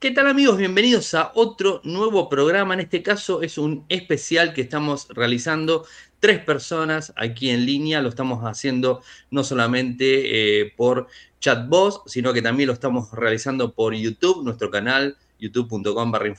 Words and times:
¿Qué 0.00 0.12
tal 0.12 0.28
amigos? 0.28 0.56
Bienvenidos 0.58 1.12
a 1.14 1.32
otro 1.34 1.80
nuevo 1.82 2.28
programa. 2.28 2.72
En 2.72 2.78
este 2.78 3.02
caso 3.02 3.42
es 3.42 3.58
un 3.58 3.84
especial 3.88 4.54
que 4.54 4.60
estamos 4.60 5.08
realizando 5.08 5.84
tres 6.20 6.38
personas 6.38 7.12
aquí 7.16 7.50
en 7.50 7.66
línea. 7.66 8.00
Lo 8.00 8.08
estamos 8.08 8.44
haciendo 8.44 9.02
no 9.32 9.42
solamente 9.42 10.60
eh, 10.60 10.72
por 10.76 11.08
chatbot, 11.40 12.06
sino 12.06 12.32
que 12.32 12.42
también 12.42 12.68
lo 12.68 12.74
estamos 12.74 13.10
realizando 13.10 13.72
por 13.72 13.92
YouTube, 13.92 14.44
nuestro 14.44 14.70
canal 14.70 15.16
youtube.com 15.40 16.12
barra 16.12 16.32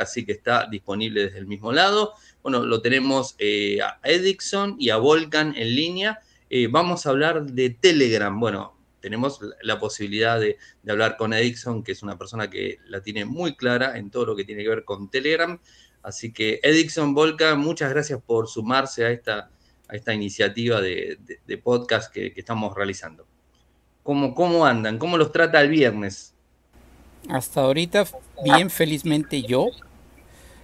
así 0.00 0.24
que 0.24 0.32
está 0.32 0.66
disponible 0.66 1.24
desde 1.24 1.40
el 1.40 1.46
mismo 1.46 1.72
lado. 1.72 2.14
Bueno, 2.42 2.64
lo 2.64 2.80
tenemos 2.80 3.34
eh, 3.38 3.82
a 3.82 4.00
Edixon 4.02 4.76
y 4.78 4.88
a 4.88 4.96
Volcan 4.96 5.54
en 5.56 5.74
línea. 5.74 6.20
Eh, 6.48 6.68
vamos 6.70 7.04
a 7.04 7.10
hablar 7.10 7.44
de 7.44 7.68
Telegram. 7.68 8.40
Bueno, 8.40 8.73
tenemos 9.04 9.38
la 9.60 9.78
posibilidad 9.78 10.40
de, 10.40 10.56
hablar 10.88 11.18
con 11.18 11.34
Edison, 11.34 11.82
que 11.82 11.92
es 11.92 12.02
una 12.02 12.16
persona 12.16 12.48
que 12.48 12.78
la 12.86 13.02
tiene 13.02 13.26
muy 13.26 13.54
clara 13.54 13.98
en 13.98 14.10
todo 14.10 14.24
lo 14.24 14.34
que 14.34 14.44
tiene 14.44 14.62
que 14.62 14.70
ver 14.70 14.84
con 14.86 15.10
Telegram. 15.10 15.60
Así 16.02 16.32
que 16.32 16.58
Edison 16.62 17.12
Volca, 17.12 17.54
muchas 17.54 17.90
gracias 17.90 18.18
por 18.24 18.48
sumarse 18.48 19.04
a 19.04 19.10
esta, 19.10 19.50
a 19.88 19.94
esta 19.94 20.14
iniciativa 20.14 20.80
de, 20.80 21.18
podcast 21.62 22.10
que, 22.10 22.32
estamos 22.34 22.74
realizando. 22.74 23.26
¿Cómo, 24.02 24.34
¿Cómo 24.34 24.64
andan? 24.64 24.96
¿Cómo 24.96 25.18
los 25.18 25.32
trata 25.32 25.60
el 25.60 25.68
viernes? 25.68 26.32
Hasta 27.28 27.60
ahorita 27.60 28.06
bien 28.42 28.70
felizmente 28.70 29.42
yo 29.42 29.66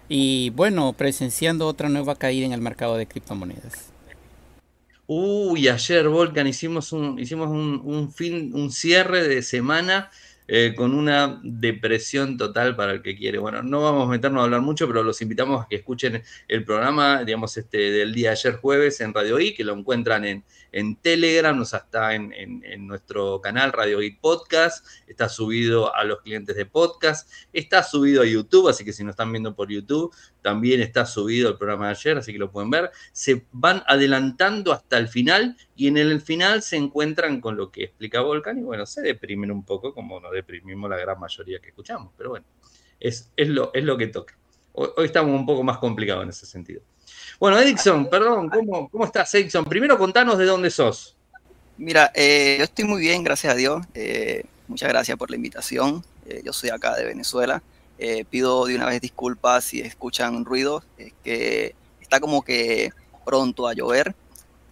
y 0.09 0.48
bueno, 0.48 0.95
presenciando 0.95 1.67
otra 1.67 1.91
nueva 1.91 2.15
caída 2.17 2.47
en 2.47 2.55
el 2.55 2.62
mercado 2.62 2.97
de 2.97 3.07
criptomonedas. 3.07 3.90
Uy, 5.12 5.66
ayer, 5.69 6.09
Volcan, 6.09 6.46
hicimos 6.46 6.92
un, 6.92 7.19
hicimos 7.19 7.50
un, 7.50 8.12
fin, 8.12 8.52
un 8.55 8.70
cierre 8.70 9.27
de 9.27 9.42
semana 9.42 10.09
eh, 10.46 10.73
con 10.77 10.95
una 10.95 11.41
depresión 11.42 12.36
total 12.38 12.77
para 12.77 12.92
el 12.92 13.02
que 13.02 13.16
quiere. 13.16 13.38
Bueno, 13.38 13.60
no 13.60 13.83
vamos 13.83 14.06
a 14.06 14.10
meternos 14.12 14.41
a 14.41 14.45
hablar 14.45 14.60
mucho, 14.60 14.86
pero 14.86 15.02
los 15.02 15.20
invitamos 15.20 15.64
a 15.64 15.69
que 15.69 15.74
escuchen 15.74 16.22
el 16.47 16.64
programa, 16.64 17.25
digamos, 17.25 17.56
este 17.56 17.91
del 17.91 18.14
día 18.14 18.28
de 18.28 18.36
ayer 18.36 18.55
jueves 18.55 19.00
en 19.00 19.12
Radio 19.12 19.41
I, 19.41 19.52
que 19.52 19.64
lo 19.64 19.77
encuentran 19.77 20.25
en, 20.25 20.44
en 20.73 20.97
Telegram, 20.97 21.57
nos 21.57 21.75
está 21.75 22.15
en, 22.15 22.61
nuestro 22.87 23.41
canal 23.41 23.73
Radio 23.73 24.03
I 24.03 24.17
Podcast, 24.17 24.87
está 25.07 25.29
subido 25.29 25.95
a 25.95 26.05
los 26.05 26.21
clientes 26.21 26.57
de 26.57 26.67
podcast, 26.67 27.31
está 27.53 27.83
subido 27.83 28.23
a 28.23 28.27
YouTube, 28.27 28.69
así 28.69 28.85
que 28.85 28.93
si 28.93 29.05
nos 29.05 29.13
están 29.13 29.33
viendo 29.33 29.55
por 29.55 29.71
YouTube, 29.71 30.15
también 30.43 30.81
está 30.81 31.07
subido 31.07 31.51
el 31.51 31.59
programa 31.59 31.87
de 31.87 31.93
ayer, 31.93 32.19
así 32.19 32.33
que 32.33 32.39
lo 32.39 32.51
pueden 32.51 32.71
ver. 32.71 32.91
Se 33.13 33.47
van 33.53 33.83
adelantando 33.87 34.73
hasta 34.73 34.98
el 34.98 35.09
final 35.09 35.57
y 35.77 35.89
en 35.89 35.97
el 35.97 36.21
final 36.21 36.63
se 36.63 36.77
encuentran 36.77 37.41
con 37.41 37.57
lo 37.57 37.71
que 37.71 37.85
explica 37.85 38.21
Volcan 38.21 38.59
y 38.59 38.63
bueno, 38.63 38.87
se 38.87 39.03
deprimen 39.03 39.51
un 39.51 39.65
poco 39.65 39.95
como 39.95 40.21
nos 40.21 40.33
deprimimos 40.33 40.89
la 40.91 40.97
gran 40.97 41.19
mayoría 41.19 41.61
que 41.61 41.69
escuchamos, 41.69 42.13
pero 42.17 42.31
bueno, 42.31 42.47
es, 42.98 43.33
es, 43.37 43.48
lo, 43.48 43.71
es 43.75 43.85
lo 43.85 43.97
que 43.97 44.07
toca. 44.09 44.39
Hoy, 44.73 44.89
hoy 44.97 45.07
estamos 45.07 45.35
un 45.35 45.47
poco 45.47 45.63
más 45.63 45.79
complicados 45.79 46.23
en 46.23 46.31
ese 46.31 46.47
sentido. 46.47 46.83
Bueno, 47.41 47.58
Edison, 47.58 48.06
perdón, 48.10 48.50
¿cómo, 48.50 48.91
cómo 48.91 49.06
estás, 49.06 49.34
Edison? 49.34 49.64
Primero 49.64 49.96
contanos 49.96 50.36
de 50.36 50.44
dónde 50.44 50.69
sos. 50.69 51.16
Mira, 51.78 52.12
eh, 52.14 52.56
yo 52.58 52.64
estoy 52.64 52.84
muy 52.84 53.00
bien, 53.00 53.24
gracias 53.24 53.55
a 53.55 53.56
Dios. 53.56 53.83
Eh, 53.94 54.44
muchas 54.69 54.91
gracias 54.91 55.16
por 55.16 55.30
la 55.30 55.36
invitación. 55.36 56.05
Eh, 56.27 56.42
yo 56.44 56.52
soy 56.52 56.68
acá 56.68 56.94
de 56.96 57.06
Venezuela. 57.06 57.62
pido 58.28 58.66
de 58.66 58.77
una 58.77 58.84
vez 58.84 59.00
disculpas 59.00 59.64
si 59.64 59.80
escuchan 59.80 60.44
ruidos. 60.44 60.84
Es 60.98 61.14
que 61.24 61.74
está 62.02 62.20
como 62.20 62.42
que 62.42 62.91
pronto 63.24 63.66
a 63.66 63.72
llover. 63.72 64.14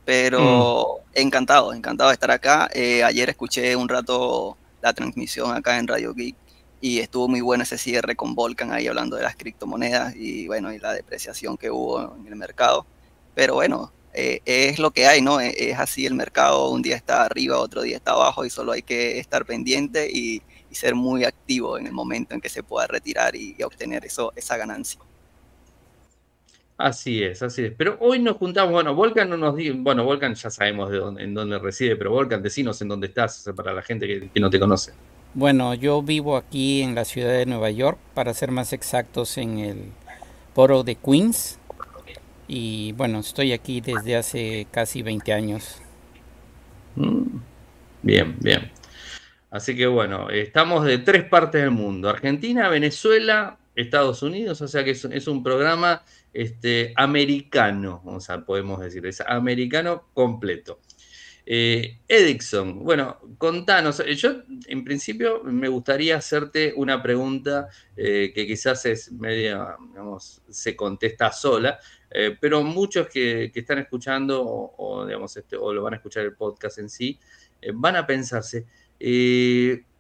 Pero 0.04 0.98
mm. 0.98 1.20
encantado, 1.20 1.72
encantado 1.72 2.10
de 2.10 2.14
estar 2.14 2.30
acá. 2.30 2.68
ayer 3.06 3.30
escuché 3.30 3.74
un 3.76 3.88
rato 3.88 4.58
la 4.82 4.92
transmisión 4.92 5.56
acá 5.56 5.78
en 5.78 5.88
Radio 5.88 6.12
Geek 6.12 6.36
y 6.80 7.00
estuvo 7.00 7.28
muy 7.28 7.40
bueno 7.40 7.64
ese 7.64 7.78
cierre 7.78 8.14
con 8.14 8.34
Volcan 8.34 8.72
ahí 8.72 8.86
hablando 8.86 9.16
de 9.16 9.22
las 9.22 9.36
criptomonedas 9.36 10.14
y 10.16 10.46
bueno, 10.46 10.72
y 10.72 10.78
la 10.78 10.92
depreciación 10.92 11.56
que 11.56 11.70
hubo 11.70 12.16
en 12.16 12.26
el 12.26 12.36
mercado. 12.36 12.86
Pero 13.34 13.54
bueno, 13.54 13.92
eh, 14.14 14.40
es 14.44 14.78
lo 14.78 14.90
que 14.90 15.06
hay, 15.06 15.20
¿no? 15.20 15.40
Es, 15.40 15.78
así 15.78 16.06
el 16.06 16.14
mercado, 16.14 16.70
un 16.70 16.82
día 16.82 16.96
está 16.96 17.24
arriba, 17.24 17.58
otro 17.58 17.82
día 17.82 17.96
está 17.96 18.12
abajo 18.12 18.44
y 18.44 18.50
solo 18.50 18.72
hay 18.72 18.82
que 18.82 19.18
estar 19.18 19.44
pendiente 19.44 20.08
y, 20.10 20.42
ser 20.70 20.94
muy 20.94 21.24
activo 21.24 21.76
en 21.76 21.86
el 21.86 21.92
momento 21.92 22.34
en 22.34 22.40
que 22.40 22.48
se 22.48 22.62
pueda 22.62 22.86
retirar 22.86 23.34
y, 23.34 23.56
obtener 23.64 24.04
eso, 24.04 24.32
esa 24.36 24.56
ganancia. 24.56 25.00
Así 26.76 27.24
es, 27.24 27.42
así 27.42 27.64
es. 27.64 27.72
Pero 27.76 27.96
hoy 27.98 28.20
nos 28.20 28.36
juntamos, 28.36 28.72
bueno, 28.72 28.94
Volcan 28.94 29.28
no 29.28 29.36
nos 29.36 29.56
dice, 29.56 29.72
bueno, 29.72 30.04
Volcan 30.04 30.34
ya 30.36 30.50
sabemos 30.50 30.90
de 30.90 30.98
dónde, 30.98 31.24
en 31.24 31.34
dónde 31.34 31.58
reside, 31.58 31.96
pero 31.96 32.12
Volcan, 32.12 32.42
decinos 32.42 32.80
en 32.80 32.88
dónde 32.88 33.08
estás 33.08 33.50
para 33.56 33.72
la 33.72 33.82
gente 33.82 34.30
que 34.32 34.40
no 34.40 34.50
te 34.50 34.60
conoce. 34.60 34.92
Bueno, 35.38 35.72
yo 35.72 36.02
vivo 36.02 36.36
aquí 36.36 36.82
en 36.82 36.96
la 36.96 37.04
ciudad 37.04 37.30
de 37.30 37.46
Nueva 37.46 37.70
York, 37.70 37.96
para 38.12 38.34
ser 38.34 38.50
más 38.50 38.72
exactos 38.72 39.38
en 39.38 39.60
el 39.60 39.84
borough 40.52 40.84
de 40.84 40.96
Queens. 40.96 41.60
Y 42.48 42.90
bueno, 42.96 43.20
estoy 43.20 43.52
aquí 43.52 43.80
desde 43.80 44.16
hace 44.16 44.66
casi 44.72 45.00
20 45.02 45.32
años. 45.32 45.80
Mm, 46.96 47.38
bien, 48.02 48.36
bien. 48.40 48.72
Así 49.52 49.76
que 49.76 49.86
bueno, 49.86 50.28
estamos 50.28 50.84
de 50.84 50.98
tres 50.98 51.22
partes 51.22 51.62
del 51.62 51.70
mundo, 51.70 52.08
Argentina, 52.08 52.68
Venezuela, 52.68 53.58
Estados 53.76 54.24
Unidos, 54.24 54.60
o 54.60 54.66
sea 54.66 54.82
que 54.82 54.90
es, 54.90 55.28
un 55.28 55.44
programa 55.44 56.02
este, 56.32 56.92
americano, 56.96 58.02
o 58.04 58.18
sea, 58.18 58.40
podemos 58.40 58.80
decir, 58.80 59.06
es 59.06 59.20
americano 59.20 60.02
completo. 60.14 60.80
Eh, 61.50 62.00
Edixon, 62.06 62.84
bueno, 62.84 63.20
contanos, 63.38 64.00
eh, 64.00 64.14
yo 64.14 64.42
en 64.66 64.84
principio 64.84 65.42
me 65.44 65.68
gustaría 65.68 66.18
hacerte 66.18 66.74
una 66.76 67.02
pregunta 67.02 67.70
eh, 67.96 68.32
que 68.34 68.46
quizás 68.46 68.84
es 68.84 69.10
media, 69.12 69.74
digamos, 69.88 70.42
se 70.50 70.76
contesta 70.76 71.32
sola, 71.32 71.80
pero 72.38 72.62
muchos 72.62 73.08
que, 73.08 73.50
están 73.54 73.78
escuchando 73.78 74.44
o, 74.44 75.06
digamos, 75.06 75.38
este, 75.38 75.56
o 75.56 75.72
lo 75.72 75.82
van 75.82 75.94
a 75.94 75.96
escuchar 75.96 76.24
el 76.24 76.34
podcast 76.34 76.80
en 76.80 76.90
sí, 76.90 77.18
van 77.72 77.96
a 77.96 78.06
pensarse, 78.06 78.66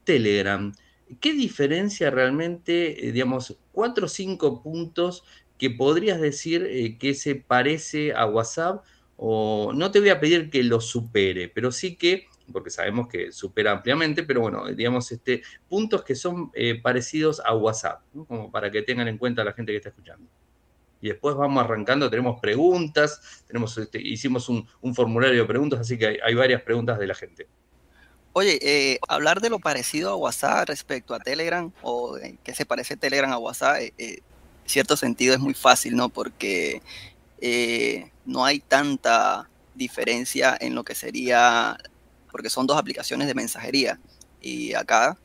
Telegram, 0.04 0.70
¿qué 1.18 1.32
diferencia 1.32 2.10
realmente, 2.10 2.94
digamos, 3.10 3.56
cuatro 3.72 4.04
o 4.04 4.08
cinco 4.08 4.62
puntos 4.62 5.24
que 5.56 5.70
podrías 5.70 6.20
decir 6.20 6.98
que 6.98 7.14
se 7.14 7.36
parece 7.36 8.12
a 8.12 8.26
WhatsApp? 8.26 8.84
O 9.20 9.72
no 9.74 9.90
te 9.90 9.98
voy 9.98 10.10
a 10.10 10.20
pedir 10.20 10.48
que 10.48 10.62
lo 10.62 10.80
supere, 10.80 11.48
pero 11.48 11.72
sí 11.72 11.96
que, 11.96 12.28
porque 12.52 12.70
sabemos 12.70 13.08
que 13.08 13.32
supera 13.32 13.72
ampliamente, 13.72 14.22
pero 14.22 14.40
bueno, 14.40 14.66
digamos, 14.68 15.10
este, 15.10 15.42
puntos 15.68 16.04
que 16.04 16.14
son 16.14 16.52
eh, 16.54 16.80
parecidos 16.80 17.42
a 17.44 17.54
WhatsApp, 17.54 18.00
como 18.28 18.50
para 18.52 18.70
que 18.70 18.82
tengan 18.82 19.08
en 19.08 19.18
cuenta 19.18 19.42
la 19.42 19.52
gente 19.52 19.72
que 19.72 19.78
está 19.78 19.88
escuchando. 19.88 20.24
Y 21.00 21.08
después 21.08 21.34
vamos 21.34 21.64
arrancando, 21.64 22.08
tenemos 22.08 22.40
preguntas, 22.40 23.42
tenemos, 23.48 23.76
este, 23.76 24.00
hicimos 24.00 24.48
un, 24.48 24.66
formulario 24.94 25.42
de 25.42 25.48
preguntas, 25.48 25.80
así 25.80 25.98
que 25.98 26.20
hay, 26.22 26.34
varias 26.34 26.62
preguntas 26.62 26.96
de 26.96 27.06
la 27.08 27.14
gente. 27.14 27.48
Oye, 28.34 28.58
eh, 28.62 29.00
hablar 29.08 29.40
de 29.40 29.50
lo 29.50 29.58
parecido 29.58 30.10
a 30.10 30.16
WhatsApp 30.16 30.68
respecto 30.68 31.12
a 31.12 31.18
Telegram, 31.18 31.72
o 31.82 32.16
eh, 32.18 32.36
que 32.44 32.54
se 32.54 32.64
parece 32.64 32.96
Telegram 32.96 33.32
a 33.32 33.38
WhatsApp, 33.38 33.78
en 33.98 34.22
cierto 34.64 34.96
sentido 34.96 35.34
es 35.34 35.40
muy 35.40 35.54
fácil, 35.54 35.96
¿no? 35.96 36.08
Porque 36.08 36.82
eh, 37.40 38.10
no 38.24 38.44
hay 38.44 38.60
tanta 38.60 39.48
diferencia 39.74 40.56
en 40.60 40.74
lo 40.74 40.84
que 40.84 40.94
sería, 40.94 41.76
porque 42.30 42.50
son 42.50 42.66
dos 42.66 42.76
aplicaciones 42.76 43.28
de 43.28 43.34
mensajería 43.34 44.00
y 44.40 44.74
acá 44.74 45.16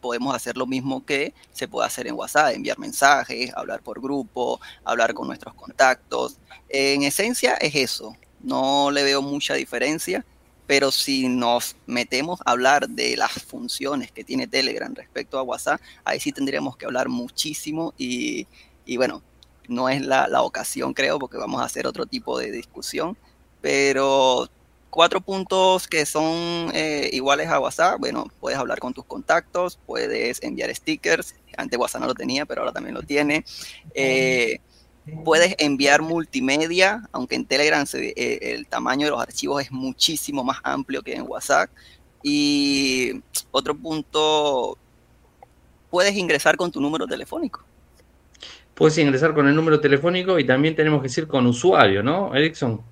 podemos 0.00 0.34
hacer 0.34 0.58
lo 0.58 0.66
mismo 0.66 1.06
que 1.06 1.32
se 1.52 1.66
puede 1.66 1.86
hacer 1.86 2.06
en 2.06 2.14
WhatsApp, 2.14 2.54
enviar 2.54 2.78
mensajes, 2.78 3.50
hablar 3.56 3.82
por 3.82 4.02
grupo, 4.02 4.60
hablar 4.84 5.14
con 5.14 5.26
nuestros 5.26 5.54
contactos. 5.54 6.36
En 6.68 7.04
esencia 7.04 7.54
es 7.54 7.74
eso, 7.74 8.14
no 8.40 8.90
le 8.90 9.02
veo 9.02 9.22
mucha 9.22 9.54
diferencia, 9.54 10.24
pero 10.66 10.90
si 10.90 11.28
nos 11.28 11.76
metemos 11.86 12.40
a 12.44 12.50
hablar 12.50 12.88
de 12.88 13.16
las 13.16 13.32
funciones 13.32 14.12
que 14.12 14.24
tiene 14.24 14.46
Telegram 14.46 14.94
respecto 14.94 15.38
a 15.38 15.42
WhatsApp, 15.42 15.80
ahí 16.04 16.20
sí 16.20 16.32
tendríamos 16.32 16.76
que 16.76 16.84
hablar 16.84 17.08
muchísimo 17.08 17.94
y, 17.96 18.46
y 18.84 18.98
bueno, 18.98 19.22
no 19.68 19.88
es 19.88 20.02
la, 20.02 20.42
ocasión, 20.42 20.94
creo, 20.94 21.18
porque 21.18 21.36
vamos 21.36 21.60
a 21.60 21.64
hacer 21.64 21.86
otro 21.86 22.06
tipo 22.06 22.38
de 22.38 22.50
discusión, 22.50 23.16
pero 23.60 24.48
cuatro 24.90 25.20
puntos 25.20 25.88
que 25.88 26.06
son 26.06 26.70
eh, 26.74 27.10
iguales 27.12 27.48
a 27.48 27.58
WhatsApp. 27.60 27.98
Bueno, 27.98 28.26
puedes 28.40 28.58
hablar 28.58 28.78
con 28.78 28.94
tus 28.94 29.04
contactos, 29.04 29.78
puedes 29.86 30.42
enviar 30.42 30.74
stickers. 30.74 31.34
Antes 31.56 31.78
WhatsApp 31.78 32.02
no 32.02 32.06
lo 32.08 32.14
tenía, 32.14 32.46
pero 32.46 32.60
ahora 32.60 32.72
también 32.72 32.94
lo 32.94 33.02
tiene. 33.02 33.44
Eh, 33.94 34.58
puedes 35.24 35.54
enviar 35.58 36.02
multimedia, 36.02 37.08
aunque 37.12 37.34
en 37.34 37.46
Telegram 37.46 37.84
eh, 37.94 38.38
el 38.40 38.66
tamaño 38.66 39.06
de 39.06 39.10
los 39.10 39.20
archivos 39.20 39.62
es 39.62 39.72
muchísimo 39.72 40.44
más 40.44 40.58
amplio 40.62 41.02
que 41.02 41.14
en 41.14 41.28
WhatsApp. 41.28 41.70
Y 42.22 43.22
otro 43.50 43.74
punto, 43.74 44.78
puedes 45.90 46.14
ingresar 46.14 46.56
con 46.56 46.70
tu 46.72 46.80
número 46.80 47.06
telefónico. 47.06 47.64
Puedes 48.74 48.98
ingresar 48.98 49.34
con 49.34 49.46
el 49.48 49.54
número 49.54 49.80
telefónico 49.80 50.38
y 50.38 50.44
también 50.44 50.74
tenemos 50.74 51.00
que 51.00 51.08
decir 51.08 51.28
con 51.28 51.46
usuario, 51.46 52.02
¿no, 52.02 52.34
Erickson? 52.34 52.82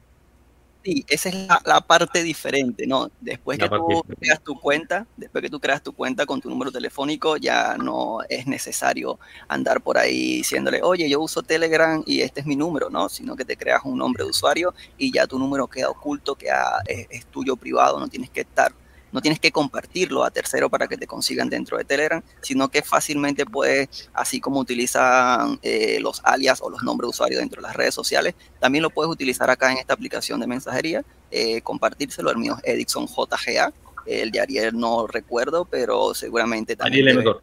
Sí, 0.84 1.04
esa 1.08 1.28
es 1.28 1.36
la, 1.64 1.80
parte 1.80 2.24
diferente, 2.24 2.88
¿no? 2.88 3.08
Después 3.20 3.56
que 3.56 3.68
tú 3.68 4.02
creas 4.18 4.42
tu 4.42 4.58
cuenta, 4.58 5.06
después 5.16 5.42
que 5.42 5.48
tú 5.48 5.60
creas 5.60 5.80
tu 5.80 5.92
cuenta 5.92 6.26
con 6.26 6.40
tu 6.40 6.50
número 6.50 6.72
telefónico, 6.72 7.36
ya 7.36 7.76
no 7.76 8.18
es 8.28 8.48
necesario 8.48 9.20
andar 9.46 9.80
por 9.80 9.96
ahí 9.96 10.38
diciéndole, 10.38 10.82
oye, 10.82 11.08
yo 11.08 11.20
uso 11.20 11.42
Telegram 11.42 12.02
y 12.04 12.22
este 12.22 12.40
es 12.40 12.46
mi 12.46 12.56
número, 12.56 12.90
¿no? 12.90 13.08
Sino 13.08 13.36
que 13.36 13.44
te 13.44 13.56
creas 13.56 13.82
un 13.84 13.96
nombre 13.96 14.24
de 14.24 14.30
usuario 14.30 14.74
y 14.98 15.12
ya 15.12 15.28
tu 15.28 15.38
número 15.38 15.68
queda 15.68 15.88
oculto, 15.88 16.34
queda, 16.34 16.82
es 16.86 17.26
tuyo 17.26 17.54
privado, 17.54 18.00
no 18.00 18.08
tienes 18.08 18.30
que 18.30 18.40
estar 18.40 18.72
no 19.12 19.20
tienes 19.20 19.38
que 19.38 19.52
compartirlo 19.52 20.24
a 20.24 20.30
tercero 20.30 20.70
para 20.70 20.88
que 20.88 20.96
te 20.96 21.06
consigan 21.06 21.48
dentro 21.48 21.76
de 21.76 21.84
Telegram, 21.84 22.22
sino 22.40 22.68
que 22.68 22.82
fácilmente 22.82 23.44
puedes, 23.44 24.08
así 24.14 24.40
como 24.40 24.58
utilizan 24.58 25.58
eh, 25.62 25.98
los 26.00 26.20
alias 26.24 26.60
o 26.62 26.70
los 26.70 26.82
nombres 26.82 27.06
de 27.06 27.10
usuario 27.10 27.38
dentro 27.38 27.60
de 27.60 27.68
las 27.68 27.76
redes 27.76 27.94
sociales, 27.94 28.34
también 28.58 28.82
lo 28.82 28.90
puedes 28.90 29.12
utilizar 29.12 29.50
acá 29.50 29.70
en 29.70 29.78
esta 29.78 29.92
aplicación 29.94 30.40
de 30.40 30.46
mensajería, 30.46 31.04
eh, 31.30 31.60
compartírselo. 31.60 32.30
El 32.30 32.38
mío 32.38 32.56
es 32.62 32.74
Edison 32.74 33.06
JGA, 33.06 33.72
el 34.06 34.30
de 34.30 34.40
Ariel 34.40 34.76
no 34.76 35.06
recuerdo, 35.06 35.66
pero 35.66 36.14
seguramente 36.14 36.74
también. 36.74 37.06
Ariel 37.08 37.26
M. 37.26 37.34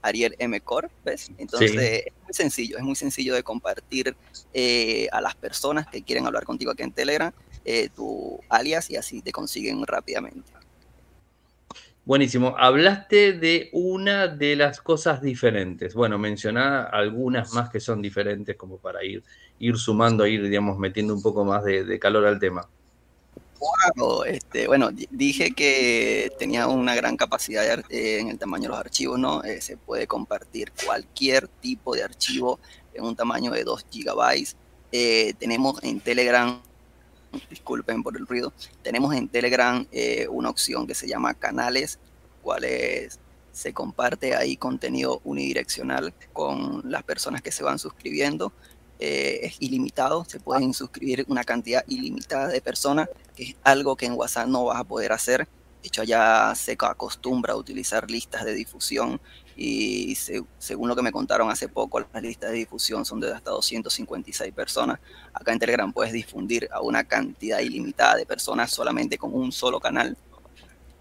Ariel 0.00 0.36
M. 0.38 0.60
Core, 0.60 0.88
¿ves? 1.04 1.30
Entonces 1.38 1.72
es 1.72 2.12
muy 2.24 2.32
sencillo, 2.32 2.78
es 2.78 2.84
muy 2.84 2.94
sencillo 2.94 3.34
de 3.34 3.42
compartir 3.42 4.16
eh, 4.52 5.08
a 5.12 5.20
las 5.20 5.34
personas 5.34 5.86
que 5.88 6.02
quieren 6.02 6.26
hablar 6.26 6.44
contigo 6.44 6.72
aquí 6.72 6.82
en 6.82 6.92
Telegram 6.92 7.32
tu 7.94 8.40
alias 8.48 8.88
y 8.88 8.96
así 8.96 9.20
te 9.20 9.30
consiguen 9.30 9.86
rápidamente. 9.86 10.57
Buenísimo. 12.08 12.54
Hablaste 12.56 13.34
de 13.34 13.68
una 13.70 14.28
de 14.28 14.56
las 14.56 14.80
cosas 14.80 15.20
diferentes. 15.20 15.92
Bueno, 15.92 16.16
mencioná 16.16 16.84
algunas 16.84 17.52
más 17.52 17.68
que 17.68 17.80
son 17.80 18.00
diferentes 18.00 18.56
como 18.56 18.78
para 18.78 19.04
ir, 19.04 19.22
ir 19.58 19.76
sumando, 19.76 20.26
ir, 20.26 20.42
digamos, 20.42 20.78
metiendo 20.78 21.12
un 21.12 21.20
poco 21.20 21.44
más 21.44 21.62
de, 21.64 21.98
calor 21.98 22.24
al 22.24 22.38
tema. 22.38 22.66
este, 24.26 24.66
bueno, 24.66 24.88
dije 25.10 25.50
que 25.50 26.32
tenía 26.38 26.66
una 26.66 26.94
gran 26.94 27.14
capacidad 27.14 27.78
eh, 27.90 28.20
en 28.20 28.28
el 28.28 28.38
tamaño 28.38 28.62
de 28.62 28.68
los 28.70 28.78
archivos, 28.78 29.18
¿no? 29.18 29.44
Eh, 29.44 29.60
se 29.60 29.76
puede 29.76 30.06
compartir 30.06 30.72
cualquier 30.86 31.46
tipo 31.46 31.94
de 31.94 32.04
archivo 32.04 32.58
en 32.94 33.04
un 33.04 33.16
tamaño 33.16 33.50
de 33.50 33.64
2 33.64 33.84
gigabytes. 33.90 34.56
Eh, 34.92 35.34
tenemos 35.38 35.84
en 35.84 36.00
Telegram 36.00 36.58
disculpen 37.50 38.02
por 38.02 38.16
el 38.16 38.26
ruido, 38.26 38.52
tenemos 38.82 39.14
en 39.14 39.28
Telegram 39.28 39.86
eh, 39.92 40.26
una 40.28 40.50
opción 40.50 40.86
que 40.86 40.94
se 40.94 41.08
llama 41.08 41.34
canales, 41.34 41.98
cuales 42.42 43.20
se 43.52 43.72
comparte 43.72 44.36
ahí 44.36 44.56
contenido 44.56 45.20
unidireccional 45.24 46.14
con 46.32 46.82
las 46.84 47.02
personas 47.02 47.42
que 47.42 47.50
se 47.50 47.64
van 47.64 47.78
suscribiendo. 47.78 48.52
Eh, 49.00 49.40
es 49.42 49.56
ilimitado, 49.60 50.24
se 50.24 50.40
pueden 50.40 50.74
suscribir 50.74 51.24
una 51.28 51.44
cantidad 51.44 51.84
ilimitada 51.86 52.48
de 52.48 52.60
personas, 52.60 53.08
que 53.36 53.42
es 53.44 53.56
algo 53.62 53.96
que 53.96 54.06
en 54.06 54.14
WhatsApp 54.14 54.48
no 54.48 54.64
vas 54.64 54.80
a 54.80 54.84
poder 54.84 55.12
hacer. 55.12 55.46
De 55.82 55.88
hecho, 55.88 56.02
ya 56.02 56.52
se 56.56 56.76
acostumbra 56.78 57.52
a 57.52 57.56
utilizar 57.56 58.10
listas 58.10 58.44
de 58.44 58.54
difusión 58.54 59.20
y 59.60 60.14
según 60.58 60.88
lo 60.88 60.94
que 60.94 61.02
me 61.02 61.10
contaron 61.10 61.50
hace 61.50 61.66
poco, 61.66 61.98
las 61.98 62.22
listas 62.22 62.52
de 62.52 62.58
difusión 62.58 63.04
son 63.04 63.18
de 63.18 63.32
hasta 63.32 63.50
256 63.50 64.54
personas. 64.54 65.00
Acá 65.32 65.52
en 65.52 65.58
Telegram 65.58 65.92
puedes 65.92 66.12
difundir 66.12 66.68
a 66.70 66.80
una 66.80 67.02
cantidad 67.02 67.58
ilimitada 67.58 68.14
de 68.14 68.24
personas 68.24 68.70
solamente 68.70 69.18
con 69.18 69.34
un 69.34 69.50
solo 69.50 69.80
canal 69.80 70.16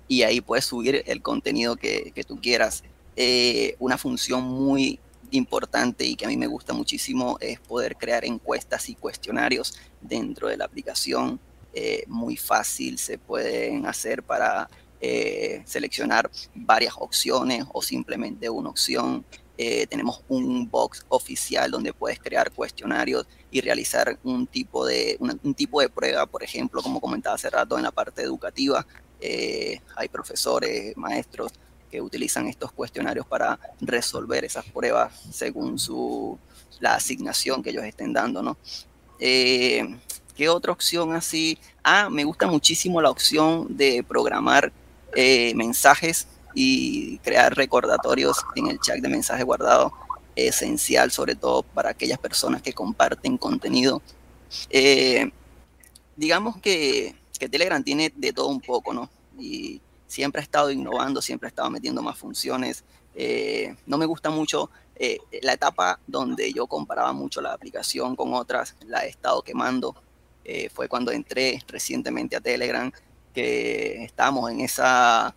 y 0.08 0.24
ahí 0.24 0.42
puedes 0.42 0.66
subir 0.66 1.04
el 1.06 1.22
contenido 1.22 1.76
que, 1.76 2.12
tú 2.28 2.42
quieras. 2.42 2.84
Eh, 3.16 3.76
una 3.78 3.96
función 3.96 4.44
muy 4.44 5.00
importante 5.30 6.06
y 6.06 6.16
que 6.16 6.26
a 6.26 6.28
mí 6.28 6.36
me 6.36 6.48
gusta 6.48 6.74
muchísimo 6.74 7.38
es 7.40 7.60
poder 7.60 7.96
crear 7.96 8.26
encuestas 8.26 8.90
y 8.90 8.96
cuestionarios 8.96 9.78
dentro 10.02 10.48
de 10.48 10.58
la 10.58 10.66
aplicación. 10.66 11.40
Eh, 11.74 12.06
muy 12.08 12.38
fácil 12.38 12.98
se 12.98 13.20
pueden 13.20 13.86
hacer 13.86 14.24
para 14.24 14.68
eh, 15.00 15.62
seleccionar 15.66 16.30
varias 16.56 16.96
opciones 16.98 17.66
o 17.72 17.82
simplemente 17.82 18.50
una 18.50 18.70
opción. 18.70 19.24
Eh, 19.60 19.88
tenemos 19.88 20.24
un 20.28 20.70
box 20.70 21.06
oficial 21.10 21.72
donde 21.72 21.94
puedes 21.94 22.20
crear 22.20 22.52
cuestionarios 22.52 23.28
y 23.50 23.62
realizar 23.62 24.18
un 24.24 24.46
tipo, 24.48 24.86
de, 24.86 25.18
tipo 25.56 25.82
de 25.82 25.90
prueba, 25.90 26.26
por 26.26 26.44
ejemplo, 26.44 26.82
como 26.82 27.00
comentaba 27.02 27.36
hace 27.36 27.50
rato 27.50 27.78
en 27.78 27.84
la 27.84 27.92
parte 27.92 28.22
educativa. 28.22 28.86
Eh, 29.20 29.82
hay 29.96 30.10
profesores, 30.10 30.96
maestros 30.98 31.52
que 31.90 32.02
utilizan 32.02 32.48
estos 32.48 32.72
cuestionarios 32.72 33.26
para 33.26 33.60
resolver 33.80 34.46
esas 34.46 34.66
pruebas 34.66 35.14
según 35.32 35.80
su, 35.80 36.38
la 36.80 36.96
asignación 36.96 37.64
que 37.64 37.70
ellos 37.70 37.84
estén 37.84 38.14
dando. 38.14 38.58
¿Qué 39.20 40.50
otra 40.50 40.72
opción 40.72 41.14
así? 41.14 41.58
Ah, 41.84 42.10
me 42.12 42.24
gusta 42.24 42.46
muchísimo 42.46 43.02
la 43.02 43.10
opción 43.10 43.76
de 43.76 44.04
programar 44.08 44.72
eh, 45.20 45.56
mensajes 45.56 46.28
y 46.54 47.18
crear 47.24 47.56
recordatorios 47.56 48.38
en 48.56 48.68
el 48.68 48.80
chat 48.80 48.98
de 48.98 49.10
mensaje 49.10 49.42
guardado 49.42 49.92
esencial, 50.36 51.10
sobre 51.10 51.34
todo 51.34 51.64
para 51.64 51.90
aquellas 51.90 52.20
personas 52.20 52.62
que 52.62 52.72
comparten 52.72 53.36
contenido. 53.40 54.04
Eh, 54.70 55.32
digamos 56.16 56.58
que, 56.58 57.16
Telegram 57.40 57.84
tiene 57.84 58.14
de 58.16 58.32
todo 58.32 58.50
un 58.50 58.62
poco, 58.62 58.94
¿no? 58.94 59.10
Y 59.40 59.82
siempre 60.06 60.40
ha 60.40 60.44
estado 60.44 60.70
innovando, 60.70 61.20
siempre 61.20 61.48
ha 61.48 61.50
estado 61.50 61.72
metiendo 61.72 62.04
más 62.04 62.20
funciones. 62.20 62.84
Eh, 63.16 63.76
no 63.88 63.98
me 63.98 64.06
gusta 64.06 64.30
mucho 64.30 64.70
la 65.42 65.54
etapa 65.54 66.00
donde 66.06 66.54
yo 66.54 66.68
comparaba 66.68 67.12
mucho 67.12 67.42
la 67.42 67.54
aplicación 67.54 68.16
con 68.16 68.36
otras, 68.36 68.76
la 68.86 69.04
he 69.04 69.10
estado 69.10 69.42
quemando. 69.42 69.96
fue 70.72 70.88
cuando 70.88 71.12
entré 71.12 71.60
recientemente 71.68 72.36
a 72.36 72.40
Telegram 72.40 72.92
que 73.38 74.04
estamos 74.04 74.50
en 74.50 74.62
esa 74.62 75.36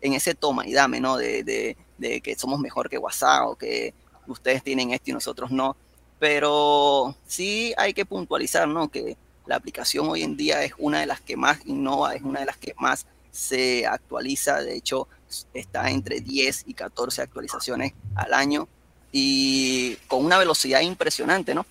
en 0.00 0.12
ese 0.12 0.34
toma 0.34 0.66
y 0.66 0.72
dame, 0.72 1.00
¿no? 1.00 1.16
De, 1.16 1.76
que 1.98 2.36
somos 2.36 2.58
mejor 2.58 2.90
que 2.90 2.98
WhatsApp 2.98 3.46
o 3.46 3.54
que 3.54 3.94
ustedes 4.26 4.64
tienen 4.64 4.90
esto 4.90 5.10
y 5.10 5.14
nosotros 5.14 5.52
no. 5.52 5.76
Pero 6.18 7.14
sí 7.28 7.72
hay 7.76 7.94
que 7.94 8.04
puntualizar, 8.04 8.66
¿no? 8.66 8.88
Que 8.88 9.16
la 9.46 9.54
aplicación 9.54 10.08
hoy 10.08 10.24
en 10.24 10.36
día 10.36 10.64
es 10.64 10.72
una 10.78 10.98
de 10.98 11.06
las 11.06 11.20
que 11.20 11.36
más 11.36 11.60
innova, 11.64 12.16
es 12.16 12.22
una 12.22 12.40
de 12.40 12.46
las 12.46 12.56
que 12.56 12.74
más 12.76 13.06
se 13.30 13.86
actualiza. 13.86 14.60
De 14.60 14.74
hecho, 14.74 15.06
está 15.54 15.90
entre 15.90 16.20
10 16.20 16.64
y 16.66 16.74
14 16.74 17.22
actualizaciones 17.22 17.92
al 18.16 18.34
año 18.34 18.66
y 19.12 19.94
con 20.08 20.24
una 20.24 20.38
velocidad 20.38 20.80
impresionante, 20.80 21.54
¿no? 21.54 21.64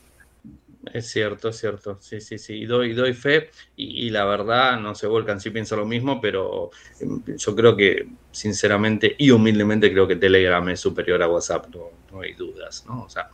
Es 0.93 1.09
cierto, 1.09 1.49
es 1.49 1.57
cierto. 1.57 1.97
Sí, 1.99 2.21
sí, 2.21 2.37
sí. 2.37 2.65
Doy, 2.65 2.93
doy 2.93 3.13
fe 3.13 3.49
y, 3.75 4.09
la 4.09 4.25
verdad, 4.25 4.79
no 4.79 4.95
se 4.95 5.07
volcan 5.07 5.39
si 5.39 5.49
piensa 5.49 5.75
lo 5.75 5.85
mismo, 5.85 6.19
pero 6.21 6.71
em, 6.99 7.21
yo 7.37 7.55
creo 7.55 7.75
que, 7.75 8.07
sinceramente 8.31 9.15
y 9.17 9.31
humildemente, 9.31 9.91
creo 9.91 10.07
que 10.07 10.15
Telegram 10.15 10.67
es 10.69 10.79
superior 10.79 11.21
a 11.21 11.27
WhatsApp, 11.27 11.67
no, 11.73 12.21
hay 12.21 12.33
dudas, 12.33 12.85
¿no? 12.87 13.03
O 13.03 13.09
sea, 13.09 13.29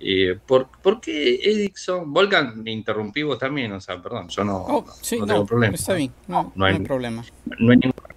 eh, 0.00 0.38
¿por, 0.46 0.68
qué 1.00 1.36
Edison? 1.42 2.12
Volcan, 2.12 2.62
me 2.62 2.72
interrumpí 2.72 3.22
vos 3.22 3.38
también, 3.38 3.72
o 3.72 3.80
sea, 3.80 4.00
perdón, 4.02 4.28
yo 4.28 4.44
no, 4.44 4.56
oh, 4.56 4.84
no, 4.84 5.26
tengo 5.26 5.46
problema. 5.46 5.74
Está 5.74 5.94
bien, 5.94 6.12
no, 6.26 6.52
hay, 6.60 6.80
problema. 6.80 7.24
No 7.58 7.72
hay 7.72 7.78
ningún 7.78 8.13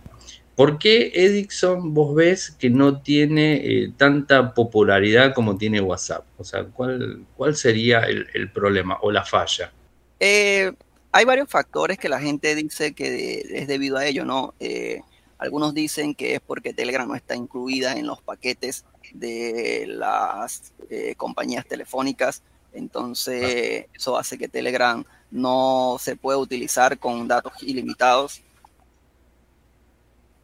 ¿Por 0.57 0.79
qué 0.79 1.11
Edison 1.13 1.93
vos 1.93 2.15
ves 2.15 2.49
que 2.49 2.71
no 2.71 2.99
tiene 2.99 3.57
eh, 3.57 3.93
tanta 3.95 4.55
popularidad 4.55 5.35
como 5.35 5.55
tiene 5.55 5.79
WhatsApp? 5.79 6.25
O 6.39 6.43
sea, 6.43 6.63
¿cuál, 6.63 7.27
cuál 7.35 7.55
sería 7.55 7.99
el, 7.99 8.49
problema 8.49 8.97
o 9.03 9.11
la 9.11 9.23
falla? 9.23 9.71
Eh, 10.19 10.71
hay 11.11 11.25
varios 11.25 11.47
factores 11.47 11.99
que 11.99 12.09
la 12.09 12.19
gente 12.19 12.55
dice 12.55 12.93
que 12.93 13.45
es 13.51 13.67
debido 13.67 13.97
a 13.97 14.07
ello, 14.07 14.25
¿no? 14.25 14.55
Eh, 14.59 15.01
algunos 15.37 15.75
dicen 15.75 16.15
que 16.15 16.33
es 16.33 16.39
porque 16.41 16.73
Telegram 16.73 17.07
no 17.07 17.13
está 17.13 17.35
incluida 17.35 17.93
en 17.93 18.07
los 18.07 18.23
paquetes 18.23 18.83
de 19.13 19.85
las 19.87 20.73
compañías 21.17 21.67
telefónicas, 21.67 22.41
entonces 22.73 23.85
ah. 23.85 23.91
eso 23.93 24.17
hace 24.17 24.39
que 24.39 24.47
Telegram 24.47 25.05
no 25.29 25.97
se 25.99 26.15
pueda 26.15 26.39
utilizar 26.39 26.97
con 26.97 27.27
datos 27.27 27.53
ilimitados 27.61 28.41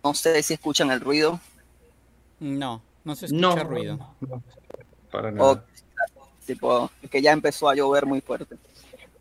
no 0.04 0.14
sé 0.14 0.44
si 0.44 0.54
escuchan 0.54 0.92
el 0.92 1.00
ruido. 1.00 1.40
No, 2.40 2.82
no 3.04 3.16
se 3.16 3.28
escucha 3.28 3.64
ruido. 3.64 4.16
para 5.12 5.32
nada. 5.32 5.64
tipo, 6.46 6.92
que 7.10 7.22
ya 7.22 7.32
empezó 7.32 7.70
a 7.70 7.76
llover 7.76 8.06
muy 8.06 8.22
fuerte. 8.22 8.58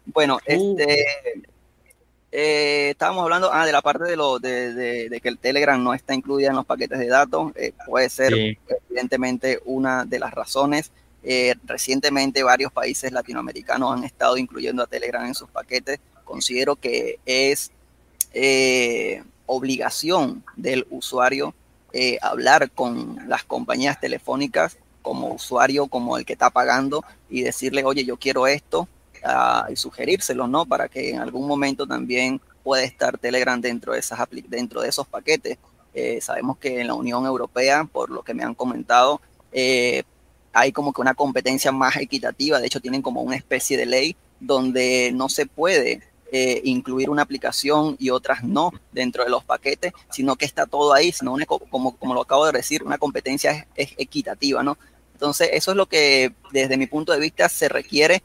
Bueno, 0.06 0.36
uh. 0.36 0.40
este, 0.46 1.04
eh, 2.32 2.90
estábamos 2.90 3.22
hablando 3.22 3.52
ah, 3.52 3.64
de 3.64 3.72
la 3.72 3.82
parte 3.82 4.04
de, 4.04 4.16
lo, 4.16 4.38
de, 4.38 5.20
que 5.22 5.28
el 5.28 5.38
Telegram 5.38 5.82
no 5.82 5.94
está 5.94 6.14
incluida 6.14 6.48
en 6.48 6.56
los 6.56 6.66
paquetes 6.66 6.98
de 6.98 7.06
datos. 7.06 7.52
Eh, 7.56 7.72
puede 7.86 8.08
ser, 8.08 8.34
evidentemente, 8.88 9.60
una 9.64 10.04
de 10.04 10.18
las 10.18 10.32
razones. 10.32 10.90
Eh, 11.24 11.54
recientemente 11.64 12.42
varios 12.42 12.72
países 12.72 13.12
latinoamericanos 13.12 13.92
han 13.92 14.02
estado 14.02 14.36
incluyendo 14.36 14.82
a 14.82 14.88
Telegram 14.88 15.24
en 15.26 15.34
sus 15.34 15.48
paquetes. 15.48 16.00
Considero 16.24 16.74
que 16.74 17.20
es 17.24 17.70
obligación 19.46 20.44
del 20.56 20.86
usuario 20.90 21.54
eh, 21.94 22.18
hablar 22.22 22.70
con 22.70 23.18
las 23.28 23.44
compañías 23.44 24.00
telefónicas 24.00 24.78
como 25.02 25.34
usuario, 25.34 25.88
como 25.88 26.16
el 26.16 26.24
que 26.24 26.32
está 26.32 26.48
pagando 26.48 27.04
y 27.28 27.42
decirle, 27.42 27.84
oye, 27.84 28.04
yo 28.04 28.16
quiero 28.16 28.46
esto, 28.46 28.88
ah, 29.24 29.66
y 29.70 29.76
sugerírselos, 29.76 30.48
¿no? 30.48 30.64
Para 30.64 30.88
que 30.88 31.10
en 31.10 31.18
algún 31.18 31.46
momento 31.46 31.86
también 31.86 32.40
pueda 32.62 32.82
estar 32.82 33.18
Telegram 33.18 33.60
dentro 33.60 33.92
de, 33.92 33.98
esas 33.98 34.18
dentro 34.48 34.80
de 34.80 34.88
esos 34.88 35.06
paquetes. 35.06 35.58
Eh, 35.92 36.20
sabemos 36.22 36.56
que 36.56 36.80
en 36.80 36.86
la 36.86 36.94
Unión 36.94 37.26
Europea, 37.26 37.84
por 37.84 38.08
lo 38.08 38.22
que 38.22 38.32
me 38.32 38.42
han 38.42 38.54
comentado, 38.54 39.20
eh, 39.52 40.04
hay 40.54 40.72
como 40.72 40.94
que 40.94 41.02
una 41.02 41.14
competencia 41.14 41.72
más 41.72 41.96
equitativa. 41.96 42.58
De 42.58 42.68
hecho, 42.68 42.80
tienen 42.80 43.02
como 43.02 43.20
una 43.20 43.36
especie 43.36 43.76
de 43.76 43.84
ley 43.84 44.16
donde 44.40 45.10
no 45.12 45.28
se 45.28 45.44
puede 45.44 46.00
eh, 46.32 46.60
incluir 46.64 47.10
una 47.10 47.22
aplicación 47.22 47.94
y 48.00 48.10
otras 48.10 48.42
no 48.42 48.72
dentro 48.90 49.22
de 49.22 49.30
los 49.30 49.44
paquetes, 49.44 49.92
sino 50.10 50.34
que 50.34 50.46
está 50.46 50.66
todo 50.66 50.92
ahí, 50.92 51.12
sino 51.12 51.36
como, 51.46 51.96
como 51.96 52.14
lo 52.14 52.22
acabo 52.22 52.46
de 52.46 52.52
decir, 52.52 52.82
una 52.82 52.98
competencia 52.98 53.68
es, 53.76 53.92
equitativa, 53.96 54.62
¿no? 54.62 54.76
Entonces, 55.12 55.50
eso 55.52 55.70
es 55.70 55.76
lo 55.76 55.86
que 55.86 56.32
desde 56.50 56.76
mi 56.76 56.86
punto 56.86 57.12
de 57.12 57.20
vista 57.20 57.48
se 57.48 57.68
requiere, 57.68 58.22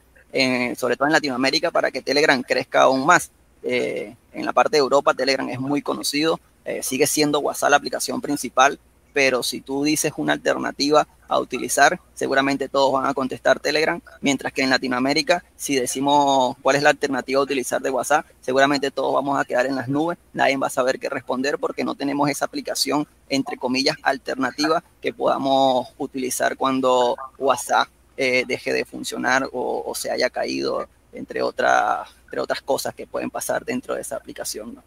sobre 0.76 0.96
todo 0.96 1.06
en 1.06 1.12
Latinoamérica, 1.12 1.70
para 1.70 1.92
que 1.92 2.02
Telegram 2.02 2.42
crezca 2.42 2.82
aún 2.82 3.06
más. 3.06 3.30
en 3.62 4.16
la 4.32 4.52
parte 4.52 4.76
de 4.76 4.80
Europa, 4.80 5.14
Telegram 5.14 5.48
es 5.48 5.60
muy 5.60 5.80
conocido, 5.80 6.40
eh, 6.68 6.82
sigue 6.82 7.06
siendo 7.06 7.40
WhatsApp 7.40 7.70
la 7.70 7.78
aplicación 7.78 8.20
principal, 8.20 8.78
pero 9.18 9.42
si 9.42 9.60
tú 9.60 9.82
dices 9.82 10.12
una 10.16 10.34
alternativa 10.34 11.08
a 11.26 11.40
utilizar, 11.40 11.98
seguramente 12.14 12.68
todos 12.68 12.92
van 12.92 13.06
a 13.06 13.14
contestar 13.14 13.58
Telegram, 13.58 14.00
mientras 14.20 14.52
que 14.52 14.62
en 14.62 14.70
Latinoamérica, 14.70 15.44
si 15.56 15.74
decimos 15.74 16.54
cuál 16.62 16.76
es 16.76 16.84
la 16.84 16.90
alternativa 16.90 17.40
a 17.40 17.42
utilizar 17.42 17.82
de 17.82 17.90
WhatsApp, 17.90 18.26
seguramente 18.40 18.92
todos 18.92 19.12
vamos 19.12 19.36
a 19.36 19.44
quedar 19.44 19.66
en 19.66 19.74
las 19.74 19.88
nubes, 19.88 20.18
nadie 20.32 20.56
va 20.56 20.68
a 20.68 20.70
saber 20.70 21.00
qué 21.00 21.08
responder 21.08 21.58
porque 21.58 21.82
no 21.82 21.96
tenemos 21.96 22.30
esa 22.30 22.44
aplicación, 22.44 23.08
entre 23.28 23.56
comillas, 23.56 23.96
alternativa 24.04 24.84
que 25.02 25.12
podamos 25.12 25.88
utilizar 25.98 26.56
cuando 26.56 27.16
WhatsApp 27.38 27.88
eh, 28.16 28.44
deje 28.46 28.72
de 28.72 28.84
funcionar 28.84 29.48
o, 29.52 29.92
se 29.96 30.12
haya 30.12 30.30
caído, 30.30 30.88
entre 31.12 31.42
otras, 31.42 32.08
entre 32.26 32.38
otras 32.38 32.62
cosas 32.62 32.94
que 32.94 33.08
pueden 33.08 33.30
pasar 33.30 33.64
dentro 33.64 33.96
de 33.96 34.02
esa 34.02 34.14
aplicación. 34.14 34.80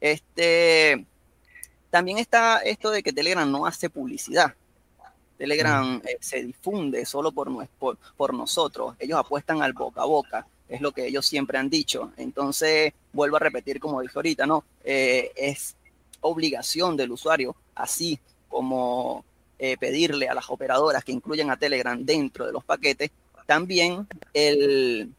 Este, 0.00 1.04
también 1.90 2.18
está 2.18 2.58
esto 2.58 2.90
de 2.90 3.02
que 3.02 3.12
Telegram 3.12 3.50
no 3.50 3.66
hace 3.66 3.90
publicidad. 3.90 4.54
Telegram 5.36 5.96
mm. 5.96 6.02
eh, 6.06 6.18
se 6.20 6.44
difunde 6.44 7.04
solo 7.04 7.32
por, 7.32 7.50
por, 8.16 8.34
nosotros. 8.34 8.94
Ellos 8.98 9.18
apuestan 9.18 9.62
al 9.62 9.72
boca 9.72 10.02
a 10.02 10.04
boca. 10.04 10.46
Es 10.68 10.80
lo 10.80 10.92
que 10.92 11.06
ellos 11.06 11.26
siempre 11.26 11.58
han 11.58 11.68
dicho. 11.68 12.12
Entonces, 12.16 12.92
vuelvo 13.12 13.36
a 13.36 13.40
repetir 13.40 13.80
como 13.80 14.00
dije 14.02 14.12
ahorita, 14.14 14.46
¿no? 14.46 14.64
Eh, 14.84 15.32
es 15.34 15.74
obligación 16.20 16.96
del 16.96 17.10
usuario, 17.10 17.56
así 17.74 18.20
como 18.48 19.24
eh, 19.58 19.76
pedirle 19.78 20.28
a 20.28 20.34
las 20.34 20.48
operadoras 20.50 21.02
que 21.02 21.12
incluyan 21.12 21.50
a 21.50 21.56
Telegram 21.56 22.04
dentro 22.04 22.46
de 22.46 22.52
los 22.52 22.62
paquetes, 22.62 23.10
también 23.46 24.06
el 24.34 25.10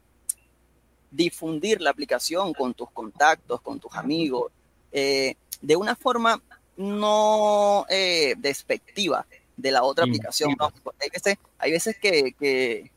difundir 1.09 1.81
la 1.81 1.89
aplicación 1.89 2.53
con 2.53 2.73
tus 2.73 2.91
contactos, 2.91 3.59
con 3.61 3.79
tus 3.79 3.93
amigos, 3.95 4.51
de 4.91 5.75
una 5.75 5.95
forma 5.95 6.41
no 6.81 7.85
eh, 7.89 8.35
despectiva 8.38 9.25
de 9.55 9.71
la 9.71 9.83
otra 9.83 10.05
aplicación. 10.05 10.55
Hay 11.00 11.09
veces, 11.09 11.38
hay 11.57 11.71
veces 11.71 11.97
que, 11.97 12.33
que, 12.33 12.91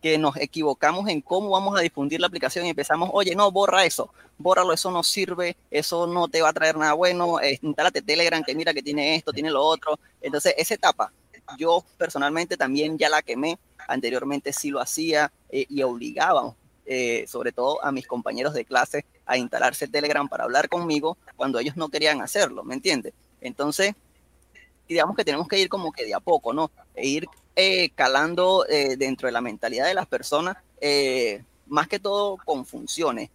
que, 0.00 0.18
nos 0.18 0.36
equivocamos 0.36 1.08
en 1.08 1.20
cómo 1.20 1.50
vamos 1.50 1.78
a 1.78 1.82
difundir 1.82 2.20
la 2.20 2.26
aplicación 2.26 2.64
y 2.66 2.70
empezamos, 2.70 3.10
oye, 3.12 3.36
no, 3.36 3.52
borra 3.52 3.84
eso, 3.84 4.12
bórralo, 4.38 4.72
eso 4.72 4.90
no 4.90 5.02
sirve, 5.02 5.56
eso 5.70 6.06
no 6.06 6.28
te 6.28 6.40
va 6.40 6.48
a 6.48 6.52
traer 6.54 6.76
nada 6.76 6.94
bueno, 6.94 7.38
eh, 7.40 7.58
instálate 7.60 8.00
Telegram 8.00 8.42
que 8.42 8.54
mira 8.54 8.72
que 8.72 8.82
tiene 8.82 9.14
esto, 9.14 9.32
tiene 9.32 9.50
lo 9.50 9.62
otro. 9.62 9.98
Entonces, 10.22 10.54
esa 10.56 10.74
etapa, 10.74 11.12
yo 11.58 11.84
personalmente 11.98 12.56
también 12.56 12.96
ya 12.96 13.10
la 13.10 13.20
quemé, 13.20 13.58
anteriormente 13.86 14.52
sí 14.52 14.70
lo 14.70 14.80
hacía 14.80 15.30
y 15.50 15.82
obligaba 15.82 16.54
eh, 16.92 17.24
sobre 17.28 17.52
todo 17.52 17.84
a 17.84 17.92
mis 17.92 18.04
compañeros 18.04 18.52
de 18.52 18.64
clase, 18.64 19.04
a 19.30 19.36
instalarse 19.36 19.86
Telegram 19.86 20.28
para 20.28 20.42
hablar 20.42 20.68
conmigo 20.68 21.16
cuando 21.36 21.60
ellos 21.60 21.76
no 21.76 21.88
querían 21.88 22.20
hacerlo, 22.20 22.64
¿me 22.64 22.74
entiendes? 22.74 23.14
Entonces, 23.40 23.94
digamos 24.88 25.14
que 25.14 25.24
tenemos 25.24 25.46
que 25.46 25.60
ir 25.60 25.68
como 25.68 25.92
que 25.92 26.04
de 26.04 26.14
a 26.14 26.18
poco, 26.18 26.52
¿no? 26.52 26.72
E 26.96 27.06
ir 27.06 27.28
eh, 27.54 27.90
calando 27.90 28.66
eh, 28.68 28.96
dentro 28.96 29.26
de 29.28 29.32
la 29.32 29.40
mentalidad 29.40 29.86
de 29.86 29.94
las 29.94 30.06
personas, 30.06 30.56
más 31.68 31.86
que 31.86 32.00
todo 32.00 32.38
con 32.44 32.66
funciones. 32.66 33.30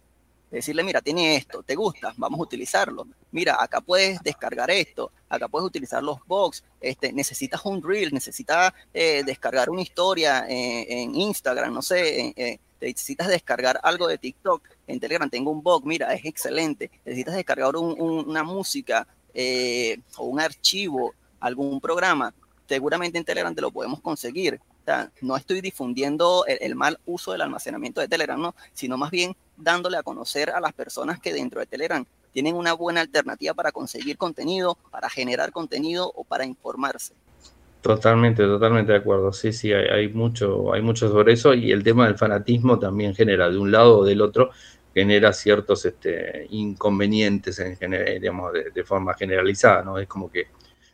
Decirle, 0.50 0.82
mira, 0.82 1.00
tiene 1.00 1.36
esto, 1.36 1.62
¿te 1.62 1.74
gusta? 1.74 2.12
Vamos 2.18 2.38
a 2.40 2.42
utilizarlo. 2.42 3.06
Mira, 3.32 3.56
acá 3.58 3.80
puedes 3.80 4.22
descargar 4.22 4.70
esto, 4.70 5.10
acá 5.30 5.48
puedes 5.48 5.66
utilizar 5.66 6.02
los 6.02 6.18
box, 6.26 6.62
este, 6.78 7.10
necesitas 7.12 7.64
un 7.64 7.82
reel, 7.82 8.12
necesitas 8.12 8.72
descargar 8.92 9.70
una 9.70 9.80
historia 9.80 10.44
en 10.46 11.14
Instagram, 11.14 11.72
no 11.72 11.80
sé, 11.80 12.60
necesitas 12.80 13.28
descargar 13.28 13.80
algo 13.82 14.06
de 14.06 14.18
TikTok, 14.18 14.62
en 14.86 15.00
Telegram 15.00 15.28
tengo 15.28 15.50
un 15.50 15.62
bot, 15.62 15.84
mira, 15.84 16.12
es 16.14 16.24
excelente. 16.24 16.90
Necesitas 17.04 17.34
descargar 17.34 17.76
una 17.76 18.42
música 18.42 19.06
eh, 19.34 19.98
o 20.16 20.24
un 20.24 20.40
archivo, 20.40 21.14
algún 21.40 21.80
programa, 21.80 22.32
seguramente 22.68 23.18
en 23.18 23.24
Telegram 23.24 23.54
te 23.54 23.60
lo 23.60 23.70
podemos 23.70 24.00
conseguir. 24.00 24.60
O 24.82 24.84
sea, 24.84 25.10
no 25.20 25.36
estoy 25.36 25.60
difundiendo 25.60 26.44
el, 26.46 26.74
mal 26.76 26.98
uso 27.06 27.32
del 27.32 27.42
almacenamiento 27.42 28.00
de 28.00 28.08
Telegram, 28.08 28.40
no, 28.40 28.54
sino 28.72 28.96
más 28.96 29.10
bien 29.10 29.36
dándole 29.56 29.96
a 29.96 30.02
conocer 30.02 30.50
a 30.50 30.60
las 30.60 30.72
personas 30.72 31.18
que 31.18 31.32
dentro 31.32 31.58
de 31.60 31.66
Telegram 31.66 32.04
tienen 32.32 32.54
una 32.54 32.72
buena 32.72 33.00
alternativa 33.00 33.52
para 33.54 33.72
conseguir 33.72 34.16
contenido, 34.16 34.78
para 34.90 35.10
generar 35.10 35.50
contenido 35.50 36.12
o 36.14 36.22
para 36.22 36.44
informarse. 36.44 37.14
Totalmente, 37.80 38.42
totalmente 38.44 38.92
de 38.92 38.98
acuerdo. 38.98 39.32
Sí, 39.32 39.52
sí, 39.52 39.72
hay, 39.72 40.08
mucho, 40.08 40.72
hay 40.72 40.82
mucho 40.82 41.08
sobre 41.08 41.32
eso 41.32 41.54
y 41.54 41.72
el 41.72 41.82
tema 41.82 42.06
del 42.06 42.18
fanatismo 42.18 42.78
también 42.78 43.14
genera 43.14 43.48
de 43.48 43.58
un 43.58 43.70
lado 43.70 43.98
o 43.98 44.04
del 44.04 44.22
otro 44.22 44.50
genera 44.96 45.30
ciertos 45.34 45.84
este, 45.84 46.46
inconvenientes 46.48 47.58
en 47.58 47.90
de, 47.90 48.84
forma 48.86 49.12
generalizada, 49.12 49.84
¿no? 49.84 49.98
Es 49.98 50.08
como 50.08 50.30
que 50.30 50.46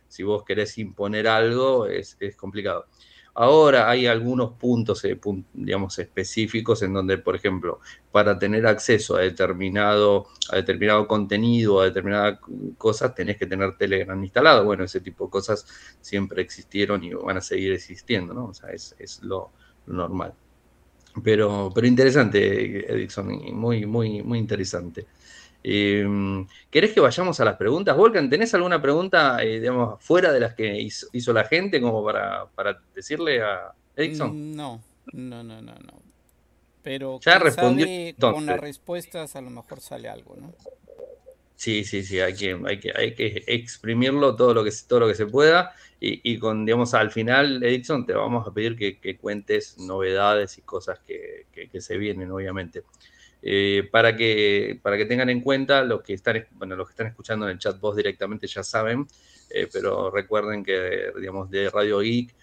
si 0.08 0.24
vos 0.24 0.42
querés 0.42 0.76
imponer 0.78 1.28
algo 1.28 1.86
es, 1.86 2.16
es 2.18 2.34
complicado. 2.34 2.86
Ahora 3.32 3.88
hay 3.88 4.08
algunos 4.08 4.54
puntos, 4.54 5.04
eh, 5.04 5.20
digamos, 5.52 6.00
específicos 6.00 6.82
en 6.82 6.92
donde, 6.92 7.16
por 7.18 7.36
ejemplo, 7.36 7.78
para 8.10 8.36
tener 8.36 8.66
acceso 8.66 9.14
a 9.14 9.20
determinado, 9.20 10.26
a 10.50 10.56
determinado 10.56 11.06
contenido, 11.06 11.80
a 11.80 11.84
determinadas 11.84 12.40
cosas, 12.78 13.14
tenés 13.14 13.36
que 13.36 13.46
tener 13.46 13.76
Telegram 13.76 14.20
instalado. 14.20 14.64
Bueno, 14.64 14.82
ese 14.82 15.00
tipo 15.00 15.26
de 15.26 15.30
cosas 15.30 15.64
siempre 16.00 16.42
existieron 16.42 17.04
y 17.04 17.14
van 17.14 17.36
a 17.36 17.40
seguir 17.40 17.70
existiendo, 17.70 18.34
¿no? 18.34 18.46
O 18.46 18.54
sea, 18.54 18.70
es, 18.70 19.20
lo, 19.22 19.52
normal. 19.86 20.34
Pero, 21.22 21.70
pero 21.74 21.86
interesante, 21.86 22.92
Edison, 22.92 23.28
muy, 23.54 23.84
muy, 23.84 24.22
muy 24.22 24.38
interesante. 24.38 25.06
Eh, 25.64 26.06
¿Querés 26.70 26.92
que 26.92 27.00
vayamos 27.00 27.38
a 27.38 27.44
las 27.44 27.56
preguntas? 27.56 27.96
Volcan, 27.96 28.28
¿tenés 28.28 28.52
alguna 28.54 28.80
pregunta, 28.80 29.42
eh, 29.42 29.60
digamos, 29.60 30.02
fuera 30.02 30.32
de 30.32 30.40
las 30.40 30.54
que 30.54 30.80
hizo, 30.80 31.32
la 31.32 31.44
gente 31.44 31.80
como 31.80 32.04
para, 32.04 32.48
decirle 32.94 33.42
a 33.42 33.72
Edison? 33.94 34.52
Mm, 34.52 34.56
no, 34.56 34.82
no, 35.12 35.44
no, 35.44 35.62
no, 35.62 35.74
no. 35.74 36.02
Pero 36.82 37.20
ya 37.20 37.38
respondió 37.38 37.86
con 38.18 38.44
las 38.44 38.58
respuestas 38.58 39.36
a 39.36 39.40
lo 39.40 39.50
mejor 39.50 39.80
sale 39.80 40.08
algo, 40.08 40.36
¿no? 40.36 40.52
Sí, 41.62 41.84
sí, 41.84 42.02
sí, 42.02 42.18
hay 42.18 42.34
que, 42.34 42.60
hay 42.66 42.80
que, 42.80 42.92
hay 42.92 43.14
que 43.14 43.44
exprimirlo 43.46 44.34
todo 44.34 44.52
lo 44.52 44.64
que, 44.64 44.72
todo 44.88 44.98
lo 44.98 45.06
que 45.06 45.14
se 45.14 45.26
pueda 45.26 45.72
y, 46.00 46.36
con, 46.40 46.66
digamos, 46.66 46.92
al 46.92 47.12
final, 47.12 47.62
Edison, 47.62 48.04
te 48.04 48.14
vamos 48.14 48.48
a 48.48 48.52
pedir 48.52 48.74
que, 48.76 49.16
cuentes 49.16 49.78
novedades 49.78 50.58
y 50.58 50.62
cosas 50.62 50.98
que, 51.06 51.46
que 51.52 51.80
se 51.80 51.96
vienen, 51.98 52.32
obviamente. 52.32 52.82
Eh, 53.44 53.88
para, 53.92 54.16
que, 54.16 54.80
para 54.82 54.96
que 54.96 55.04
tengan 55.04 55.30
en 55.30 55.40
cuenta 55.40 55.84
los 55.84 56.02
que 56.02 56.14
están, 56.14 56.44
bueno, 56.52 56.74
los 56.74 56.88
que 56.88 56.94
están 56.94 57.06
escuchando 57.06 57.46
en 57.46 57.52
el 57.52 57.58
chat 57.60 57.78
voz 57.78 57.94
directamente 57.94 58.48
ya 58.48 58.64
saben, 58.64 59.06
eh, 59.50 59.68
pero 59.72 60.10
recuerden 60.10 60.64
que 60.64 61.12
digamos 61.16 61.48
de 61.48 61.70
Radio 61.70 62.00
Geek 62.00 62.34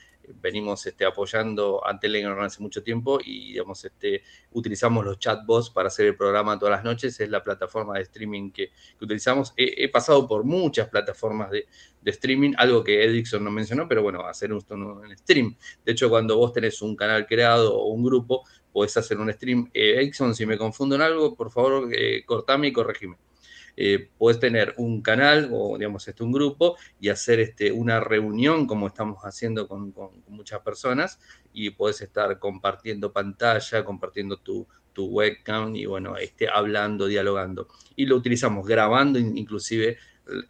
venimos 0.41 0.85
este, 0.85 1.05
apoyando 1.05 1.85
a 1.85 1.99
Telegram 1.99 2.39
hace 2.41 2.61
mucho 2.61 2.83
tiempo 2.83 3.19
y 3.23 3.53
digamos, 3.53 3.83
este, 3.85 4.23
utilizamos 4.51 5.05
los 5.05 5.19
chatbots 5.19 5.69
para 5.69 5.87
hacer 5.87 6.07
el 6.07 6.15
programa 6.15 6.57
todas 6.57 6.75
las 6.75 6.83
noches, 6.83 7.19
es 7.19 7.29
la 7.29 7.43
plataforma 7.43 7.95
de 7.95 8.03
streaming 8.03 8.51
que, 8.51 8.71
utilizamos. 9.01 9.53
He, 9.57 9.89
pasado 9.89 10.27
por 10.27 10.43
muchas 10.43 10.89
plataformas 10.89 11.51
de, 11.51 11.67
de, 12.01 12.11
streaming, 12.11 12.53
algo 12.57 12.83
que 12.83 13.03
Edison 13.03 13.43
no 13.43 13.51
mencionó, 13.51 13.87
pero 13.87 14.03
bueno, 14.03 14.25
hacer 14.25 14.53
un, 14.53 14.63
un 14.69 15.17
stream. 15.17 15.55
De 15.85 15.91
hecho, 15.93 16.09
cuando 16.09 16.37
vos 16.37 16.53
tenés 16.53 16.81
un 16.81 16.95
canal 16.95 17.25
creado 17.25 17.75
o 17.75 17.87
un 17.93 18.03
grupo, 18.03 18.43
podés 18.71 18.95
hacer 18.97 19.17
un 19.17 19.31
stream. 19.33 19.69
Eh, 19.73 20.11
si 20.33 20.45
me 20.45 20.57
confundo 20.57 20.95
en 20.95 21.01
algo, 21.01 21.35
por 21.35 21.51
favor, 21.51 21.89
eh, 21.93 22.23
cortame 22.25 22.67
y 22.67 22.73
corregime. 22.73 23.17
Eh, 23.75 24.09
puedes 24.17 24.39
tener 24.39 24.73
un 24.77 25.01
canal 25.01 25.49
o, 25.51 25.77
digamos, 25.77 26.07
este, 26.07 26.23
un 26.23 26.31
grupo 26.31 26.77
y 26.99 27.09
hacer 27.09 27.39
este, 27.39 27.71
una 27.71 27.99
reunión 27.99 28.67
como 28.67 28.87
estamos 28.87 29.23
haciendo 29.23 29.67
con, 29.67 29.93
muchas 30.27 30.61
personas 30.61 31.19
y 31.53 31.71
puedes 31.71 32.01
estar 32.01 32.39
compartiendo 32.39 33.11
pantalla, 33.11 33.83
compartiendo 33.83 34.37
tu, 34.37 34.67
tu 34.93 35.05
webcam 35.07 35.75
y, 35.75 35.85
bueno, 35.85 36.17
este, 36.17 36.47
hablando, 36.49 37.07
dialogando. 37.07 37.67
Y 37.95 38.05
lo 38.05 38.15
utilizamos 38.15 38.65
grabando 38.65 39.19
inclusive 39.19 39.97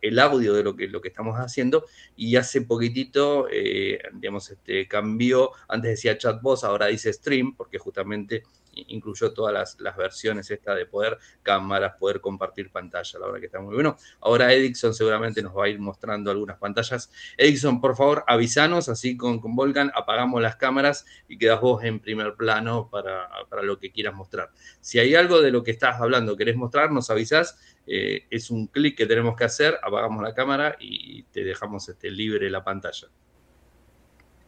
el 0.02 0.20
audio 0.20 0.54
de 0.54 0.64
lo 0.64 0.76
que, 0.76 0.88
lo 0.88 1.02
que 1.02 1.10
estamos 1.10 1.38
haciendo 1.38 1.86
y 2.16 2.36
hace 2.36 2.62
poquitito, 2.62 3.48
eh, 3.52 4.00
digamos, 4.14 4.50
este, 4.50 4.88
cambió, 4.88 5.52
antes 5.68 5.92
decía 5.92 6.18
chat 6.18 6.42
voz, 6.42 6.64
ahora 6.64 6.88
dice 6.88 7.12
stream, 7.14 7.56
porque 7.56 7.78
justamente 7.78 8.44
incluyó 8.88 9.34
todas 9.34 9.78
las, 9.80 9.98
versiones 9.98 10.50
esta 10.52 10.74
de 10.74 10.86
poder 10.86 11.18
cámaras, 11.44 11.96
poder 12.00 12.22
compartir 12.22 12.72
pantalla, 12.72 13.20
la 13.20 13.26
verdad 13.26 13.40
que 13.40 13.46
está 13.48 13.60
muy 13.60 13.74
bueno. 13.74 13.98
Ahora 14.22 14.54
Edison 14.54 14.94
seguramente 14.94 15.42
nos 15.42 15.56
va 15.58 15.66
a 15.66 15.70
ir 15.70 15.80
mostrando 15.80 16.32
algunas 16.32 16.58
pantallas. 16.58 17.12
Edison, 17.38 17.82
por 17.82 17.96
favor, 17.96 18.24
avísanos, 18.28 18.90
así 18.90 19.18
con, 19.18 19.40
con 19.40 19.56
Volcan 19.56 19.92
apagamos 19.94 20.42
las 20.42 20.56
cámaras 20.56 21.06
y 21.28 21.38
quedas 21.38 21.62
vos 21.62 21.84
en 21.84 22.00
primer 22.00 22.36
plano 22.36 22.90
para, 22.90 23.30
para 23.50 23.64
lo 23.64 23.80
que 23.80 23.92
quieras 23.92 24.16
mostrar. 24.16 24.52
Si 24.82 25.00
hay 25.00 25.16
algo 25.16 25.42
de 25.42 25.52
lo 25.52 25.64
que 25.64 25.72
estás 25.72 26.00
hablando, 26.00 26.38
querés 26.38 26.56
mostrar, 26.56 26.92
nos 26.92 27.10
avisás 27.10 27.58
eh, 27.92 28.28
es 28.30 28.52
un 28.52 28.68
clic 28.68 28.96
que 28.96 29.08
tenemos 29.08 29.36
que 29.36 29.46
hacer, 29.46 29.80
apagamos 29.82 30.22
la 30.22 30.36
cámara 30.36 30.76
y 30.80 31.24
te 31.24 31.44
dejamos 31.44 31.90
este, 31.90 32.12
libre 32.12 32.48
la 32.52 32.64
pantalla. 32.64 33.08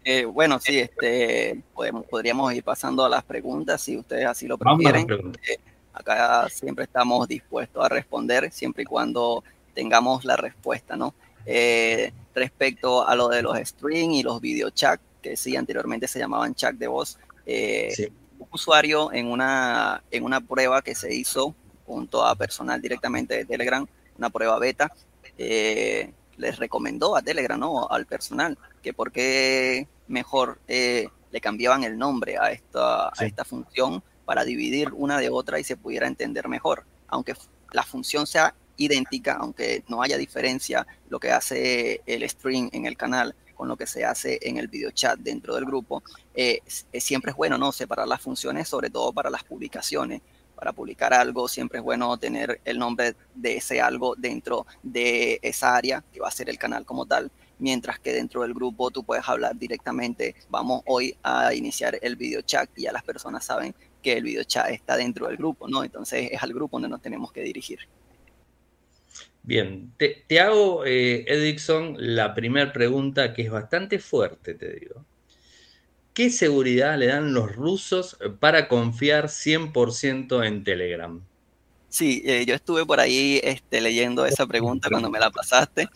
Eh, 0.04 0.26
bueno, 0.26 0.60
sí, 0.60 0.80
este, 0.80 1.62
podemos, 1.74 2.06
podríamos 2.06 2.54
ir 2.54 2.64
pasando 2.64 3.06
a 3.06 3.10
las 3.10 3.24
preguntas 3.24 3.82
si 3.82 3.98
ustedes 3.98 4.26
así 4.26 4.48
lo 4.48 4.58
prefieren. 4.58 5.08
Eh, 5.48 5.58
acá 5.94 6.48
siempre 6.50 6.86
estamos 6.86 7.28
dispuestos 7.28 7.84
a 7.84 7.90
responder, 7.90 8.52
siempre 8.52 8.84
y 8.84 8.86
cuando 8.86 9.44
tengamos 9.74 10.26
la 10.26 10.36
respuesta, 10.36 10.96
¿no? 10.96 11.14
respecto 12.34 13.06
a 13.06 13.16
lo 13.16 13.28
de 13.28 13.42
los 13.42 13.58
stream 13.58 14.12
y 14.12 14.22
los 14.22 14.40
video 14.40 14.70
chat, 14.70 15.02
que 15.22 15.36
sí, 15.36 15.56
anteriormente 15.56 16.08
se 16.08 16.20
llamaban 16.20 16.54
chat 16.54 16.76
de 16.76 16.88
voz, 16.88 17.18
un 17.46 18.48
usuario 18.52 19.12
en 19.12 19.28
una, 19.28 20.04
en 20.12 20.24
una 20.24 20.40
prueba 20.40 20.82
que 20.82 20.96
se 20.96 21.14
hizo 21.14 21.56
junto 21.86 22.26
a 22.26 22.36
personal 22.36 22.82
directamente 22.82 23.36
de 23.36 23.46
Telegram, 23.46 23.86
una 24.18 24.30
prueba 24.30 24.58
beta, 24.60 24.92
eh, 25.38 26.12
les 26.38 26.58
recomendó 26.58 27.16
a 27.16 27.22
Telegram, 27.22 27.60
¿no? 27.60 27.88
Al 27.90 28.06
personal, 28.06 28.58
que 28.82 28.94
por 28.94 29.12
qué 29.12 29.88
mejor 30.08 30.60
eh, 30.68 31.08
le 31.32 31.42
cambiaban 31.42 31.84
el 31.84 31.98
nombre 31.98 32.38
a 32.38 32.52
esta, 32.52 33.08
a 33.08 33.26
esta 33.26 33.46
función 33.46 34.04
para 34.26 34.44
dividir 34.44 34.92
una 34.94 35.18
de 35.18 35.30
otra 35.30 35.60
y 35.60 35.64
se 35.64 35.78
pudiera 35.78 36.08
entender 36.08 36.48
mejor. 36.48 36.86
Aunque 37.08 37.36
la 37.72 37.84
función 37.84 38.28
sea 38.28 38.54
idéntica, 38.78 39.38
aunque 39.40 39.84
no 39.88 40.02
haya 40.02 40.18
diferencia 40.18 40.86
lo 41.10 41.20
que 41.20 41.32
hace 41.32 42.02
el 42.06 42.28
stream 42.30 42.70
en 42.74 42.86
el 42.86 42.98
canal 42.98 43.36
con 43.56 43.68
lo 43.68 43.78
que 43.78 43.86
se 43.86 44.04
hace 44.04 44.40
en 44.42 44.58
el 44.58 44.68
video 44.68 44.92
chat 44.92 45.20
dentro 45.20 45.54
del 45.54 45.66
grupo, 45.66 46.02
eh, 46.34 46.62
siempre 46.94 47.32
es 47.32 47.38
bueno 47.38 47.58
no 47.58 47.72
separar 47.72 48.08
las 48.08 48.22
funciones, 48.22 48.68
sobre 48.68 48.90
todo 48.90 49.14
para 49.14 49.30
las 49.30 49.44
publicaciones, 49.44 50.22
para 50.56 50.74
publicar 50.74 51.14
algo, 51.14 51.48
siempre 51.48 51.80
es 51.80 51.84
bueno 51.84 52.18
tener 52.18 52.62
el 52.66 52.78
nombre 52.78 53.16
de 53.34 53.58
ese 53.58 53.82
algo 53.82 54.16
dentro 54.16 54.66
de 54.84 55.40
esa 55.42 55.76
área 55.76 56.04
que 56.12 56.20
va 56.20 56.28
a 56.28 56.32
ser 56.32 56.50
el 56.50 56.58
canal 56.58 56.86
como 56.86 57.06
tal. 57.06 57.32
Mientras 57.62 58.00
que 58.00 58.12
dentro 58.12 58.42
del 58.42 58.56
grupo 58.56 58.90
tú 58.90 59.04
puedes 59.04 59.30
hablar 59.30 59.56
directamente, 59.56 60.36
vamos 60.50 60.82
hoy 60.88 61.16
a 61.22 61.54
iniciar 61.54 61.98
el 62.02 62.16
video 62.16 62.42
chat 62.42 62.68
y 62.76 62.82
ya 62.82 62.92
las 62.92 63.04
personas 63.04 63.46
saben 63.46 63.76
que 64.02 64.14
el 64.14 64.24
video 64.24 64.44
chat 64.44 64.72
está 64.72 64.98
dentro 64.98 65.28
del 65.28 65.38
grupo, 65.38 65.68
¿no? 65.68 65.84
Entonces 65.84 66.30
es 66.32 66.42
al 66.42 66.54
grupo 66.54 66.78
donde 66.78 66.90
nos 66.90 67.04
tenemos 67.04 67.32
que 67.32 67.42
dirigir. 67.42 67.78
Bien, 69.44 69.94
te, 69.98 70.40
hago, 70.40 70.86
eh, 70.88 71.56
la 71.98 72.34
primera 72.34 72.74
pregunta 72.74 73.32
que 73.34 73.44
es 73.44 73.52
bastante 73.52 74.00
fuerte, 74.00 74.56
te 74.56 74.80
digo. 74.80 75.06
¿Qué 76.16 76.32
seguridad 76.32 76.98
le 76.98 77.08
dan 77.08 77.32
los 77.32 77.56
rusos 77.56 78.18
para 78.40 78.68
confiar 78.68 79.26
100% 79.26 80.48
en 80.48 80.64
Telegram? 80.64 81.22
Sí, 81.92 82.22
eh, 82.26 82.46
yo 82.46 82.56
estuve 82.56 82.86
por 82.86 83.02
ahí 83.02 83.42
este, 83.44 83.82
leyendo 83.82 84.26
esa 84.26 84.48
pregunta 84.48 84.88
cuando 84.90 85.10
me 85.10 85.20
la 85.20 85.30
pasaste 85.30 85.90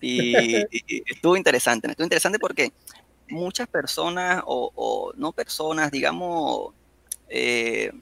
y, 0.00 0.32
estuvo 1.06 1.36
interesante. 1.36 1.90
Estuvo 1.90 2.06
interesante 2.06 2.38
porque 2.38 2.72
muchas 3.28 3.68
personas 3.68 4.42
o, 4.46 5.12
no 5.14 5.32
personas, 5.32 5.90
digamos, 5.90 6.72
eh, 7.28 7.92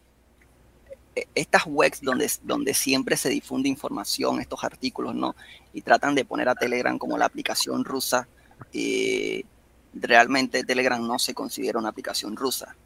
e, 1.17 1.27
estas 1.35 1.65
webs 1.67 2.01
donde, 2.03 2.31
donde 2.45 2.73
siempre 2.73 3.17
se 3.17 3.29
difunde 3.29 3.69
información, 3.69 4.41
estos 4.41 4.63
artículos, 4.63 5.17
¿no? 5.17 5.35
Y 5.73 5.83
tratan 5.83 6.15
de 6.15 6.25
poner 6.25 6.49
a 6.49 6.55
Telegram 6.55 6.97
como 6.99 7.19
la 7.19 7.25
aplicación 7.25 7.85
rusa. 7.85 8.29
Eh, 8.73 9.43
realmente 9.93 10.63
Telegram 10.63 11.05
no 11.05 11.19
se 11.19 11.35
considera 11.35 11.81
una 11.81 11.89
aplicación 11.89 12.37
rusa. 12.37 12.77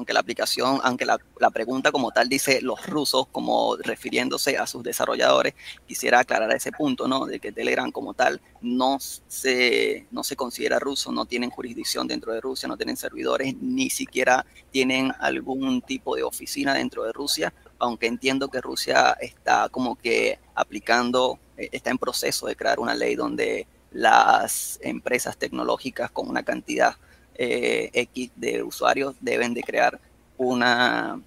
Aunque 0.00 0.14
la 0.14 0.20
aplicación, 0.20 0.80
aunque 0.82 1.04
la, 1.04 1.18
pregunta 1.52 1.92
como 1.92 2.10
tal 2.10 2.26
dice 2.30 2.62
los 2.62 2.86
rusos, 2.86 3.26
como 3.26 3.76
refiriéndose 3.76 4.56
a 4.56 4.66
sus 4.66 4.82
desarrolladores, 4.82 5.52
quisiera 5.86 6.20
aclarar 6.20 6.50
ese 6.54 6.72
punto, 6.72 7.06
¿no? 7.06 7.26
De 7.26 7.38
que 7.38 7.52
Telegram 7.52 7.92
como 7.92 8.14
tal 8.14 8.40
no 8.62 8.96
se, 8.98 10.06
no 10.10 10.24
se 10.24 10.36
considera 10.36 10.78
ruso, 10.78 11.12
no 11.12 11.26
tienen 11.26 11.50
jurisdicción 11.50 12.08
dentro 12.08 12.32
de 12.32 12.40
Rusia, 12.40 12.66
no 12.66 12.78
tienen 12.78 12.96
servidores, 12.96 13.54
ni 13.60 13.90
siquiera 13.90 14.46
tienen 14.70 15.12
algún 15.20 15.82
tipo 15.82 16.16
de 16.16 16.22
oficina 16.22 16.72
dentro 16.72 17.04
de 17.04 17.12
Rusia, 17.12 17.52
aunque 17.78 18.06
entiendo 18.06 18.48
que 18.48 18.62
Rusia 18.62 19.18
está 19.20 19.68
como 19.68 19.96
que 19.96 20.38
aplicando, 20.54 21.38
eh, 21.58 21.68
está 21.72 21.90
en 21.90 21.98
proceso 21.98 22.46
de 22.46 22.56
crear 22.56 22.80
una 22.80 22.94
ley 22.94 23.16
donde 23.16 23.66
las 23.92 24.78
empresas 24.82 25.36
tecnológicas 25.36 26.10
con 26.10 26.26
una 26.26 26.42
cantidad 26.42 26.96
eh, 27.34 27.90
X 27.92 28.30
de 28.36 28.62
usuarios 28.62 29.14
deben 29.20 29.54
de 29.54 29.62
crear 29.62 30.00
una, 30.36 31.20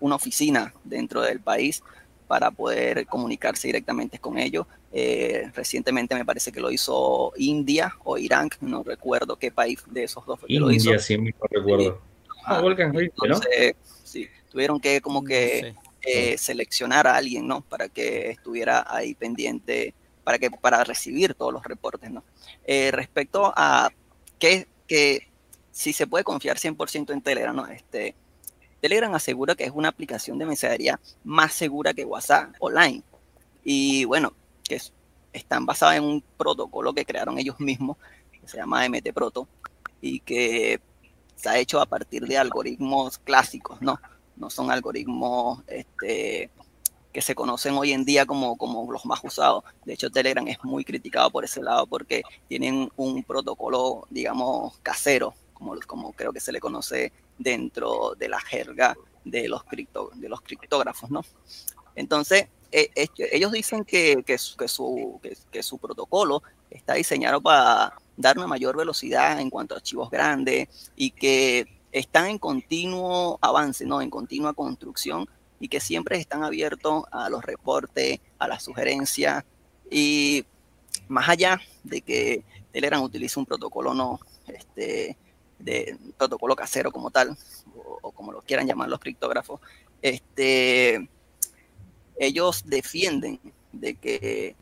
una 0.00 0.14
oficina 0.14 0.72
dentro 0.84 1.22
del 1.22 1.40
país 1.40 1.82
para 2.26 2.50
poder 2.50 3.06
comunicarse 3.06 3.68
directamente 3.68 4.18
con 4.18 4.38
ellos. 4.38 4.66
Eh, 4.92 5.50
recientemente 5.54 6.14
me 6.14 6.24
parece 6.24 6.50
que 6.50 6.60
lo 6.60 6.70
hizo 6.70 7.32
India 7.36 7.94
o 8.04 8.16
Irán, 8.18 8.50
no 8.60 8.82
recuerdo 8.82 9.36
qué 9.36 9.50
país 9.50 9.80
de 9.86 10.04
esos 10.04 10.24
dos 10.24 10.40
fue 10.40 10.48
lo 10.50 10.70
hizo. 10.70 10.98
sí, 10.98 11.18
no 11.18 11.30
recuerdo. 11.50 12.00
Ah, 12.44 12.62
Entonces, 12.66 13.74
sí, 14.04 14.26
tuvieron 14.50 14.80
que 14.80 15.00
como 15.02 15.22
que 15.22 15.74
eh, 16.02 16.38
seleccionar 16.38 17.06
a 17.06 17.16
alguien, 17.16 17.46
¿no? 17.46 17.60
Para 17.60 17.88
que 17.88 18.30
estuviera 18.30 18.86
ahí 18.88 19.14
pendiente 19.14 19.94
para, 20.28 20.38
que, 20.38 20.50
para 20.50 20.84
recibir 20.84 21.32
todos 21.32 21.54
los 21.54 21.64
reportes. 21.64 22.10
¿no? 22.10 22.22
Eh, 22.66 22.90
respecto 22.90 23.50
a 23.56 23.90
que, 24.38 24.66
que 24.88 25.28
si 25.70 25.92
se 25.92 26.08
puede 26.08 26.24
confiar 26.24 26.56
100% 26.56 27.12
en 27.12 27.20
Telegram, 27.20 27.54
¿no? 27.54 27.66
este, 27.68 28.16
Telegram 28.80 29.14
asegura 29.14 29.54
que 29.54 29.64
es 29.64 29.72
una 29.72 29.88
aplicación 29.88 30.38
de 30.38 30.46
mensajería 30.46 30.98
más 31.24 31.52
segura 31.52 31.94
que 31.94 32.04
WhatsApp 32.04 32.54
online. 32.58 33.02
Y 33.64 34.04
bueno, 34.04 34.32
que 34.64 34.80
están 35.32 35.66
basadas 35.66 35.96
en 35.96 36.04
un 36.04 36.24
protocolo 36.36 36.92
que 36.92 37.04
crearon 37.04 37.38
ellos 37.38 37.60
mismos, 37.60 37.96
que 38.32 38.48
se 38.48 38.56
llama 38.56 38.88
MT 38.88 39.12
Proto, 39.12 39.48
y 40.00 40.20
que 40.20 40.80
se 41.36 41.48
ha 41.48 41.58
hecho 41.58 41.80
a 41.80 41.86
partir 41.86 42.26
de 42.26 42.38
algoritmos 42.38 43.18
clásicos, 43.18 43.80
¿no? 43.82 44.00
No 44.36 44.50
son 44.50 44.70
algoritmos 44.70 45.62
este, 45.66 46.50
que 47.12 47.22
se 47.22 47.34
conocen 47.34 47.74
hoy 47.74 47.92
en 47.92 48.04
día 48.04 48.26
como, 48.26 48.56
como 48.56 48.90
los 48.92 49.04
más 49.06 49.20
usados. 49.22 49.64
De 49.84 49.94
hecho, 49.94 50.10
Telegram 50.10 50.46
es 50.48 50.62
muy 50.62 50.84
criticado 50.84 51.30
por 51.30 51.44
ese 51.44 51.62
lado 51.62 51.86
porque 51.86 52.22
tienen 52.48 52.90
un 52.96 53.24
protocolo, 53.24 54.06
digamos, 54.10 54.78
casero, 54.82 55.34
como, 55.54 55.74
como 55.86 56.12
creo 56.12 56.32
que 56.32 56.40
se 56.40 56.52
le 56.52 56.60
conoce 56.60 57.12
dentro 57.38 58.14
de 58.16 58.28
la 58.28 58.40
jerga 58.40 58.96
de 59.24 59.48
los, 59.48 59.64
cripto, 59.64 60.10
de 60.14 60.28
los 60.28 60.40
criptógrafos, 60.40 61.10
¿no? 61.10 61.22
Entonces, 61.94 62.48
e, 62.70 62.90
ellos 63.32 63.52
dicen 63.52 63.84
que, 63.84 64.22
que, 64.24 64.38
su, 64.38 64.56
que, 65.50 65.62
su 65.62 65.78
protocolo 65.78 66.42
está 66.70 66.94
diseñado 66.94 67.40
para 67.40 67.94
dar 68.16 68.36
una 68.36 68.46
mayor 68.46 68.76
velocidad 68.76 69.40
en 69.40 69.50
cuanto 69.50 69.74
a 69.74 69.78
archivos 69.78 70.10
grandes 70.10 70.68
y 70.96 71.10
que 71.12 71.66
están 71.92 72.26
en 72.26 72.38
continuo 72.38 73.38
avance, 73.40 73.86
¿no? 73.86 74.02
En 74.02 74.10
continua 74.10 74.52
construcción 74.52 75.28
y 75.60 75.68
que 75.68 75.80
siempre 75.80 76.18
están 76.18 76.44
abiertos 76.44 77.04
a 77.10 77.28
los 77.30 77.44
reportes, 77.44 78.20
a 78.38 78.48
las 78.48 78.62
sugerencias 78.62 79.44
y 79.90 80.44
más 81.08 81.28
allá 81.28 81.60
de 81.84 82.02
que 82.02 82.44
Telegram 82.72 83.02
utilice 83.02 83.38
un 83.38 83.46
protocolo 83.46 83.94
no, 83.94 84.20
este, 84.46 85.16
de 85.58 85.98
protocolo 86.16 86.54
casero 86.54 86.92
como 86.92 87.10
tal, 87.10 87.36
o, 88.02 88.12
como 88.12 88.32
lo 88.32 88.42
quieran 88.42 88.66
llamar 88.66 88.88
los 88.88 89.00
criptógrafos, 89.00 89.60
este, 90.02 91.08
ellos 92.18 92.62
defienden 92.66 93.40
de 93.72 93.94
que 93.96 94.56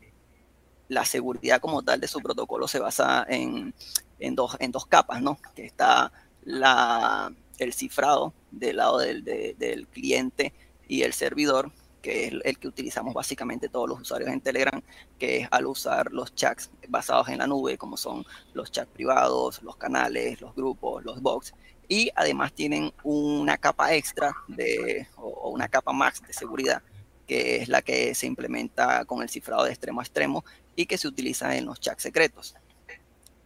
la 0.87 1.05
seguridad 1.05 1.59
como 1.59 1.83
tal 1.83 1.99
de 1.99 2.07
su 2.07 2.21
protocolo 2.21 2.67
se 2.67 2.79
basa 2.79 3.25
en, 3.27 3.73
en, 4.19 4.35
dos, 4.35 4.55
en 4.59 4.71
dos 4.71 4.85
capas, 4.85 5.21
¿no? 5.21 5.37
Que 5.53 5.65
está 5.65 6.11
la, 6.45 7.31
el 7.57 7.73
cifrado 7.73 8.33
del 8.51 8.77
lado 8.77 8.99
del, 8.99 9.23
del 9.23 9.87
cliente 9.87 10.53
y 10.87 11.03
el 11.03 11.13
servidor, 11.13 11.71
que 12.01 12.27
es 12.27 12.33
el 12.43 12.57
que 12.59 12.67
utilizamos 12.67 13.13
básicamente 13.13 13.69
todos 13.69 13.89
los 13.89 14.01
usuarios 14.01 14.29
en 14.29 14.41
Telegram, 14.41 14.81
que 15.19 15.39
es 15.39 15.47
al 15.51 15.65
usar 15.65 16.11
los 16.11 16.33
chats 16.35 16.69
basados 16.87 17.29
en 17.29 17.39
la 17.39 17.47
nube, 17.47 17.77
como 17.77 17.97
son 17.97 18.25
los 18.53 18.71
chats 18.71 18.91
privados, 18.91 19.61
los 19.63 19.75
canales, 19.75 20.39
los 20.41 20.55
grupos, 20.55 21.03
los 21.03 21.21
box. 21.21 21.53
Y 21.89 22.11
además 22.15 22.53
tienen 22.53 22.93
una 23.03 23.57
capa 23.57 23.93
extra 23.93 24.35
de, 24.47 25.07
o 25.15 25.49
una 25.49 25.67
capa 25.67 25.93
más 25.93 26.21
de 26.21 26.33
seguridad, 26.33 26.81
que 27.25 27.57
es 27.57 27.69
la 27.69 27.81
que 27.81 28.13
se 28.15 28.27
implementa 28.27 29.05
con 29.05 29.21
el 29.21 29.29
cifrado 29.29 29.63
de 29.63 29.71
extremo 29.71 30.01
a 30.01 30.03
extremo 30.03 30.45
y 30.75 30.85
que 30.85 30.97
se 30.97 31.07
utiliza 31.07 31.55
en 31.55 31.65
los 31.65 31.79
chats 31.79 32.03
secretos. 32.03 32.55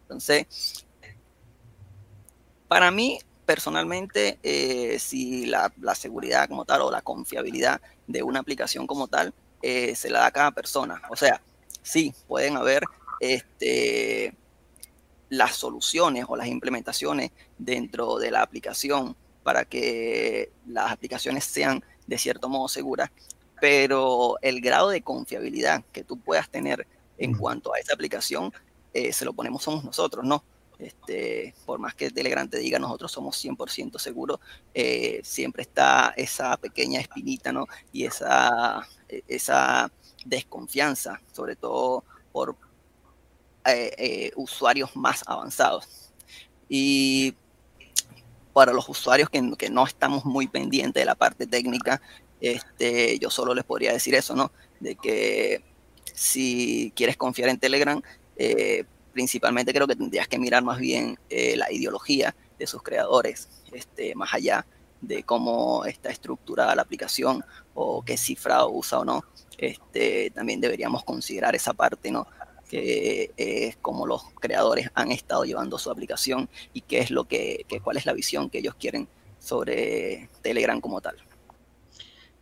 Entonces, 0.02 0.86
para 2.68 2.90
mí, 2.90 3.18
personalmente, 3.52 4.38
eh, 4.42 4.98
si 4.98 5.44
la, 5.44 5.70
seguridad 5.94 6.48
como 6.48 6.64
tal 6.64 6.80
o 6.80 6.90
la 6.90 7.02
confiabilidad 7.02 7.82
de 8.06 8.22
una 8.22 8.40
aplicación 8.40 8.86
como 8.86 9.08
tal 9.08 9.34
eh, 9.60 9.94
se 9.94 10.08
la 10.08 10.20
da 10.20 10.26
a 10.28 10.30
cada 10.30 10.52
persona. 10.52 11.02
O 11.10 11.16
sea, 11.16 11.42
sí, 11.82 12.14
pueden 12.26 12.56
haber 12.56 12.82
este, 13.20 14.34
las 15.28 15.54
soluciones 15.54 16.24
o 16.28 16.34
las 16.34 16.46
implementaciones 16.46 17.30
dentro 17.58 18.16
de 18.16 18.30
la 18.30 18.40
aplicación 18.40 19.14
para 19.42 19.66
que 19.66 20.50
las 20.66 20.90
aplicaciones 20.90 21.44
sean 21.44 21.84
de 22.06 22.16
cierto 22.16 22.48
modo 22.48 22.68
seguras, 22.68 23.10
pero 23.60 24.38
el 24.40 24.62
grado 24.62 24.88
de 24.88 25.02
confiabilidad 25.02 25.84
que 25.92 26.04
tú 26.04 26.18
puedas 26.18 26.48
tener 26.48 26.86
en 27.18 27.34
cuanto 27.34 27.74
a 27.74 27.78
esa 27.78 27.92
aplicación, 27.92 28.50
eh, 28.94 29.12
se 29.12 29.26
lo 29.26 29.34
ponemos 29.34 29.62
somos 29.62 29.84
nosotros, 29.84 30.24
¿no? 30.24 30.42
Este, 30.82 31.54
por 31.64 31.78
más 31.78 31.94
que 31.94 32.10
Telegram 32.10 32.48
te 32.48 32.58
diga 32.58 32.76
nosotros 32.80 33.12
somos 33.12 33.42
100% 33.42 34.00
seguros, 34.00 34.40
eh, 34.74 35.20
siempre 35.22 35.62
está 35.62 36.12
esa 36.16 36.56
pequeña 36.56 37.00
espinita, 37.00 37.52
¿no? 37.52 37.66
Y 37.92 38.04
esa, 38.04 38.88
e, 39.08 39.22
desconfianza, 40.24 41.20
sobre 41.32 41.54
todo 41.54 42.04
por 42.32 42.56
eh, 43.64 43.94
eh, 43.96 44.32
usuarios 44.34 44.96
más 44.96 45.22
avanzados. 45.26 46.12
Y 46.68 47.36
para 48.52 48.72
los 48.72 48.88
usuarios 48.88 49.30
que, 49.30 49.52
que, 49.56 49.70
no 49.70 49.86
estamos 49.86 50.24
muy 50.24 50.48
pendientes 50.48 51.00
de 51.00 51.04
la 51.04 51.14
parte 51.14 51.46
técnica, 51.46 52.02
este, 52.40 53.20
yo 53.20 53.30
solo 53.30 53.54
les 53.54 53.64
podría 53.64 53.92
decir 53.92 54.16
eso, 54.16 54.34
¿no? 54.34 54.50
De 54.80 54.96
que 54.96 55.62
si 56.12 56.92
quieres 56.96 57.16
confiar 57.16 57.50
en 57.50 57.60
Telegram, 57.60 58.02
eh, 58.36 58.84
principalmente 59.12 59.72
creo 59.72 59.86
que 59.86 59.96
tendrías 59.96 60.28
que 60.28 60.38
mirar 60.38 60.62
más 60.62 60.78
bien 60.78 61.18
eh, 61.28 61.56
la 61.56 61.70
ideología 61.70 62.34
de 62.58 62.66
sus 62.66 62.82
creadores, 62.82 63.48
este, 63.72 64.14
más 64.14 64.32
allá 64.34 64.66
de 65.00 65.24
cómo 65.24 65.84
está 65.84 66.10
estructurada 66.10 66.74
la 66.74 66.82
aplicación 66.82 67.44
o 67.74 68.02
qué 68.04 68.16
cifrado 68.16 68.70
usa 68.70 69.00
o 69.00 69.04
no. 69.04 69.24
Este, 69.58 70.30
también 70.30 70.60
deberíamos 70.60 71.04
considerar 71.04 71.54
esa 71.54 71.72
parte, 71.72 72.10
¿no? 72.10 72.26
que 72.72 73.32
es 73.36 73.76
como 73.76 74.06
los 74.06 74.22
creadores 74.40 74.88
han 74.94 75.12
estado 75.12 75.44
llevando 75.44 75.78
su 75.78 75.90
aplicación 75.90 76.48
y 76.72 76.80
qué 76.80 77.00
es 77.00 77.10
lo 77.10 77.24
que, 77.24 77.66
cuál 77.84 77.98
es 77.98 78.06
la 78.06 78.14
visión 78.14 78.48
que 78.48 78.60
ellos 78.60 78.74
quieren 78.76 79.08
sobre 79.38 80.30
Telegram 80.40 80.80
como 80.80 81.02
tal. 81.02 81.16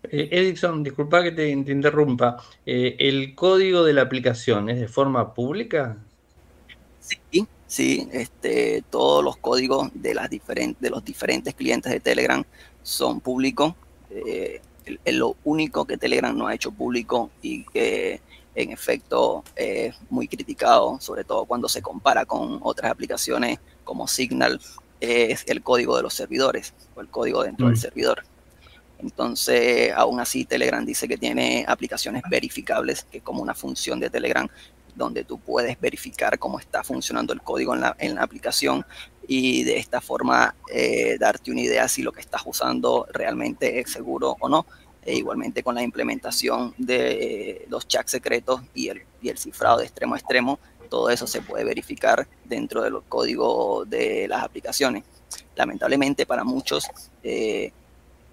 Eh, 0.05 0.29
Edison, 0.31 0.85
disculpa 0.85 1.25
que 1.25 1.33
te, 1.33 1.49
interrumpa. 1.49 2.37
Eh, 2.65 2.95
¿El 3.01 3.35
código 3.35 3.83
de 3.83 3.93
la 3.93 4.03
aplicación 4.03 4.71
es 4.71 4.79
de 4.79 4.87
forma 4.87 5.35
pública? 5.35 5.99
Sí, 7.31 7.47
sí. 7.67 8.09
Este, 8.13 8.83
todos 8.91 9.25
los 9.25 9.37
códigos 9.37 9.91
de, 9.95 10.15
las 10.15 10.31
diferentes, 10.31 10.81
de 10.81 10.91
los 10.91 11.05
diferentes 11.05 11.55
clientes 11.55 11.91
de 11.93 12.01
Telegram 12.01 12.45
son 12.83 13.21
públicos. 13.21 13.75
Eh, 14.11 14.61
es 15.05 15.15
lo 15.15 15.37
único 15.45 15.85
que 15.85 15.97
Telegram 15.97 16.37
no 16.37 16.47
ha 16.47 16.55
hecho 16.55 16.73
público 16.73 17.31
y 17.43 17.65
que 17.65 18.21
en 18.55 18.73
efecto 18.73 19.45
es 19.55 19.95
muy 20.11 20.27
criticado, 20.27 20.99
sobre 21.01 21.25
todo 21.25 21.45
cuando 21.45 21.69
se 21.69 21.83
compara 21.83 22.25
con 22.25 22.59
otras 22.63 22.91
aplicaciones 22.91 23.59
como 23.85 24.09
Signal, 24.09 24.61
es 25.01 25.45
el 25.47 25.63
código 25.63 25.97
de 25.97 26.03
los 26.03 26.15
servidores 26.15 26.75
o 26.95 27.01
el 27.01 27.09
código 27.09 27.43
dentro 27.43 27.67
del 27.67 27.77
mm. 27.77 27.81
servidor. 27.81 28.23
Entonces, 28.99 29.93
aún 29.95 30.21
así, 30.21 30.45
Telegram 30.45 30.85
dice 30.85 31.09
que 31.09 31.17
tiene 31.17 31.65
aplicaciones 31.67 32.23
verificables, 32.29 33.05
que 33.05 33.19
es 33.19 33.25
como 33.25 33.41
una 33.41 33.55
función 33.55 33.99
de 33.99 34.11
Telegram 34.11 34.47
donde 34.95 35.25
tú 35.25 35.39
puedes 35.39 35.81
verificar 35.81 36.39
cómo 36.39 36.59
está 36.59 36.83
funcionando 36.85 37.33
el 37.33 37.43
código 37.43 37.75
en 37.75 37.81
la, 37.81 37.97
en 37.99 38.15
la 38.15 38.23
aplicación 38.23 38.85
y 39.27 39.63
de 39.65 39.79
esta 39.79 40.01
forma 40.01 40.55
eh, 40.73 41.17
darte 41.19 41.51
una 41.51 41.61
idea 41.61 41.89
si 41.89 42.03
lo 42.03 42.13
que 42.13 42.21
estás 42.21 42.43
usando 42.45 43.07
realmente 43.13 43.81
es 43.81 43.91
seguro 43.91 44.37
o 44.41 44.49
no. 44.49 44.67
E 45.03 45.15
igualmente 45.15 45.63
con 45.63 45.75
la 45.75 45.83
implementación 45.83 46.75
de 46.77 47.65
los 47.71 47.89
chats 47.89 48.11
secretos 48.11 48.61
y 48.75 48.89
el, 48.89 49.03
y 49.23 49.31
el 49.31 49.39
cifrado 49.39 49.79
de 49.79 49.85
extremo 49.85 50.15
a 50.15 50.19
extremo, 50.19 50.59
todo 50.91 51.09
eso 51.09 51.27
se 51.27 51.41
puede 51.41 51.65
verificar 51.65 52.29
dentro 52.45 52.83
del 52.83 53.01
código 53.09 53.85
de 53.87 54.29
las 54.29 54.43
aplicaciones. 54.43 55.05
Lamentablemente 55.57 56.27
para 56.27 56.45
muchos, 56.45 56.87
eh, 57.23 57.73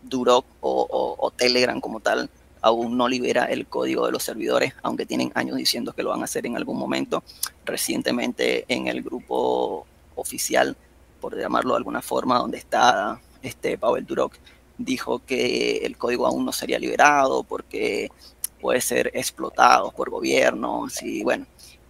Duroc 0.04 0.46
o, 0.62 1.32
Telegram 1.36 1.80
como 1.80 2.00
tal 2.00 2.30
aún 2.68 2.98
no 2.98 3.08
libera 3.08 3.46
el 3.46 3.68
código 3.68 4.06
de 4.06 4.12
los 4.12 4.24
servidores, 4.24 4.74
aunque 4.84 5.06
tienen 5.06 5.32
años 5.36 5.58
diciendo 5.58 5.94
que 5.94 6.04
lo 6.04 6.10
van 6.10 6.22
a 6.22 6.26
hacer 6.26 6.46
en 6.46 6.56
algún 6.56 6.78
momento. 6.78 7.24
Recientemente 7.66 8.66
en 8.68 8.88
el 8.88 9.02
grupo 9.02 9.86
oficial, 10.16 10.76
por 11.20 11.38
llamarlo 11.38 11.74
de 11.74 11.78
alguna 11.78 12.02
forma, 12.02 12.38
donde 12.38 12.58
está 12.58 13.20
este 13.42 13.78
Pavel 13.78 14.06
Duroc, 14.06 14.34
dijo 14.78 15.20
que 15.26 15.78
el 15.78 15.98
código 15.98 16.28
aún 16.28 16.46
no 16.46 16.52
sería 16.52 16.80
liberado 16.80 17.44
porque 17.44 18.12
puede 18.62 18.82
ser 18.82 19.12
explotado 19.14 19.92
por 19.92 20.10
gobiernos 20.10 21.02
y 21.02 21.24
bueno, 21.24 21.46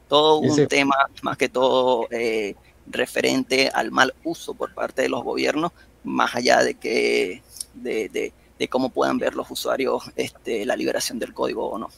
todo 0.07 0.39
un 0.39 0.67
tema 0.67 0.95
más 1.21 1.37
que 1.37 1.49
todo 1.49 2.07
eh, 2.11 2.55
referente 2.85 3.69
al 3.73 3.91
mal 3.91 4.13
uso 4.23 4.53
por 4.53 4.73
parte 4.73 5.01
de 5.01 5.09
los 5.09 5.23
gobiernos, 5.23 5.71
más 6.03 6.35
allá 6.35 6.63
de 6.63 6.75
que 6.75 7.41
de, 7.73 8.33
cómo 8.67 8.89
puedan 8.89 9.20
ver 9.20 9.36
los 9.36 9.50
usuarios 9.52 10.12
este, 10.15 10.65
la 10.65 10.76
liberación 10.76 11.20
del 11.20 11.34
código 11.34 11.70
o 11.70 11.78
no. 11.78 11.89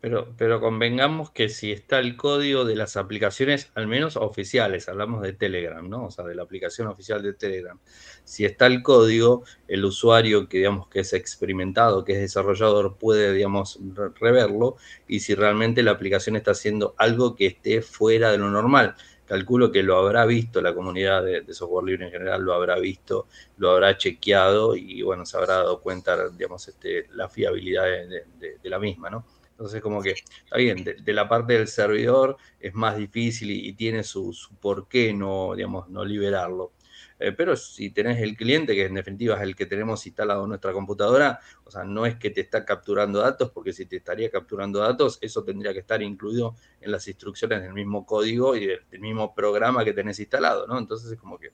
Pero, 0.00 0.34
pero 0.36 0.60
convengamos 0.60 1.30
que 1.30 1.48
si 1.48 1.72
está 1.72 1.98
el 1.98 2.16
código 2.16 2.66
de 2.66 2.76
las 2.76 2.98
aplicaciones, 2.98 3.70
al 3.74 3.86
menos 3.86 4.16
oficiales, 4.16 4.88
hablamos 4.88 5.22
de 5.22 5.32
Telegram, 5.32 5.88
¿no? 5.88 6.04
O 6.04 6.10
sea, 6.10 6.26
de 6.26 6.34
la 6.34 6.42
aplicación 6.42 6.88
oficial 6.88 7.22
de 7.22 7.32
Telegram. 7.32 7.78
Si 8.22 8.44
está 8.44 8.66
el 8.66 8.82
código, 8.82 9.44
el 9.66 9.82
usuario 9.84 10.46
que 10.46 10.58
digamos 10.58 10.88
que 10.88 11.00
es 11.00 11.14
experimentado, 11.14 12.04
que 12.04 12.12
es 12.12 12.20
desarrollador, 12.20 12.98
puede, 12.98 13.32
digamos, 13.32 13.78
reverlo 14.20 14.76
y 15.08 15.20
si 15.20 15.34
realmente 15.34 15.82
la 15.82 15.92
aplicación 15.92 16.36
está 16.36 16.50
haciendo 16.50 16.94
algo 16.98 17.34
que 17.34 17.46
esté 17.46 17.80
fuera 17.80 18.30
de 18.30 18.36
lo 18.36 18.50
normal 18.50 18.96
calculo 19.34 19.72
que 19.72 19.82
lo 19.82 19.96
habrá 19.96 20.24
visto 20.26 20.60
la 20.60 20.72
comunidad 20.72 21.24
de, 21.24 21.52
software 21.52 21.84
libre 21.84 22.06
en 22.06 22.12
general, 22.12 22.42
lo 22.42 22.54
habrá 22.54 22.78
visto, 22.78 23.26
lo 23.56 23.72
habrá 23.72 23.96
chequeado 23.96 24.76
y 24.76 25.02
bueno, 25.02 25.26
se 25.26 25.36
habrá 25.36 25.54
dado 25.56 25.80
cuenta, 25.80 26.28
digamos, 26.28 26.68
este, 26.68 27.08
la 27.14 27.28
fiabilidad 27.28 27.84
de, 27.84 28.70
la 28.70 28.78
misma, 28.78 29.10
¿no? 29.10 29.24
Entonces, 29.50 29.82
como 29.82 30.00
que, 30.02 30.10
está 30.10 30.56
bien, 30.56 30.84
de, 30.84 31.12
la 31.12 31.28
parte 31.28 31.54
del 31.54 31.66
servidor 31.66 32.36
es 32.60 32.74
más 32.74 32.96
difícil 32.96 33.50
y, 33.50 33.72
tiene 33.72 34.04
su, 34.04 34.32
su 34.32 34.54
por 34.54 34.86
qué 34.86 35.12
no, 35.12 35.54
digamos, 35.56 35.88
no 35.88 36.04
liberarlo. 36.04 36.70
Eh, 37.18 37.32
pero 37.32 37.56
si 37.56 37.90
tenés 37.90 38.20
el 38.20 38.36
cliente, 38.36 38.74
que 38.74 38.86
en 38.86 38.94
definitiva 38.94 39.36
es 39.36 39.42
el 39.42 39.54
que 39.54 39.66
tenemos 39.66 40.04
instalado 40.06 40.42
en 40.42 40.48
nuestra 40.48 40.72
computadora, 40.72 41.40
o 41.64 41.70
sea, 41.70 41.84
no 41.84 42.06
es 42.06 42.16
que 42.16 42.30
te 42.30 42.40
está 42.40 42.64
capturando 42.64 43.20
datos, 43.20 43.50
porque 43.50 43.72
si 43.72 43.86
te 43.86 43.96
estaría 43.96 44.30
capturando 44.30 44.80
datos, 44.80 45.18
eso 45.20 45.44
tendría 45.44 45.72
que 45.72 45.80
estar 45.80 46.02
incluido 46.02 46.56
en 46.80 46.90
las 46.90 47.06
instrucciones 47.06 47.62
del 47.62 47.72
mismo 47.72 48.04
código 48.04 48.56
y 48.56 48.66
del, 48.66 48.80
mismo 48.98 49.34
programa 49.34 49.84
que 49.84 49.92
tenés 49.92 50.18
instalado, 50.18 50.66
¿no? 50.66 50.78
Entonces 50.78 51.10
es 51.12 51.18
como 51.18 51.38
que, 51.38 51.52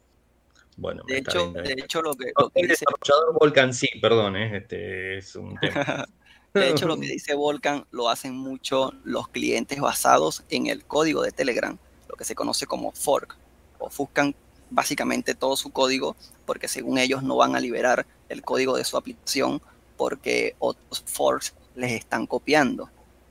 bueno, 0.76 1.02
de, 1.06 1.18
hecho, 1.18 1.52
de 1.52 1.72
hecho, 1.72 2.00
lo 2.00 2.14
que, 2.14 2.32
el 2.54 2.68
desarrollador 2.68 3.34
Volcan 3.38 3.74
sí, 3.74 3.88
perdón, 4.00 4.36
¿eh? 4.36 4.56
este 4.56 5.18
es 5.18 5.36
un 5.36 5.56
tema. 5.60 6.06
De 6.54 6.68
hecho, 6.68 6.88
lo 6.88 6.96
que 6.96 7.06
dice 7.06 7.34
Volcan 7.34 7.86
lo 7.90 8.08
hacen 8.08 8.34
mucho 8.34 8.92
los 9.04 9.28
clientes 9.28 9.78
basados 9.78 10.42
en 10.48 10.66
el 10.66 10.84
código 10.84 11.22
de 11.22 11.30
Telegram, 11.30 11.76
lo 12.08 12.16
que 12.16 12.24
se 12.24 12.34
conoce 12.34 12.66
como 12.66 12.92
fork. 12.92 13.36
Ofuscan 13.78 14.34
básicamente 14.70 15.34
todo 15.34 15.56
su 15.56 15.70
código, 15.70 16.16
porque 16.46 16.68
según 16.68 16.98
ellos 16.98 17.22
no 17.22 17.36
van 17.36 17.56
a 17.56 17.60
liberar 17.60 18.06
el 18.28 18.42
código 18.42 18.76
de 18.76 18.84
su 18.84 18.96
aplicación 18.96 19.60
porque 19.96 20.54
otros 20.58 21.04
forks 21.06 21.54
les 21.74 21.92
están 21.92 22.26
copiando. 22.26 22.88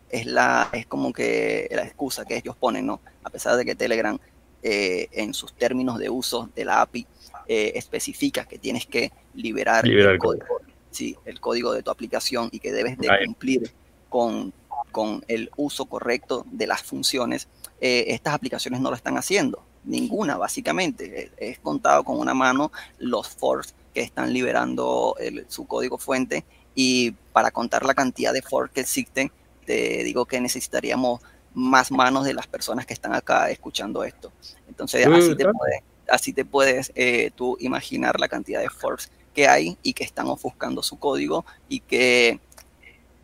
Es, 0.09 0.25
la, 0.25 0.69
es 0.73 0.85
como 0.85 1.13
que 1.13 1.69
la 1.71 1.83
excusa 1.83 2.25
que 2.25 2.37
ellos 2.37 2.55
ponen, 2.55 2.85
¿no? 2.85 2.99
A 3.23 3.29
pesar 3.29 3.55
de 3.57 3.65
que 3.65 3.75
Telegram 3.75 4.17
eh, 4.61 5.07
en 5.11 5.33
sus 5.33 5.53
términos 5.53 5.99
de 5.99 6.09
uso 6.09 6.49
de 6.55 6.65
la 6.65 6.81
API 6.81 7.07
eh, 7.47 7.73
especifica 7.75 8.45
que 8.45 8.57
tienes 8.57 8.85
que 8.85 9.11
liberar, 9.35 9.87
el, 9.87 10.17
código, 10.17 10.45
sí, 10.91 11.15
el 11.25 11.39
código 11.39 11.71
de 11.73 11.83
tu 11.83 11.91
aplicación 11.91 12.49
y 12.51 12.59
que 12.59 12.71
debes 12.71 12.97
de 12.97 13.07
cumplir 13.25 13.71
con, 14.09 14.51
con 14.91 15.23
el 15.27 15.51
uso 15.55 15.85
correcto 15.85 16.45
de 16.51 16.67
las 16.67 16.83
funciones, 16.83 17.47
eh, 17.79 18.05
estas 18.07 18.33
aplicaciones 18.33 18.81
no 18.81 18.89
lo 18.89 18.95
están 18.95 19.17
haciendo 19.17 19.63
ninguna 19.83 20.37
básicamente. 20.37 21.31
Es 21.37 21.59
contado 21.59 22.03
con 22.03 22.19
una 22.19 22.33
mano 22.33 22.71
los 22.97 23.27
forks 23.27 23.73
que 23.93 24.01
están 24.01 24.33
liberando 24.33 25.15
su 25.47 25.65
código 25.65 25.97
fuente 25.97 26.45
y 26.75 27.11
para 27.33 27.51
contar 27.51 27.85
la 27.85 27.93
cantidad 27.93 28.33
de 28.33 28.41
forks 28.41 28.73
que 28.73 28.81
existen, 28.81 29.31
te 29.65 30.03
digo 30.03 30.25
que 30.25 30.39
necesitaríamos 30.39 31.21
más 31.53 31.91
manos 31.91 32.25
de 32.25 32.33
las 32.33 32.47
personas 32.47 32.85
que 32.85 32.93
están 32.93 33.13
acá 33.13 33.49
escuchando 33.49 34.03
esto. 34.03 34.31
Entonces 34.67 35.05
así 35.05 35.35
te 35.35 35.45
puedes, 35.45 35.83
así 36.09 36.33
te 36.33 36.45
puedes 36.45 36.91
eh, 36.95 37.31
tú 37.35 37.57
imaginar 37.59 38.19
la 38.19 38.27
cantidad 38.27 38.61
de 38.61 38.69
forks 38.69 39.11
que 39.33 39.47
hay 39.47 39.77
y 39.83 39.93
que 39.93 40.03
están 40.03 40.27
ofuscando 40.27 40.81
su 40.81 40.97
código 40.97 41.45
y 41.67 41.81
que 41.81 42.39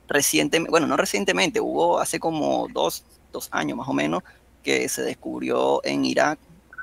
recientemente, 0.07 0.69
bueno, 0.69 0.87
no 0.87 0.97
recientemente, 0.97 1.59
hubo 1.59 1.99
hace 1.99 2.19
como 2.19 2.67
dos, 2.71 3.03
dos 3.31 3.49
años 3.51 3.77
más 3.77 3.87
o 3.87 3.93
menos, 3.93 4.23
que 4.65 4.89
se 4.89 5.03
descubrió 5.03 5.79
en 5.85 6.03
Irak 6.03 6.39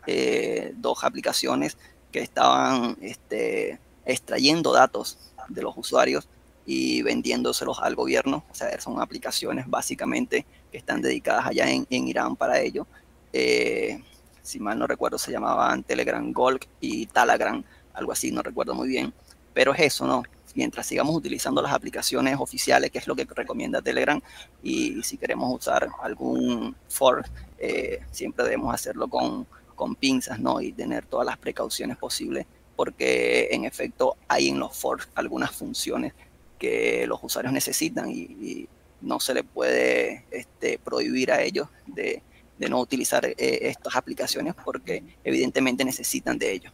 eh, 0.07 0.73
dos 0.77 1.03
aplicaciones 1.03 1.77
que 2.12 2.21
estaban 2.21 2.97
este, 3.03 3.81
extrayendo 4.07 4.73
datos 4.73 5.18
de 5.49 5.62
los 5.62 5.77
usuarios 5.77 6.29
y 6.64 7.03
vendiéndoselos 7.03 7.81
al 7.81 7.97
gobierno. 7.97 8.45
O 8.51 8.55
sea, 8.55 8.81
son 8.81 9.01
aplicaciones 9.01 9.68
básicamente 9.68 10.47
que 10.71 10.79
están 10.79 11.03
dedicadas 11.03 11.47
allá 11.49 11.68
en, 11.68 11.87
Irán 11.90 12.37
para 12.37 12.61
ello. 12.61 12.87
Eh, 13.33 14.01
si 14.42 14.61
mal 14.61 14.79
no 14.79 14.87
recuerdo, 14.87 15.18
se 15.18 15.33
llamaban 15.33 15.83
Telegram 15.83 16.33
Gold 16.33 16.64
y 16.81 17.07
Telegram, 17.07 17.64
algo 17.95 18.12
así, 18.12 18.31
no 18.31 18.42
recuerdo 18.42 18.75
muy 18.75 18.87
bien. 18.87 19.12
Pero 19.53 19.75
es 19.75 19.81
eso, 19.81 20.07
¿no? 20.07 20.23
Mientras 20.54 20.86
sigamos 20.86 21.16
utilizando 21.16 21.62
las 21.62 21.72
aplicaciones 21.72 22.36
oficiales, 22.38 22.90
que 22.90 22.98
es 22.98 23.06
lo 23.06 23.16
que 23.16 23.24
recomienda 23.24 23.80
Telegram, 23.82 24.20
y 24.62 25.02
si 25.02 25.16
queremos 25.16 25.54
usar 25.54 25.88
algún 26.02 26.76
fork, 26.88 27.30
eh, 27.58 28.00
siempre 28.10 28.44
debemos 28.44 28.74
hacerlo 28.74 29.08
con, 29.08 29.46
con 29.74 29.94
pinzas, 29.94 30.38
¿no? 30.38 30.60
Y 30.60 30.72
tener 30.72 31.06
todas 31.06 31.26
las 31.26 31.38
precauciones 31.38 31.96
posibles, 31.96 32.46
porque 32.76 33.48
en 33.50 33.64
efecto 33.64 34.16
hay 34.28 34.48
en 34.48 34.58
los 34.58 34.76
forks 34.76 35.08
algunas 35.14 35.50
funciones 35.52 36.12
que 36.58 37.06
los 37.08 37.18
usuarios 37.22 37.52
necesitan 37.52 38.08
y, 38.10 38.68
no 39.00 39.18
se 39.18 39.34
le 39.34 39.42
puede 39.42 40.24
este, 40.30 40.78
prohibir 40.78 41.32
a 41.32 41.42
ellos 41.42 41.66
de, 41.86 42.22
no 42.70 42.78
utilizar 42.78 43.26
eh, 43.26 43.34
estas 43.36 43.96
aplicaciones 43.96 44.54
porque 44.64 45.02
evidentemente 45.24 45.84
necesitan 45.84 46.38
de 46.38 46.52
ello. 46.52 46.70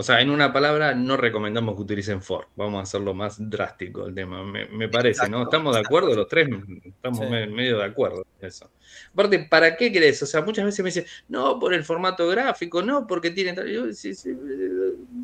O 0.00 0.02
sea, 0.04 0.20
en 0.20 0.30
una 0.30 0.52
palabra, 0.52 0.94
no 0.94 1.16
recomendamos 1.16 1.74
que 1.74 1.82
utilicen 1.82 2.22
for. 2.22 2.46
Vamos 2.54 2.78
a 2.78 2.82
hacerlo 2.84 3.14
más 3.14 3.36
drástico 3.50 4.06
el 4.06 4.14
tema, 4.14 4.44
me, 4.44 4.88
parece, 4.88 5.28
¿no? 5.28 5.42
¿Estamos 5.42 5.74
de 5.74 5.80
acuerdo 5.80 6.14
los 6.14 6.28
tres? 6.28 6.48
Estamos 6.84 7.28
medio 7.28 7.78
de 7.78 7.84
acuerdo 7.84 8.24
en 8.38 8.46
eso. 8.46 8.70
Aparte, 9.12 9.40
¿para 9.50 9.76
qué 9.76 9.90
crees? 9.90 10.22
O 10.22 10.26
sea, 10.26 10.42
muchas 10.42 10.66
veces 10.66 10.84
me 10.84 10.90
dicen, 10.90 11.04
no, 11.26 11.58
por 11.58 11.74
el 11.74 11.82
formato 11.82 12.28
gráfico, 12.28 12.80
no, 12.80 13.08
porque 13.08 13.32
tiene... 13.32 13.52
Yo, 13.72 13.92
sí, 13.92 14.14
sí, 14.14 14.36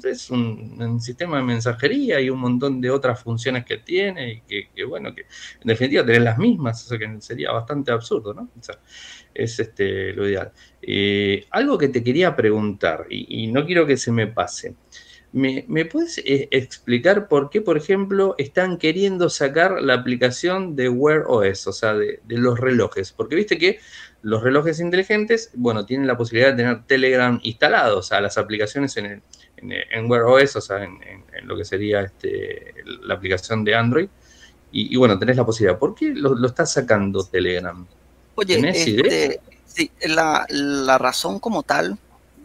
es 0.02 0.28
un, 0.28 1.00
sistema 1.00 1.36
de 1.36 1.44
mensajería 1.44 2.20
y 2.20 2.28
un 2.28 2.40
montón 2.40 2.80
de 2.80 2.90
otras 2.90 3.22
funciones 3.22 3.64
que 3.64 3.76
tiene 3.76 4.42
y 4.48 4.66
que, 4.74 4.84
bueno, 4.84 5.14
que 5.14 5.20
en 5.20 5.68
definitiva 5.68 6.04
tienen 6.04 6.24
las 6.24 6.36
mismas, 6.36 6.84
o 6.84 6.88
sea, 6.88 6.98
que 6.98 7.20
sería 7.20 7.52
bastante 7.52 7.92
absurdo, 7.92 8.34
¿no? 8.34 8.50
O 8.58 8.62
sea, 8.62 8.76
es 9.34 9.58
este, 9.58 10.12
lo 10.12 10.28
ideal. 10.28 10.52
Eh, 10.80 11.46
algo 11.50 11.76
que 11.76 11.88
te 11.88 12.02
quería 12.02 12.36
preguntar, 12.36 13.06
y, 13.10 13.46
no 13.48 13.66
quiero 13.66 13.86
que 13.86 13.96
se 13.96 14.12
me 14.12 14.26
pase. 14.26 14.74
¿Me, 15.32 15.64
puedes 15.86 16.18
eh, 16.18 16.46
explicar 16.52 17.26
por 17.26 17.50
qué, 17.50 17.60
por 17.60 17.76
ejemplo, 17.76 18.36
están 18.38 18.78
queriendo 18.78 19.28
sacar 19.28 19.82
la 19.82 19.94
aplicación 19.94 20.76
de 20.76 20.88
Wear 20.88 21.24
OS, 21.26 21.66
o 21.66 21.72
sea, 21.72 21.94
de, 21.94 22.20
los 22.28 22.60
relojes? 22.60 23.12
Porque 23.12 23.34
viste 23.34 23.58
que 23.58 23.80
los 24.22 24.44
relojes 24.44 24.78
inteligentes, 24.78 25.50
bueno, 25.54 25.84
tienen 25.86 26.06
la 26.06 26.16
posibilidad 26.16 26.52
de 26.52 26.62
tener 26.62 26.84
Telegram 26.84 27.40
instalado, 27.42 27.98
o 27.98 28.02
sea, 28.02 28.20
las 28.20 28.38
aplicaciones 28.38 28.96
en, 28.96 29.22
en, 29.56 30.10
Wear 30.10 30.22
OS, 30.22 30.54
o 30.54 30.60
sea, 30.60 30.84
en, 30.84 31.00
lo 31.42 31.56
que 31.56 31.64
sería 31.64 32.02
este, 32.02 32.72
la 33.02 33.14
aplicación 33.14 33.64
de 33.64 33.74
Android. 33.74 34.08
Y, 34.76 34.96
bueno, 34.96 35.18
tenés 35.20 35.36
la 35.36 35.46
posibilidad. 35.46 35.78
¿Por 35.78 35.94
qué 35.94 36.12
lo, 36.14 36.34
lo 36.34 36.48
está 36.48 36.66
sacando 36.66 37.24
Telegram? 37.24 37.86
Oye, 38.36 38.70
este, 38.70 39.40
sí, 39.66 39.90
la, 40.06 40.98
razón 40.98 41.38
como 41.38 41.62
tal, 41.62 41.98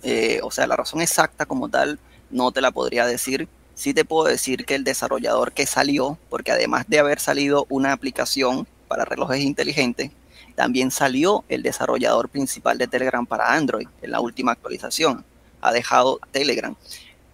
eh, 0.03 0.39
o 0.43 0.51
sea, 0.51 0.67
la 0.67 0.75
razón 0.75 1.01
exacta 1.01 1.45
como 1.45 1.69
tal, 1.69 1.99
no 2.29 2.51
te 2.51 2.61
la 2.61 2.71
podría 2.71 3.05
decir. 3.05 3.47
Sí 3.75 3.93
te 3.93 4.03
puedo 4.03 4.27
decir 4.27 4.65
que 4.65 4.75
el 4.75 4.83
desarrollador 4.83 5.53
que 5.53 5.65
salió, 5.65 6.17
porque 6.29 6.51
además 6.51 6.85
de 6.87 6.99
haber 6.99 7.19
salido 7.19 7.65
una 7.69 7.93
aplicación 7.93 8.67
para 8.87 9.05
relojes 9.05 9.39
inteligentes, 9.39 10.11
también 10.55 10.91
salió 10.91 11.45
el 11.47 11.63
desarrollador 11.63 12.27
principal 12.27 12.77
de 12.77 12.87
Telegram 12.87 13.25
para 13.25 13.53
Android 13.53 13.87
en 14.01 14.11
la 14.11 14.19
última 14.19 14.51
actualización. 14.51 15.23
Ha 15.61 15.71
dejado 15.71 16.19
Telegram. 16.31 16.75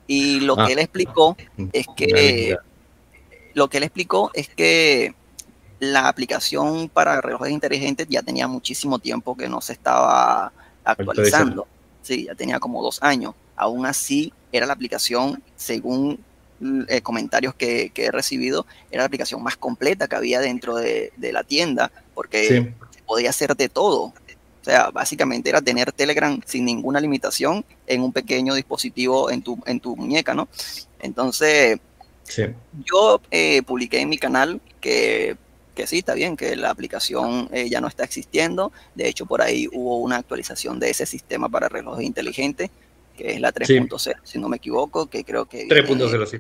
Y 0.06 0.42
lo 0.42 0.56
que 0.56 0.62
ah. 0.62 0.70
él 0.70 0.80
explicó 0.80 1.36
es 1.74 1.88
que 1.96 2.56
lo 3.56 3.70
que 3.70 3.78
él 3.78 3.84
explicó 3.84 4.30
es 4.36 4.50
que 4.50 5.16
la 5.80 6.08
aplicación 6.08 6.90
para 6.90 7.22
relojes 7.22 7.52
inteligentes 7.52 8.08
ya 8.10 8.22
tenía 8.22 8.48
muchísimo 8.48 9.00
tiempo 9.00 9.36
que 9.36 9.50
no 9.50 9.62
se 9.62 9.74
estaba 9.74 10.52
actualizando. 10.84 11.68
Sí, 12.02 12.26
ya 12.26 12.36
tenía 12.36 12.60
como 12.60 12.82
dos 12.82 13.02
años. 13.02 13.34
Aún 13.56 13.86
así, 13.86 14.32
era 14.52 14.66
la 14.66 14.74
aplicación, 14.74 15.42
según 15.56 16.20
eh, 16.88 17.02
comentarios 17.02 17.56
que, 17.56 17.92
he 17.96 18.12
recibido, 18.12 18.66
era 18.92 19.02
la 19.02 19.08
aplicación 19.08 19.44
más 19.44 19.58
completa 19.58 20.08
que 20.08 20.16
había 20.16 20.40
dentro 20.40 20.76
de, 20.76 21.12
la 21.20 21.44
tienda, 21.44 21.92
porque 22.14 22.74
podía 23.06 23.30
hacer 23.30 23.56
de 23.56 23.70
todo. 23.70 24.14
O 24.62 24.64
sea, 24.64 24.90
básicamente 24.90 25.50
era 25.50 25.62
tener 25.62 25.92
Telegram 25.92 26.40
sin 26.46 26.66
ninguna 26.66 27.00
limitación 27.00 27.64
en 27.86 28.02
un 28.02 28.12
pequeño 28.12 28.56
dispositivo 28.56 29.30
en 29.30 29.42
tu, 29.42 29.60
en 29.66 29.80
tu 29.80 29.96
muñeca, 29.96 30.34
¿no? 30.34 30.48
Entonces, 31.00 31.80
yo 32.84 33.22
eh, 33.30 33.62
publiqué 33.64 34.00
en 34.00 34.10
mi 34.10 34.18
canal 34.18 34.60
que 34.82 35.38
que 35.76 35.86
sí, 35.86 36.00
está 36.00 36.16
bien, 36.16 36.36
que 36.36 36.56
la 36.56 36.72
aplicación 36.72 37.50
eh, 37.52 37.70
ya 37.70 37.82
no 37.82 37.88
está 37.88 38.04
existiendo. 38.04 38.72
De 38.96 39.08
hecho, 39.08 39.26
por 39.26 39.42
ahí 39.42 39.68
hubo 39.72 40.00
una 40.00 40.16
actualización 40.16 40.80
de 40.80 40.90
ese 40.90 41.06
sistema 41.06 41.50
para 41.50 41.70
relojes 41.70 42.06
inteligentes, 42.06 42.72
que 43.16 43.34
es 43.34 43.42
la 43.42 43.54
3.0, 43.54 44.16
si 44.24 44.40
no 44.40 44.50
me 44.50 44.58
equivoco, 44.58 45.08
que 45.08 45.24
creo 45.24 45.46
que... 45.46 45.68
3.0, 45.68 46.26
sí. 46.26 46.38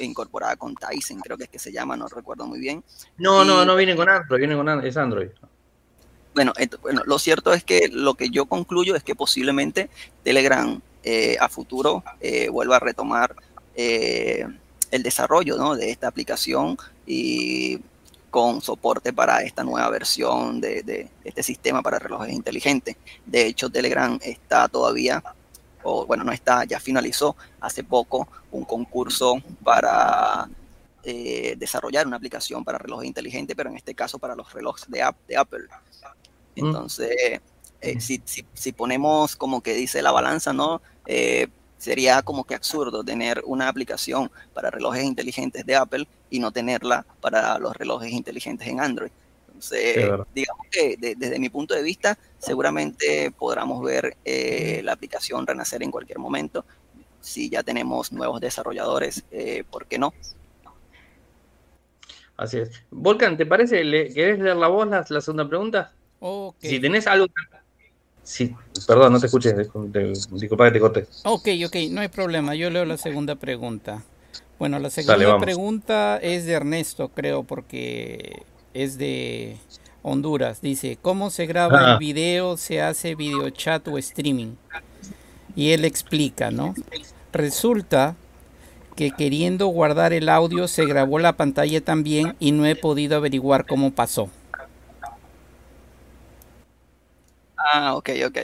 Incorporada 0.00 0.56
con 0.56 0.74
Tyson, 0.74 1.20
creo 1.20 1.38
que 1.38 1.44
es 1.44 1.50
que 1.50 1.58
se 1.58 1.72
llama, 1.72 1.96
no 1.96 2.08
recuerdo 2.08 2.46
muy 2.46 2.58
bien. 2.58 2.82
No, 3.18 3.44
no, 3.44 3.64
no 3.64 3.76
viene 3.76 3.94
con 3.94 4.08
Android, 4.08 4.38
viene 4.38 4.56
con 4.56 4.68
Android, 4.68 4.90
es 4.90 4.96
Android. 4.96 5.28
Bueno, 6.34 6.52
bueno, 6.80 7.02
lo 7.04 7.18
cierto 7.18 7.52
es 7.52 7.62
que 7.62 7.88
lo 7.92 8.14
que 8.14 8.30
yo 8.30 8.46
concluyo 8.46 8.96
es 8.96 9.02
que 9.02 9.14
posiblemente 9.14 9.90
Telegram 10.22 10.80
eh, 11.04 11.36
a 11.38 11.48
futuro 11.50 12.02
eh, 12.20 12.48
vuelva 12.48 12.76
a 12.76 12.80
retomar 12.80 13.36
el 13.74 15.02
desarrollo 15.02 15.56
¿no? 15.56 15.76
de 15.76 15.90
esta 15.90 16.08
aplicación 16.08 16.76
y 17.06 17.80
con 18.32 18.62
soporte 18.62 19.12
para 19.12 19.42
esta 19.42 19.62
nueva 19.62 19.90
versión 19.90 20.58
de, 20.58 21.10
este 21.22 21.42
sistema 21.42 21.82
para 21.82 21.98
relojes 21.98 22.32
inteligentes. 22.32 22.96
De 23.26 23.44
hecho, 23.44 23.68
Telegram 23.68 24.18
está 24.22 24.68
todavía, 24.68 25.22
o 25.82 26.06
bueno, 26.06 26.24
no 26.24 26.32
está, 26.32 26.64
ya 26.64 26.80
finalizó 26.80 27.36
hace 27.60 27.84
poco 27.84 28.26
un 28.50 28.64
concurso 28.64 29.36
para 29.62 30.48
eh, 31.04 31.56
desarrollar 31.58 32.06
una 32.06 32.16
aplicación 32.16 32.64
para 32.64 32.78
relojes 32.78 33.06
inteligentes, 33.06 33.54
pero 33.54 33.68
en 33.68 33.76
este 33.76 33.94
caso 33.94 34.18
para 34.18 34.34
los 34.34 34.50
relojes 34.50 34.90
de, 34.90 35.04
de 35.28 35.36
Apple. 35.36 35.64
Mm. 36.56 36.66
Entonces, 36.66 37.40
eh, 37.82 38.00
si, 38.00 38.72
ponemos 38.72 39.36
como 39.36 39.60
que 39.60 39.74
dice 39.74 40.00
la 40.00 40.10
balanza, 40.10 40.54
¿no? 40.54 40.80
Eh, 41.04 41.48
sería 41.82 42.22
como 42.22 42.44
que 42.44 42.54
absurdo 42.54 43.02
tener 43.02 43.42
una 43.44 43.68
aplicación 43.68 44.30
para 44.54 44.70
relojes 44.70 45.02
inteligentes 45.02 45.66
de 45.66 45.74
Apple 45.74 46.06
y 46.30 46.38
no 46.38 46.52
tenerla 46.52 47.04
para 47.20 47.58
los 47.58 47.76
relojes 47.76 48.12
inteligentes 48.12 48.68
en 48.68 48.78
Android. 48.78 49.10
Entonces, 49.48 50.08
digamos 50.32 50.68
que 50.70 50.96
desde 50.96 51.40
mi 51.40 51.48
punto 51.48 51.74
de 51.74 51.82
vista, 51.82 52.16
seguramente 52.38 53.32
podremos 53.32 53.82
ver 53.82 54.16
eh, 54.24 54.80
la 54.84 54.92
aplicación 54.92 55.44
renacer 55.44 55.82
en 55.82 55.90
cualquier 55.90 56.20
momento. 56.20 56.64
Si 57.20 57.50
ya 57.50 57.64
tenemos 57.64 58.12
nuevos 58.12 58.40
desarrolladores, 58.40 59.24
eh, 59.32 59.64
¿por 59.68 59.86
qué 59.86 59.98
no? 59.98 60.14
Así 62.36 62.58
es. 62.58 62.70
Volcan, 62.92 63.36
¿te 63.36 63.44
parece? 63.44 63.82
¿Le, 63.82 64.14
¿Querés 64.14 64.38
leer 64.38 64.56
la 64.56 64.68
voz 64.68 64.86
la, 64.88 65.04
segunda 65.20 65.48
pregunta? 65.48 65.92
Si 66.60 66.78
tenés 66.78 67.08
algo 67.08 67.26
Sí, 68.24 68.54
perdón, 68.86 69.12
no 69.12 69.20
te 69.20 69.26
escuché, 69.26 69.52
disculpa 69.54 70.66
que 70.66 70.72
te 70.72 70.80
corté. 70.80 71.06
Ok, 71.24 71.48
ok, 71.66 71.76
no 71.90 72.00
hay 72.00 72.08
problema, 72.08 72.54
yo 72.54 72.70
leo 72.70 72.84
la 72.84 72.96
segunda 72.96 73.34
pregunta. 73.34 74.04
Bueno, 74.58 74.78
la 74.78 74.90
segunda 74.90 75.38
pregunta 75.38 76.18
es 76.22 76.44
de 76.44 76.52
Ernesto, 76.52 77.08
creo, 77.08 77.42
porque 77.42 78.42
es 78.74 78.96
de 78.96 79.56
Honduras. 80.02 80.60
Dice, 80.60 80.98
¿cómo 81.02 81.30
se 81.30 81.46
graba 81.46 81.92
el 81.92 81.98
video? 81.98 82.56
¿Se 82.56 82.80
hace 82.80 83.16
video 83.16 83.50
chat 83.50 83.88
o 83.88 83.98
streaming? 83.98 84.54
Y 85.56 85.70
él 85.70 85.84
explica, 85.84 86.52
¿no? 86.52 86.74
Resulta 87.32 88.14
que 88.94 89.10
queriendo 89.10 89.66
guardar 89.66 90.12
el 90.12 90.28
audio 90.28 90.68
se 90.68 90.86
grabó 90.86 91.18
la 91.18 91.32
pantalla 91.32 91.80
también 91.80 92.36
y 92.38 92.52
no 92.52 92.64
he 92.66 92.76
podido 92.76 93.16
averiguar 93.16 93.66
cómo 93.66 93.90
pasó. 93.90 94.28
Ah, 97.64 97.94
ok, 97.94 98.10
ok. 98.26 98.38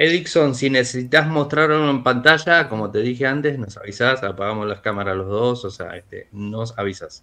Edixon, 0.00 0.54
si 0.54 0.70
necesitas 0.70 1.26
mostrarlo 1.26 1.90
en 1.90 2.02
pantalla, 2.02 2.70
como 2.70 2.90
te 2.90 3.00
dije 3.00 3.26
antes, 3.26 3.58
nos 3.58 3.76
avisas, 3.76 4.22
apagamos 4.22 4.66
las 4.66 4.80
cámaras 4.80 5.14
los 5.14 5.28
dos, 5.28 5.64
o 5.66 5.70
sea, 5.70 5.94
este, 5.94 6.26
nos 6.32 6.78
avisas. 6.78 7.22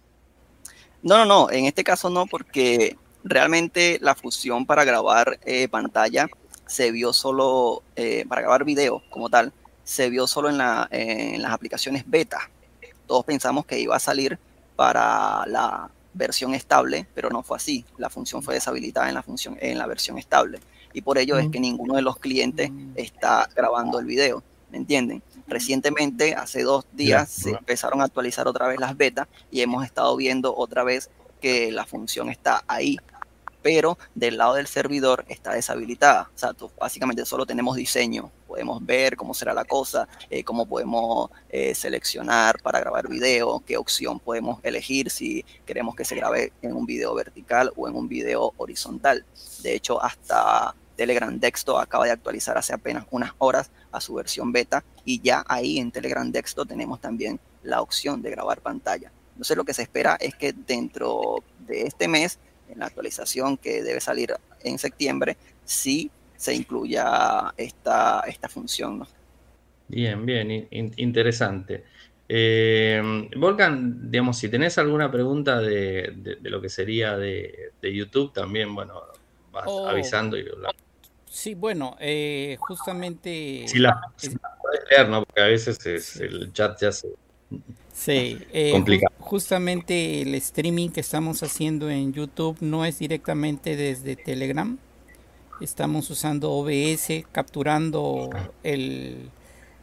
No, 1.02 1.18
no, 1.18 1.24
no, 1.24 1.50
en 1.50 1.64
este 1.64 1.82
caso 1.82 2.08
no, 2.08 2.26
porque 2.26 2.96
realmente 3.24 3.98
la 4.00 4.14
fusión 4.14 4.64
para 4.64 4.84
grabar 4.84 5.40
eh, 5.44 5.66
pantalla 5.66 6.28
se 6.66 6.92
vio 6.92 7.12
solo, 7.12 7.82
eh, 7.96 8.24
para 8.28 8.42
grabar 8.42 8.64
video 8.64 9.02
como 9.10 9.28
tal, 9.28 9.52
se 9.82 10.08
vio 10.08 10.28
solo 10.28 10.48
en, 10.48 10.58
la, 10.58 10.86
en 10.92 11.42
las 11.42 11.50
aplicaciones 11.50 12.04
beta. 12.06 12.48
Todos 13.08 13.24
pensamos 13.24 13.66
que 13.66 13.80
iba 13.80 13.96
a 13.96 14.00
salir 14.00 14.38
para 14.76 15.44
la 15.46 15.90
versión 16.14 16.54
estable, 16.54 17.08
pero 17.12 17.28
no 17.30 17.42
fue 17.42 17.56
así. 17.56 17.84
La 17.96 18.08
función 18.08 18.40
fue 18.40 18.54
deshabilitada 18.54 19.08
en 19.08 19.14
la, 19.14 19.22
función, 19.24 19.56
en 19.60 19.78
la 19.78 19.86
versión 19.88 20.16
estable 20.16 20.60
y 20.92 21.02
por 21.02 21.18
ello 21.18 21.38
es 21.38 21.48
que 21.50 21.60
ninguno 21.60 21.94
de 21.94 22.02
los 22.02 22.18
clientes 22.18 22.70
está 22.96 23.48
grabando 23.54 23.98
el 23.98 24.06
video. 24.06 24.42
¿me 24.70 24.78
entienden? 24.78 25.22
Recientemente, 25.46 26.34
hace 26.34 26.62
dos 26.62 26.86
días, 26.92 27.30
se 27.30 27.50
empezaron 27.50 28.00
a 28.00 28.04
actualizar 28.04 28.46
otra 28.46 28.68
vez 28.68 28.78
las 28.78 28.96
betas 28.96 29.28
y 29.50 29.62
hemos 29.62 29.84
estado 29.84 30.14
viendo 30.16 30.54
otra 30.54 30.84
vez 30.84 31.10
que 31.40 31.72
la 31.72 31.86
función 31.86 32.28
está 32.28 32.64
ahí, 32.66 32.98
pero 33.68 33.98
del 34.14 34.38
lado 34.38 34.54
del 34.54 34.66
servidor 34.66 35.26
está 35.28 35.52
deshabilitada. 35.52 36.30
O 36.34 36.38
sea, 36.38 36.54
básicamente 36.80 37.26
solo 37.26 37.44
tenemos 37.44 37.76
diseño. 37.76 38.32
Podemos 38.46 38.82
ver 38.86 39.14
cómo 39.14 39.34
será 39.34 39.52
la 39.52 39.66
cosa, 39.66 40.08
eh, 40.30 40.42
cómo 40.42 40.64
podemos 40.64 41.30
eh, 41.50 41.74
seleccionar 41.74 42.62
para 42.62 42.80
grabar 42.80 43.08
video, 43.08 43.62
qué 43.66 43.76
opción 43.76 44.20
podemos 44.20 44.58
elegir 44.62 45.10
si 45.10 45.44
queremos 45.66 45.94
que 45.94 46.06
se 46.06 46.14
grabe 46.14 46.54
en 46.62 46.72
un 46.72 46.86
video 46.86 47.14
vertical 47.14 47.70
o 47.76 47.86
en 47.86 47.94
un 47.94 48.08
video 48.08 48.54
horizontal. 48.56 49.26
De 49.62 49.74
hecho, 49.74 50.02
hasta 50.02 50.74
Telegram 50.96 51.38
Dexto 51.38 51.78
acaba 51.78 52.06
de 52.06 52.12
actualizar 52.12 52.56
hace 52.56 52.72
apenas 52.72 53.04
unas 53.10 53.32
horas 53.36 53.70
a 53.92 54.00
su 54.00 54.14
versión 54.14 54.50
beta 54.50 54.82
y 55.04 55.20
ya 55.20 55.44
ahí 55.46 55.78
en 55.78 55.92
Telegram 55.92 56.32
Dexto 56.32 56.64
tenemos 56.64 57.02
también 57.02 57.38
la 57.62 57.82
opción 57.82 58.22
de 58.22 58.30
grabar 58.30 58.62
pantalla. 58.62 59.12
Entonces 59.32 59.58
lo 59.58 59.64
que 59.64 59.74
se 59.74 59.82
espera 59.82 60.16
es 60.18 60.34
que 60.34 60.54
dentro 60.54 61.44
de 61.66 61.82
este 61.82 62.08
mes 62.08 62.38
en 62.70 62.78
la 62.78 62.86
actualización 62.86 63.56
que 63.56 63.82
debe 63.82 64.00
salir 64.00 64.34
en 64.62 64.78
septiembre, 64.78 65.36
sí 65.64 66.10
se 66.36 66.54
incluya 66.54 67.52
esta, 67.56 68.22
esta 68.26 68.48
función. 68.48 69.06
Bien, 69.88 70.24
bien, 70.24 70.68
interesante. 70.70 71.84
Eh, 72.28 73.28
Volcan, 73.36 74.10
digamos, 74.10 74.36
si 74.36 74.48
tenés 74.48 74.76
alguna 74.78 75.10
pregunta 75.10 75.60
de, 75.60 76.38
lo 76.42 76.60
que 76.60 76.68
sería 76.68 77.16
de, 77.16 77.72
YouTube, 77.82 78.32
también, 78.32 78.74
bueno, 78.74 79.02
vas 79.50 79.64
oh. 79.66 79.88
avisando 79.88 80.36
y 80.38 80.46
Sí, 81.26 81.54
bueno, 81.54 81.96
eh, 82.00 82.56
justamente... 82.58 83.64
Si 83.66 83.78
la, 83.78 84.00
puedes 84.60 84.80
leer, 84.90 85.08
¿no? 85.08 85.24
Porque 85.24 85.40
a 85.40 85.46
veces 85.46 86.16
el 86.16 86.52
chat 86.52 86.80
ya 86.80 86.92
se 86.92 87.08
Sí, 87.98 88.38
eh, 88.52 88.80
justamente 89.18 90.22
el 90.22 90.32
streaming 90.36 90.90
que 90.90 91.00
estamos 91.00 91.42
haciendo 91.42 91.90
en 91.90 92.12
YouTube 92.12 92.56
no 92.60 92.84
es 92.84 93.00
directamente 93.00 93.74
desde 93.74 94.14
Telegram. 94.14 94.78
Estamos 95.60 96.08
usando 96.08 96.52
OBS, 96.52 97.24
capturando 97.32 98.30
el, 98.62 99.32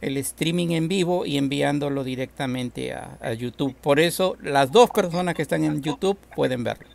streaming 0.00 0.70
en 0.70 0.88
vivo 0.88 1.26
y 1.26 1.36
enviándolo 1.36 2.04
directamente 2.04 2.94
a, 2.94 3.34
YouTube. 3.34 3.76
Por 3.76 4.00
eso 4.00 4.38
las 4.40 4.72
dos 4.72 4.88
personas 4.88 5.34
que 5.34 5.42
están 5.42 5.62
en 5.64 5.82
YouTube 5.82 6.16
pueden 6.34 6.64
verlo. 6.64 6.88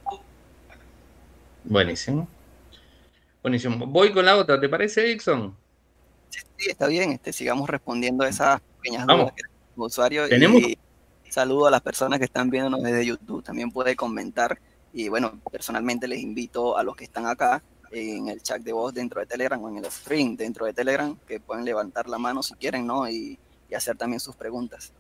Buenísimo. 1.66 2.28
Buenísimo. 3.44 3.86
Voy 3.86 4.12
con 4.12 4.26
la 4.26 4.38
otra, 4.38 4.60
¿te 4.60 4.68
parece, 4.68 5.04
Dixon? 5.04 5.56
Sí, 6.30 6.72
está 6.72 6.88
bien. 6.88 7.12
Este, 7.12 7.32
sigamos 7.32 7.70
respondiendo 7.70 8.24
a 8.24 8.30
esas 8.30 8.60
pequeñas 8.82 9.06
dudas 9.06 9.34
que 9.34 9.44
usuario. 9.76 10.28
¿Tenemos? 10.28 10.60
Y 10.64 10.78
saludo 11.32 11.68
a 11.68 11.72
las 11.72 11.82
personas 11.82 12.20
que 12.20 12.26
están 12.26 12.50
viéndonos 12.50 12.84
desde 12.84 13.06
YouTube. 13.06 13.44
También 13.44 13.72
puede 13.72 13.96
comentar. 13.96 14.60
Y 14.94 15.08
bueno, 15.10 15.40
personalmente 15.52 16.08
les 16.08 16.20
invito 16.20 16.78
a 16.78 16.84
los 16.84 16.96
que 16.96 17.06
están 17.06 17.26
acá 17.26 17.64
en 17.92 18.30
el 18.30 18.42
chat 18.42 18.62
de 18.62 18.74
voz 18.74 18.94
dentro 18.94 19.20
de 19.20 19.26
Telegram 19.26 19.62
o 19.62 19.70
en 19.70 19.78
el 19.78 19.86
stream 19.92 20.36
dentro 20.36 20.66
de 20.66 20.74
Telegram 20.74 21.18
que 21.28 21.40
pueden 21.40 21.66
levantar 21.66 22.08
la 22.08 22.18
mano 22.18 22.42
si 22.42 22.54
quieren, 22.56 22.88
¿no? 22.88 23.10
Y, 23.10 23.38
hacer 23.76 23.96
también 23.96 24.20
sus 24.20 24.36
preguntas. 24.36 24.92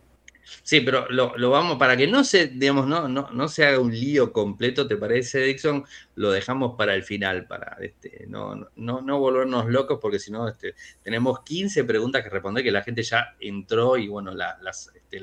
Sí, 0.64 0.80
pero 0.80 1.06
lo, 1.10 1.50
vamos, 1.50 1.78
para 1.78 1.98
que 1.98 2.08
no 2.08 2.24
se, 2.24 2.48
digamos, 2.48 2.88
no, 2.88 3.10
no, 3.10 3.30
no 3.32 3.48
se 3.50 3.66
haga 3.66 3.80
un 3.80 3.92
lío 3.92 4.32
completo, 4.32 4.88
¿te 4.88 4.96
parece, 4.96 5.42
Dixon? 5.42 5.84
Lo 6.16 6.32
dejamos 6.32 6.78
para 6.78 6.96
el 6.96 7.04
final, 7.04 7.48
para 7.48 7.76
este, 7.82 8.28
no, 8.30 8.56
no, 8.78 9.02
no 9.02 9.20
volvernos 9.20 9.66
locos, 9.68 10.00
porque 10.02 10.20
si 10.20 10.32
no, 10.32 10.48
este, 10.48 10.74
tenemos 11.04 11.42
15 11.42 11.84
preguntas 11.84 12.24
que 12.24 12.30
responder, 12.30 12.64
que 12.64 12.72
la 12.72 12.82
gente 12.82 13.04
ya 13.04 13.36
entró 13.42 13.98
y 13.98 14.08
bueno, 14.08 14.34
las, 14.34 14.90
este, 14.96 15.20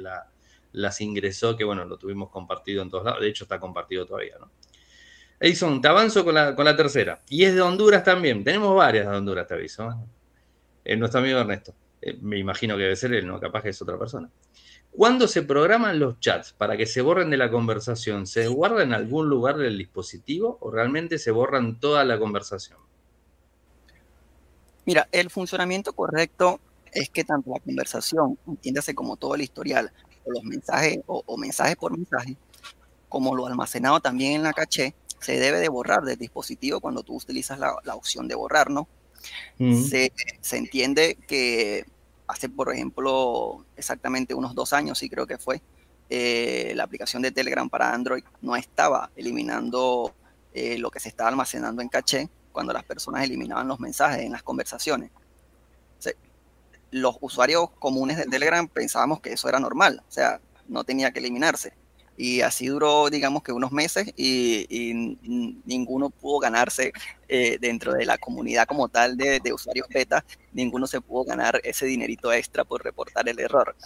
las 0.72 1.00
ingresó, 1.00 1.57
que 1.57 1.64
bueno, 1.64 1.85
lo 1.85 1.98
tuvimos 1.98 2.31
compartido 2.31 2.83
en 2.83 2.90
todos 2.90 3.04
lados, 3.04 3.20
de 3.20 3.28
hecho 3.28 3.44
está 3.44 3.59
compartido 3.59 4.07
todavía, 4.07 4.37
¿no? 4.38 4.50
Edison, 5.40 5.81
te 5.81 5.88
avanzo 5.88 6.24
con 6.24 6.35
la, 6.35 6.57
con 6.57 6.64
la 6.64 6.76
tercera. 6.76 7.22
Y 7.28 7.44
es 7.44 7.54
de 7.54 7.61
Honduras 7.61 8.02
también. 8.02 8.42
Tenemos 8.42 8.74
varias 8.74 9.09
de 9.09 9.16
Honduras, 9.16 9.46
te 9.46 9.54
aviso. 9.54 9.88
¿eh? 10.85 10.96
nuestro 10.96 11.20
amigo 11.20 11.38
Ernesto. 11.38 11.74
Eh, 12.00 12.18
me 12.20 12.38
imagino 12.38 12.76
que 12.76 12.83
debe 12.83 12.96
ser 12.96 13.12
él, 13.14 13.26
¿no? 13.26 13.38
Capaz 13.38 13.62
que 13.62 13.68
es 13.68 13.81
otra 13.81 13.98
persona. 13.98 14.28
¿Cuándo 14.90 15.28
se 15.28 15.42
programan 15.42 15.98
los 15.98 16.18
chats 16.18 16.52
para 16.52 16.76
que 16.76 16.87
se 16.87 17.02
borren 17.02 17.31
de 17.31 17.37
la 17.37 17.50
conversación? 17.50 18.26
¿Se 18.26 18.48
guarda 18.48 18.83
en 18.83 18.92
algún 18.92 19.28
lugar 19.28 19.59
del 19.59 19.78
dispositivo 19.78 20.59
o 20.61 20.70
realmente 20.70 21.18
se 21.18 21.31
borran 21.31 21.78
toda 21.78 22.04
la 22.04 22.18
conversación? 22.18 22.78
Mira, 24.87 25.09
el 25.12 25.31
funcionamiento 25.31 25.92
correcto 25.92 26.61
es 26.92 27.11
que 27.11 27.22
tanto 27.22 27.50
la 27.50 27.61
conversación, 27.61 28.38
entiéndase 28.46 28.94
como 28.94 29.16
todo 29.16 29.35
el 29.35 29.42
historial, 29.42 29.92
o 30.28 30.32
los 30.32 30.44
mensajes, 30.44 31.00
o, 31.06 31.36
mensajes 31.36 31.76
por 31.76 31.96
mensaje, 31.96 32.36
como 33.08 33.34
lo 33.34 33.46
almacenado 33.46 34.00
también 34.00 34.32
en 34.32 34.42
la 34.42 34.52
caché, 34.52 34.94
se 35.20 35.38
debe 35.38 35.58
de 35.58 35.68
borrar 35.68 36.04
del 36.04 36.18
dispositivo 36.18 36.80
cuando 36.80 37.02
tú 37.02 37.16
utilizas 37.16 37.58
la, 37.58 37.74
opción 37.94 38.28
de 38.28 38.34
borrar, 38.34 38.70
¿no? 38.70 38.86
se, 39.58 40.12
se, 40.40 40.56
entiende 40.56 41.18
que 41.26 41.84
hace, 42.28 42.48
por 42.48 42.72
ejemplo, 42.72 43.64
exactamente 43.76 44.34
unos 44.34 44.54
dos 44.54 44.72
años, 44.72 44.98
sí 44.98 45.08
creo 45.08 45.26
que 45.26 45.38
fue, 45.38 45.60
eh, 46.10 46.72
la 46.74 46.84
aplicación 46.84 47.20
de 47.20 47.32
Telegram 47.32 47.68
para 47.68 47.92
Android 47.92 48.24
no 48.40 48.56
estaba 48.56 49.10
eliminando 49.14 50.14
eh, 50.54 50.78
lo 50.78 50.90
que 50.90 51.00
se 51.00 51.10
estaba 51.10 51.28
almacenando 51.28 51.82
en 51.82 51.88
caché 51.88 52.30
cuando 52.50 52.72
las 52.72 52.84
personas 52.84 53.24
eliminaban 53.24 53.68
los 53.68 53.78
mensajes 53.78 54.24
en 54.24 54.32
las 54.32 54.42
conversaciones. 54.42 55.10
Los 56.90 57.16
usuarios 57.20 57.70
comunes 57.79 58.16
de 58.16 58.24
Telegram 58.24 58.66
pensábamos 58.68 59.20
que 59.20 59.33
eso 59.33 59.48
era 59.48 59.61
normal, 59.61 60.03
o 60.07 60.11
sea, 60.11 60.40
no 60.68 60.85
tenía 60.85 61.11
que 61.12 61.18
eliminarse. 61.20 61.74
Y 62.16 62.40
así 62.40 62.66
duró, 62.66 63.11
digamos 63.11 63.44
que 63.44 63.53
unos 63.53 63.70
meses 63.70 64.12
y, 64.16 64.66
ninguno 65.64 66.11
pudo 66.11 66.40
ganarse 66.40 66.92
eh, 67.29 67.59
dentro 67.61 67.92
de 67.92 68.05
la 68.05 68.18
comunidad 68.18 68.66
como 68.66 68.88
tal 68.88 69.16
de, 69.16 69.40
usuarios 69.53 69.87
beta, 69.88 70.24
ninguno 70.53 70.88
se 70.88 71.01
pudo 71.01 71.24
ganar 71.24 71.61
ese 71.62 71.87
dinerito 71.87 72.33
extra 72.33 72.64
por 72.64 72.83
reportar 72.83 73.29
el 73.29 73.38
error. 73.38 73.77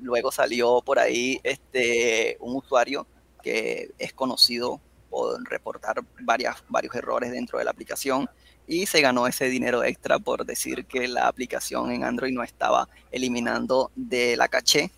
Luego 0.00 0.32
salió 0.32 0.82
por 0.82 0.98
ahí 0.98 1.40
este, 1.44 2.36
un 2.40 2.56
usuario 2.56 3.06
que 3.44 3.92
es 3.96 4.12
conocido 4.12 4.80
por 5.08 5.48
reportar 5.48 6.02
varias, 6.22 6.64
varios 6.68 6.94
errores 6.96 7.30
dentro 7.30 7.60
de 7.60 7.64
la 7.64 7.70
aplicación 7.70 8.28
y 8.66 8.86
se 8.86 9.00
ganó 9.00 9.26
ese 9.26 9.46
dinero 9.46 9.84
extra 9.84 10.18
por 10.18 10.44
decir 10.46 10.84
que 10.86 11.08
la 11.08 11.28
aplicación 11.28 11.90
en 11.90 12.04
Android 12.04 12.32
no 12.32 12.42
estaba 12.42 12.88
eliminando 13.10 13.90
de 13.96 14.36
la 14.36 14.48
caché 14.48 14.90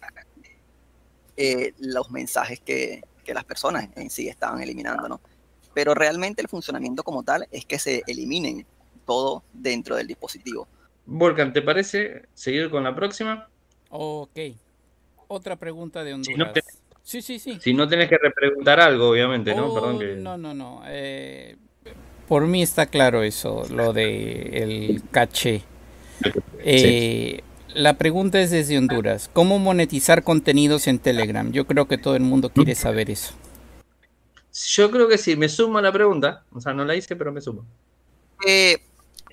eh, 1.37 1.72
los 1.79 2.11
mensajes 2.11 2.61
que, 2.61 3.03
las 3.27 3.44
personas 3.44 3.88
en 3.96 4.11
sí 4.11 4.29
estaban 4.29 4.61
eliminando, 4.61 5.09
¿no? 5.09 5.20
Pero 5.72 5.94
realmente 5.94 6.42
el 6.42 6.48
funcionamiento 6.48 7.03
como 7.03 7.22
tal 7.22 7.48
es 7.50 7.64
que 7.64 7.79
se 7.79 8.03
eliminen 8.07 8.66
todo 9.07 9.42
dentro 9.53 9.96
del 9.96 10.07
dispositivo. 10.07 10.68
Volcan, 11.07 11.53
¿te 11.53 11.62
parece 11.62 12.27
seguir 12.35 12.70
con 12.70 12.85
la 12.85 12.94
próxima? 12.94 13.48
Ok. 13.88 14.38
Otra 15.27 15.57
pregunta 15.57 16.05
de 16.05 16.14
Honduras. 16.14 16.53
sí, 17.03 17.22
sí, 17.22 17.38
sí. 17.38 17.59
Si 17.61 17.72
no 17.72 17.88
tenés 17.88 18.11
que 18.11 18.18
repreguntar 18.18 18.79
algo, 18.79 19.09
obviamente, 19.09 19.55
¿no? 19.55 19.72
Perdón 19.72 19.96
oh, 19.96 20.16
No, 20.20 20.37
no, 20.37 20.55
no. 20.55 20.83
Eh, 20.87 21.57
por 22.28 22.46
mí 22.46 22.62
está 22.62 22.87
claro 22.87 23.22
eso, 23.22 23.64
lo 23.70 23.92
de 23.92 24.62
el 24.62 25.02
caché. 25.10 25.62
Eh, 26.60 27.42
la 27.74 27.94
pregunta 27.94 28.40
es 28.40 28.50
desde 28.50 28.78
Honduras. 28.78 29.28
¿Cómo 29.32 29.58
monetizar 29.58 30.22
contenidos 30.22 30.87
en 30.87 30.98
Telegram? 30.98 31.50
Yo 31.52 31.66
creo 31.66 31.87
que 31.88 31.98
todo 31.98 32.16
el 32.16 32.22
mundo 32.22 32.50
quiere 32.50 32.74
saber 32.74 33.10
eso. 33.10 33.34
Yo 34.52 34.90
creo 34.90 35.08
que 35.08 35.18
sí, 35.18 35.37
me 35.37 35.48
sumo 35.48 35.78
a 35.78 35.82
la 35.82 35.92
pregunta. 35.92 36.44
O 36.52 36.60
sea, 36.60 36.72
no 36.72 36.84
la 36.84 36.94
hice, 36.94 37.16
pero 37.16 37.32
me 37.32 37.40
sumo. 37.40 37.64
Eh, 38.46 38.78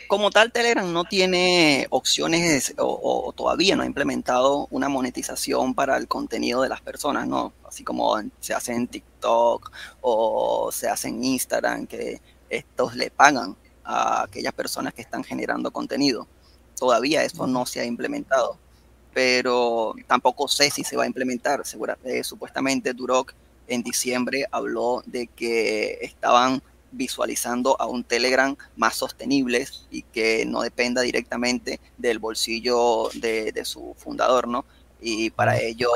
como 0.07 0.31
tal, 0.31 0.51
Telegram 0.51 0.91
no 0.91 1.05
tiene 1.05 1.87
opciones 1.89 2.73
o, 2.77 3.31
todavía 3.35 3.75
no 3.75 3.83
ha 3.83 3.85
implementado 3.85 4.67
una 4.71 4.89
monetización 4.89 5.73
para 5.73 5.95
el 5.97 6.07
contenido 6.07 6.61
de 6.63 6.69
las 6.69 6.81
personas, 6.81 7.27
¿no? 7.27 7.53
Así 7.65 7.83
como 7.83 8.15
se 8.39 8.53
hace 8.53 8.73
en 8.73 8.87
TikTok 8.87 9.71
o 10.01 10.69
se 10.71 10.89
hace 10.89 11.09
en 11.09 11.23
Instagram, 11.23 11.87
que 11.87 12.21
estos 12.51 12.95
le 12.95 13.09
pagan 13.09 13.55
a 13.83 14.23
aquellas 14.23 14.53
personas 14.53 14.93
que 14.93 15.01
están 15.01 15.23
generando 15.23 15.71
contenido 15.71 16.27
todavía 16.81 17.23
eso 17.23 17.45
no 17.45 17.67
se 17.67 17.79
ha 17.79 17.85
implementado, 17.85 18.57
pero 19.13 19.93
tampoco 20.07 20.47
sé 20.47 20.71
si 20.71 20.83
se 20.83 20.97
va 20.97 21.03
a 21.03 21.05
implementar. 21.05 21.61
Eh, 22.03 22.23
supuestamente 22.23 22.95
Duroc 22.95 23.35
en 23.67 23.83
diciembre 23.83 24.47
habló 24.51 25.03
de 25.05 25.27
que 25.27 25.99
estaban 26.01 26.63
visualizando 26.91 27.79
a 27.79 27.85
un 27.85 28.03
Telegram 28.03 28.57
más 28.75 28.95
sostenible 28.95 29.67
y 29.91 30.01
que 30.01 30.43
no 30.47 30.61
dependa 30.61 31.03
directamente 31.03 31.79
del 31.99 32.17
bolsillo 32.17 33.09
de, 33.13 33.53
su 33.63 33.93
fundador, 33.95 34.47
¿no? 34.47 34.65
Y 35.01 35.31
para 35.31 35.59
ello 35.59 35.89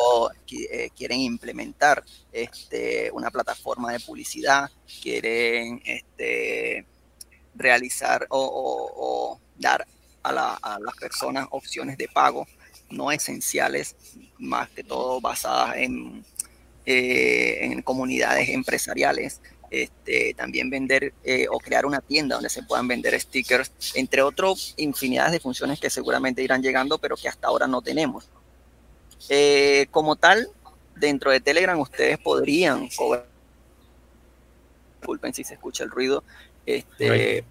eh, 0.51 0.89
quieren 0.97 1.19
implementar 1.19 2.03
este, 2.31 3.11
una 3.11 3.29
plataforma 3.29 3.91
de 3.93 3.99
publicidad, 3.99 4.69
quieren 5.01 5.81
este, 5.85 6.85
realizar 7.55 8.25
o 8.29 9.39
dar 9.57 9.85
a, 10.33 10.79
las 10.79 10.95
personas 10.95 11.47
opciones 11.51 11.97
de 11.97 12.07
pago 12.07 12.47
no 12.89 13.11
esenciales, 13.11 13.95
más 14.37 14.69
que 14.69 14.83
todo 14.83 15.19
basadas 15.21 15.77
en, 15.77 16.23
eh, 16.85 17.81
comunidades 17.83 18.49
empresariales. 18.49 19.41
Este, 19.71 20.33
también 20.35 20.69
vender 20.69 21.13
eh, 21.23 21.47
o 21.49 21.57
crear 21.57 21.85
una 21.85 21.99
tienda 21.99 22.35
donde 22.35 22.49
se 22.49 22.63
puedan 22.63 22.87
vender 22.87 23.19
stickers, 23.19 23.71
entre 23.95 24.21
otros 24.21 24.73
infinidades 24.77 25.33
de 25.33 25.39
funciones 25.39 25.79
que 25.79 25.89
seguramente 25.89 26.43
irán 26.43 26.61
llegando, 26.61 26.99
pero 26.99 27.17
que 27.17 27.27
hasta 27.27 27.47
ahora 27.47 27.67
no 27.67 27.81
tenemos. 27.81 28.29
Eh, 29.29 29.87
como 29.91 30.15
tal, 30.15 30.49
dentro 30.95 31.31
de 31.31 31.39
Telegram 31.39 31.79
ustedes 31.79 32.17
podrían 32.17 32.89
cobrar, 32.95 33.25
disculpen 34.99 35.33
si 35.33 35.43
se 35.43 35.55
escucha 35.55 35.83
el 35.83 35.91
ruido, 35.91 36.23
este, 36.65 37.43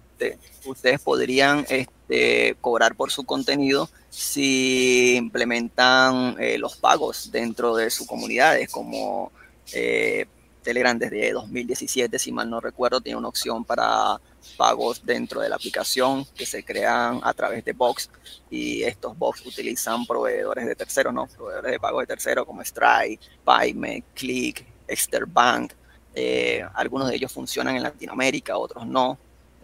ustedes 0.65 1.01
podrían 1.01 1.65
este, 1.69 2.55
cobrar 2.61 2.95
por 2.95 3.11
su 3.11 3.23
contenido 3.23 3.89
si 4.09 5.15
implementan 5.15 6.37
eh, 6.39 6.57
los 6.57 6.77
pagos 6.77 7.31
dentro 7.31 7.75
de 7.75 7.89
sus 7.89 8.07
comunidades, 8.07 8.69
como 8.69 9.31
eh, 9.73 10.25
Telegram 10.65 10.97
desde 10.97 11.31
2017, 11.31 12.17
si 12.17 12.31
mal 12.31 12.49
no 12.49 12.59
recuerdo, 12.59 12.99
tiene 12.99 13.17
una 13.17 13.27
opción 13.27 13.63
para 13.63 14.19
pagos 14.57 15.05
dentro 15.05 15.41
de 15.41 15.47
la 15.47 15.55
aplicación 15.55 16.25
que 16.35 16.45
se 16.45 16.65
crean 16.65 17.21
a 17.23 17.33
través 17.33 17.63
de 17.63 17.73
Box 17.73 18.09
y 18.49 18.83
estos 18.83 19.17
Box 19.17 19.45
utilizan 19.45 20.05
proveedores 20.05 20.65
de 20.65 20.75
terceros, 20.75 21.13
¿no? 21.13 21.27
Proveedores 21.27 21.71
de 21.71 21.79
pagos 21.79 22.01
de 22.01 22.07
terceros 22.07 22.45
como 22.45 22.63
Stripe, 22.63 23.19
Payme, 23.43 24.03
Click, 24.15 24.65
Exterbank. 24.87 25.73
Eh, 26.15 26.65
algunos 26.73 27.09
de 27.09 27.15
ellos 27.15 27.31
funcionan 27.31 27.75
en 27.75 27.83
Latinoamérica, 27.83 28.57
otros 28.57 28.87
no 28.87 29.19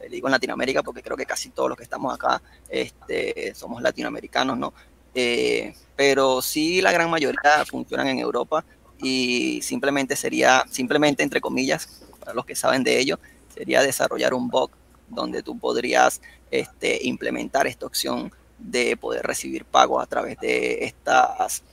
digo 0.10 0.28
en 0.28 0.32
Latinoamérica 0.32 0.84
porque 0.84 1.02
creo 1.02 1.18
que 1.18 1.26
casi 1.26 1.49
todos 1.49 1.70
los 1.70 1.78
que 1.78 1.84
estamos 1.84 2.14
acá 2.14 2.41
este, 2.70 3.54
somos 3.56 3.82
latinoamericanos, 3.82 4.58
¿no? 4.58 4.74
Eh, 5.14 5.74
pero 5.95 6.41
sí 6.41 6.82
la 6.82 6.91
gran 6.91 7.10
mayoría 7.10 7.66
funcionan 7.66 8.08
en 8.08 8.20
Europa 8.20 8.64
y 9.02 9.62
simplemente 9.62 10.16
sería, 10.16 10.66
simplemente 10.70 11.24
entre 11.24 11.41
comillas, 11.41 12.04
para 12.20 12.34
los 12.34 12.45
que 12.45 12.56
saben 12.56 12.84
de 12.84 12.99
ello, 12.99 13.20
sería 13.54 13.82
desarrollar 13.82 14.34
un 14.34 14.49
bug 14.49 14.72
donde 15.08 15.43
tú 15.43 15.58
podrías 15.58 16.22
este, 16.49 16.99
implementar 17.06 17.68
esta 17.68 17.86
opción 17.86 18.32
de 18.58 18.95
poder 18.95 19.26
recibir 19.26 19.66
pagos 19.66 20.04
a 20.04 20.06
través 20.06 20.39
de 20.39 20.86
estas, 20.86 21.64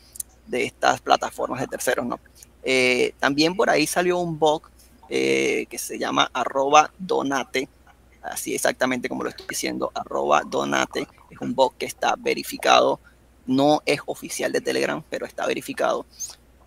de 0.46 0.64
estas 0.64 1.00
plataformas 1.00 1.60
de 1.60 1.66
terceros, 1.66 2.06
¿no? 2.06 2.18
Eh, 2.62 3.12
también 3.18 3.54
por 3.54 3.70
ahí 3.70 3.86
salió 3.86 4.18
un 4.18 4.38
bug 4.38 4.62
eh, 5.08 5.66
que 5.70 5.78
se 5.78 5.98
llama 5.98 6.30
arroba 6.32 6.92
donate, 6.98 7.68
así 8.22 8.54
exactamente 8.54 9.08
como 9.08 9.22
lo 9.22 9.30
estoy 9.30 9.46
diciendo, 9.48 9.90
arroba 9.94 10.42
donate, 10.42 11.06
es 11.30 11.40
un 11.40 11.54
bot 11.54 11.76
que 11.76 11.86
está 11.86 12.14
verificado, 12.18 13.00
no 13.46 13.80
es 13.86 14.00
oficial 14.06 14.52
de 14.52 14.60
Telegram, 14.60 15.02
pero 15.08 15.24
está 15.24 15.46
verificado. 15.46 16.04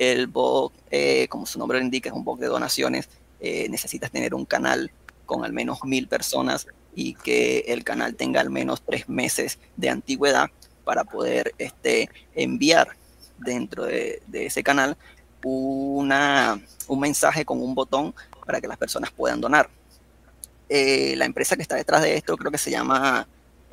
El 0.01 0.25
bot, 0.25 0.73
eh, 0.89 1.27
como 1.27 1.45
su 1.45 1.59
nombre 1.59 1.77
lo 1.77 1.85
indica, 1.85 2.09
es 2.09 2.15
un 2.15 2.23
bot 2.23 2.39
de 2.39 2.47
donaciones, 2.47 3.07
eh, 3.39 3.69
necesitas 3.69 4.09
tener 4.09 4.33
un 4.33 4.45
canal 4.45 4.89
con 5.27 5.45
al 5.45 5.53
menos 5.53 5.83
mil 5.83 6.07
personas 6.07 6.65
y 6.95 7.13
que 7.13 7.59
el 7.67 7.83
canal 7.83 8.15
tenga 8.15 8.41
al 8.41 8.49
menos 8.49 8.81
tres 8.81 9.07
meses 9.07 9.59
de 9.77 9.89
antigüedad 9.89 10.49
para 10.85 11.03
poder 11.03 11.53
este, 11.59 12.09
enviar 12.33 12.97
dentro 13.37 13.83
de, 13.83 14.23
ese 14.33 14.63
canal 14.63 14.97
una, 15.43 16.59
un 16.87 16.99
mensaje 16.99 17.45
con 17.45 17.61
un 17.61 17.75
botón 17.75 18.15
para 18.43 18.59
que 18.59 18.67
las 18.67 18.79
personas 18.79 19.11
puedan 19.11 19.39
donar 19.39 19.69
eh, 20.67 21.13
la 21.15 21.25
empresa 21.25 21.55
que 21.55 21.61
está 21.61 21.75
detrás 21.75 22.01
de 22.01 22.15
esto 22.15 22.35
creo 22.37 22.49
que 22.49 22.57
se 22.57 22.71
llama 22.71 23.27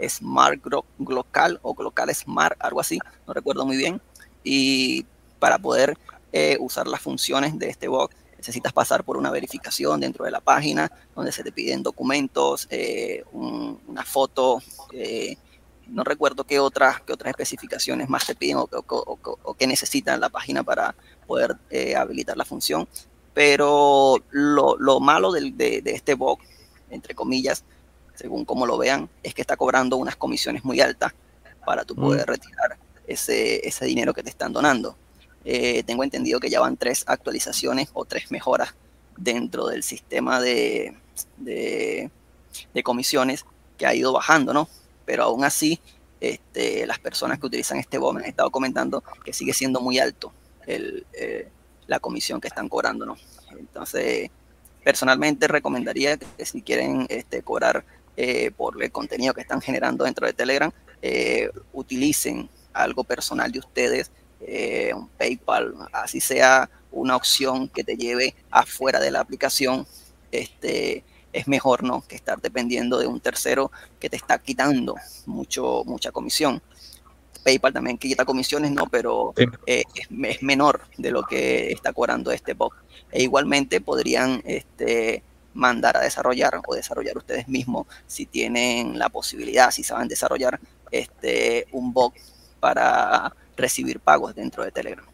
Smart 0.06 0.60
Glocal 0.98 1.58
o 1.62 1.72
Glocal 1.72 2.14
Smart, 2.14 2.56
algo 2.60 2.80
así, 2.80 2.98
no 3.26 3.32
recuerdo 3.32 3.64
muy 3.64 3.78
bien. 3.78 3.98
Y 4.44 5.06
para 5.38 5.58
poder 5.58 5.96
eh, 6.32 6.56
usar 6.60 6.86
las 6.86 7.00
funciones 7.00 7.58
de 7.58 7.68
este 7.68 7.88
bot 7.88 8.12
necesitas 8.36 8.72
pasar 8.72 9.02
por 9.04 9.16
una 9.16 9.30
verificación 9.30 10.00
dentro 10.00 10.24
de 10.24 10.30
la 10.30 10.40
página 10.40 10.90
donde 11.14 11.32
se 11.32 11.42
te 11.42 11.50
piden 11.50 11.82
documentos, 11.82 12.68
eh, 12.70 13.24
una 13.32 14.04
foto, 14.04 14.62
no 15.88 16.04
recuerdo 16.04 16.44
qué 16.44 16.60
otras, 16.60 17.00
qué 17.00 17.12
otras 17.12 17.30
especificaciones 17.30 18.08
más 18.08 18.26
te 18.26 18.36
piden 18.36 18.58
o, 18.58 18.68
o, 18.70 19.54
qué 19.54 19.66
necesitan 19.66 20.20
la 20.20 20.28
página 20.28 20.62
para 20.62 20.94
poder 21.26 21.56
habilitar 21.96 22.36
la 22.36 22.44
función. 22.44 22.86
Pero 23.34 24.22
lo, 24.30 25.00
malo 25.00 25.32
de, 25.32 25.50
de, 25.50 25.82
este 25.86 26.14
bot 26.14 26.38
entre 26.90 27.14
comillas, 27.14 27.64
según 28.14 28.44
como 28.44 28.66
lo 28.66 28.78
vean, 28.78 29.08
es 29.22 29.34
que 29.34 29.40
está 29.40 29.56
cobrando 29.56 29.96
unas 29.96 30.16
comisiones 30.16 30.64
muy 30.64 30.80
altas 30.80 31.12
para 31.64 31.84
tú 31.84 31.94
poder 31.94 32.26
mm. 32.26 32.30
retirar 32.30 32.78
ese, 33.06 33.66
ese 33.66 33.84
dinero 33.84 34.14
que 34.14 34.22
te 34.22 34.30
están 34.30 34.52
donando. 34.52 34.96
Eh, 35.51 35.82
tengo 35.84 36.05
entendido 36.05 36.40
que 36.40 36.51
ya 36.51 36.61
van 36.61 36.76
tres 36.76 37.05
actualizaciones 37.07 37.88
o 37.94 38.05
tres 38.05 38.30
mejoras 38.30 38.74
dentro 39.16 39.66
del 39.66 39.82
sistema 39.82 40.42
de, 40.42 40.94
de, 41.38 42.11
comisiones 42.82 43.46
que 43.78 43.86
ha 43.86 43.94
ido 43.94 44.12
bajando, 44.12 44.53
¿no? 44.53 44.68
Pero 45.07 45.22
aún 45.22 45.44
así, 45.44 45.80
este, 46.20 46.86
las 46.86 46.99
personas 46.99 47.38
que 47.38 47.46
utilizan 47.46 47.78
este 47.78 47.96
BOM 47.96 48.18
han 48.18 48.26
estado 48.26 48.51
comentando 48.51 49.03
que 49.24 49.32
sigue 49.32 49.55
siendo 49.55 49.80
muy 49.80 49.99
alto 49.99 50.34
el, 50.66 51.07
eh, 51.14 51.49
la 51.86 51.99
comisión 51.99 52.42
que 52.42 52.49
están 52.49 52.68
cobrando, 52.68 53.07
¿no? 53.07 53.16
Entonces, 53.59 54.30
personalmente 54.84 55.49
recomendaría 55.49 56.18
que 56.18 56.44
si 56.44 56.61
quieren 56.61 57.07
este, 57.09 57.42
cobrar 57.42 57.86
eh, 58.18 58.51
por 58.55 58.82
el 58.82 58.92
contenido 58.92 59.32
que 59.32 59.40
están 59.40 59.62
generando 59.62 60.05
dentro 60.05 60.26
de 60.26 60.34
Telegram, 60.34 60.70
eh, 61.01 61.51
utilicen 61.72 62.51
algo 62.74 63.03
personal 63.03 63.51
de 63.51 63.61
ustedes, 63.61 64.11
eh, 64.41 64.93
un 64.95 65.09
PayPal, 65.09 65.74
así 65.93 66.20
sea 66.20 66.70
una 66.91 67.16
opción 67.16 67.68
que 67.68 67.84
te 67.84 67.97
lleve 67.97 68.34
afuera 68.51 69.01
de 69.01 69.11
la 69.11 69.20
aplicación, 69.20 69.86
este, 70.32 71.05
es 71.32 71.49
mejor 71.49 71.82
no 71.82 72.03
que 72.07 72.16
estar 72.16 72.41
dependiendo 72.41 72.99
de 72.99 73.07
un 73.07 73.20
tercero 73.20 73.70
que 74.01 74.09
te 74.09 74.16
está 74.16 74.39
quitando 74.39 74.95
mucho, 75.26 75.82
mucha 75.84 76.11
comisión. 76.12 76.62
PayPal 77.45 77.72
también 77.72 77.99
quita 77.99 78.24
comisiones, 78.24 78.72
no, 78.72 78.86
pero 78.86 79.32
es, 79.66 79.84
es, 79.97 80.43
menor 80.43 80.82
de 80.97 81.11
lo 81.11 81.22
que 81.22 81.70
está 81.70 81.93
cobrando 81.93 82.30
este 82.30 82.55
bot 82.55 82.72
e 83.11 83.22
igualmente 83.22 83.80
podrían 83.80 84.43
este, 84.45 85.22
mandar 85.55 85.97
a 85.97 86.01
desarrollar 86.01 86.61
o 86.66 86.74
desarrollar 86.74 87.16
ustedes 87.16 87.49
mismos 87.49 87.86
si 88.07 88.26
tienen 88.26 88.99
la 88.99 89.09
posibilidad, 89.09 89.70
si 89.70 89.82
saben 89.82 90.09
desarrollar 90.09 90.61
este, 90.91 91.66
un 91.72 91.93
bot 91.93 92.14
para 92.61 93.34
recibir 93.59 94.00
pagos 94.00 94.34
dentro 94.34 94.64
de 94.64 94.70
Telegram. 94.70 95.06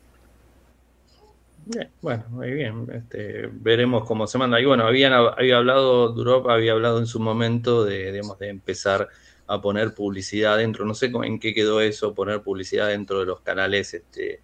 bueno, 2.00 2.24
muy 2.28 2.52
bien. 2.52 2.86
Este, 2.92 3.48
veremos 3.52 4.04
cómo 4.04 4.26
se 4.26 4.38
manda. 4.38 4.60
Y 4.60 4.64
bueno, 4.64 4.86
habían, 4.86 5.12
había 5.12 5.56
hablado, 5.56 6.10
Durop 6.10 6.48
había 6.48 6.72
hablado 6.72 6.98
en 6.98 7.06
su 7.06 7.18
momento 7.18 7.84
de, 7.84 8.12
de 8.12 8.48
empezar 8.48 9.08
a 9.46 9.60
poner 9.60 9.94
publicidad 9.94 10.58
dentro. 10.58 10.84
No 10.84 10.94
sé 10.94 11.06
en 11.06 11.38
qué 11.38 11.54
quedó 11.54 11.80
eso, 11.80 12.14
poner 12.14 12.42
publicidad 12.42 12.88
dentro 12.88 13.20
de 13.20 13.26
los 13.26 13.40
canales 13.40 13.94
este, 13.94 14.40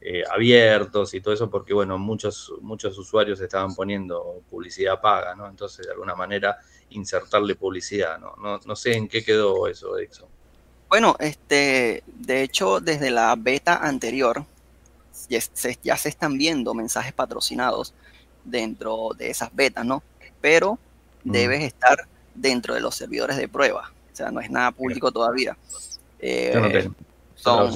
eh, 0.00 0.22
abiertos 0.30 1.14
y 1.14 1.22
todo 1.22 1.32
eso, 1.32 1.48
porque 1.48 1.72
bueno, 1.72 1.96
muchos, 1.96 2.52
muchos 2.60 2.98
usuarios 2.98 3.40
estaban 3.40 3.74
poniendo 3.74 4.42
publicidad 4.50 5.00
paga, 5.00 5.34
¿no? 5.34 5.48
Entonces, 5.48 5.86
de 5.86 5.92
alguna 5.92 6.14
manera, 6.14 6.58
insertarle 6.90 7.54
publicidad, 7.54 8.18
¿no? 8.18 8.36
No, 8.64 8.76
sé 8.76 8.96
en 8.96 9.08
qué 9.08 9.24
quedó 9.24 9.66
eso, 9.66 9.98
Edison. 9.98 10.28
Bueno, 10.94 11.16
este, 11.18 12.04
de 12.06 12.42
hecho, 12.42 12.78
desde 12.78 13.10
la 13.10 13.34
beta 13.36 13.78
anterior, 13.78 14.46
ya 15.28 15.40
se, 15.40 15.76
ya 15.82 15.96
se 15.96 16.08
están 16.08 16.38
viendo 16.38 16.72
mensajes 16.72 17.12
patrocinados 17.12 17.92
dentro 18.44 19.08
de 19.18 19.28
esas 19.28 19.52
betas, 19.52 19.84
¿no? 19.84 20.04
Pero 20.40 20.78
mm. 21.24 21.32
debes 21.32 21.64
estar 21.64 21.98
dentro 22.32 22.74
de 22.74 22.80
los 22.80 22.94
servidores 22.94 23.36
de 23.38 23.48
prueba. 23.48 23.92
O 24.12 24.14
sea, 24.14 24.30
no 24.30 24.38
es 24.38 24.48
nada 24.52 24.70
público 24.70 25.10
todavía. 25.10 25.56
Eh, 26.20 26.88
son, 27.34 27.72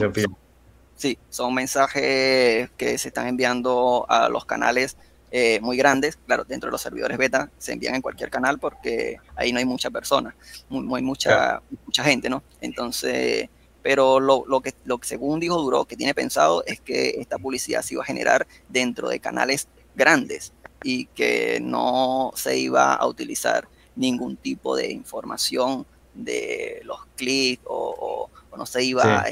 Sí, 0.95 1.19
son 1.29 1.55
mensajes 1.55 2.71
que 2.77 2.99
se 2.99 3.09
están 3.09 3.27
enviando 3.27 4.07
a 4.09 4.29
los 4.29 4.45
canales 4.45 4.97
eh, 5.31 5.61
muy 5.61 5.77
grandes. 5.77 6.19
Claro, 6.27 6.45
dentro 6.45 6.69
de 6.69 6.73
los 6.73 6.81
servidores 6.81 7.19
beta 7.19 7.51
se 7.59 7.73
envían 7.73 7.95
en 7.95 8.03
cualquier 8.03 8.31
canal 8.31 8.59
porque 8.59 9.17
ahí 9.37 9.53
no 9.53 9.59
hay 9.59 9.65
mucha 9.65 9.91
persona, 9.91 10.35
muy, 10.69 10.99
hay 10.99 11.03
mucha, 11.03 11.63
mucha 11.85 12.05
gente, 12.05 12.29
¿no? 12.29 12.43
Entonces, 12.61 13.49
pero 13.83 14.21
lo, 14.21 14.45
lo, 14.47 14.61
que, 14.61 14.75
lo 14.85 14.99
que 14.99 15.09
según 15.09 15.41
dijo 15.41 15.57
Duro, 15.57 15.85
que 15.85 15.97
tiene 15.97 16.15
pensado 16.15 16.65
es 16.67 16.81
que 16.81 17.11
esta 17.21 17.39
publicidad 17.39 17.83
se 17.83 17.95
iba 17.95 18.03
a 18.03 18.07
generar 18.07 18.47
dentro 18.69 19.09
de 19.09 19.21
canales 19.21 19.69
grandes 19.95 20.53
y 20.83 21.07
que 21.07 21.59
no 21.61 22.33
se 22.35 22.57
iba 22.59 22.95
a 22.95 23.07
utilizar 23.07 23.69
ningún 23.97 24.37
tipo 24.37 24.77
de 24.77 24.91
información 24.93 25.87
de 26.15 26.81
los 26.85 27.07
clics 27.17 27.63
o, 27.67 28.31
no 28.57 28.67
se 28.67 28.83
iba 28.83 29.21
a 29.21 29.27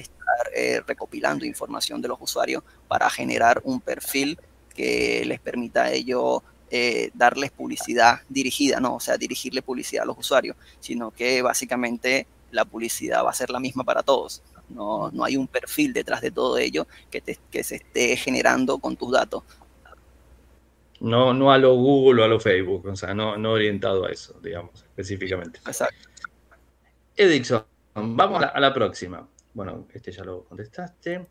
eh, 0.55 0.80
recopilando 0.86 1.44
información 1.44 2.01
de 2.01 2.07
los 2.07 2.18
usuarios 2.20 2.62
para 2.86 3.11
generar 3.11 3.61
un 3.64 3.80
perfil 3.80 4.38
que 4.77 5.24
les 5.27 5.41
permita 5.41 5.85
a 5.85 5.93
ellos 5.93 6.43
eh, 6.70 7.11
darles 7.14 7.51
publicidad 7.51 8.20
dirigida, 8.29 8.81
no, 8.81 8.97
o 8.97 9.01
sea, 9.01 9.16
dirigirle 9.16 9.62
publicidad 9.62 10.03
a 10.03 10.07
los 10.07 10.18
usuarios, 10.18 10.57
sino 10.81 11.11
que 11.11 11.43
básicamente 11.43 12.27
la 12.51 12.64
publicidad 12.64 13.24
va 13.24 13.31
a 13.31 13.35
ser 13.35 13.51
la 13.51 13.61
misma 13.61 13.85
para 13.85 14.03
todos. 14.03 14.43
no, 14.68 15.11
no 15.12 15.24
hay 15.24 15.37
un 15.37 15.47
perfil 15.47 15.93
detrás 15.93 16.20
de 16.20 16.31
todo 16.31 16.59
ello 16.59 16.87
que, 17.11 17.22
que 17.51 17.64
se 17.64 17.77
esté 17.77 18.16
generando 18.16 18.79
con 18.79 18.97
tus 18.97 19.12
datos. 19.12 19.43
No, 21.01 21.35
no 21.35 21.53
a 21.53 21.59
lo 21.59 21.74
Google 21.74 22.22
o 22.22 22.24
a 22.24 22.29
lo 22.29 22.41
Facebook, 22.41 22.87
o 22.87 22.97
sea, 22.97 23.14
no, 23.14 23.37
no 23.37 23.53
orientado 23.53 24.07
a 24.07 24.11
eso, 24.11 24.39
digamos, 24.43 24.83
específicamente. 24.83 25.61
Exacto. 25.66 26.09
Edixon, 27.14 27.64
vamos 27.95 28.43
a 28.43 28.59
la, 28.61 28.74
próxima. 28.74 29.27
Bueno, 29.55 29.87
este 29.93 30.12
ya 30.12 30.24
lo 30.24 30.45
contestaste. 30.45 31.27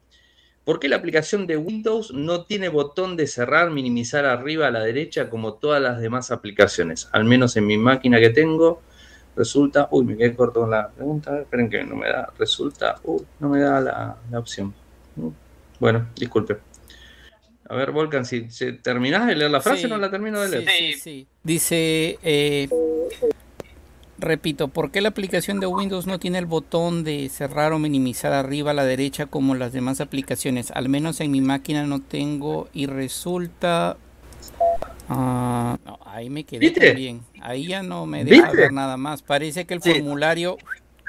¿Por 0.65 0.79
qué 0.79 0.89
la 0.89 0.95
aplicación 0.95 1.45
de 1.45 1.57
Windows 1.57 2.11
no 2.11 2.45
tiene 2.45 2.69
botón 2.69 3.15
de 3.15 3.27
cerrar, 3.27 3.69
minimizar 3.69 4.25
arriba 4.25 4.67
a 4.67 4.71
la 4.71 4.79
derecha 4.79 5.29
como 5.29 5.53
todas 5.53 5.79
las 5.79 6.01
demás 6.01 6.31
aplicaciones? 6.31 7.07
Al 7.11 7.23
menos 7.23 7.55
en 7.55 7.67
mi 7.67 7.77
máquina 7.77 8.19
que 8.19 8.31
tengo, 8.31 8.81
resulta. 9.35 9.87
Uy, 9.91 10.05
me 10.05 10.17
quedé 10.17 10.35
corto 10.35 10.61
con 10.61 10.71
la 10.71 10.89
pregunta. 10.89 11.39
Esperen 11.39 11.69
que 11.69 11.83
no 11.83 11.95
me 11.95 12.09
da. 12.09 12.33
Resulta. 12.39 12.95
Uy, 13.03 13.21
no 13.39 13.49
me 13.49 13.59
da 13.59 13.79
la, 13.79 14.39
opción. 14.39 14.73
Bueno, 15.79 16.09
disculpe. 16.15 16.57
A 17.69 17.75
ver, 17.75 17.91
Volcan, 17.91 18.25
si, 18.25 18.47
terminás 18.81 19.27
de 19.27 19.35
leer 19.35 19.51
la 19.51 19.61
frase, 19.61 19.87
no 19.87 19.97
la 19.99 20.09
termino 20.09 20.41
de 20.41 20.49
leer. 20.49 20.69
Sí, 20.69 20.93
sí, 20.93 21.27
Dice, 21.43 22.17
eh, 22.23 22.67
repito, 24.17 24.67
¿por 24.67 24.91
qué 24.91 25.01
la 25.01 25.09
aplicación 25.09 25.59
de 25.59 25.67
Windows 25.67 26.07
no 26.07 26.19
tiene 26.19 26.37
el 26.39 26.45
botón 26.45 27.03
de 27.03 27.29
cerrar 27.29 27.73
o 27.73 27.79
minimizar 27.79 28.33
arriba 28.33 28.71
a 28.71 28.73
la 28.73 28.85
derecha 28.85 29.25
como 29.25 29.55
las 29.55 29.73
demás 29.73 30.01
aplicaciones? 30.01 30.71
Al 30.71 30.89
menos 30.89 31.19
en 31.21 31.31
mi 31.31 31.41
máquina 31.41 31.85
no 31.85 31.99
tengo 32.01 32.67
y 32.73 32.85
resulta... 32.87 33.97
Ah, 35.07 35.77
ahí 36.05 36.29
me 36.29 36.43
quedé 36.43 36.71
también. 36.71 37.21
Ahí 37.41 37.67
ya 37.67 37.83
no 37.83 38.05
me 38.05 38.25
deja 38.25 38.51
ver 38.51 38.73
nada 38.73 38.97
más. 38.97 39.21
Parece 39.21 39.65
que 39.65 39.75
el 39.75 39.81
formulario 39.81 40.57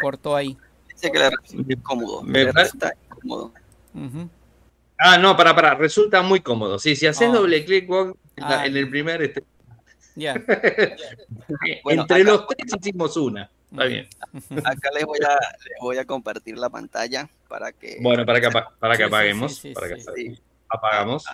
cortó 0.00 0.36
ahí. 0.36 0.56
Dice 0.92 1.10
que 1.10 1.18
le 1.18 1.76
cómodo. 1.82 2.22
Me 2.22 2.46
cómodo. 3.22 3.52
Ah, 4.98 5.18
no, 5.18 5.36
para, 5.36 5.54
para, 5.54 5.74
resulta 5.74 6.22
muy 6.22 6.40
cómodo. 6.40 6.78
Sí, 6.78 6.96
si 6.96 7.06
haces 7.06 7.28
ah. 7.28 7.32
doble 7.32 7.64
clic 7.64 7.88
ah. 8.40 8.66
en 8.66 8.76
el 8.76 8.88
primer. 8.88 9.22
Este... 9.22 9.44
Ya. 10.16 10.34
Entre 11.84 12.24
los 12.24 12.46
tres 12.46 12.74
hicimos 12.80 13.16
una. 13.16 13.50
Está 13.70 13.84
bien. 13.84 14.08
Acá 14.64 14.90
les 14.94 15.04
voy, 15.04 15.18
a, 15.18 15.34
les 15.34 15.80
voy 15.80 15.98
a 15.98 16.04
compartir 16.04 16.56
la 16.56 16.70
pantalla 16.70 17.28
para 17.48 17.72
que. 17.72 17.98
Bueno, 18.00 18.24
para 18.24 18.40
que, 18.40 18.48
para 18.50 18.96
que 18.96 19.04
apaguemos. 19.04 19.62
para 19.74 19.88
que 19.88 20.38
apagamos. 20.68 21.24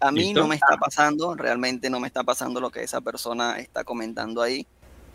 A, 0.00 0.10
mí 0.10 0.32
no 0.32 0.48
me 0.48 0.56
está 0.56 0.76
pasando, 0.76 1.34
realmente 1.34 1.90
no 1.90 2.00
me 2.00 2.08
está 2.08 2.24
pasando 2.24 2.60
lo 2.60 2.70
que 2.70 2.82
esa 2.82 3.00
persona 3.00 3.58
está 3.58 3.84
comentando 3.84 4.42
ahí, 4.42 4.66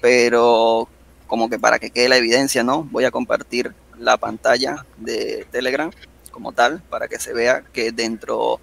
pero 0.02 0.88
como 1.28 1.50
que 1.50 1.60
para 1.60 1.78
que 1.78 1.92
quede 1.92 2.10
la 2.10 2.18
evidencia, 2.18 2.64
¿no? 2.64 2.84
Voy 2.84 3.04
a 3.04 3.12
compartir 3.12 3.74
la 3.98 4.18
pantalla 4.18 4.86
de 4.98 5.46
Telegram 5.52 5.92
como 6.32 6.54
tal, 6.54 6.82
para 6.90 7.08
que 7.08 7.20
se 7.20 7.34
vea 7.34 7.64
que 7.74 7.92
dentro 7.92 8.62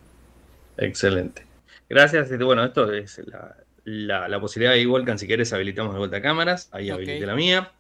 Excelente. 0.79 1.45
Gracias 1.91 2.31
bueno 2.39 2.65
esto 2.65 2.91
es 2.91 3.19
la, 3.27 3.55
la, 3.91 4.41
posibilidad 4.41 4.75
de 4.75 4.87
Volcan, 4.87 5.19
si 5.19 5.27
quieres, 5.27 5.53
habilitamos 5.53 5.93
de 5.93 5.99
vuelta 5.99 6.23
cámaras. 6.23 6.69
Ahí 6.73 6.91
habilité 6.91 7.27
la 7.27 7.35
mía. 7.35 7.73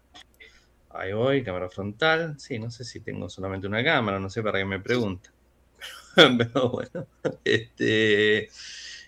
Ahí 0.90 1.12
voy, 1.12 1.42
cámara 1.42 1.68
frontal. 1.68 2.38
Sí, 2.38 2.58
no 2.58 2.70
sé 2.70 2.84
si 2.84 3.00
tengo 3.00 3.28
solamente 3.28 3.66
una 3.66 3.84
cámara, 3.84 4.18
no 4.18 4.28
sé 4.28 4.42
para 4.42 4.58
qué 4.58 4.64
me 4.64 4.80
pregunta. 4.80 5.30
Pero 6.14 6.70
bueno, 6.70 7.06
este, 7.44 8.50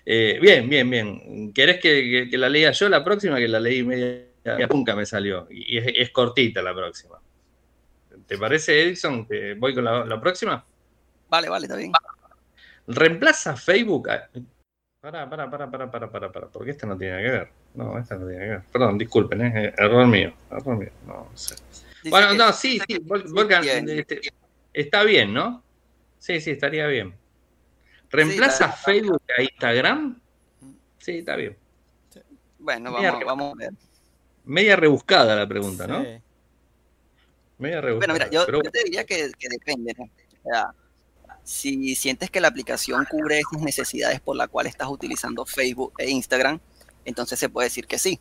eh, 0.07 0.39
bien, 0.41 0.69
bien, 0.69 0.89
bien. 0.89 1.53
¿Querés 1.53 1.81
que, 1.81 2.29
la 2.33 2.49
lea 2.49 2.71
yo 2.71 2.89
la 2.89 3.03
próxima? 3.03 3.39
Que 3.39 3.49
la 3.49 3.59
leí 3.59 3.83
media, 3.83 4.27
nunca 4.71 4.95
me 4.95 5.05
salió. 5.05 5.49
Y 5.51 5.79
es, 5.79 6.11
cortita 6.11 6.63
la 6.63 6.75
próxima. 6.75 7.21
¿Te 8.27 8.39
parece, 8.39 8.83
Edison, 8.83 9.27
que 9.27 9.55
voy 9.55 9.75
con 9.75 9.85
la, 9.85 10.05
la 10.05 10.21
próxima? 10.21 10.65
Vale, 11.29 11.49
vale, 11.49 11.67
está 11.67 11.77
bien. 11.77 11.93
¿Reemplaza 12.87 13.57
Facebook? 13.57 14.09
Para, 15.03 15.29
para, 15.29 15.51
para, 15.51 15.69
para, 15.69 15.91
para, 15.91 16.09
para, 16.13 16.31
para, 16.31 16.47
porque 16.47 16.71
esta 16.71 16.87
no 16.87 16.97
tiene 16.97 17.21
que 17.21 17.31
ver. 17.31 17.49
No, 17.75 17.99
esta 17.99 18.15
no 18.15 18.29
tiene 18.29 18.45
que 18.45 18.51
ver. 18.51 18.63
Perdón, 18.71 18.97
disculpen, 18.97 19.41
¿eh? 19.45 19.75
error 19.77 20.07
mío, 20.07 20.33
error 20.49 20.79
mío, 20.79 20.91
no, 21.05 21.29
sé. 21.35 21.57
Bueno, 22.09 22.35
no, 22.35 22.53
sí, 22.53 22.81
sí, 22.87 22.99
Volcan, 23.01 23.65
este, 23.67 24.21
está 24.73 25.03
bien, 25.03 25.35
¿no? 25.35 25.61
Sí, 26.21 26.41
sí, 26.41 26.53
estaría 26.53 26.87
bien. 26.87 27.13
¿Reemplaza 28.11 28.71
Facebook 28.71 29.23
a 29.37 29.43
Instagram? 29.43 30.21
Sí, 30.99 31.19
está 31.19 31.35
bien. 31.35 31.57
Bueno, 32.61 32.93
vamos, 32.93 33.25
vamos 33.27 33.55
a 33.55 33.57
ver. 33.57 33.71
Media 34.45 34.77
rebuscada 34.77 35.35
la 35.35 35.49
pregunta, 35.49 35.89
¿no? 35.89 36.07
Media 37.59 37.81
rebuscada. 37.81 38.13
Bueno, 38.13 38.31
mira, 38.31 38.31
yo, 38.31 38.47
te 38.71 38.85
diría 38.85 39.05
que, 39.05 39.33
que 39.37 39.49
depende, 39.49 39.97
¿no? 39.99 40.05
O 40.05 40.49
sea, 40.49 40.73
si 41.45 41.95
sientes 41.95 42.31
que 42.31 42.41
la 42.41 42.49
aplicación 42.49 43.07
cubre 43.11 43.41
esas 43.41 43.63
necesidades 43.63 44.21
por 44.21 44.37
las 44.37 44.49
cuales 44.49 44.73
estás 44.73 44.89
utilizando 44.89 45.45
Facebook 45.45 45.95
e 45.99 46.11
Instagram, 46.11 46.61
entonces 47.05 47.39
se 47.39 47.49
puede 47.49 47.67
decir 47.67 47.87
que 47.87 47.99
sí. 47.99 48.21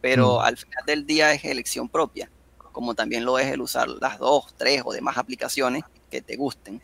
Pero 0.00 0.38
mm. 0.38 0.42
al 0.42 0.56
final 0.56 0.84
del 0.86 1.06
día 1.06 1.32
es 1.32 1.44
elección 1.44 1.88
propia, 1.88 2.30
como 2.72 2.94
también 2.94 3.24
lo 3.24 3.38
es 3.38 3.46
el 3.46 3.60
usar 3.60 3.88
las 3.88 4.18
dos, 4.18 4.54
tres 4.56 4.82
o 4.84 4.92
demás 4.92 5.16
aplicaciones 5.16 5.84
que 6.10 6.20
te 6.20 6.36
gusten. 6.36 6.80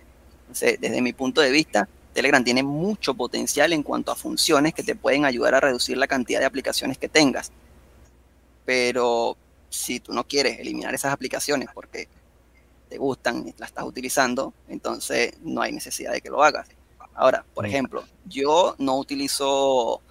desde 0.49 1.03
mi 1.03 1.13
punto 1.13 1.41
de 1.41 1.51
vista, 1.51 1.89
Telegram 2.15 2.43
tiene 2.43 2.63
mucho 2.63 3.15
potencial 3.15 3.73
en 3.73 3.83
cuanto 3.83 4.11
a 4.11 4.17
funciones 4.17 4.75
que 4.75 4.83
te 4.83 4.97
pueden 4.97 5.25
ayudar 5.25 5.55
a 5.55 5.61
reducir 5.61 5.97
la 5.97 6.07
cantidad 6.07 6.41
de 6.41 6.47
aplicaciones 6.47 6.99
que 6.99 7.09
tengas. 7.09 7.53
Pero 8.65 9.37
si 9.69 10.01
tú 10.01 10.13
no 10.13 10.27
quieres 10.27 10.59
eliminar 10.59 10.95
esas 10.95 11.13
aplicaciones 11.13 11.69
porque 11.73 12.09
te 12.91 12.99
gustan, 12.99 13.55
la 13.57 13.66
estás 13.66 13.84
utilizando, 13.84 14.53
entonces 14.68 15.32
no 15.43 15.62
hay 15.62 15.72
necesidad 15.72 16.12
de 16.12 16.20
que 16.20 16.28
lo 16.28 16.43
hagas. 16.43 16.68
Ahora, 17.14 17.45
por 17.55 17.64
mm. 17.64 17.68
ejemplo, 17.68 18.05
yo 18.26 18.74
no 18.78 18.99
utilizo 18.99 20.03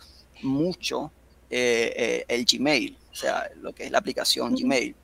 mucho 0.41 1.11
eh, 1.49 1.93
eh, 1.95 2.25
el 2.27 2.45
Gmail, 2.45 2.97
o 3.11 3.15
sea, 3.15 3.49
lo 3.61 3.73
que 3.73 3.83
es 3.83 3.91
la 3.91 3.97
aplicación 3.97 4.55
Gmail, 4.55 4.95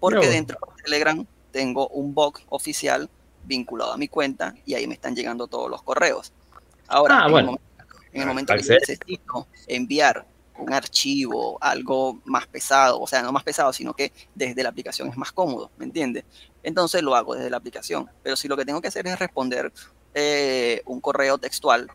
porque 0.00 0.26
dentro 0.26 0.58
de 0.76 0.82
Telegram 0.82 1.24
tengo 1.52 1.88
un 1.88 2.12
bot 2.12 2.42
oficial 2.48 3.08
vinculado 3.44 3.92
a 3.92 3.96
mi 3.96 4.08
cuenta 4.08 4.54
y 4.66 4.74
ahí 4.74 4.86
me 4.86 4.94
están 4.94 5.14
llegando 5.14 5.46
todos 5.46 5.70
los 5.70 5.82
correos. 5.82 6.32
Ahora, 6.88 7.20
ah, 7.20 7.26
en, 8.12 8.20
el 8.22 8.26
momento, 8.26 8.54
que 8.54 8.62
necesito 8.62 9.46
enviar 9.68 10.26
un 10.60 10.72
archivo, 10.72 11.58
algo 11.60 12.20
más 12.24 12.46
pesado, 12.46 13.00
o 13.00 13.06
sea, 13.06 13.22
no 13.22 13.32
más 13.32 13.44
pesado, 13.44 13.72
sino 13.72 13.94
que 13.94 14.12
desde 14.34 14.62
la 14.62 14.68
aplicación 14.68 15.08
es 15.08 15.16
más 15.16 15.32
cómodo, 15.32 15.70
¿me 15.76 15.84
entiendes? 15.84 16.24
Entonces 16.62 17.02
lo 17.02 17.14
hago 17.14 17.34
desde 17.34 17.50
la 17.50 17.56
aplicación. 17.56 18.08
Pero 18.22 18.36
si 18.36 18.48
lo 18.48 18.56
que 18.56 18.64
tengo 18.64 18.80
que 18.80 18.88
hacer 18.88 19.06
es 19.06 19.18
responder 19.18 19.72
eh, 20.14 20.82
un 20.86 21.00
correo 21.00 21.38
textual, 21.38 21.88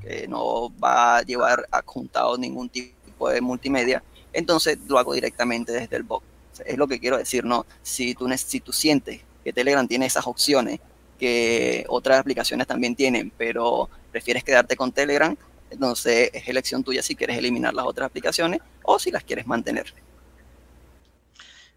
que 0.00 0.28
no 0.28 0.72
va 0.78 1.18
a 1.18 1.22
llevar 1.22 1.66
adjuntado 1.70 2.36
ningún 2.36 2.68
tipo 2.68 3.28
de 3.28 3.40
multimedia, 3.40 4.02
entonces 4.32 4.78
lo 4.86 4.98
hago 4.98 5.14
directamente 5.14 5.72
desde 5.72 5.96
el 5.96 6.02
bot. 6.02 6.22
Es 6.64 6.76
lo 6.76 6.86
que 6.86 7.00
quiero 7.00 7.16
decir, 7.16 7.44
¿no? 7.44 7.66
Si 7.82 8.14
tú, 8.14 8.28
si 8.36 8.60
tú 8.60 8.72
sientes 8.72 9.22
que 9.42 9.52
Telegram 9.52 9.86
tiene 9.86 10.06
esas 10.06 10.26
opciones 10.26 10.80
que 11.18 11.84
otras 11.88 12.18
aplicaciones 12.18 12.66
también 12.66 12.94
tienen, 12.94 13.32
pero 13.36 13.88
prefieres 14.10 14.44
quedarte 14.44 14.76
con 14.76 14.92
Telegram, 14.92 15.36
entonces 15.74 16.30
es 16.32 16.48
elección 16.48 16.82
tuya 16.82 17.02
si 17.02 17.14
quieres 17.14 17.36
eliminar 17.36 17.74
las 17.74 17.86
otras 17.86 18.06
aplicaciones 18.06 18.60
o 18.82 18.98
si 18.98 19.10
las 19.10 19.24
quieres 19.24 19.46
mantener. 19.46 19.92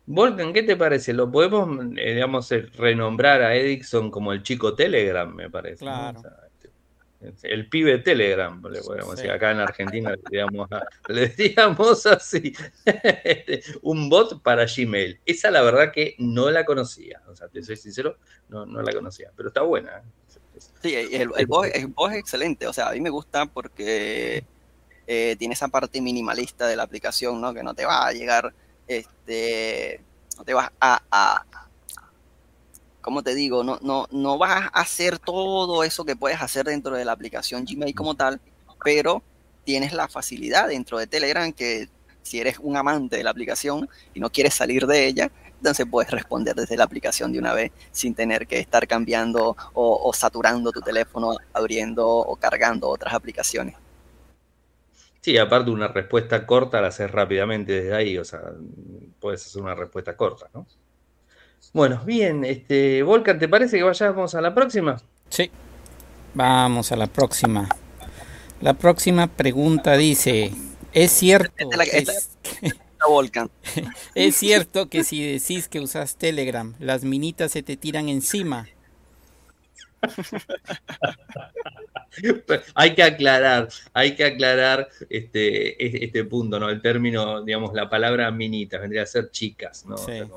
Volcan, 0.06 0.54
¿qué 0.54 0.64
te 0.64 0.78
parece? 0.78 1.12
Lo 1.12 1.30
podemos, 1.30 1.68
eh, 1.98 2.14
digamos, 2.14 2.50
eh, 2.54 2.62
renombrar 2.78 3.42
a 3.42 3.56
Edison 3.56 4.10
como 4.10 4.32
el 4.32 4.42
chico 4.42 4.74
Telegram, 4.74 5.34
me 5.36 5.50
parece. 5.50 5.80
Claro. 5.80 6.22
Este, 7.20 7.52
el 7.52 7.68
pibe 7.68 7.98
Telegram, 7.98 8.62
le 8.72 8.82
podemos 8.82 9.16
decir. 9.16 9.32
Acá 9.32 9.52
en 9.52 9.60
Argentina 9.60 10.12
le 11.10 11.22
decíamos, 11.22 12.06
así. 12.06 12.54
Este, 12.86 13.64
un 13.82 14.10
bot 14.10 14.42
para 14.42 14.66
Gmail. 14.66 15.20
Esa 15.26 15.52
la 15.52 15.62
verdad 15.62 15.92
que 15.92 16.16
no 16.20 16.52
la 16.52 16.64
conocía. 16.64 17.22
O 17.28 17.36
sea, 17.36 17.48
te 17.48 17.64
soy 17.64 17.76
sincero, 17.76 18.18
no, 18.50 18.66
no 18.66 18.82
la 18.82 18.94
conocía. 18.94 19.32
Pero 19.36 19.50
está 19.50 19.62
buena. 19.62 20.04
¿Eh? 20.58 20.74
Sí, 20.82 20.96
el, 20.96 21.32
el, 21.38 21.48
bot, 21.48 21.66
es 21.66 22.18
excelente. 22.18 22.68
O 22.68 22.74
sea, 22.74 22.90
a 22.90 22.92
mí 22.92 23.02
me 23.02 23.10
gusta 23.10 23.46
porque 23.46 24.46
tiene 25.06 25.54
esa 25.54 25.70
parte 25.70 26.02
minimalista 26.02 26.68
de 26.68 26.76
la 26.76 26.84
aplicación, 26.84 27.40
¿no? 27.40 27.54
Que 27.54 27.64
no 27.64 27.74
te 27.74 27.86
va 27.86 28.06
a 28.06 28.12
llegar 28.12 28.54
este, 28.88 30.02
no 30.38 30.44
te 30.44 30.54
vas 30.54 30.72
a, 30.80 31.02
a 31.12 31.46
¿cómo 33.02 33.24
te 33.24 33.36
digo? 33.36 33.64
No, 33.64 33.80
no, 33.82 34.08
no 34.12 34.38
vas 34.38 34.64
a 34.64 34.82
hacer 34.82 35.20
todo 35.20 35.84
eso 35.84 36.06
que 36.06 36.16
puedes 36.16 36.42
hacer 36.42 36.66
dentro 36.66 36.96
de 36.96 37.06
la 37.06 37.12
aplicación 37.12 37.66
Gmail 37.66 37.96
como 37.96 38.16
tal, 38.16 38.40
pero 38.84 39.24
tienes 39.64 39.94
la 39.94 40.08
facilidad 40.08 40.70
dentro 40.70 40.98
de 40.98 41.08
Telegram 41.08 41.52
que 41.52 41.90
si 42.22 42.40
eres 42.40 42.58
un 42.60 42.76
amante 42.76 43.18
de 43.18 43.24
la 43.24 43.30
aplicación 43.30 43.90
y 44.14 44.20
no 44.20 44.30
quieres 44.30 44.54
salir 44.54 44.86
de 44.88 45.08
ella, 45.08 45.32
entonces 45.58 45.86
puedes 45.90 46.12
responder 46.12 46.56
desde 46.56 46.78
la 46.78 46.84
aplicación 46.84 47.32
de 47.32 47.40
una 47.40 47.54
vez 47.54 47.72
sin 47.92 48.14
tener 48.14 48.48
que 48.48 48.60
estar 48.60 48.88
cambiando 48.88 49.56
o, 49.74 50.00
o 50.04 50.14
saturando 50.14 50.72
tu 50.72 50.82
teléfono, 50.82 51.36
abriendo 51.54 52.08
o 52.08 52.36
cargando 52.36 52.90
otras 52.90 53.14
aplicaciones. 53.14 53.76
Sí, 55.22 55.38
aparte 55.38 55.72
una 55.72 55.90
respuesta 55.90 56.46
corta 56.46 56.80
la 56.80 56.88
haces 56.88 57.12
rápidamente 57.12 57.74
desde 57.74 57.94
ahí, 57.94 58.18
o 58.18 58.24
sea, 58.24 58.40
puedes 59.20 59.46
hacer 59.46 59.62
una 59.62 59.76
respuesta 59.76 60.16
corta, 60.16 60.48
¿no? 60.54 60.66
Bueno, 61.74 62.02
bien, 62.06 62.46
este, 62.46 63.04
Volcan, 63.04 63.38
¿te 63.38 63.50
parece 63.50 63.78
que 63.78 63.84
vayamos 63.84 64.34
a 64.36 64.42
la 64.42 64.54
próxima? 64.54 65.02
Sí, 65.30 65.52
vamos 66.34 66.92
a 66.92 66.96
la 66.96 67.08
próxima. 67.08 67.68
La 68.62 68.74
próxima 68.74 69.28
pregunta 69.28 69.98
dice, 69.98 70.54
¿es 70.94 71.12
cierto, 71.12 71.70
¿es 71.92 72.30
cierto 74.36 74.90
que 74.90 75.04
si 75.04 75.34
decís 75.34 75.68
que 75.68 75.80
usas 75.80 76.18
Telegram, 76.18 76.76
las 76.80 77.04
minitas 77.04 77.52
se 77.52 77.64
te 77.64 77.78
tiran 77.78 78.10
encima? 78.10 78.68
hay 82.76 82.96
que 82.96 83.04
aclarar, 83.04 83.68
hay 83.94 84.16
que 84.16 84.24
aclarar 84.24 84.88
este, 85.10 86.06
este 86.06 86.24
punto, 86.24 86.60
¿no? 86.60 86.70
El 86.70 86.82
término, 86.82 87.44
digamos, 87.44 87.74
la 87.74 87.90
palabra 87.90 88.32
minitas 88.32 88.82
vendría 88.82 89.04
a 89.04 89.06
ser 89.06 89.30
chicas, 89.32 89.86
¿no? 89.86 89.96
Eh, 90.08 90.28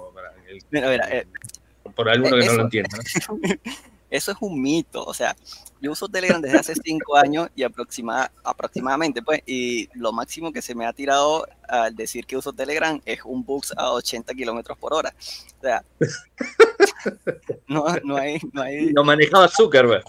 por 1.94 2.08
alguno 2.08 2.36
que 2.36 2.46
no 2.46 2.52
lo 2.54 2.62
entienda. 2.62 2.98
Eso 4.10 4.32
es 4.32 4.38
un 4.40 4.60
mito, 4.60 5.04
o 5.04 5.14
sea, 5.14 5.36
yo 5.80 5.92
uso 5.92 6.08
Telegram 6.08 6.40
desde 6.42 6.58
hace 6.58 6.74
cinco 6.74 7.16
años 7.16 7.48
y 7.54 7.62
aproxima, 7.62 8.30
aproximadamente, 8.44 9.22
pues, 9.22 9.40
y 9.46 9.88
lo 9.94 10.12
máximo 10.12 10.52
que 10.52 10.60
se 10.60 10.74
me 10.74 10.84
ha 10.84 10.92
tirado 10.92 11.46
al 11.68 11.94
decir 11.94 12.26
que 12.26 12.36
uso 12.36 12.52
Telegram 12.52 13.00
es 13.06 13.20
un 13.24 13.44
bus 13.44 13.72
a 13.76 13.92
80 13.92 14.34
kilómetros 14.34 14.76
por 14.78 14.92
hora. 14.92 15.14
O 15.58 15.62
sea, 15.62 15.84
no, 17.68 17.84
no 18.04 18.16
hay, 18.16 18.38
no 18.52 18.62
hay... 18.62 18.90
Lo 18.90 19.04
manejaba 19.04 19.48
Zuckerberg. 19.48 20.04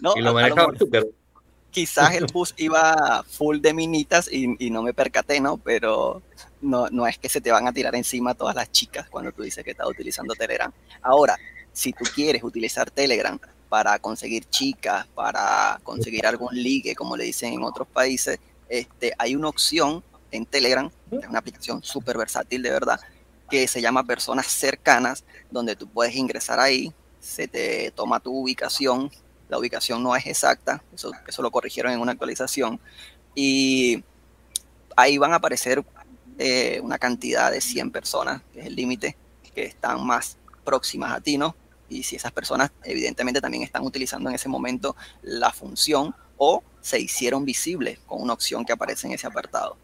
No, 0.00 0.12
y 0.14 0.20
lo 0.20 0.34
manejaba 0.34 0.72
Zuckerberg. 0.78 1.14
Quizás 1.70 2.14
el 2.14 2.26
bus 2.26 2.54
iba 2.56 3.22
full 3.28 3.60
de 3.60 3.74
minitas 3.74 4.32
y, 4.32 4.54
y, 4.58 4.70
no 4.70 4.82
me 4.82 4.94
percaté, 4.94 5.40
¿no? 5.40 5.58
Pero 5.58 6.22
no, 6.62 6.88
no 6.88 7.06
es 7.06 7.18
que 7.18 7.28
se 7.28 7.42
te 7.42 7.52
van 7.52 7.66
a 7.66 7.72
tirar 7.72 7.94
encima 7.94 8.34
todas 8.34 8.54
las 8.54 8.72
chicas 8.72 9.08
cuando 9.10 9.32
tú 9.32 9.42
dices 9.42 9.62
que 9.62 9.72
estás 9.72 9.86
utilizando 9.86 10.34
Telegram. 10.34 10.72
Ahora, 11.02 11.36
si 11.76 11.92
tú 11.92 12.06
quieres 12.14 12.42
utilizar 12.42 12.90
Telegram 12.90 13.38
para 13.68 13.98
conseguir 13.98 14.46
chicas, 14.46 15.06
para 15.08 15.78
conseguir 15.82 16.26
algún 16.26 16.54
ligue, 16.54 16.94
como 16.94 17.18
le 17.18 17.24
dicen 17.24 17.52
en 17.52 17.62
otros 17.62 17.86
países, 17.86 18.38
este, 18.70 19.12
hay 19.18 19.36
una 19.36 19.50
opción 19.50 20.02
en 20.30 20.46
Telegram, 20.46 20.90
es 21.10 21.28
una 21.28 21.38
aplicación 21.38 21.82
súper 21.82 22.16
versátil 22.16 22.62
de 22.62 22.70
verdad, 22.70 22.98
que 23.50 23.68
se 23.68 23.82
llama 23.82 24.04
Personas 24.04 24.46
Cercanas, 24.46 25.24
donde 25.50 25.76
tú 25.76 25.86
puedes 25.86 26.16
ingresar 26.16 26.60
ahí, 26.60 26.94
se 27.20 27.46
te 27.46 27.90
toma 27.90 28.20
tu 28.20 28.34
ubicación, 28.34 29.10
la 29.50 29.58
ubicación 29.58 30.02
no 30.02 30.16
es 30.16 30.26
exacta, 30.26 30.82
eso, 30.94 31.12
eso 31.28 31.42
lo 31.42 31.50
corrigieron 31.50 31.92
en 31.92 32.00
una 32.00 32.12
actualización, 32.12 32.80
y 33.34 34.02
ahí 34.96 35.18
van 35.18 35.34
a 35.34 35.36
aparecer 35.36 35.84
eh, 36.38 36.80
una 36.82 36.96
cantidad 36.96 37.52
de 37.52 37.60
100 37.60 37.90
personas, 37.90 38.40
que 38.54 38.60
es 38.60 38.66
el 38.66 38.76
límite, 38.76 39.14
que 39.54 39.64
están 39.64 40.06
más 40.06 40.38
próximas 40.64 41.12
a 41.12 41.20
ti, 41.20 41.36
¿no? 41.36 41.54
Y 41.88 42.02
si 42.02 42.16
esas 42.16 42.32
personas 42.32 42.70
evidentemente 42.84 43.40
también 43.40 43.62
están 43.62 43.82
utilizando 43.82 44.28
en 44.28 44.34
ese 44.34 44.48
momento 44.48 44.96
la 45.22 45.52
función 45.52 46.14
o 46.38 46.62
se 46.80 47.00
hicieron 47.00 47.44
visibles 47.44 47.98
con 48.06 48.22
una 48.22 48.32
opción 48.32 48.64
que 48.64 48.72
aparece 48.72 49.06
en 49.06 49.14
ese 49.14 49.26
apartado. 49.26 49.76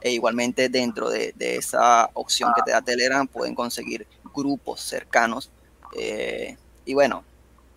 E 0.00 0.12
igualmente 0.12 0.68
dentro 0.68 1.10
de, 1.10 1.34
esa 1.38 2.10
opción 2.14 2.52
que 2.54 2.62
te 2.62 2.70
da 2.70 2.82
Telegram 2.82 3.26
pueden 3.26 3.54
conseguir 3.54 4.06
grupos 4.34 4.80
cercanos. 4.80 5.50
Eh, 5.96 6.56
y 6.84 6.94
bueno, 6.94 7.24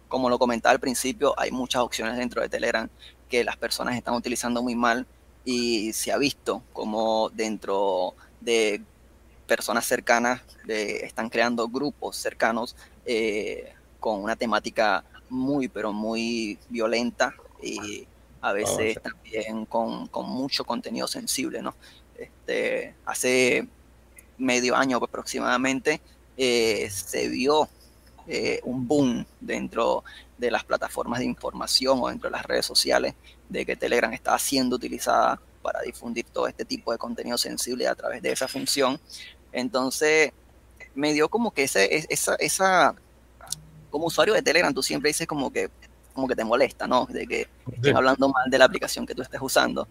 como 0.08 0.30
lo 0.30 0.38
comentaba 0.38 0.74
al 0.74 0.80
principio, 0.80 1.34
hay 1.38 1.52
muchas 1.52 1.82
opciones 1.82 2.18
dentro 2.18 2.42
de 2.42 2.50
Telegram 2.50 2.90
que 3.30 3.44
las 3.44 3.58
personas 3.58 3.96
están 3.96 4.14
utilizando 4.14 4.62
muy 4.62 4.76
mal 4.76 5.08
y 5.44 5.94
se 5.94 6.12
ha 6.12 6.18
visto 6.18 6.62
como 6.74 7.30
dentro 7.30 8.14
de 8.42 8.82
personas 9.48 9.86
cercanas 9.86 10.42
están 10.68 11.30
creando 11.30 11.70
grupos 11.70 12.18
cercanos 12.18 12.76
eh, 13.08 13.74
con 14.01 14.22
una 14.22 14.36
temática 14.36 15.03
muy, 15.30 15.70
pero 15.70 15.93
muy 15.93 16.60
violenta 16.70 17.34
y 17.62 18.05
a 18.41 18.53
veces 18.53 19.01
también 19.01 19.66
con, 19.66 20.10
mucho 20.26 20.66
contenido 20.66 21.08
sensible, 21.08 21.62
¿no? 21.62 21.74
Este, 22.18 22.95
hace 23.05 23.68
medio 24.38 24.76
año 24.76 24.97
aproximadamente 24.97 26.01
eh, 26.36 26.89
se 26.91 27.30
vio 27.30 27.70
eh, 28.28 28.60
un 28.64 28.86
boom 28.88 29.26
dentro 29.39 30.03
de 30.38 30.51
las 30.51 30.66
plataformas 30.66 31.20
de 31.20 31.26
información 31.26 31.99
o 32.01 32.10
dentro 32.10 32.30
de 32.30 32.36
las 32.36 32.45
redes 32.45 32.66
sociales 32.66 33.16
de 33.47 33.66
que 33.66 33.78
Telegram 33.78 34.12
estaba 34.12 34.38
siendo 34.38 34.76
utilizada 34.76 35.39
para 35.62 35.82
difundir 35.82 36.26
todo 36.26 36.47
este 36.47 36.66
tipo 36.66 36.91
de 36.91 36.97
contenido 36.97 37.38
sensible 37.38 37.88
a 37.88 37.95
través 37.95 38.22
de 38.22 38.32
esa 38.34 38.47
función. 38.47 38.99
Entonces, 39.51 40.32
me 40.98 41.14
dio 41.14 41.30
como 41.30 41.52
que 41.52 41.64
ese, 41.64 42.06
esa, 42.10 42.36
esa, 42.36 42.95
como 43.91 44.08
usuario 44.08 44.34
de 44.34 44.41
Telegram, 44.41 44.74
tú 44.74 44.82
siempre 44.82 45.10
dices 45.10 45.28
como 45.28 45.52
que, 45.52 45.70
como 46.14 46.28
que 46.28 46.36
te 46.36 46.43
molesta, 46.43 46.88
¿no? 46.88 47.06
De 47.06 47.28
que 47.28 47.48
estén 47.72 47.95
hablando 47.95 48.30
mal 48.30 48.50
de 48.50 48.58
la 48.58 48.66
aplicación 48.66 49.06
que 49.06 49.14
tú 49.14 49.22
estés 49.22 49.39
usando. 49.41 49.88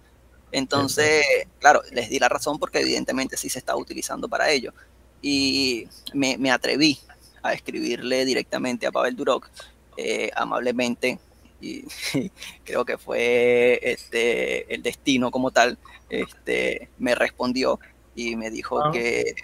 Entonces, 0.50 1.24
claro, 1.60 1.82
les 1.92 2.10
di 2.10 2.18
la 2.18 2.28
razón 2.28 2.58
porque 2.58 2.80
evidentemente 2.80 3.36
sí 3.36 3.48
se 3.48 3.60
está 3.60 3.76
utilizando 3.76 4.28
para 4.28 4.50
ello. 4.50 4.74
Y 5.22 5.88
me, 6.12 6.36
me 6.38 6.50
atreví 6.50 6.98
a 7.42 7.52
escribirle 7.52 8.24
directamente 8.24 8.86
a 8.86 8.92
Pavel 8.92 9.14
Durok, 9.14 9.48
eh, 9.96 10.30
amablemente, 10.34 11.20
y, 11.60 11.84
creo 12.64 12.84
que 12.84 12.98
fue 12.98 13.78
este, 13.82 14.74
el 14.74 14.82
destino 14.82 15.30
como 15.30 15.52
tal, 15.52 15.78
este, 16.10 16.90
me 16.98 17.14
respondió 17.14 17.78
y 18.16 18.34
me 18.34 18.50
dijo 18.50 18.82
ah. 18.82 18.90
que 18.92 19.34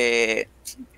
eh, 0.00 0.46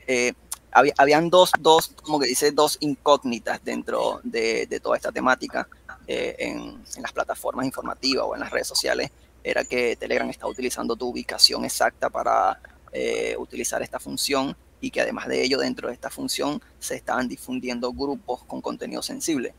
eh, 0.07 0.35
habían 0.73 1.31
dos, 1.31 1.53
dos, 1.59 1.95
como 2.03 2.21
que 2.21 2.27
dice, 2.27 2.53
dos 2.53 2.77
incógnitas 2.81 3.65
dentro 3.65 4.21
de, 4.23 4.79
toda 4.83 4.97
esta 4.97 5.11
temática 5.11 5.67
eh, 6.07 6.37
en, 6.39 6.83
las 7.01 7.11
plataformas 7.11 7.65
informativas 7.65 8.27
o 8.29 8.35
en 8.35 8.41
las 8.41 8.51
redes 8.51 8.67
sociales. 8.67 9.11
Era 9.43 9.65
que 9.65 9.97
Telegram 9.97 10.29
está 10.29 10.47
utilizando 10.47 10.97
tu 10.97 11.09
ubicación 11.09 11.65
exacta 11.65 12.11
para 12.11 12.61
utilizar 13.39 13.81
esta 13.83 13.99
función 13.99 14.55
y 14.81 14.91
que 14.91 15.01
además 15.01 15.29
de 15.29 15.43
ello, 15.43 15.59
dentro 15.59 15.89
de 15.89 15.95
esta 15.95 16.11
función, 16.11 16.61
se 16.79 16.97
estaban 16.97 17.27
difundiendo 17.27 17.93
grupos 17.95 18.45
con 18.45 18.61
contenido 18.61 19.01
sensible. 19.01 19.55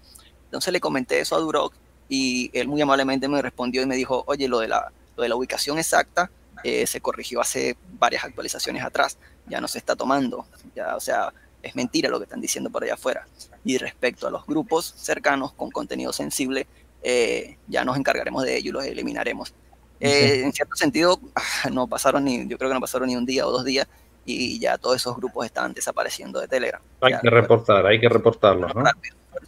Entonces 0.45 0.71
le 0.71 0.79
comenté 0.79 1.19
eso 1.19 1.35
a 1.35 1.39
Duroc 1.39 1.73
y 2.09 2.51
él 2.53 2.67
muy 2.67 2.81
amablemente 2.81 3.27
me 3.27 3.41
respondió 3.41 3.81
y 3.81 3.87
me 3.87 3.95
dijo, 3.95 4.23
oye, 4.27 4.47
lo 4.47 4.59
de 4.59 4.67
la, 4.67 4.91
lo 5.15 5.23
de 5.23 5.29
la 5.29 5.35
ubicación 5.35 5.79
exacta 5.79 6.29
se 6.64 7.01
corrigió 7.01 7.41
hace 7.41 7.76
varias 7.99 8.24
actualizaciones 8.24 8.84
atrás 8.84 9.18
ya 9.47 9.62
no 9.62 9.68
se 9.68 9.78
está 9.78 9.95
tomando. 9.95 10.45
Ya, 10.76 10.95
o 10.95 10.99
sea, 10.99 11.34
es 11.62 11.76
mentira 11.76 12.09
lo 12.09 12.20
que 12.20 12.24
están 12.24 12.41
diciendo 12.41 12.70
por 12.70 12.84
allá 12.84 12.95
afuera. 12.95 13.28
Y 13.64 13.78
respecto 13.78 14.28
a 14.28 14.32
los 14.32 14.45
grupos 14.45 14.93
cercanos 14.97 15.53
con 15.53 15.70
contenido 15.72 16.14
sensible, 16.14 16.68
eh, 17.03 17.57
ya 17.68 17.84
nos 17.86 17.97
encargaremos 17.97 18.43
de 18.43 18.57
ello 18.57 18.70
y 18.70 18.74
los 18.74 18.86
eliminaremos. 18.86 19.53
Eh, 19.99 20.41
en 20.43 20.51
cierto 20.51 20.76
sentido, 20.76 21.20
ah, 21.36 21.70
no 21.72 21.88
pasaron 21.88 22.24
ni, 22.26 22.47
yo 22.47 22.57
creo 22.57 22.70
que 22.70 22.74
no 22.74 22.82
pasaron 22.82 23.07
ni 23.07 23.16
un 23.16 23.26
día 23.26 23.45
o 23.45 23.51
dos 23.51 23.66
días 23.66 23.88
y 24.26 24.59
ya 24.59 24.78
todos 24.78 24.97
esos 24.97 25.15
grupos 25.15 25.45
estaban 25.45 25.74
desapareciendo 25.74 26.39
de 26.39 26.47
Telegram. 26.47 26.82
Hay 27.01 27.13
que 27.19 27.30
reportar, 27.30 27.86
hay 27.86 27.99
que 27.99 28.09
reportarlos, 28.09 28.74
¿no? 28.76 28.84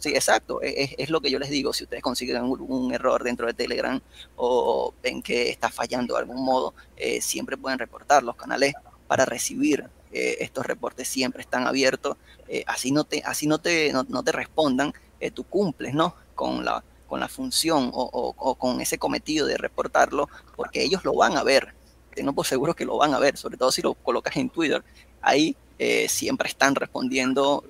Sí, 0.00 0.10
exacto, 0.10 0.60
es, 0.62 1.10
lo 1.10 1.20
que 1.20 1.30
yo 1.30 1.38
les 1.38 1.50
digo, 1.50 1.72
si 1.72 1.84
ustedes 1.84 2.02
consiguen 2.02 2.42
un, 2.42 2.94
error 2.94 3.22
dentro 3.22 3.46
de 3.46 3.54
Telegram 3.54 4.00
o 4.34 4.94
ven 5.02 5.22
que 5.22 5.50
está 5.50 5.68
fallando 5.68 6.14
de 6.14 6.20
algún 6.20 6.44
modo, 6.44 6.74
eh, 6.96 7.20
siempre 7.20 7.56
pueden 7.56 7.78
reportar, 7.78 8.22
los 8.22 8.34
canales 8.34 8.74
para 9.06 9.24
recibir 9.24 9.88
eh, 10.12 10.38
estos 10.40 10.66
reportes 10.66 11.06
siempre 11.06 11.42
están 11.42 11.66
abiertos, 11.66 12.16
eh, 12.48 12.64
así 12.66 12.92
no 12.92 13.04
te, 13.04 13.22
así 13.24 13.46
no 13.46 13.58
te, 13.58 13.92
no, 13.92 14.22
te 14.22 14.32
respondan, 14.32 14.92
tú 15.32 15.44
cumples, 15.44 15.94
¿no? 15.94 16.14
Con 16.34 16.64
la, 16.64 16.84
con 17.06 17.20
la 17.20 17.28
función 17.28 17.90
o, 17.94 18.34
o, 18.36 18.54
con 18.56 18.80
ese 18.80 18.98
cometido 18.98 19.46
de 19.46 19.56
reportarlo, 19.56 20.28
porque 20.56 20.82
ellos 20.82 21.04
lo 21.04 21.14
van 21.14 21.38
a 21.38 21.42
ver, 21.42 21.74
tengo 22.14 22.32
por 22.32 22.46
seguro 22.46 22.74
que 22.74 22.84
lo 22.84 22.96
van 22.96 23.14
a 23.14 23.18
ver, 23.18 23.36
sobre 23.36 23.56
todo 23.56 23.70
si 23.70 23.82
lo 23.82 23.94
colocas 23.94 24.36
en 24.36 24.48
Twitter, 24.50 24.82
ahí 25.20 25.56
siempre 26.08 26.48
están 26.48 26.74
respondiendo 26.74 27.64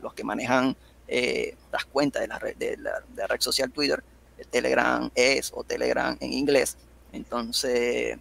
los 0.00 0.14
que 0.14 0.24
manejan 0.24 0.76
eh, 1.06 1.54
las 1.70 1.84
cuentas 1.84 2.22
de 2.22 2.28
la, 2.28 2.38
red, 2.38 2.56
de, 2.56 2.76
la, 2.78 3.26
red 3.26 3.40
social 3.40 3.70
Twitter, 3.70 4.02
Telegram 4.50 5.10
es 5.14 5.52
o 5.54 5.62
Telegram 5.62 6.16
en 6.20 6.32
inglés. 6.32 6.76
Entonces, 7.12 8.18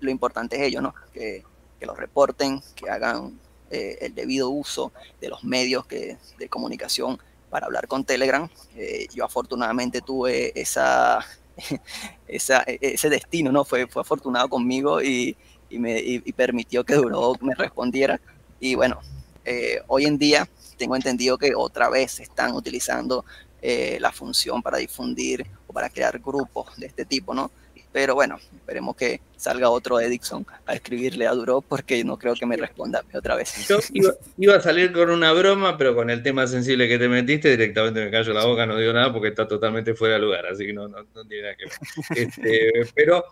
lo 0.00 0.10
importante 0.10 0.56
es 0.56 0.62
ello, 0.62 0.80
¿no? 0.80 0.94
Que, 1.12 1.44
que 1.78 1.86
lo 1.86 1.94
reporten, 1.94 2.62
que 2.74 2.88
hagan 2.88 3.38
eh, 3.70 3.98
el 4.00 4.14
debido 4.14 4.50
uso 4.50 4.92
de 5.20 5.28
los 5.28 5.44
medios 5.44 5.86
que, 5.86 6.16
de 6.38 6.48
comunicación 6.48 7.18
para 7.50 7.66
hablar 7.66 7.86
con 7.86 8.04
Telegram. 8.04 8.48
Eh, 8.76 9.06
yo 9.14 9.24
afortunadamente 9.24 10.00
tuve 10.00 10.58
esa, 10.58 11.20
esa, 12.28 12.64
ese 12.66 13.08
destino, 13.08 13.52
¿no? 13.52 13.64
Fue, 13.64 13.86
fue 13.86 14.02
afortunado 14.02 14.48
conmigo 14.48 15.02
y, 15.02 15.36
y 15.68 15.78
me 15.78 15.98
y, 15.98 16.32
permitió 16.32 16.84
que 16.84 16.94
Duro 16.94 17.34
me 17.40 17.54
respondiera. 17.54 18.20
Y 18.58 18.74
bueno, 18.74 19.00
hoy 19.88 20.04
en 20.04 20.18
día 20.18 20.48
tengo 20.76 20.96
entendido 20.96 21.38
que 21.38 21.54
otra 21.54 21.88
vez 21.88 22.20
están 22.20 22.54
utilizando 22.54 23.24
eh, 23.62 23.98
la 24.00 24.10
función 24.10 24.62
para 24.62 24.78
difundir 24.78 25.46
o 25.66 25.72
para 25.74 25.90
crear 25.90 26.18
grupos 26.18 26.74
de 26.78 26.86
este 26.86 27.04
tipo, 27.04 27.34
¿no? 27.34 27.50
Pero 27.92 28.14
bueno, 28.14 28.38
esperemos 28.54 28.94
que 28.94 29.20
salga 29.36 29.68
otro 29.68 29.98
Edison 29.98 30.46
a 30.66 30.74
escribirle 30.74 31.26
a 31.26 31.32
Duro 31.32 31.60
porque 31.60 32.04
no 32.04 32.16
creo 32.16 32.34
que 32.34 32.46
me 32.46 32.56
responda 32.56 33.02
otra 33.12 33.34
vez. 33.34 33.66
Yo 33.68 33.78
iba, 34.36 34.56
a 34.56 34.60
salir 34.60 34.92
con 34.92 35.10
una 35.10 35.32
broma, 35.32 35.76
pero 35.76 35.94
con 35.94 36.08
el 36.08 36.22
tema 36.22 36.46
sensible 36.46 36.88
que 36.88 36.98
te 36.98 37.08
metiste, 37.08 37.50
directamente 37.50 38.04
me 38.04 38.10
callo 38.10 38.32
la 38.32 38.44
boca, 38.44 38.64
no 38.64 38.76
digo 38.76 38.92
nada 38.92 39.12
porque 39.12 39.28
está 39.28 39.48
totalmente 39.48 39.94
fuera 39.94 40.14
de 40.14 40.20
lugar, 40.20 40.46
así 40.46 40.66
que 40.66 40.72
no, 40.72 40.86
no, 40.86 41.04
tiene 41.28 41.42
nada 41.42 41.56
que 41.56 41.64
ver. 41.64 41.74
Este, 42.30 42.72
pero 42.94 43.24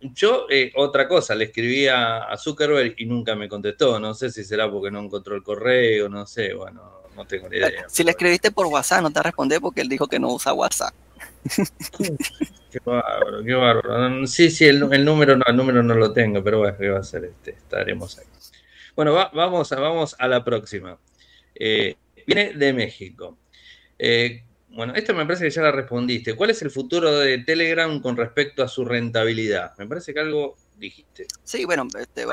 yo, 0.00 0.46
eh, 0.50 0.72
otra 0.76 1.08
cosa, 1.08 1.34
le 1.34 1.44
escribí 1.44 1.88
a, 1.88 2.28
Zuckerberg 2.36 2.94
y 2.98 3.06
nunca 3.06 3.34
me 3.34 3.48
contestó. 3.48 3.98
No 3.98 4.14
sé 4.14 4.30
si 4.30 4.44
será 4.44 4.70
porque 4.70 4.90
no 4.90 5.00
encontró 5.00 5.34
el 5.34 5.42
correo, 5.42 6.08
no 6.08 6.26
sé, 6.26 6.54
bueno, 6.54 7.02
no 7.16 7.24
tengo 7.24 7.48
ni 7.48 7.56
idea. 7.56 7.86
Si 7.88 8.04
le 8.04 8.10
escribiste 8.10 8.50
por 8.50 8.66
WhatsApp, 8.66 9.02
no 9.02 9.10
te 9.10 9.22
responde 9.22 9.60
porque 9.60 9.80
él 9.80 9.88
dijo 9.88 10.06
que 10.06 10.18
no 10.18 10.32
usa 10.32 10.52
WhatsApp. 10.52 10.94
Qué 12.70 12.80
bárbaro, 12.84 13.44
qué 13.44 13.54
bárbaro. 13.54 14.26
Sí, 14.26 14.50
sí, 14.50 14.64
el, 14.64 14.80
número 15.04 15.36
no, 15.36 15.44
el 15.46 15.56
número 15.56 15.82
no 15.82 15.94
lo 15.94 16.12
tengo, 16.12 16.42
pero 16.42 16.58
bueno, 16.58 16.76
¿qué 16.78 16.88
va 16.88 17.00
a 17.00 17.04
ser? 17.04 17.24
Este, 17.24 17.52
estaremos 17.52 18.18
ahí. 18.18 18.26
Bueno, 18.94 19.12
vamos, 19.12 19.72
a, 19.72 19.80
vamos 19.80 20.16
a 20.18 20.28
la 20.28 20.44
próxima. 20.44 20.98
Eh, 21.54 21.96
viene 22.26 22.54
de 22.54 22.72
México. 22.72 23.38
Eh, 23.98 24.42
bueno, 24.70 24.94
esto 24.94 25.14
me 25.14 25.24
parece 25.24 25.44
que 25.44 25.50
ya 25.50 25.62
la 25.62 25.72
respondiste. 25.72 26.34
¿Cuál 26.34 26.50
es 26.50 26.62
el 26.62 26.70
futuro 26.70 27.18
de 27.18 27.38
Telegram 27.38 28.00
con 28.00 28.16
respecto 28.16 28.62
a 28.62 28.68
su 28.68 28.84
rentabilidad? 28.84 29.72
Me 29.78 29.86
parece 29.86 30.12
que 30.12 30.20
algo 30.20 30.56
dijiste. 30.78 31.26
Sí, 31.44 31.64
bueno, 31.64 31.86
este, 31.98 32.24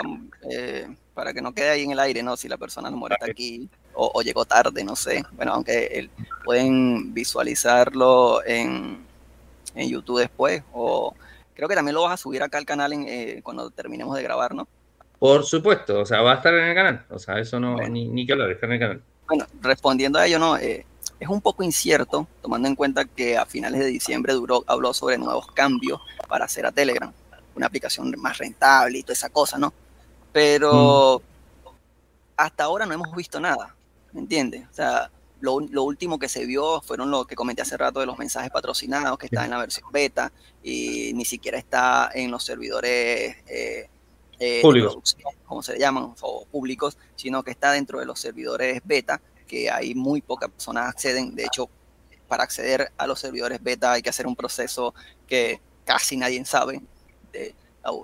eh, 0.49 0.95
para 1.13 1.33
que 1.33 1.41
no 1.41 1.53
quede 1.53 1.69
ahí 1.69 1.83
en 1.83 1.91
el 1.91 1.99
aire, 1.99 2.23
¿no? 2.23 2.37
Si 2.37 2.47
la 2.47 2.57
persona 2.57 2.89
no 2.89 2.97
muere 2.97 3.17
aquí 3.21 3.69
o, 3.93 4.21
llegó 4.21 4.45
tarde, 4.45 4.83
no 4.83 4.95
sé. 4.95 5.23
Bueno, 5.33 5.53
aunque 5.53 6.09
pueden 6.43 7.13
visualizarlo 7.13 8.43
en, 8.45 9.11
YouTube 9.75 10.19
después 10.19 10.61
o 10.71 11.15
creo 11.55 11.67
que 11.67 11.73
también 11.73 11.95
lo 11.95 12.03
vas 12.03 12.13
a 12.13 12.17
subir 12.17 12.43
acá 12.43 12.59
al 12.59 12.65
canal 12.65 12.93
eh, 12.93 13.41
cuando 13.43 13.71
terminemos 13.71 14.15
de 14.15 14.21
grabar, 14.23 14.53
¿no? 14.53 14.67
Por 15.17 15.45
supuesto, 15.45 16.01
o 16.01 16.05
sea, 16.05 16.21
va 16.21 16.33
a 16.33 16.35
estar 16.35 16.53
en 16.53 16.65
el 16.65 16.75
canal. 16.75 17.05
O 17.09 17.17
sea, 17.17 17.39
eso 17.39 17.59
no, 17.59 17.77
ni, 17.77 18.07
ni 18.07 18.25
que 18.25 18.33
hablar, 18.33 18.51
está 18.51 18.65
en 18.65 18.71
el 18.73 18.79
canal. 18.79 19.01
Bueno, 19.27 19.45
respondiendo 19.61 20.19
a 20.19 20.27
ello, 20.27 20.37
¿no? 20.37 20.57
Eh, 20.57 20.85
es 21.19 21.29
un 21.29 21.41
poco 21.41 21.63
incierto, 21.63 22.27
tomando 22.41 22.67
en 22.67 22.75
cuenta 22.75 23.05
que 23.05 23.37
a 23.37 23.45
finales 23.45 23.79
de 23.79 23.85
diciembre 23.87 24.33
duró, 24.33 24.63
habló 24.67 24.93
sobre 24.93 25.17
nuevos 25.17 25.47
cambios 25.47 26.01
para 26.27 26.45
hacer 26.45 26.65
a 26.65 26.71
Telegram, 26.71 27.13
una 27.55 27.67
aplicación 27.67 28.13
más 28.17 28.37
rentable 28.37 28.99
y 28.99 29.03
toda 29.03 29.13
esa 29.13 29.29
cosa, 29.29 29.57
¿no? 29.57 29.73
Pero 30.31 31.21
mm. 31.21 31.69
hasta 32.37 32.63
ahora 32.63 32.85
no 32.85 32.93
hemos 32.93 33.15
visto 33.15 33.39
nada, 33.39 33.75
¿me 34.11 34.21
entiendes? 34.21 34.67
O 34.69 34.73
sea, 34.73 35.11
lo, 35.43 35.83
último 35.83 36.17
que 36.17 36.29
se 36.29 36.45
vio 36.45 36.81
fueron 36.81 37.11
lo 37.11 37.25
que 37.25 37.35
comenté 37.35 37.61
hace 37.61 37.75
rato 37.75 37.99
de 37.99 38.05
los 38.05 38.17
mensajes 38.17 38.49
patrocinados, 38.49 39.17
que 39.17 39.25
está 39.25 39.43
en 39.43 39.51
la 39.51 39.57
versión 39.57 39.91
beta 39.91 40.31
y 40.63 41.11
ni 41.13 41.25
siquiera 41.25 41.57
está 41.57 42.09
en 42.13 42.31
los 42.31 42.45
servidores 42.45 43.35
eh, 43.47 43.89
eh, 44.39 44.61
públicos, 44.61 45.17
como 45.45 45.61
se 45.61 45.77
llaman, 45.77 46.15
o 46.21 46.45
públicos, 46.45 46.97
sino 47.15 47.43
que 47.43 47.51
está 47.51 47.73
dentro 47.73 47.99
de 47.99 48.05
los 48.05 48.21
servidores 48.21 48.81
beta 48.85 49.21
que 49.45 49.69
hay 49.69 49.93
muy 49.93 50.21
pocas 50.21 50.49
personas 50.49 50.87
acceden. 50.87 51.35
De 51.35 51.43
hecho, 51.43 51.69
para 52.29 52.43
acceder 52.43 52.93
a 52.97 53.05
los 53.05 53.19
servidores 53.19 53.61
beta 53.61 53.91
hay 53.91 54.01
que 54.01 54.09
hacer 54.09 54.25
un 54.25 54.37
proceso 54.37 54.95
que 55.27 55.59
casi 55.85 56.15
nadie 56.15 56.43
sabe. 56.45 56.81
De, 57.33 57.53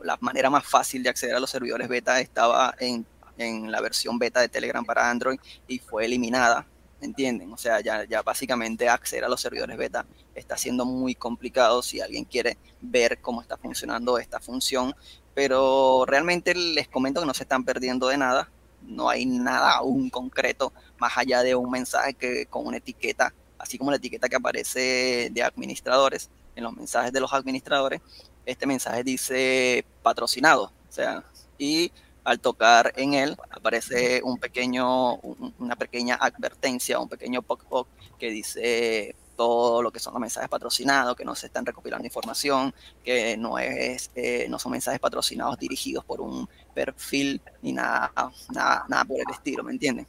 la 0.04 0.18
manera 0.20 0.50
más 0.50 0.66
fácil 0.66 1.02
de 1.04 1.10
acceder 1.10 1.36
a 1.36 1.40
los 1.40 1.50
servidores 1.50 1.88
beta 1.88 2.20
estaba 2.20 2.76
en, 2.80 3.06
en 3.38 3.72
la 3.72 3.80
versión 3.80 4.20
beta 4.20 4.42
de 4.42 4.50
Telegram 4.50 4.84
para 4.84 5.10
Android 5.10 5.40
y 5.68 5.80
fue 5.80 6.06
eliminada. 6.06 6.68
¿Entienden? 7.02 7.54
O 7.54 7.58
sea, 7.58 7.80
ya, 7.80 8.04
ya 8.04 8.22
básicamente 8.22 8.90
acceder 8.90 9.24
a 9.24 9.30
los 9.30 9.40
servidores 9.40 9.78
beta 9.78 10.06
está 10.36 10.58
siendo 10.58 10.84
muy 10.84 11.16
complicado 11.16 11.82
si 11.82 12.02
alguien 12.02 12.26
quiere 12.26 12.58
ver 12.82 13.22
cómo 13.22 13.42
está 13.42 13.56
funcionando 13.56 14.18
esta 14.18 14.42
función. 14.42 14.94
Pero 15.34 16.04
realmente 16.06 16.54
les 16.54 16.90
comento 16.90 17.22
que 17.22 17.28
no 17.28 17.34
se 17.34 17.44
están 17.44 17.64
perdiendo 17.64 18.10
de 18.10 18.18
nada 18.18 18.50
no 18.82 19.10
hay 19.10 19.26
nada 19.26 19.72
aún 19.74 20.10
concreto 20.10 20.74
más 20.98 21.18
allá 21.18 21.44
de 21.44 21.56
un 21.56 21.70
mensaje 21.70 22.14
que 22.14 22.46
con 22.46 22.66
una 22.66 22.78
etiqueta, 22.78 23.34
así 23.58 23.78
como 23.78 23.92
la 23.92 23.98
etiqueta 23.98 24.30
que 24.30 24.36
aparece 24.36 25.30
de 25.32 25.44
administradores 25.44 26.30
en 26.56 26.64
los 26.64 26.74
mensajes 26.74 27.14
de 27.14 27.22
los 27.22 27.32
administradores, 27.34 28.02
este 28.50 28.66
mensaje 28.66 29.04
dice 29.04 29.86
patrocinado, 30.02 30.66
o 30.66 30.92
sea, 30.92 31.24
y 31.58 31.92
al 32.24 32.40
tocar 32.40 32.94
en 32.96 33.14
él 33.14 33.38
aparece 33.50 34.22
un 34.24 34.38
pequeño, 34.38 35.16
una 35.16 35.76
pequeña 35.76 36.16
advertencia, 36.16 37.00
un 37.00 37.10
pequeño 37.10 37.42
pop-up 37.42 37.88
que 38.18 38.30
dice 38.30 39.16
todo 39.36 39.82
lo 39.82 39.92
que 39.92 40.00
son 40.00 40.14
los 40.14 40.20
mensajes 40.20 40.50
patrocinados, 40.50 41.16
que 41.16 41.24
no 41.24 41.34
se 41.34 41.46
están 41.48 41.66
recopilando 41.66 42.06
información, 42.06 42.74
que 43.04 43.38
no, 43.38 43.58
es, 43.58 44.12
eh, 44.16 44.48
no 44.50 44.60
son 44.60 44.74
mensajes 44.74 45.00
patrocinados 45.00 45.58
dirigidos 45.58 46.04
por 46.04 46.20
un 46.20 46.48
perfil 46.74 47.42
ni 47.62 47.72
nada, 47.72 48.12
nada, 48.54 48.86
nada 48.90 49.06
por 49.06 49.18
el 49.18 49.30
estilo, 49.32 49.64
¿me 49.64 49.72
entienden? 49.72 50.06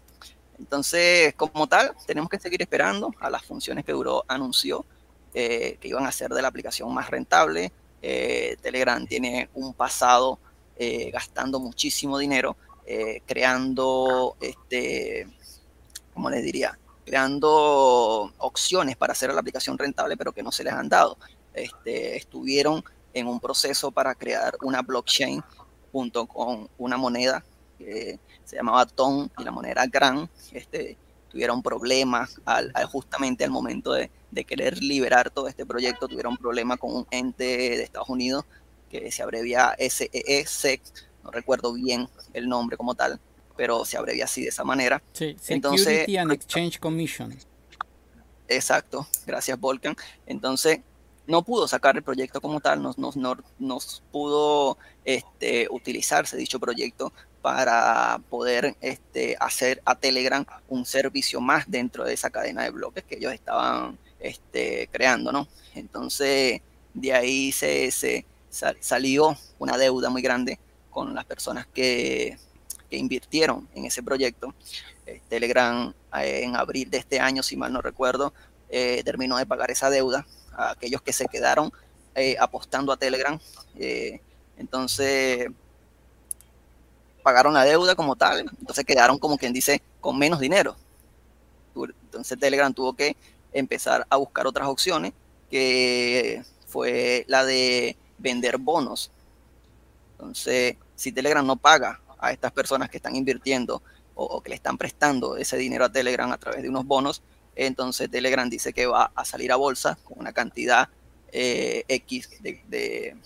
Entonces, 0.59 1.35
como 1.35 1.67
tal, 1.69 1.95
tenemos 2.07 2.29
que 2.29 2.39
seguir 2.39 2.61
esperando 2.61 3.15
a 3.21 3.31
las 3.31 3.45
funciones 3.45 3.85
que 3.85 3.93
Duro 3.93 4.25
anunció 4.27 4.85
eh, 5.33 5.79
que 5.81 5.87
iban 5.87 6.07
a 6.07 6.13
ser 6.13 6.31
de 6.31 6.43
la 6.43 6.49
aplicación 6.49 6.93
más 6.93 7.09
rentable. 7.09 7.73
Eh, 8.03 8.57
Telegram 8.63 9.07
tiene 9.07 9.49
un 9.55 9.75
pasado 9.75 10.39
gastando 11.13 11.61
muchísimo 11.61 12.17
dinero, 12.17 12.57
creando, 13.27 14.35
este, 14.41 15.29
¿cómo 16.15 16.31
les 16.31 16.43
diría? 16.43 16.79
creando 17.11 18.33
opciones 18.39 18.97
para 18.97 19.13
hacer 19.13 19.35
la 19.35 19.41
aplicación 19.41 19.77
rentable, 19.77 20.17
pero 20.17 20.31
que 20.31 20.45
no 20.45 20.53
se 20.53 20.63
les 20.63 20.73
han 20.73 20.89
dado. 20.89 21.19
Este, 21.53 22.17
estuvieron 22.17 22.85
en 23.13 23.27
un 23.27 23.41
proceso 23.41 23.91
para 23.91 24.15
crear 24.15 24.57
una 24.63 24.83
blockchain 24.83 25.43
junto 25.91 26.27
con 26.27 26.69
una 26.79 26.97
moneda 26.97 27.45
que 27.77 28.21
se 28.45 28.55
llamaba 28.55 28.87
TON 28.87 29.29
y 29.39 29.43
la 29.43 29.51
moneda 29.51 29.87
GRAN. 29.87 30.31
Este, 30.53 30.97
tuvieron 31.31 31.63
problemas 31.63 32.41
al, 32.45 32.73
justamente 32.87 33.45
al 33.45 33.51
momento 33.51 33.93
de, 33.93 34.11
de, 34.31 34.45
querer 34.45 34.83
liberar 34.83 35.31
todo 35.31 35.49
este 35.49 35.65
proyecto, 35.65 36.09
tuvieron 36.09 36.37
problemas 36.37 36.79
con 36.79 36.95
un 36.95 37.07
ente 37.11 37.45
de 37.45 37.83
Estados 37.83 38.09
Unidos 38.09 38.45
que 38.91 39.11
se 39.13 39.23
abrevia 39.23 39.75
SEE, 39.79 40.45
SEC, 40.47 40.83
no 41.23 41.31
recuerdo 41.31 41.73
bien 41.73 42.09
el 42.35 42.49
nombre 42.49 42.77
como 42.77 42.95
tal, 42.95 43.21
pero 43.57 43.85
se 43.85 43.97
abrevia 43.97 44.25
así 44.25 44.43
de 44.43 44.49
esa 44.49 44.65
manera. 44.65 45.03
Sí, 45.13 45.37
Security 45.41 46.17
and 46.17 46.33
Exchange 46.33 46.79
Commission. 46.79 47.37
Exacto, 48.49 49.07
gracias 49.27 49.59
Volcan. 49.61 49.95
Entonces, 50.27 50.81
no 51.27 51.45
pudo 51.45 51.69
sacar 51.69 51.97
el 51.97 52.03
proyecto 52.03 52.41
como 52.41 52.61
tal, 52.61 52.83
no, 52.83 52.95
nos 53.59 54.03
pudo 54.11 54.77
este, 55.05 55.69
utilizarse 55.71 56.37
dicho 56.37 56.59
proyecto 56.59 57.13
para 57.43 58.21
poder 58.29 58.77
este, 58.81 59.37
hacer 59.41 59.81
a 59.85 59.95
Telegram 59.95 60.45
un 60.69 60.85
servicio 60.85 61.41
más 61.41 61.71
dentro 61.71 62.05
de 62.05 62.15
esa 62.15 62.31
cadena 62.31 62.63
de 62.65 62.71
bloques 62.71 63.05
que 63.05 63.17
ellos 63.17 63.33
estaban 63.33 63.99
este, 64.19 64.89
creando, 64.93 65.33
¿no? 65.33 65.49
Entonces, 65.75 66.61
de 66.93 67.13
ahí 67.13 67.53
se, 67.53 67.91
se 67.91 68.27
salió 68.81 69.37
una 69.59 69.79
deuda 69.79 70.11
muy 70.11 70.23
grande 70.23 70.59
con 70.91 71.15
las 71.15 71.25
personas 71.25 71.67
que, 71.67 72.37
que 72.91 72.97
invirtieron 72.97 73.69
en 73.75 73.87
ese 73.87 74.03
proyecto. 74.03 74.55
Eh, 75.07 75.23
Telegram 75.29 75.95
eh, 76.19 76.43
en 76.43 76.57
abril 76.57 76.91
de 76.91 76.99
este 76.99 77.21
año, 77.21 77.43
si 77.43 77.57
mal 77.57 77.73
no 77.73 77.81
recuerdo, 77.81 78.35
eh, 78.69 79.03
terminó 79.05 79.39
de 79.39 79.47
pagar 79.47 79.71
esa 79.71 79.89
deuda 79.89 80.27
a 80.53 80.73
aquellos 80.73 81.01
que 81.01 81.13
se 81.13 81.27
quedaron 81.27 81.73
apostando 82.39 82.93
a 82.93 82.99
Telegram. 82.99 83.39
entonces, 84.59 85.47
pagaron 87.21 87.55
la 87.55 87.65
deuda 87.65 87.95
como 87.95 88.17
tal, 88.17 88.41
entonces 88.41 88.85
quedaron 88.85 89.19
como 89.19 89.39
quien 89.39 89.53
dice 89.53 89.83
con 90.01 90.19
menos 90.19 90.41
dinero. 90.41 90.77
Entonces 91.75 92.39
Telegram 92.39 92.73
tuvo 92.73 92.95
que 92.95 93.17
empezar 93.53 94.07
a 94.09 94.17
buscar 94.17 94.47
otras 94.47 94.69
opciones, 94.69 95.13
que 95.51 96.43
fue 96.67 97.25
la 97.29 97.45
de 97.45 97.97
vender 98.19 98.59
bonos. 98.59 99.11
Entonces, 100.13 100.77
si 100.95 101.13
Telegram 101.13 101.47
no 101.47 101.57
paga 101.57 102.01
a 102.19 102.33
estas 102.33 102.53
personas 102.53 102.91
que 102.91 102.99
están 102.99 103.17
invirtiendo 103.17 103.83
o, 104.15 104.41
que 104.43 104.51
le 104.51 104.57
están 104.57 104.77
prestando 104.77 105.37
ese 105.37 105.57
dinero 105.57 105.87
a 105.87 105.93
Telegram 105.93 106.31
a 106.31 106.39
través 106.39 106.63
de 106.63 106.69
unos 106.69 106.85
bonos, 106.85 107.23
entonces 107.57 108.11
Telegram 108.11 108.49
dice 108.49 108.73
que 108.73 108.87
va 108.87 109.11
a 109.15 109.25
salir 109.25 109.51
a 109.51 109.57
bolsa 109.57 109.99
con 110.05 110.19
una 110.19 110.33
cantidad 110.33 110.89
eh, 111.33 111.85
X 111.89 112.29
de, 112.43 113.17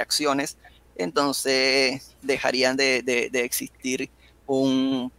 acciones, 0.00 0.56
entonces 0.96 2.16
dejarían 2.22 2.76
de, 2.76 3.30
existir 3.34 4.10
un, 4.46 5.12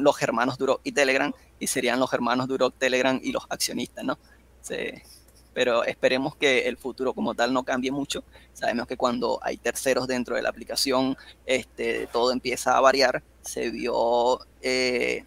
los 0.00 0.22
hermanos 0.22 0.58
Duro 0.58 0.80
y 0.84 0.92
Telegram 0.92 1.32
y 1.58 1.66
serían 1.66 2.00
los 2.00 2.12
hermanos 2.12 2.48
Duro, 2.48 2.70
Telegram 2.70 3.18
y 3.22 3.32
los 3.32 3.44
accionistas, 3.48 4.04
¿no? 4.04 4.18
pero 5.54 5.84
esperemos 5.84 6.34
que 6.36 6.66
el 6.68 6.76
futuro 6.76 7.12
como 7.12 7.34
tal 7.34 7.52
no 7.52 7.62
cambie 7.62 7.90
mucho. 7.90 8.24
Sabemos 8.54 8.86
que 8.86 8.96
cuando 8.96 9.38
hay 9.42 9.58
terceros 9.58 10.06
dentro 10.06 10.36
de 10.36 10.42
la 10.42 10.48
aplicación, 10.48 11.16
este, 11.46 12.06
todo 12.06 12.32
empieza 12.32 12.76
a 12.76 12.80
variar. 12.80 13.22
Se 13.42 13.70
vio 13.70 14.40
eh, 14.62 15.24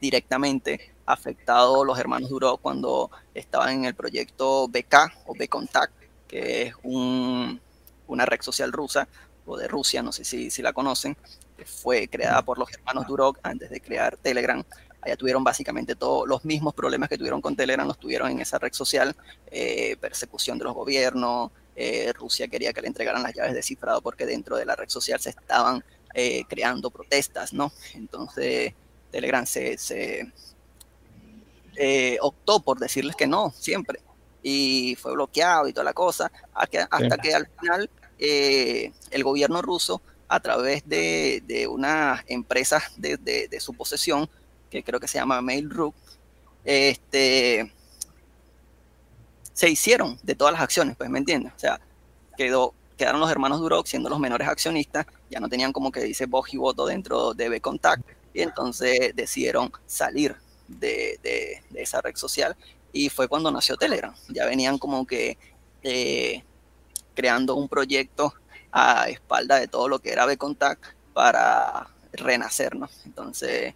directamente 0.00 0.92
afectado 1.06 1.84
los 1.84 1.98
hermanos 1.98 2.30
Duro 2.30 2.56
cuando 2.56 3.10
estaban 3.34 3.70
en 3.70 3.84
el 3.84 3.94
proyecto 3.94 4.68
BK 4.68 5.12
o 5.26 5.34
Bcontact, 5.34 5.92
que 6.26 6.62
es 6.62 6.74
una 6.82 8.26
red 8.26 8.40
social 8.42 8.72
rusa 8.72 9.08
o 9.50 9.56
de 9.56 9.68
Rusia, 9.68 10.02
no 10.02 10.12
sé 10.12 10.24
si, 10.24 10.50
si 10.50 10.62
la 10.62 10.72
conocen, 10.72 11.16
que 11.56 11.64
fue 11.64 12.08
creada 12.08 12.42
por 12.42 12.58
los 12.58 12.72
hermanos 12.72 13.06
Durok 13.06 13.38
antes 13.42 13.70
de 13.70 13.80
crear 13.80 14.16
Telegram. 14.16 14.62
Allá 15.02 15.16
tuvieron 15.16 15.42
básicamente 15.42 15.94
todos 15.94 16.28
los 16.28 16.44
mismos 16.44 16.74
problemas 16.74 17.08
que 17.08 17.16
tuvieron 17.18 17.40
con 17.40 17.56
Telegram, 17.56 17.86
los 17.86 17.98
tuvieron 17.98 18.30
en 18.30 18.40
esa 18.40 18.58
red 18.58 18.72
social, 18.72 19.16
eh, 19.50 19.96
persecución 20.00 20.58
de 20.58 20.64
los 20.64 20.74
gobiernos, 20.74 21.50
eh, 21.74 22.12
Rusia 22.12 22.48
quería 22.48 22.72
que 22.72 22.82
le 22.82 22.88
entregaran 22.88 23.22
las 23.22 23.34
llaves 23.34 23.54
de 23.54 23.62
cifrado 23.62 24.02
porque 24.02 24.26
dentro 24.26 24.56
de 24.56 24.66
la 24.66 24.76
red 24.76 24.88
social 24.88 25.18
se 25.20 25.30
estaban 25.30 25.82
eh, 26.14 26.44
creando 26.48 26.90
protestas, 26.90 27.52
¿no? 27.52 27.72
Entonces 27.94 28.74
Telegram 29.10 29.46
se, 29.46 29.78
optó 32.20 32.60
por 32.60 32.78
decirles 32.78 33.16
que 33.16 33.26
no, 33.26 33.54
siempre, 33.56 34.00
y 34.42 34.96
fue 34.96 35.12
bloqueado 35.12 35.66
y 35.66 35.72
toda 35.72 35.84
la 35.84 35.94
cosa, 35.94 36.30
hasta 36.52 37.16
que, 37.16 37.34
al 37.34 37.48
final 37.58 37.90
el 38.20 39.24
gobierno 39.24 39.62
ruso, 39.62 40.02
a 40.28 40.38
través 40.40 40.88
de, 40.88 41.66
unas 41.68 42.22
empresas 42.28 42.92
de, 42.96 43.16
de 43.16 43.60
su 43.60 43.74
posesión, 43.74 44.28
que 44.70 44.84
creo 44.84 45.00
que 45.00 45.08
se 45.08 45.18
llama 45.18 45.42
Mail.ru, 45.42 45.92
este, 46.64 47.72
se 49.52 49.68
hicieron 49.68 50.18
de 50.22 50.34
todas 50.34 50.52
las 50.52 50.62
acciones, 50.62 50.96
pues, 50.96 51.10
¿me 51.10 51.18
entiendes? 51.18 51.52
O 51.54 51.58
sea, 51.58 51.80
quedaron 52.36 53.20
los 53.20 53.30
hermanos 53.30 53.60
Duroc 53.60 53.86
siendo 53.86 54.08
los 54.08 54.18
menores 54.18 54.48
accionistas, 54.48 55.06
ya 55.30 55.40
no 55.40 55.48
tenían 55.48 55.72
como 55.72 55.90
que 55.90 56.00
dice 56.00 56.26
voz 56.26 56.52
y 56.54 56.56
voto 56.56 56.86
dentro 56.86 57.34
de 57.34 57.48
B-Contact, 57.48 58.02
y 58.32 58.42
entonces 58.42 59.14
decidieron 59.14 59.72
salir 59.86 60.36
de, 60.68 61.60
esa 61.74 62.00
red 62.00 62.16
social, 62.16 62.56
y 62.92 63.08
fue 63.08 63.28
cuando 63.28 63.50
nació 63.50 63.76
Telegram. 63.76 64.14
Ya 64.28 64.46
venían 64.46 64.78
como 64.78 65.06
que 65.06 65.38
eh, 65.82 66.42
creando 67.20 67.54
un 67.54 67.68
proyecto 67.68 68.32
a 68.72 69.10
espalda 69.10 69.60
de 69.60 69.68
todo 69.68 69.88
lo 69.88 69.98
que 69.98 70.10
era 70.10 70.24
B-Contact 70.24 70.82
para 71.12 71.86
renacernos. 72.14 72.90
Entonces, 73.04 73.74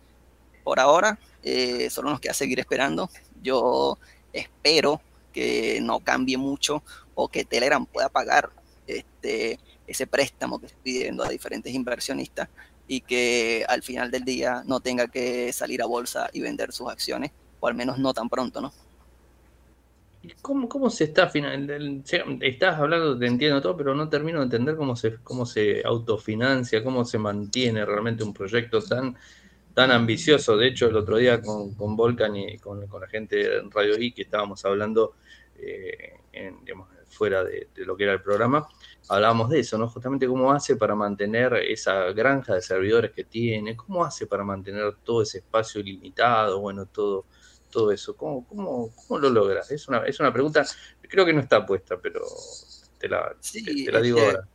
por 0.62 0.80
ahora, 0.80 1.18
eh, 1.42 1.90
solo 1.90 2.08
nos 2.08 2.20
queda 2.20 2.32
seguir 2.32 2.58
esperando. 2.58 3.10
Yo 3.42 3.98
espero 4.32 5.02
que 5.30 5.78
no 5.82 6.00
cambie 6.00 6.38
mucho 6.38 6.82
o 7.14 7.28
que 7.28 7.44
Telegram 7.44 7.84
pueda 7.84 8.08
pagar 8.08 8.48
este, 8.86 9.60
ese 9.86 10.06
préstamo 10.06 10.58
que 10.58 10.66
estoy 10.66 10.80
pidiendo 10.82 11.22
a 11.22 11.28
diferentes 11.28 11.74
inversionistas 11.74 12.48
y 12.88 13.02
que 13.02 13.66
al 13.68 13.82
final 13.82 14.10
del 14.10 14.24
día 14.24 14.62
no 14.64 14.80
tenga 14.80 15.08
que 15.08 15.52
salir 15.52 15.82
a 15.82 15.86
bolsa 15.86 16.30
y 16.32 16.40
vender 16.40 16.72
sus 16.72 16.88
acciones, 16.88 17.30
o 17.60 17.68
al 17.68 17.74
menos 17.74 17.98
no 17.98 18.14
tan 18.14 18.30
pronto, 18.30 18.62
¿no? 18.62 18.72
¿Cómo, 20.42 20.68
¿Cómo 20.68 20.90
se 20.90 21.04
está 21.04 21.28
final? 21.28 22.02
Estás 22.40 22.78
hablando, 22.78 23.18
te 23.18 23.26
entiendo 23.26 23.60
todo, 23.60 23.76
pero 23.76 23.94
no 23.94 24.08
termino 24.08 24.38
de 24.38 24.44
entender 24.44 24.76
cómo 24.76 24.96
se, 24.96 25.16
cómo 25.22 25.46
se 25.46 25.82
autofinancia, 25.84 26.82
cómo 26.82 27.04
se 27.04 27.18
mantiene 27.18 27.84
realmente 27.84 28.24
un 28.24 28.32
proyecto 28.32 28.80
tan 28.82 29.16
tan 29.74 29.90
ambicioso. 29.90 30.56
De 30.56 30.68
hecho, 30.68 30.86
el 30.86 30.96
otro 30.96 31.16
día 31.16 31.42
con, 31.42 31.74
con 31.74 31.96
Volcan 31.96 32.36
y 32.36 32.58
con, 32.58 32.80
la 32.80 33.08
gente 33.08 33.36
de 33.36 33.62
Radio 33.70 33.98
I 33.98 34.12
que 34.12 34.22
estábamos 34.22 34.64
hablando 34.64 35.14
eh, 35.56 36.14
fuera 37.08 37.44
de, 37.44 37.68
lo 37.76 37.96
que 37.96 38.04
era 38.04 38.12
el 38.12 38.22
programa, 38.22 38.66
hablábamos 39.08 39.50
de 39.50 39.60
eso, 39.60 39.78
¿no? 39.78 39.88
Justamente 39.88 40.26
cómo 40.26 40.52
hace 40.52 40.76
para 40.76 40.94
mantener 40.94 41.54
esa 41.54 42.12
granja 42.12 42.54
de 42.54 42.62
servidores 42.62 43.12
que 43.12 43.24
tiene, 43.24 43.76
cómo 43.76 44.04
hace 44.04 44.26
para 44.26 44.44
mantener 44.44 44.96
todo 45.04 45.22
ese 45.22 45.38
espacio 45.38 45.80
ilimitado, 45.80 46.60
bueno, 46.60 46.86
todo, 46.86 47.26
todo 47.74 47.90
eso. 47.90 48.16
¿Cómo, 48.16 48.46
cómo, 48.46 48.90
cómo 48.94 49.18
lo 49.18 49.28
logras? 49.28 49.70
Es 49.72 49.88
una, 49.88 49.98
es 50.06 50.20
una 50.20 50.32
pregunta, 50.32 50.64
creo 51.02 51.26
que 51.26 51.32
no 51.32 51.40
está 51.40 51.66
puesta, 51.66 51.96
pero 52.00 52.20
te 52.98 53.08
la, 53.08 53.34
te, 53.52 53.92
la 53.92 54.00
digo 54.00 54.20
ahora. 54.20 54.46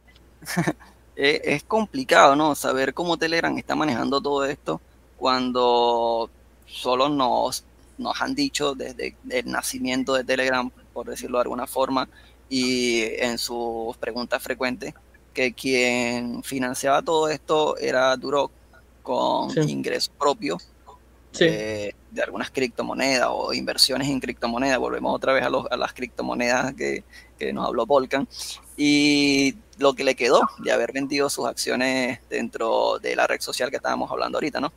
es 1.16 1.64
complicado, 1.64 2.36
¿no? 2.36 2.56
Saber 2.56 2.94
cómo 2.94 3.18
Telegram 3.18 3.56
está 3.58 3.76
manejando 3.76 4.22
todo 4.22 4.46
esto 4.46 4.80
cuando 5.18 6.30
solo 6.66 7.10
nos, 7.10 7.66
nos 7.98 8.22
han 8.22 8.34
dicho 8.34 8.74
desde 8.74 9.18
el 9.30 9.52
nacimiento 9.52 10.14
de 10.14 10.24
Telegram, 10.24 10.72
por 10.94 11.08
decirlo 11.08 11.40
de 11.40 11.42
alguna 11.44 11.68
forma, 11.68 12.08
y 12.48 13.04
en 13.18 13.38
sus 13.38 13.98
preguntas 13.98 14.42
frecuentes, 14.42 14.94
que 15.34 15.54
quien 15.54 16.42
financiaba 16.42 17.02
todo 17.02 17.28
esto 17.28 17.78
era 17.78 18.16
Duroc 18.16 18.52
con 19.04 19.52
ingresos 19.70 20.12
propios 20.18 20.70
eh, 21.42 21.96
de 22.12 22.24
algunas 22.24 22.52
criptomonedas 22.52 23.30
o 23.32 23.54
inversiones 23.54 24.08
en 24.08 24.20
criptomonedas. 24.20 24.80
Volvemos 24.80 25.16
otra 25.16 25.34
vez 25.34 25.44
a, 25.44 25.48
a 25.48 25.78
las 25.78 25.94
criptomonedas 25.94 26.74
que, 26.74 27.04
que, 27.38 27.54
nos 27.54 27.68
habló 27.68 27.86
Volcan. 27.86 28.28
Y 28.78 29.56
lo 29.78 29.94
que 29.94 30.04
le 30.04 30.16
quedó 30.16 30.42
de 30.60 30.72
haber 30.72 30.92
vendido 30.92 31.30
sus 31.30 31.48
acciones 31.48 32.20
dentro 32.30 33.00
de 33.00 33.16
la 33.16 33.28
red 33.28 33.42
social 33.42 33.70
que 33.70 33.78
estábamos 33.78 34.12
hablando 34.12 34.38
ahorita, 34.38 34.60
¿no? 34.60 34.72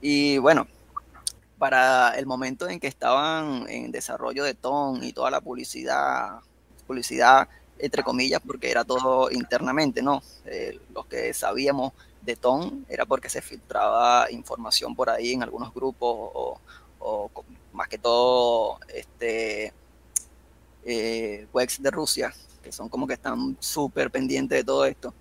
Y 0.00 0.38
bueno, 0.38 0.66
para 1.58 2.18
el 2.18 2.26
momento 2.26 2.68
en 2.68 2.80
que 2.80 2.88
estaban 2.88 3.68
en 3.68 3.92
desarrollo 3.92 4.44
de 4.44 4.54
TON 4.54 5.04
y 5.04 5.12
toda 5.12 5.30
la 5.30 5.40
publicidad, 5.40 6.40
publicidad 6.86 7.48
entre 7.78 8.02
comillas, 8.02 8.40
porque 8.46 8.70
era 8.70 8.84
todo 8.84 9.30
internamente, 9.30 10.02
¿no? 10.02 10.22
Eh, 10.46 10.78
los 10.94 11.06
que 11.06 11.34
sabíamos 11.34 11.92
de 12.22 12.36
TON 12.36 12.86
era 12.88 13.04
porque 13.04 13.28
se 13.28 13.42
filtraba 13.42 14.30
información 14.30 14.94
por 14.94 15.10
ahí 15.10 15.32
en 15.32 15.42
algunos 15.42 15.74
grupos 15.74 16.58
o, 16.98 17.30
más 17.72 17.88
que 17.88 17.98
todo 17.98 18.78
este, 18.94 19.72
eh, 20.84 21.46
webs 21.52 21.82
de 21.82 21.90
Rusia, 21.90 22.32
que 22.62 22.70
son 22.70 22.88
como 22.88 23.06
que 23.06 23.14
están 23.14 23.56
súper 23.60 24.10
pendientes 24.10 24.58
de 24.58 24.64
todo 24.64 24.84
esto. 24.84 25.12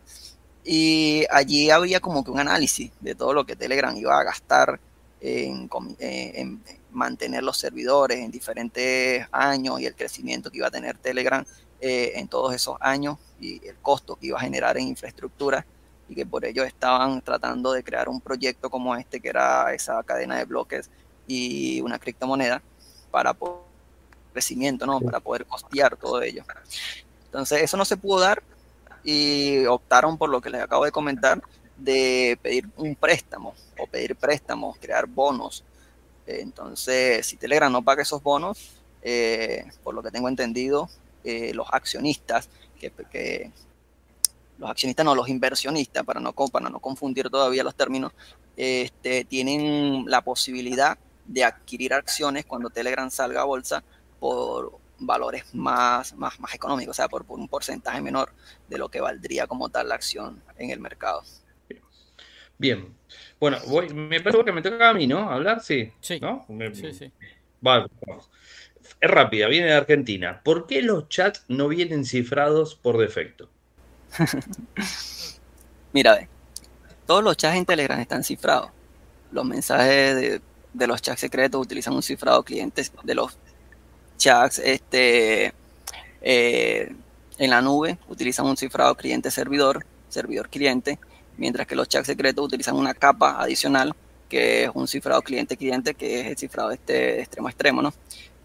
Y 0.63 1.25
allí 1.31 1.71
había 1.71 1.99
como 1.99 2.23
que 2.23 2.29
un 2.29 2.39
análisis 2.39 2.91
de 2.99 3.15
todo 3.15 3.33
lo 3.33 3.45
que 3.45 3.55
Telegram 3.55 3.95
iba 3.95 4.19
a 4.19 4.23
gastar 4.23 4.79
en, 5.21 5.69
eh, 5.99 6.57
mantener 6.91 7.43
los 7.43 7.57
servidores 7.57 8.19
en 8.19 8.31
diferentes 8.31 9.25
años 9.31 9.79
y 9.79 9.85
el 9.85 9.95
crecimiento 9.95 10.51
que 10.51 10.57
iba 10.57 10.67
a 10.67 10.71
tener 10.71 10.97
Telegram 10.97 11.43
eh, 11.79 12.13
en 12.15 12.27
todos 12.27 12.53
esos 12.53 12.77
años 12.79 13.17
y 13.39 13.65
el 13.65 13.75
costo 13.77 14.15
que 14.15 14.27
iba 14.27 14.37
a 14.37 14.41
generar 14.41 14.77
en 14.77 14.87
infraestructura 14.87 15.65
y 16.11 16.15
que 16.15 16.25
por 16.25 16.43
ello 16.43 16.65
estaban 16.65 17.21
tratando 17.21 17.71
de 17.71 17.83
crear 17.83 18.09
un 18.09 18.19
proyecto 18.19 18.69
como 18.69 18.93
este 18.95 19.21
que 19.21 19.29
era 19.29 19.73
esa 19.73 20.03
cadena 20.03 20.37
de 20.37 20.43
bloques 20.43 20.89
y 21.25 21.79
una 21.79 21.97
criptomoneda 21.97 22.61
para 23.09 23.33
poder 23.33 23.61
crecimiento, 24.33 24.85
¿no? 24.85 24.99
Para 24.99 25.21
poder 25.21 25.45
costear 25.45 25.95
todo 25.95 26.21
ello. 26.21 26.43
Entonces 27.25 27.61
eso 27.61 27.77
no 27.77 27.85
se 27.85 27.95
pudo 27.95 28.19
dar 28.19 28.43
y 29.03 29.65
optaron 29.67 30.17
por 30.17 30.29
lo 30.29 30.41
que 30.41 30.49
les 30.49 30.61
acabo 30.61 30.83
de 30.83 30.91
comentar, 30.91 31.41
de 31.77 32.37
pedir 32.41 32.67
un 32.75 32.93
préstamo 32.95 33.55
o 33.79 33.87
pedir 33.87 34.15
préstamos, 34.17 34.77
crear 34.79 35.05
bonos. 35.05 35.63
Entonces, 36.27 37.25
si 37.25 37.37
Telegram 37.37 37.71
no 37.71 37.81
paga 37.81 38.03
esos 38.03 38.21
bonos, 38.21 38.73
eh, 39.01 39.65
por 39.81 39.95
lo 39.95 40.03
que 40.03 40.11
tengo 40.11 40.27
entendido, 40.27 40.89
eh, 41.23 41.53
los 41.53 41.67
accionistas, 41.71 42.49
que, 42.79 43.51
los 44.61 44.69
accionistas 44.69 45.03
no, 45.03 45.15
los 45.15 45.27
inversionistas, 45.27 46.05
para 46.05 46.19
no, 46.19 46.33
para 46.33 46.69
no 46.69 46.79
confundir 46.79 47.31
todavía 47.31 47.63
los 47.63 47.73
términos, 47.73 48.13
este, 48.55 49.25
tienen 49.25 50.05
la 50.07 50.21
posibilidad 50.21 50.99
de 51.25 51.43
adquirir 51.43 51.95
acciones 51.95 52.45
cuando 52.45 52.69
Telegram 52.69 53.09
salga 53.09 53.41
a 53.41 53.45
bolsa 53.45 53.83
por 54.19 54.77
valores 54.99 55.55
más, 55.55 56.13
más, 56.13 56.39
más 56.39 56.53
económicos, 56.53 56.91
o 56.91 56.93
sea, 56.93 57.09
por, 57.09 57.25
un 57.29 57.47
porcentaje 57.47 58.01
menor 58.01 58.33
de 58.69 58.77
lo 58.77 58.89
que 58.89 59.01
valdría 59.01 59.47
como 59.47 59.69
tal 59.69 59.89
la 59.89 59.95
acción 59.95 60.43
en 60.59 60.69
el 60.69 60.79
mercado. 60.79 61.23
Bien. 62.59 62.95
Bueno, 63.39 63.57
me 63.95 64.21
parece 64.21 64.45
que 64.45 64.51
me 64.51 64.61
toca 64.61 64.91
a 64.91 64.93
mí, 64.93 65.07
¿no? 65.07 65.27
¿Hablar? 65.31 65.63
Sí. 65.63 65.91
Sí. 66.01 66.19
¿No? 66.19 66.45
sí, 66.73 66.93
sí. 66.93 67.11
vamos. 67.59 67.89
Es 68.99 69.09
rápida, 69.09 69.47
viene 69.47 69.65
de 69.65 69.73
Argentina. 69.73 70.39
¿Por 70.43 70.67
qué 70.67 70.83
los 70.83 71.09
chats 71.09 71.45
no 71.47 71.67
vienen 71.67 72.05
cifrados 72.05 72.75
por 72.75 72.99
defecto? 72.99 73.49
Mira, 75.93 76.15
ve, 76.15 76.27
todos 77.05 77.23
los 77.23 77.37
chats 77.37 77.57
en 77.57 77.65
Telegram 77.65 77.99
están 77.99 78.23
cifrados. 78.23 78.71
Los 79.31 79.45
mensajes 79.45 80.41
de, 80.73 80.87
los 80.87 81.01
chats 81.01 81.21
secretos 81.21 81.61
utilizan 81.61 81.93
un 81.93 82.03
cifrado 82.03 82.43
clientes 82.43 82.91
de 83.03 83.15
los 83.15 83.37
chats 84.17 84.59
este, 84.59 85.53
eh, 86.21 86.93
en 87.37 87.49
la 87.49 87.61
nube 87.61 87.97
utilizan 88.07 88.45
un 88.45 88.57
cifrado 88.57 88.95
cliente-servidor, 88.95 89.85
servidor-cliente, 90.09 90.99
mientras 91.37 91.65
que 91.67 91.75
los 91.75 91.87
chats 91.87 92.07
secretos 92.07 92.45
utilizan 92.45 92.75
una 92.75 92.93
capa 92.93 93.41
adicional 93.41 93.95
que 94.29 94.63
es 94.63 94.71
un 94.73 94.87
cifrado 94.87 95.21
cliente-cliente, 95.21 95.93
que 95.93 96.21
es 96.21 96.27
el 96.27 96.37
cifrado 96.37 96.71
este 96.71 97.19
extremo 97.19 97.47
a 97.47 97.51
extremo, 97.51 97.81
¿no? 97.81 97.93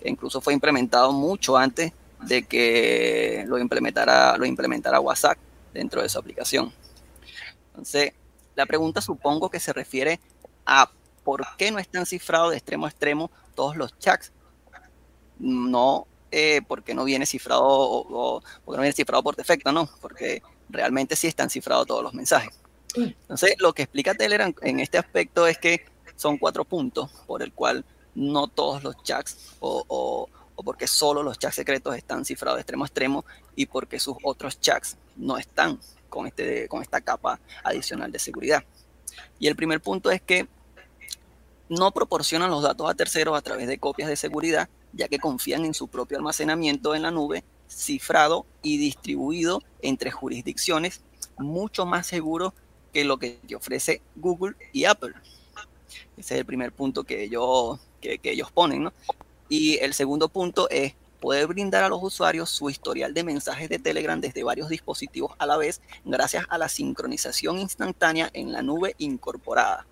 Que 0.01 0.09
incluso 0.09 0.41
fue 0.41 0.53
implementado 0.53 1.13
mucho 1.13 1.57
antes 1.57 1.93
de 2.23 2.43
que 2.43 3.45
lo 3.47 3.59
implementara, 3.59 4.37
lo 4.37 4.47
implementara 4.47 4.99
WhatsApp 4.99 5.39
dentro 5.77 6.03
de 6.03 6.09
su 6.09 6.19
aplicación. 6.19 6.73
Entonces, 7.69 8.13
la 8.55 8.67
pregunta 8.67 9.01
supongo 9.01 9.51
que 9.51 9.61
se 9.61 9.73
refiere 9.73 10.21
a 10.65 10.91
por 11.25 11.45
qué 11.57 11.71
no 11.71 11.79
están 11.79 12.07
cifrados 12.07 12.51
de 12.51 12.57
extremo 12.57 12.87
a 12.87 12.89
extremo 12.89 13.31
todos 13.55 13.77
los 13.77 13.99
chats 13.99 14.33
no 15.39 16.07
eh, 16.31 16.61
porque 16.67 16.95
no 16.95 17.05
viene 17.05 17.27
cifrado 17.27 17.63
o, 17.65 18.43
porque 18.65 18.77
no 18.77 18.83
viene 18.83 18.95
cifrado 18.95 19.23
por 19.23 19.37
defecto, 19.37 19.73
no, 19.73 19.89
porque 20.01 20.43
realmente 20.69 21.17
sí 21.17 21.27
están 21.27 21.51
cifrados 21.51 21.87
todos 21.87 22.03
los 22.03 22.15
mensajes. 22.15 22.59
Entonces, 22.95 23.55
lo 23.59 23.73
que 23.73 23.83
explica 23.83 24.15
Telegram 24.15 24.55
en 24.63 24.81
este 24.81 24.99
aspecto 24.99 25.47
es 25.47 25.59
que 25.59 25.85
son 26.17 26.39
cuatro 26.39 26.65
puntos 26.65 27.11
por 27.27 27.43
el 27.43 27.53
cual 27.53 27.85
no 28.15 28.49
todos 28.49 28.83
los 28.83 29.03
chats 29.03 29.55
o, 29.61 29.85
o, 29.89 30.29
porque 30.63 30.87
solo 30.87 31.23
los 31.23 31.39
chats 31.39 31.57
secretos 31.57 31.97
están 31.97 32.25
cifrados 32.25 32.57
de 32.57 32.63
extremo 32.63 32.85
a 32.85 32.87
extremo 32.87 33.25
y 33.55 33.67
porque 33.67 33.99
sus 33.99 34.17
otros 34.23 34.61
chats 34.61 34.97
no 35.17 35.39
están 35.39 35.79
con, 36.09 36.27
este, 36.27 36.69
con 36.69 36.83
esta 36.83 37.01
capa 37.01 37.41
adicional 37.63 38.11
de 38.13 38.19
seguridad. 38.19 38.65
Y 39.39 39.49
el 39.49 39.57
primer 39.57 39.81
punto 39.81 40.11
es 40.11 40.21
que 40.21 40.47
no 41.69 41.91
proporcionan 41.91 42.51
los 42.51 42.63
datos 42.63 42.89
a 42.89 42.95
terceros 42.95 43.37
a 43.37 43.43
través 43.43 43.67
de 43.67 43.79
copias 43.79 44.09
de 44.09 44.17
seguridad 44.17 44.69
ya 44.97 45.09
que 45.09 45.19
confían 45.19 45.65
en 45.65 45.75
su 45.75 45.89
propio 45.89 46.17
almacenamiento 46.17 46.95
en 46.95 47.03
la 47.03 47.11
nube, 47.11 47.45
cifrado 47.69 48.47
y 48.63 48.79
distribuido 48.79 49.63
entre 49.83 50.11
jurisdicciones, 50.11 51.03
mucho 51.39 51.85
más 51.85 52.07
seguro 52.07 52.55
que 52.93 53.05
lo 53.05 53.19
que 53.19 53.39
ofrece 53.55 54.01
Google 54.17 54.57
y 54.73 54.85
Apple. 54.85 55.13
Ese 56.17 56.35
es 56.35 56.41
el 56.41 56.47
primer 56.47 56.73
punto 56.73 57.05
que 57.05 57.25
ellos, 57.25 57.79
que, 58.01 58.19
ellos 58.25 58.51
ponen, 58.51 58.85
¿no? 58.85 58.93
Y 59.49 59.79
el 59.79 59.95
segundo 59.95 60.29
punto 60.29 60.69
es 60.71 60.95
poder 61.21 61.47
brindar 61.47 61.85
a 61.85 61.89
los 61.89 62.03
usuarios 62.03 62.51
su 62.51 62.71
historial 62.71 63.15
de 63.15 63.25
mensajes 63.25 63.69
de 63.69 63.79
Telegram 63.79 64.21
desde 64.21 64.45
varios 64.45 64.69
dispositivos 64.69 65.33
a 65.39 65.47
la 65.47 65.57
vez, 65.57 65.81
gracias 66.05 66.45
a 66.49 66.59
la 66.59 66.69
sincronización 66.69 67.59
instantánea 67.59 68.31
en 68.33 68.53
la 68.53 68.63
nube 68.63 68.95
incorporada. 68.99 69.87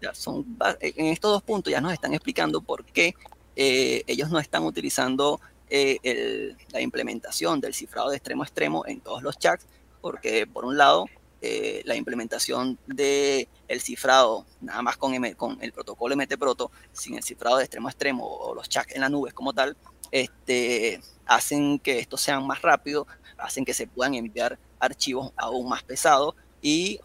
Ya 0.00 0.14
son, 0.14 0.44
en 0.80 1.06
estos 1.06 1.32
dos 1.32 1.42
puntos 1.42 1.70
ya 1.70 1.80
nos 1.80 1.92
están 1.92 2.12
explicando 2.12 2.60
por 2.60 2.84
qué 2.84 3.14
eh, 3.56 4.02
ellos 4.06 4.30
no 4.30 4.38
están 4.38 4.64
utilizando 4.64 5.40
eh, 5.70 6.54
la 6.70 6.80
implementación 6.80 7.60
del 7.60 7.74
cifrado 7.74 8.10
de 8.10 8.16
extremo 8.16 8.42
a 8.42 8.46
extremo 8.46 8.86
en 8.86 9.00
todos 9.00 9.22
los 9.22 9.38
chats, 9.38 9.66
porque 10.00 10.46
por 10.46 10.64
un 10.64 10.76
lado, 10.76 11.06
eh, 11.46 11.82
la 11.84 11.94
implementación 11.94 12.78
del 12.86 13.46
el 13.68 13.80
cifrado, 13.82 14.46
nada 14.62 14.80
más 14.80 14.96
con, 14.96 15.12
el 15.12 15.72
protocolo 15.74 16.16
MT-Proto, 16.16 16.70
sin 16.90 17.16
el 17.16 17.22
cifrado 17.22 17.58
de 17.58 17.64
extremo 17.64 17.88
a 17.88 17.90
extremo 17.90 18.24
o 18.26 18.54
los 18.54 18.66
chats 18.66 18.94
en 18.94 19.02
la 19.02 19.10
nube 19.10 19.30
como 19.32 19.52
tal, 19.52 19.76
este, 20.10 21.02
hacen 21.26 21.78
que 21.80 21.98
esto 21.98 22.16
sea 22.16 22.40
más 22.40 22.62
rápido, 22.62 23.06
hacen 23.36 23.66
que 23.66 23.74
se 23.74 23.86
puedan 23.86 24.14
enviar 24.14 24.58
archivos 24.78 25.32
aún 25.36 25.68
más 25.68 25.82
pesados 25.82 26.34
y 26.62 26.98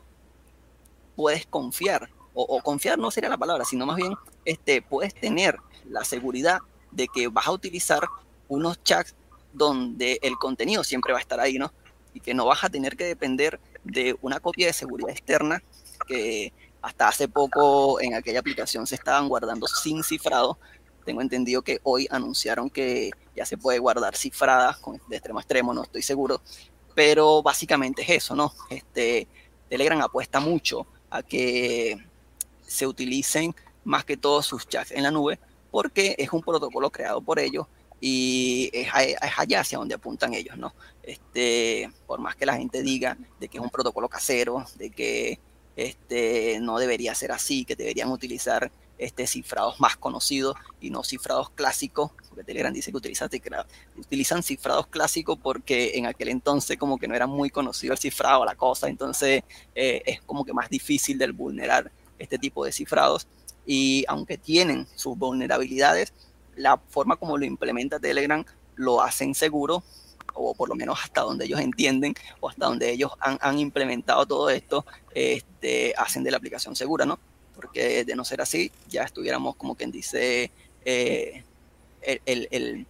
puedes 1.17 1.45
confiar, 1.45 2.09
o, 2.33 2.43
o, 2.43 2.61
confiar 2.61 2.97
no 2.97 3.11
sería 3.11 3.29
la 3.29 3.37
palabra, 3.37 3.65
sino 3.65 3.85
más 3.85 3.97
bien 3.97 4.13
este, 4.45 4.81
puedes 4.81 5.13
tener 5.13 5.57
la 5.89 6.05
seguridad 6.05 6.59
de 6.91 7.09
que 7.09 7.27
vas 7.27 7.47
a 7.47 7.51
utilizar 7.51 8.07
unos 8.47 8.81
chats 8.83 9.15
donde 9.51 10.17
el 10.21 10.37
contenido 10.37 10.85
siempre 10.85 11.11
va 11.11 11.19
a 11.19 11.21
estar 11.21 11.41
ahí, 11.41 11.57
¿no? 11.57 11.73
Y 12.13 12.21
que 12.21 12.33
no 12.33 12.45
vas 12.45 12.63
a 12.63 12.69
tener 12.69 12.95
que 12.95 13.03
depender 13.03 13.59
de 13.91 14.15
una 14.21 14.39
copia 14.39 14.67
de 14.67 14.73
seguridad 14.73 15.11
externa 15.11 15.61
que 16.07 16.53
hasta 16.81 17.07
hace 17.07 17.27
poco 17.27 17.99
en 18.01 18.13
aquella 18.13 18.39
aplicación 18.39 18.87
se 18.87 18.95
estaban 18.95 19.27
guardando 19.27 19.67
sin 19.67 20.03
cifrado. 20.03 20.57
Tengo 21.05 21.21
entendido 21.21 21.61
que 21.61 21.79
hoy 21.83 22.07
anunciaron 22.09 22.69
que 22.69 23.11
ya 23.35 23.45
se 23.45 23.57
puede 23.57 23.79
guardar 23.79 24.15
cifrada 24.15 24.77
de 25.07 25.15
extremo 25.15 25.39
a 25.39 25.41
extremo, 25.41 25.73
no 25.73 25.83
estoy 25.83 26.01
seguro. 26.01 26.41
Pero 26.95 27.41
básicamente 27.41 28.01
es 28.01 28.09
eso, 28.09 28.35
¿no? 28.35 28.53
Este, 28.69 29.27
Telegram 29.69 30.01
apuesta 30.01 30.39
mucho 30.39 30.87
a 31.09 31.23
que 31.23 31.97
se 32.65 32.85
utilicen 32.85 33.55
más 33.83 34.05
que 34.05 34.17
todos 34.17 34.45
sus 34.45 34.67
chats 34.67 34.91
en 34.91 35.03
la 35.03 35.11
nube 35.11 35.39
porque 35.71 36.15
es 36.17 36.31
un 36.31 36.41
protocolo 36.41 36.89
creado 36.91 37.21
por 37.21 37.39
ellos 37.39 37.67
y 38.01 38.69
es, 38.73 38.87
allá 38.93 39.61
hacia 39.61 39.77
donde 39.77 39.95
apuntan 39.95 40.33
ellos, 40.33 40.57
¿no? 40.57 40.73
Este, 41.09 41.89
por 42.05 42.19
más 42.19 42.35
que 42.35 42.45
la 42.45 42.53
gente 42.53 42.83
diga 42.83 43.17
de 43.39 43.47
que 43.47 43.57
es 43.57 43.63
un 43.63 43.71
protocolo 43.71 44.07
casero, 44.07 44.63
de 44.75 44.91
que 44.91 45.39
este, 45.75 46.59
no 46.61 46.77
debería 46.77 47.15
ser 47.15 47.31
así, 47.31 47.65
que 47.65 47.75
deberían 47.75 48.11
utilizar 48.11 48.71
este, 48.99 49.25
cifrados 49.25 49.79
más 49.79 49.97
conocidos 49.97 50.55
y 50.79 50.91
no 50.91 51.03
cifrados 51.03 51.49
clásicos, 51.49 52.11
porque 52.27 52.43
Telegram 52.43 52.71
dice 52.71 52.91
que 52.91 52.97
utiliza, 52.97 53.27
utilizan 53.97 54.43
cifrados 54.43 54.85
clásicos 54.85 55.39
porque 55.41 55.93
en 55.95 56.05
aquel 56.05 56.29
entonces 56.29 56.77
como 56.77 56.99
que 56.99 57.07
no 57.07 57.15
era 57.15 57.25
muy 57.25 57.49
conocido 57.49 57.93
el 57.93 57.99
cifrado, 57.99 58.45
la 58.45 58.53
cosa, 58.53 58.87
entonces 58.87 59.41
eh, 59.73 60.03
es 60.05 60.21
como 60.21 60.45
que 60.45 60.53
más 60.53 60.69
difícil 60.69 61.17
de 61.17 61.31
vulnerar 61.31 61.91
este 62.19 62.37
tipo 62.37 62.63
de 62.63 62.71
cifrados. 62.71 63.27
Y 63.65 64.05
aunque 64.07 64.37
tienen 64.37 64.85
sus 64.93 65.17
vulnerabilidades, 65.17 66.13
la 66.55 66.77
forma 66.77 67.15
como 67.15 67.35
lo 67.35 67.45
implementa 67.45 67.99
Telegram 67.99 68.45
lo 68.75 69.01
hacen 69.01 69.33
seguro, 69.33 69.83
o 70.39 70.53
por 70.53 70.69
lo 70.69 70.75
menos 70.75 70.99
hasta 71.03 71.21
donde 71.21 71.45
ellos 71.45 71.59
entienden, 71.59 72.13
o 72.39 72.49
hasta 72.49 72.65
donde 72.65 72.89
ellos 72.91 73.11
han, 73.19 73.59
implementado 73.59 74.25
todo 74.25 74.49
esto, 74.49 74.85
este, 75.13 75.93
hacen 75.97 76.23
de 76.23 76.31
la 76.31 76.37
aplicación 76.37 76.75
segura, 76.75 77.05
¿no? 77.05 77.19
Porque 77.55 78.05
de 78.05 78.15
no 78.15 78.23
ser 78.23 78.41
así, 78.41 78.71
ya 78.87 79.03
estuviéramos 79.03 79.55
como 79.55 79.75
quien 79.75 79.91
dice 79.91 80.51
eh, 80.85 81.43
el, 82.01 82.47
el, 82.51 82.85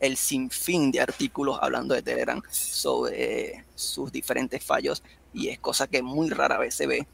el, 0.00 0.16
sinfín 0.16 0.90
de 0.90 1.00
artículos 1.00 1.58
hablando 1.60 1.94
de 1.94 2.02
Telegram 2.02 2.42
sobre 2.50 3.64
sus 3.74 4.10
diferentes 4.10 4.62
fallos, 4.64 5.02
y 5.32 5.48
es 5.48 5.58
cosa 5.58 5.86
que 5.86 6.02
muy 6.02 6.30
rara 6.30 6.58
vez 6.58 6.74
se 6.74 6.86
ve, 6.86 7.06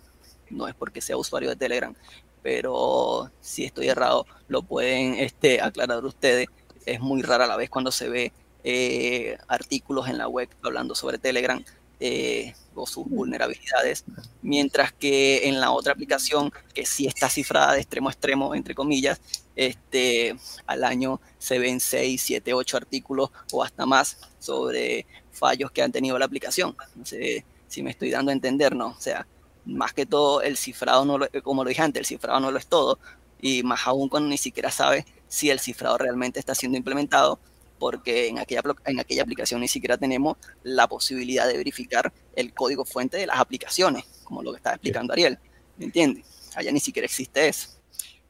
no 0.50 0.68
es 0.68 0.74
porque 0.74 1.00
sea 1.00 1.16
usuario 1.16 1.50
de 1.50 1.56
Telegram, 1.56 1.94
pero 2.42 3.30
si 3.40 3.64
estoy 3.64 3.88
errado, 3.88 4.26
lo 4.48 4.62
pueden 4.62 5.14
este, 5.14 5.62
aclarar 5.62 6.04
ustedes. 6.04 6.48
Es 6.84 7.00
muy 7.00 7.22
rara 7.22 7.46
la 7.46 7.56
vez 7.56 7.70
cuando 7.70 7.90
se 7.90 8.10
ve 8.10 8.32
eh, 8.64 9.36
artículos 9.46 10.08
en 10.08 10.18
la 10.18 10.26
web 10.26 10.48
hablando 10.62 10.94
sobre 10.94 11.18
Telegram 11.18 11.62
eh, 12.00 12.54
o 12.74 12.86
sus 12.86 13.06
vulnerabilidades, 13.08 14.04
mientras 14.42 14.92
que 14.92 15.46
en 15.48 15.60
la 15.60 15.70
otra 15.70 15.92
aplicación, 15.92 16.52
que 16.74 16.84
sí 16.86 17.06
está 17.06 17.28
cifrada 17.28 17.74
de 17.74 17.80
extremo 17.80 18.08
a 18.08 18.12
extremo, 18.12 18.54
entre 18.54 18.74
comillas, 18.74 19.20
este, 19.54 20.34
al 20.66 20.82
año 20.82 21.20
se 21.38 21.58
ven 21.58 21.78
6, 21.78 22.20
7, 22.20 22.52
8 22.52 22.76
artículos 22.76 23.30
o 23.52 23.62
hasta 23.62 23.86
más 23.86 24.18
sobre 24.40 25.06
fallos 25.30 25.70
que 25.70 25.82
han 25.82 25.92
tenido 25.92 26.18
la 26.18 26.24
aplicación. 26.24 26.76
No 26.96 27.06
sé 27.06 27.44
si 27.68 27.82
me 27.82 27.90
estoy 27.90 28.10
dando 28.10 28.30
a 28.30 28.34
entender, 28.34 28.74
¿no? 28.74 28.88
O 28.88 29.00
sea, 29.00 29.26
más 29.64 29.92
que 29.92 30.04
todo 30.06 30.42
el 30.42 30.56
cifrado, 30.56 31.04
no 31.04 31.18
como 31.42 31.64
lo 31.64 31.68
dije 31.68 31.82
antes, 31.82 32.00
el 32.00 32.06
cifrado 32.06 32.40
no 32.40 32.50
lo 32.50 32.58
es 32.58 32.66
todo, 32.66 32.98
y 33.40 33.62
más 33.62 33.86
aún 33.86 34.08
cuando 34.08 34.28
ni 34.28 34.38
siquiera 34.38 34.70
sabe 34.70 35.06
si 35.28 35.50
el 35.50 35.60
cifrado 35.60 35.98
realmente 35.98 36.40
está 36.40 36.54
siendo 36.54 36.78
implementado, 36.78 37.38
porque 37.84 38.28
en 38.28 38.38
aquella, 38.38 38.62
en 38.86 38.98
aquella 38.98 39.22
aplicación 39.24 39.60
ni 39.60 39.68
siquiera 39.68 39.98
tenemos 39.98 40.38
la 40.62 40.88
posibilidad 40.88 41.46
de 41.46 41.58
verificar 41.58 42.10
el 42.34 42.54
código 42.54 42.86
fuente 42.86 43.18
de 43.18 43.26
las 43.26 43.38
aplicaciones, 43.38 44.06
como 44.24 44.42
lo 44.42 44.52
que 44.52 44.56
estaba 44.56 44.76
explicando 44.76 45.12
Ariel, 45.12 45.38
¿me 45.76 45.84
entiendes? 45.84 46.24
Allá 46.56 46.72
ni 46.72 46.80
siquiera 46.80 47.04
existe 47.04 47.46
eso. 47.46 47.68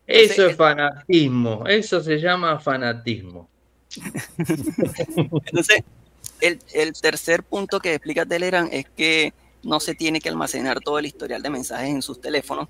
Eso 0.08 0.48
es 0.48 0.56
fanatismo, 0.56 1.64
eso 1.68 2.00
se 2.00 2.18
llama 2.18 2.58
fanatismo. 2.58 3.48
Entonces, 4.36 5.84
el, 6.40 6.58
el, 6.72 6.92
tercer 6.94 7.44
punto 7.44 7.78
que 7.78 7.94
explica 7.94 8.26
Telegram 8.26 8.68
es 8.72 8.86
que 8.96 9.34
no 9.62 9.78
se 9.78 9.94
tiene 9.94 10.18
que 10.18 10.30
almacenar 10.30 10.80
todo 10.80 10.98
el 10.98 11.06
historial 11.06 11.42
de 11.42 11.50
mensajes 11.50 11.90
en 11.90 12.02
sus 12.02 12.20
teléfonos 12.20 12.68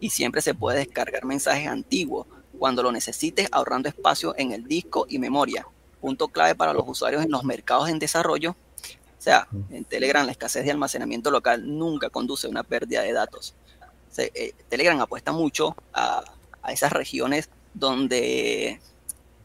y 0.00 0.10
siempre 0.10 0.42
se 0.42 0.52
puede 0.52 0.78
descargar 0.78 1.24
mensajes 1.24 1.68
antiguos 1.68 2.26
cuando 2.58 2.82
lo 2.82 2.90
necesites, 2.90 3.46
ahorrando 3.52 3.88
espacio 3.88 4.34
en 4.36 4.50
el 4.50 4.64
disco 4.64 5.06
y 5.08 5.20
memoria. 5.20 5.64
Punto 6.04 6.28
clave 6.28 6.54
para 6.54 6.74
los 6.74 6.84
usuarios 6.86 7.24
en 7.24 7.30
los 7.30 7.44
mercados 7.44 7.88
en 7.88 7.98
desarrollo. 7.98 8.50
O 8.50 9.22
sea, 9.24 9.48
en 9.70 9.86
Telegram 9.86 10.26
la 10.26 10.32
escasez 10.32 10.66
de 10.66 10.70
almacenamiento 10.70 11.30
local 11.30 11.62
nunca 11.78 12.10
conduce 12.10 12.46
a 12.46 12.50
una 12.50 12.62
pérdida 12.62 13.00
de 13.00 13.14
datos. 13.14 13.54
Eh, 14.18 14.52
Telegram 14.68 15.00
apuesta 15.00 15.32
mucho 15.32 15.74
a, 15.94 16.22
esas 16.68 16.92
regiones 16.92 17.48
donde 17.72 18.82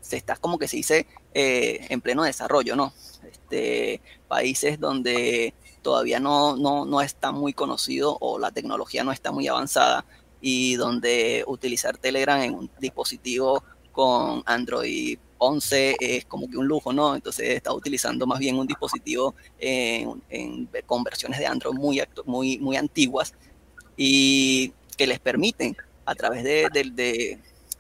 se 0.01 0.17
está, 0.17 0.35
como 0.35 0.59
que 0.59 0.67
se 0.67 0.75
dice, 0.75 1.07
eh, 1.33 1.87
en 1.87 2.01
pleno 2.01 2.23
desarrollo, 2.23 2.75
¿no? 2.75 2.93
Este, 3.23 4.01
países 4.27 4.81
donde 4.81 5.53
todavía 5.81 6.19
no, 6.19 6.57
no, 6.57 6.83
no 6.83 6.99
está 6.99 7.31
muy 7.31 7.53
conocido 7.53 8.17
o 8.19 8.37
la 8.37 8.51
tecnología 8.51 9.05
no 9.05 9.13
está 9.13 9.31
muy 9.31 9.47
avanzada 9.47 10.03
y 10.41 10.75
donde 10.75 11.45
utilizar 11.47 11.97
Telegram 11.97 12.41
en 12.41 12.53
un 12.53 12.69
dispositivo 12.81 13.63
con 13.93 14.43
Android 14.45 15.19
11 15.39 15.95
es 15.99 16.25
como 16.25 16.47
que 16.49 16.57
un 16.57 16.67
lujo, 16.67 16.93
¿no? 16.93 17.15
Entonces 17.15 17.49
está 17.49 17.73
utilizando 17.73 18.27
más 18.27 18.39
bien 18.39 18.57
un 18.57 18.67
dispositivo 18.67 19.33
en, 19.57 20.69
con 20.85 21.03
versiones 21.03 21.39
de 21.39 21.47
Android 21.47 21.73
muy, 21.73 22.01
muy, 22.25 22.59
muy 22.59 22.77
antiguas 22.77 23.33
y 23.97 24.73
que 24.97 25.07
les 25.07 25.19
permiten 25.19 25.75
a 26.05 26.13
través 26.13 26.43
de, 26.43 26.69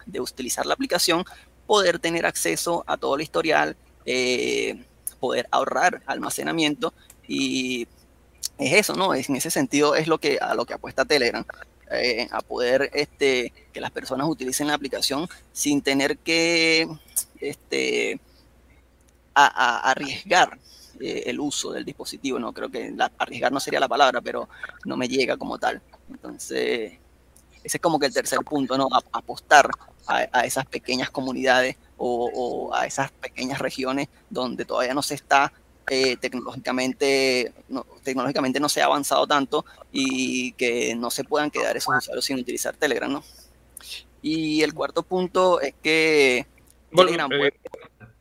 de, 0.05 0.19
utilizar 0.19 0.65
la 0.65 0.73
aplicación 0.73 1.23
poder 1.67 1.99
tener 1.99 2.25
acceso 2.25 2.83
a 2.87 2.97
todo 2.97 3.15
el 3.15 3.21
historial, 3.21 3.75
eh, 4.05 4.83
poder 5.19 5.47
ahorrar 5.51 6.01
almacenamiento 6.07 6.93
y 7.27 7.87
es 8.57 8.73
eso, 8.73 8.95
¿no? 8.95 9.13
En 9.13 9.35
ese 9.35 9.51
sentido 9.51 9.95
es 9.95 10.07
lo 10.07 10.17
que, 10.17 10.39
a 10.39 10.53
lo 10.55 10.65
que 10.65 10.73
apuesta 10.73 11.05
Telegram. 11.05 11.45
Eh, 11.91 12.27
a 12.29 12.41
poder 12.41 12.91
este, 12.93 13.51
que 13.73 13.81
las 13.81 13.89
personas 13.89 14.27
utilicen 14.29 14.67
la 14.67 14.75
aplicación 14.75 15.27
sin 15.51 15.81
tener 15.81 16.19
que 16.19 16.87
este, 17.39 18.19
a, 19.33 19.89
arriesgar 19.89 20.57
eh, 20.99 21.23
el 21.27 21.39
uso 21.39 21.71
del 21.71 21.85
dispositivo. 21.85 22.39
No 22.39 22.53
creo 22.53 22.69
que 22.69 22.93
arriesgar 23.17 23.51
no 23.51 23.59
sería 23.59 23.79
la 23.79 23.87
palabra, 23.87 24.21
pero 24.21 24.49
no 24.85 24.97
me 24.97 25.07
llega 25.07 25.37
como 25.37 25.57
tal. 25.57 25.81
Entonces, 26.09 26.93
ese 27.63 27.77
es 27.77 27.81
como 27.81 27.99
que 27.99 28.07
el 28.07 28.13
tercer 28.13 28.39
punto, 28.39 28.77
¿no? 28.77 28.87
apostar 29.11 29.69
a, 30.07 30.45
esas 30.45 30.65
pequeñas 30.65 31.11
comunidades 31.11 31.75
o, 31.97 32.31
o, 32.33 32.73
a 32.73 32.87
esas 32.87 33.11
pequeñas 33.11 33.59
regiones 33.59 34.07
donde 34.29 34.65
todavía 34.65 34.93
no 34.93 35.03
se 35.03 35.13
está 35.13 35.53
eh, 35.91 36.17
tecnológicamente, 36.17 37.51
no, 37.67 37.83
tecnológicamente 38.03 38.59
no 38.59 38.69
se 38.69 38.79
ha 38.79 38.85
avanzado 38.85 39.25
tanto 39.25 39.65
y 39.91 40.51
que 40.51 40.93
no 40.95 41.09
se 41.09 41.23
puedan 41.23 41.49
quedar 41.49 41.75
esos 41.75 41.95
usuarios 41.97 42.25
sin 42.25 42.37
utilizar 42.37 42.75
Telegram, 42.75 43.11
¿no? 43.11 43.23
Y 44.21 44.61
el 44.61 44.75
cuarto 44.75 45.01
punto 45.01 45.59
es 45.59 45.73
que 45.81 46.45
Eh, 46.91 47.51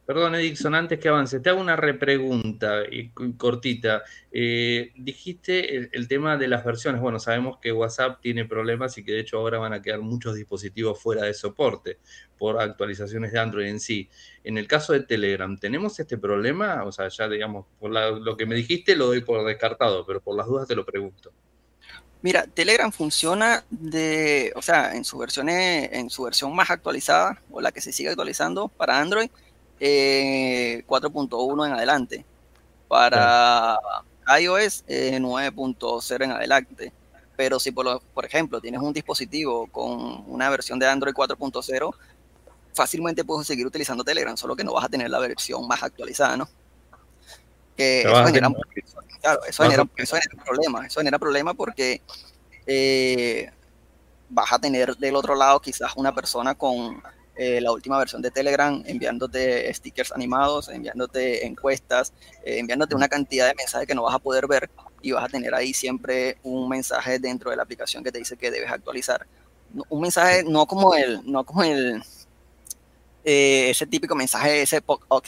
Perdón, 0.09 0.37
Edison, 0.37 0.75
antes 0.75 0.99
que 0.99 1.11
avance, 1.11 1.39
te 1.39 1.51
hago 1.51 1.61
una 1.61 1.77
repregunta 1.77 2.83
y 2.91 3.11
cortita. 3.37 4.05
Eh, 4.33 4.91
dijiste 4.97 5.91
el, 5.95 6.09
tema 6.09 6.39
de 6.39 6.49
las 6.49 6.65
versiones. 6.65 7.03
Bueno, 7.03 7.19
sabemos 7.19 7.59
que 7.59 7.73
WhatsApp 7.73 8.19
tiene 8.23 8.47
problemas 8.47 8.97
y 8.97 9.05
que 9.05 9.13
de 9.13 9.21
hecho 9.21 9.37
ahora 9.37 9.59
van 9.59 9.75
a 9.75 9.83
quedar 9.83 10.01
muchos 10.01 10.35
dispositivos 10.35 10.99
fuera 10.99 11.25
de 11.25 11.35
soporte 11.35 11.99
por 12.39 12.59
actualizaciones 12.59 13.33
de 13.33 13.39
Android 13.39 13.67
en 13.67 13.81
sí. 13.81 14.09
En 14.45 14.57
el 14.57 14.67
caso 14.67 14.95
de 14.95 15.01
Telegram, 15.01 15.59
¿tenemos 15.59 16.01
este 16.01 16.17
problema? 16.17 16.85
O 16.85 16.93
sea, 16.93 17.09
ya 17.09 17.29
digamos, 17.29 17.67
por 17.79 17.91
lo 17.91 18.35
que 18.35 18.47
me 18.47 18.55
dijiste 18.55 18.97
lo 18.97 19.09
doy 19.09 19.21
por 19.21 19.47
descartado, 19.47 20.07
pero 20.07 20.23
por 20.23 20.35
las 20.35 20.47
dudas 20.47 20.67
te 20.67 20.75
lo 20.75 20.87
pregunto. 20.87 21.35
Mira, 22.21 22.47
Telegram 22.47 22.91
funciona 22.91 23.65
de, 23.71 24.53
o 24.57 24.63
sea, 24.63 24.95
en 24.95 25.05
su 25.05 25.19
versión, 25.19 25.49
en 25.49 26.11
su 26.11 26.25
versión 26.25 26.55
más 26.55 26.71
actualizada 26.71 27.41
o 27.51 27.61
la 27.61 27.71
que 27.71 27.81
se 27.81 27.93
sigue 27.93 28.11
actualizando 28.11 28.69
para 28.69 28.99
Android 28.99 29.31
4.1 29.81 31.65
eh, 31.65 31.69
en 31.69 31.75
adelante. 31.75 32.25
Para 32.89 33.79
iOS 34.41 34.85
9.0 34.87 36.21
eh, 36.21 36.25
en 36.25 36.33
adelante. 36.33 36.93
Pero 37.37 37.61
si 37.61 37.71
por, 37.71 38.03
por 38.15 38.25
ejemplo 38.25 38.61
tienes 38.61 38.81
un 38.81 38.93
dispositivo 38.93 39.69
con 39.69 40.25
una 40.27 40.51
versión 40.51 40.79
de 40.81 40.89
Android 40.89 41.15
4.0, 41.15 41.95
fácilmente 42.75 43.25
puedes 43.25 43.47
seguir 43.47 43.67
utilizando 43.67 44.03
Telegram, 44.03 44.37
solo 44.37 44.57
que 44.57 44.65
no 44.65 44.73
vas 44.73 44.85
a 44.85 44.89
tener 44.89 45.09
la 45.11 45.21
versión 45.21 45.69
más 45.69 45.83
actualizada, 45.83 46.37
¿no? 46.37 46.49
Que 47.79 48.01
eso 48.01 48.25
genera, 48.25 48.51
claro, 49.23 49.41
eso, 49.47 49.63
genera, 49.63 49.83
un 49.83 50.45
problema, 50.45 50.85
eso 50.85 50.99
genera 50.99 51.17
problema 51.17 51.55
porque 51.55 52.03
eh, 52.67 53.49
vas 54.29 54.53
a 54.53 54.59
tener 54.59 54.97
del 54.97 55.15
otro 55.15 55.37
lado 55.37 55.61
quizás 55.61 55.93
una 55.95 56.13
persona 56.13 56.57
con 56.57 57.01
eh, 57.37 57.61
la 57.61 57.71
última 57.71 57.97
versión 57.99 58.21
de 58.21 58.33
Telegram, 58.33 58.83
enviándote 58.85 59.73
stickers 59.73 60.11
animados, 60.11 60.69
enviándote 60.71 61.47
encuestas, 61.47 62.13
eh, 62.45 62.59
enviándote 62.59 62.97
una 62.97 63.07
cantidad 63.07 63.47
de 63.47 63.55
mensajes 63.55 63.87
que 63.87 63.95
no 63.95 64.03
vas 64.03 64.17
a 64.17 64.19
poder 64.19 64.49
ver 64.49 64.69
y 65.01 65.13
vas 65.13 65.25
a 65.25 65.29
tener 65.29 65.55
ahí 65.55 65.73
siempre 65.73 66.39
un 66.43 66.69
mensaje 66.69 67.21
dentro 67.21 67.53
de 67.53 67.57
la 67.57 67.63
aplicación 67.63 68.03
que 68.03 68.11
te 68.11 68.19
dice 68.19 68.37
que 68.37 68.51
debes 68.51 68.73
actualizar. 68.73 69.25
Un 69.89 70.01
mensaje 70.01 70.43
no 70.43 70.67
como 70.67 70.97
el, 70.97 71.21
no 71.31 71.45
como 71.45 71.63
el, 71.63 72.03
eh, 73.31 73.71
ese 73.71 73.87
típico 73.87 74.15
mensaje, 74.15 74.63
ese 74.63 74.83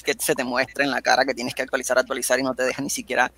que 0.04 0.14
se 0.18 0.34
te 0.34 0.44
muestra 0.44 0.84
en 0.84 0.90
la 0.90 1.02
cara 1.02 1.24
que 1.24 1.34
tienes 1.34 1.54
que 1.54 1.62
actualizar, 1.62 1.98
actualizar 1.98 2.38
y 2.38 2.42
no 2.42 2.54
te 2.54 2.62
deja 2.62 2.80
ni 2.80 2.90
siquiera 2.90 3.30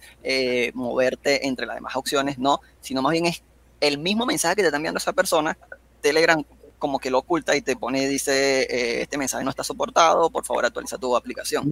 moverte 0.74 1.46
entre 1.46 1.66
las 1.66 1.76
demás 1.76 1.96
opciones, 1.96 2.38
no, 2.38 2.60
sino 2.80 3.02
más 3.02 3.12
bien 3.12 3.26
es 3.26 3.42
el 3.80 3.98
mismo 3.98 4.24
mensaje 4.24 4.56
que 4.56 4.62
te 4.62 4.68
está 4.68 4.76
enviando 4.76 4.98
esa 4.98 5.12
persona, 5.12 5.58
Telegram 6.00 6.44
como 6.78 6.98
que 6.98 7.10
lo 7.10 7.18
oculta 7.18 7.54
y 7.54 7.62
te 7.62 7.76
pone, 7.76 8.08
dice, 8.08 8.62
eh, 8.62 9.02
este 9.02 9.16
mensaje 9.16 9.44
no 9.44 9.50
está 9.50 9.62
soportado, 9.62 10.30
por 10.30 10.44
favor 10.44 10.64
actualiza 10.64 10.98
tu 10.98 11.16
aplicación. 11.16 11.70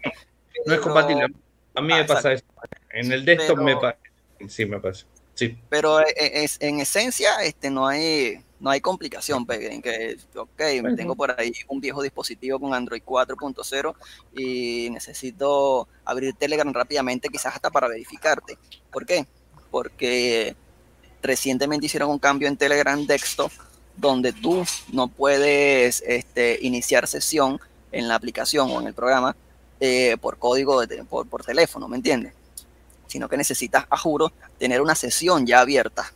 No, 0.66 0.74
es 0.74 0.80
compatible. 0.80 1.26
A 1.74 1.80
mí 1.80 1.95
me 1.95 2.05
pasa 2.05 2.32
eso. 2.32 2.45
En 2.91 3.11
el 3.11 3.24
desktop 3.24 3.59
me 3.59 3.76
pasa. 3.76 3.99
Sí, 4.49 4.66
me 4.66 4.78
pasa. 4.78 5.07
Sí. 5.41 5.57
Pero 5.70 6.01
eh, 6.01 6.14
eh, 6.18 6.45
es, 6.45 6.59
en 6.61 6.80
esencia 6.80 7.43
este, 7.43 7.70
no, 7.70 7.86
hay, 7.86 8.45
no 8.59 8.68
hay 8.68 8.82
complicación. 8.82 9.47
Pues, 9.47 9.59
en 9.62 9.80
que, 9.80 10.18
ok, 10.36 10.61
me 10.82 10.95
tengo 10.95 11.16
por 11.16 11.34
ahí 11.41 11.51
un 11.68 11.80
viejo 11.80 12.03
dispositivo 12.03 12.61
con 12.61 12.74
Android 12.74 13.03
4.0 13.03 13.95
y 14.36 14.91
necesito 14.91 15.88
abrir 16.05 16.34
Telegram 16.34 16.70
rápidamente, 16.74 17.30
quizás 17.30 17.55
hasta 17.55 17.70
para 17.70 17.88
verificarte. 17.88 18.59
¿Por 18.93 19.07
qué? 19.07 19.26
Porque 19.70 20.55
recientemente 21.22 21.86
hicieron 21.86 22.11
un 22.11 22.18
cambio 22.18 22.47
en 22.47 22.59
Telegram 22.59 23.07
Desktop 23.07 23.50
donde 23.96 24.34
tú 24.34 24.62
no 24.92 25.08
puedes 25.08 26.03
este, 26.07 26.58
iniciar 26.61 27.07
sesión 27.07 27.58
en 27.92 28.08
la 28.08 28.14
aplicación 28.14 28.71
o 28.71 28.79
en 28.79 28.88
el 28.88 28.95
programa 28.95 29.34
eh, 29.80 30.18
por 30.21 30.37
código, 30.37 30.83
por, 31.08 31.45
teléfono, 31.46 31.88
¿me 31.88 31.96
entiendes? 31.96 32.34
Sino 33.11 33.28
que 33.28 33.37
necesitas, 33.37 33.87
a 33.91 33.96
juro, 33.96 34.32
tener 34.58 34.80
una 34.80 34.95
sesión 34.95 35.46
ya 35.46 35.61
abierta. 35.61 36.12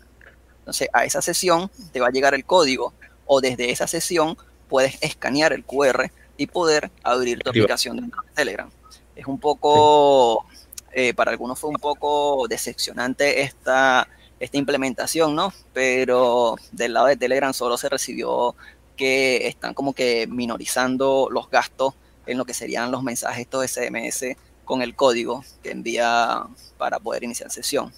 Entonces, 0.60 0.88
a 0.92 1.04
esa 1.04 1.20
sesión 1.20 1.70
te 1.92 2.00
va 2.00 2.06
a 2.06 2.10
llegar 2.10 2.34
el 2.34 2.44
código 2.44 2.94
o 3.26 3.40
desde 3.40 3.70
esa 3.70 3.88
sesión 3.88 4.38
puedes 4.68 4.96
escanear 5.02 5.52
el 5.52 5.64
QR 5.64 6.10
y 6.36 6.46
poder 6.46 6.90
abrir 7.02 7.40
tu 7.40 7.50
aplicación 7.50 7.96
de 7.96 8.10
Telegram. 8.34 8.70
Es 9.16 9.26
un 9.26 9.38
poco, 9.40 10.46
eh, 10.92 11.14
para 11.14 11.32
algunos 11.32 11.58
fue 11.58 11.70
un 11.70 11.76
poco 11.76 12.46
decepcionante 12.48 13.42
esta 13.42 14.08
esta 14.40 14.58
implementación, 14.58 15.34
¿no? 15.34 15.52
Pero 15.72 16.56
del 16.72 16.94
lado 16.94 17.06
de 17.06 17.16
Telegram 17.16 17.52
solo 17.52 17.76
se 17.76 17.88
recibió 17.88 18.54
que 18.96 19.48
están 19.48 19.74
como 19.74 19.92
que 19.92 20.26
minorizando 20.26 21.28
los 21.30 21.50
gastos 21.50 21.94
en 22.26 22.38
lo 22.38 22.44
que 22.44 22.54
serían 22.54 22.90
los 22.90 23.02
mensajes 23.02 23.42
estos 23.42 23.70
SMS 23.70 24.36
con 24.64 24.82
el 24.82 24.94
código 24.94 25.44
que 25.62 25.70
envía 25.70 26.44
para 26.78 26.98
poder 26.98 27.24
iniciar 27.24 27.50
sesión. 27.50 27.92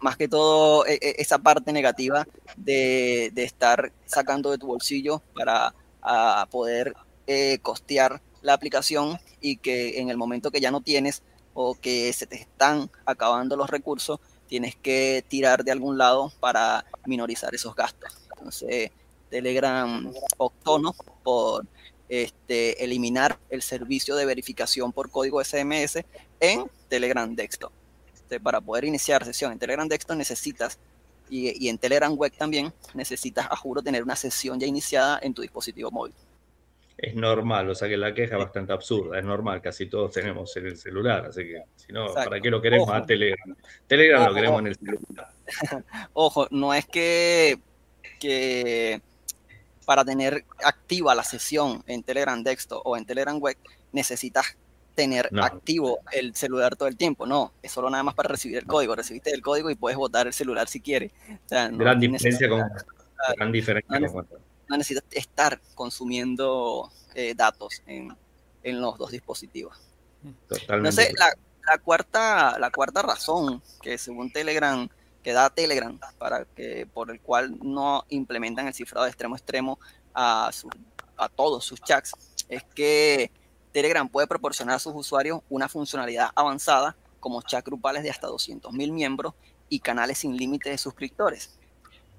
más 0.00 0.16
que 0.16 0.28
todo 0.28 0.86
e, 0.86 0.94
e, 0.94 1.14
esa 1.18 1.38
parte 1.38 1.72
negativa 1.72 2.26
de, 2.56 3.32
estar 3.36 3.92
sacando 4.06 4.50
de 4.50 4.58
tu 4.58 4.66
bolsillo 4.66 5.22
para 5.34 5.74
poder 6.50 6.94
eh, 7.26 7.58
costear 7.62 8.20
la 8.42 8.54
aplicación 8.54 9.18
y 9.40 9.56
que 9.56 10.00
en 10.00 10.10
el 10.10 10.16
momento 10.16 10.50
que 10.50 10.60
ya 10.60 10.70
no 10.70 10.80
tienes 10.80 11.22
o 11.54 11.74
que 11.74 12.12
se 12.12 12.26
te 12.26 12.36
están 12.36 12.90
acabando 13.04 13.56
los 13.56 13.70
recursos, 13.70 14.20
tienes 14.48 14.76
que 14.76 15.24
tirar 15.28 15.64
de 15.64 15.72
algún 15.72 15.98
lado 15.98 16.32
para 16.40 16.84
minorizar 17.06 17.54
esos 17.54 17.74
gastos. 17.74 18.12
Entonces, 18.30 18.90
Telegram 19.30 20.12
optó 20.36 20.94
por 21.22 21.66
este, 22.12 22.84
eliminar 22.84 23.38
el 23.48 23.62
servicio 23.62 24.14
de 24.16 24.26
verificación 24.26 24.92
por 24.92 25.10
código 25.10 25.42
SMS 25.42 26.04
en 26.40 26.70
Telegram 26.88 27.34
Desktop. 27.34 27.72
para 28.42 28.60
poder 28.60 28.84
iniciar 28.84 29.24
sesión 29.24 29.50
en 29.50 29.58
Telegram 29.58 29.88
Desktop 29.88 30.18
necesitas 30.18 30.78
Y, 31.30 31.68
en 31.68 31.78
Telegram 31.78 32.12
Web 32.14 32.34
también 32.36 32.70
necesitas, 32.92 33.46
a 33.50 33.56
juro, 33.56 33.80
tener 33.80 34.02
una 34.02 34.14
sesión 34.14 34.60
ya 34.60 34.66
iniciada 34.66 35.20
en 35.22 35.32
tu 35.32 35.40
dispositivo 35.40 35.90
móvil. 35.90 36.12
Es 36.98 37.14
normal, 37.14 37.70
o 37.70 37.74
sea 37.74 37.88
que 37.88 37.96
la 37.96 38.12
queja 38.12 38.36
es 38.36 38.42
bastante 38.42 38.74
absurda, 38.74 39.18
es 39.18 39.24
normal, 39.24 39.62
casi 39.62 39.86
todos 39.86 40.12
tenemos 40.12 40.54
en 40.58 40.66
el 40.66 40.76
celular, 40.76 41.24
así 41.24 41.44
que 41.44 41.62
si 41.76 41.94
no, 41.94 42.12
¿para 42.12 42.40
qué 42.42 42.50
lo 42.50 42.60
queremos 42.60 42.90
a 42.90 43.06
Telegram? 43.06 43.56
Telegram 43.86 44.26
lo 44.28 44.34
queremos 44.34 44.60
en 44.60 44.66
el 44.66 44.76
celular. 44.76 45.32
Ojo, 46.12 46.46
no 46.50 46.74
es 46.74 46.84
que, 46.84 47.58
que 48.20 49.00
para 49.84 50.04
tener 50.04 50.44
activa 50.64 51.14
la 51.14 51.24
sesión 51.24 51.82
en 51.86 52.02
Telegram 52.02 52.42
Desktop 52.42 52.82
o 52.84 52.96
en 52.96 53.04
Telegram 53.04 53.38
Web 53.38 53.56
necesitas 53.92 54.56
tener 54.94 55.30
activo 55.40 56.00
el 56.12 56.34
celular 56.34 56.76
todo 56.76 56.88
el 56.88 56.96
tiempo. 56.96 57.26
No, 57.26 57.52
es 57.62 57.72
solo 57.72 57.90
nada 57.90 58.02
más 58.02 58.14
para 58.14 58.28
recibir 58.28 58.58
el 58.58 58.66
código. 58.66 58.94
Recibiste 58.94 59.30
el 59.30 59.42
código 59.42 59.70
y 59.70 59.74
puedes 59.74 59.96
botar 59.96 60.26
el 60.26 60.32
celular 60.32 60.68
si 60.68 60.80
quieres. 60.80 61.12
gran, 61.48 61.98
diferencia 61.98 62.48
con, 62.48 62.62
gran 63.36 63.52
diferencia 63.52 63.98
no, 64.68 64.76
necesitas 64.78 65.04
estar 65.10 65.60
consumiendo 65.74 66.90
eh, 67.14 67.34
datos 67.34 67.82
en, 67.86 68.16
los 68.64 68.96
dos 68.96 69.10
dispositivos. 69.10 69.76
Totalmente. 70.48 70.82
No 70.82 70.92
sé, 70.92 71.12
la, 71.18 71.78
cuarta, 71.78 72.58
la 72.58 72.70
cuarta 72.70 73.02
razón 73.02 73.62
que 73.82 73.98
según 73.98 74.32
Telegram, 74.32 74.88
que 75.22 75.32
da 75.32 75.50
Telegram, 75.50 75.98
para 76.18 76.44
que, 76.44 76.86
por 76.86 77.10
el 77.10 77.20
cual 77.20 77.58
no 77.62 78.04
implementan 78.08 78.66
el 78.66 78.74
cifrado 78.74 79.04
de 79.04 79.10
extremo 79.10 79.36
extremo 79.36 79.78
a, 80.14 80.50
a 81.16 81.28
todos 81.28 81.64
sus 81.64 81.80
chats, 81.80 82.12
es 82.48 82.64
que 82.64 83.30
Telegram 83.72 84.08
puede 84.08 84.26
proporcionar 84.26 84.76
a 84.76 84.78
sus 84.78 84.94
usuarios 84.94 85.40
una 85.48 85.68
funcionalidad 85.68 86.30
avanzada 86.34 86.96
como 87.20 87.40
chat 87.42 87.64
grupales 87.64 88.02
de 88.02 88.10
hasta 88.10 88.28
200.000 88.28 88.92
miembros 88.92 89.34
y 89.68 89.80
canales 89.80 90.18
sin 90.18 90.36
límite 90.36 90.70
de 90.70 90.76
suscriptores. 90.76 91.50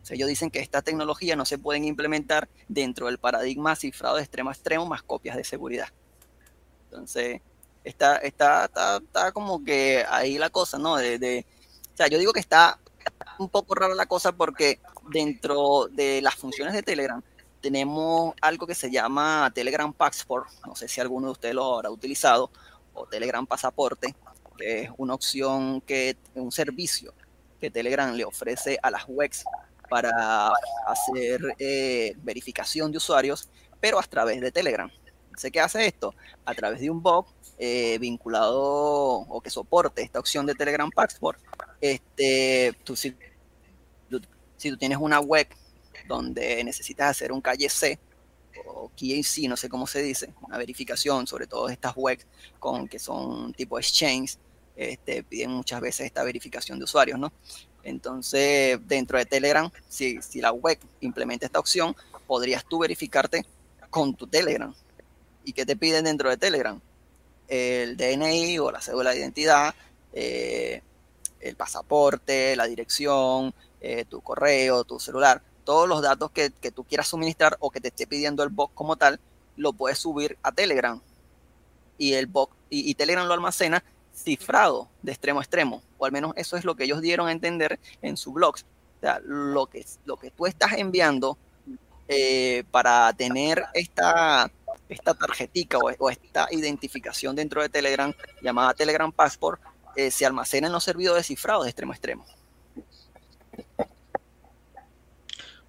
ellos 0.10 0.28
dicen 0.28 0.50
que 0.50 0.60
esta 0.60 0.82
tecnología 0.82 1.36
no 1.36 1.46
se 1.46 1.58
pueden 1.58 1.86
implementar 1.86 2.50
dentro 2.68 3.08
del 3.08 3.20
paradigma 3.20 3.76
cifrado 3.76 4.16
de 4.16 4.24
extremo 4.24 4.50
extremo 4.50 4.86
más 4.86 5.04
copias 5.04 5.36
de 5.36 5.44
seguridad. 5.44 5.90
Entonces, 6.86 7.42
está, 7.84 8.18
está, 8.18 8.66
está, 8.66 9.32
como 9.32 9.64
que 9.64 10.06
ahí 10.10 10.38
la 10.38 10.50
cosa, 10.50 10.80
¿no? 10.80 10.96
De, 10.96 11.46
o 11.94 11.98
sea, 11.98 12.08
yo 12.08 12.18
digo 12.18 12.34
que 12.34 12.40
está 12.40 12.80
un 13.40 13.50
poco 13.50 13.76
rara 13.76 13.96
la 13.96 14.06
cosa 14.06 14.32
porque 14.32 14.80
dentro 15.10 15.88
de 15.92 16.22
las 16.22 16.36
funciones 16.36 16.74
de 16.74 16.84
Telegram 16.84 17.22
tenemos 17.62 18.36
algo 18.42 18.68
que 18.68 18.76
se 18.76 18.92
llama 18.92 19.50
Telegram 19.56 19.94
Passport, 19.94 20.50
no 20.68 20.76
sé 20.76 20.88
si 20.88 21.00
alguno 21.00 21.28
de 21.28 21.32
ustedes 21.32 21.56
lo 21.56 21.76
habrá 21.76 21.90
utilizado, 21.90 22.52
o 22.94 23.06
Telegram 23.06 23.46
Pasaporte, 23.48 24.14
que 24.58 24.84
es 24.84 24.90
una 24.98 25.14
opción 25.14 25.82
que, 25.82 26.18
un 26.36 26.52
servicio 26.52 27.14
que 27.60 27.72
Telegram 27.72 28.14
le 28.14 28.26
ofrece 28.26 28.78
a 28.84 28.92
las 28.92 29.06
webs 29.08 29.46
para 29.90 30.52
hacer 30.88 31.40
eh, 31.58 32.16
verificación 32.22 32.92
de 32.92 32.98
usuarios, 32.98 33.50
pero 33.80 34.00
a 34.00 34.04
través 34.04 34.42
de 34.42 34.52
Telegram. 34.52 34.92
¿Sé 35.38 35.50
qué 35.50 35.62
hace 35.62 35.86
esto? 35.88 36.14
A 36.46 36.54
través 36.54 36.82
de 36.82 36.90
un 36.90 37.02
bot 37.02 37.28
eh, 37.58 37.98
vinculado 38.00 38.60
o 38.60 39.42
que 39.42 39.50
soporte 39.50 40.02
esta 40.02 40.20
opción 40.20 40.46
de 40.46 40.54
Telegram 40.54 40.90
Passport, 40.92 41.40
este, 41.80 42.76
si, 42.96 43.16
si 44.64 44.70
tú 44.70 44.78
tienes 44.78 44.98
una 44.98 45.20
web 45.20 45.46
donde 46.08 46.64
necesitas 46.64 47.12
hacer 47.12 47.34
un 47.34 47.42
calle 47.42 47.68
C 47.68 48.00
o 48.66 48.90
KYC, 48.96 49.50
no 49.50 49.58
sé 49.58 49.68
cómo 49.68 49.86
se 49.88 50.02
dice, 50.02 50.34
una 50.42 50.58
verificación, 50.58 51.28
sobre 51.28 51.48
todo 51.48 51.68
estas 51.68 51.94
webs 51.98 52.26
con 52.60 52.88
que 52.88 52.98
son 52.98 53.54
tipo 53.54 53.78
exchange, 53.78 54.38
este, 54.78 55.22
piden 55.24 55.52
muchas 55.52 55.82
veces 55.82 56.06
esta 56.06 56.24
verificación 56.24 56.80
de 56.80 56.86
usuarios, 56.86 57.20
¿no? 57.20 57.34
Entonces, 57.84 58.80
dentro 58.88 59.18
de 59.18 59.26
Telegram, 59.26 59.70
si, 59.90 60.22
si 60.22 60.40
la 60.40 60.54
web 60.54 60.80
implementa 61.02 61.46
esta 61.46 61.60
opción, 61.60 61.94
podrías 62.26 62.64
tú 62.64 62.80
verificarte 62.80 63.46
con 63.90 64.16
tu 64.16 64.28
Telegram. 64.28 64.74
¿Y 65.44 65.52
qué 65.52 65.66
te 65.66 65.76
piden 65.76 66.06
dentro 66.06 66.30
de 66.30 66.38
Telegram? 66.38 66.80
El 67.50 67.98
DNI 67.98 68.60
o 68.60 68.72
la 68.72 68.80
cédula 68.80 69.12
de 69.12 69.20
identidad, 69.20 69.76
eh, 70.14 70.82
el 71.42 71.56
pasaporte, 71.58 72.56
la 72.56 72.66
dirección, 72.66 73.54
eh, 73.84 74.06
tu 74.06 74.22
correo, 74.22 74.84
tu 74.84 75.00
celular 75.00 75.44
todos 75.64 75.88
los 75.88 76.02
datos 76.02 76.32
que, 76.32 76.50
tú 76.50 76.84
quieras 76.84 77.08
suministrar 77.08 77.58
o 77.60 77.72
que 77.72 77.82
te 77.82 77.88
esté 77.90 78.08
pidiendo 78.08 78.44
el 78.44 78.50
bot 78.50 78.74
como 78.74 78.96
tal, 78.96 79.20
lo 79.56 79.74
puedes 79.74 79.98
subir 79.98 80.38
a 80.44 80.52
Telegram. 80.52 81.02
Y 81.98 82.14
el 82.14 82.28
bot, 82.28 82.50
y, 82.70 82.94
Telegram 82.96 83.28
lo 83.28 83.34
almacena 83.34 83.84
cifrado 84.14 84.90
de 85.02 85.12
extremo 85.12 85.40
a 85.40 85.44
extremo. 85.44 85.82
O 85.98 86.06
al 86.06 86.12
menos 86.12 86.34
eso 86.36 86.58
es 86.58 86.66
lo 86.66 86.76
que 86.76 86.84
ellos 86.84 87.02
dieron 87.02 87.28
a 87.28 87.32
entender 87.32 87.80
en 88.02 88.18
su 88.18 88.34
blog. 88.34 88.56
O 88.56 89.00
sea, 89.00 89.20
lo 89.24 89.68
que, 89.68 89.86
lo 90.06 90.18
que 90.18 90.32
tú 90.32 90.46
estás 90.46 90.74
enviando 90.74 91.38
eh, 92.08 92.64
para 92.72 93.12
tener 93.14 93.64
esta, 93.74 94.52
esta 94.90 95.14
tarjetica 95.14 95.78
o, 95.78 96.10
esta 96.10 96.48
identificación 96.52 97.36
dentro 97.36 97.62
de 97.62 97.70
Telegram 97.70 98.14
llamada 98.42 98.74
Telegram 98.74 99.12
Passport 99.12 99.62
eh, 99.96 100.12
se 100.12 100.26
almacena 100.26 100.68
en 100.68 100.74
los 100.74 100.84
servidores 100.84 101.28
cifrados 101.28 101.64
de 101.64 101.70
extremo 101.70 101.94
a 101.94 101.96
extremo. 101.96 102.26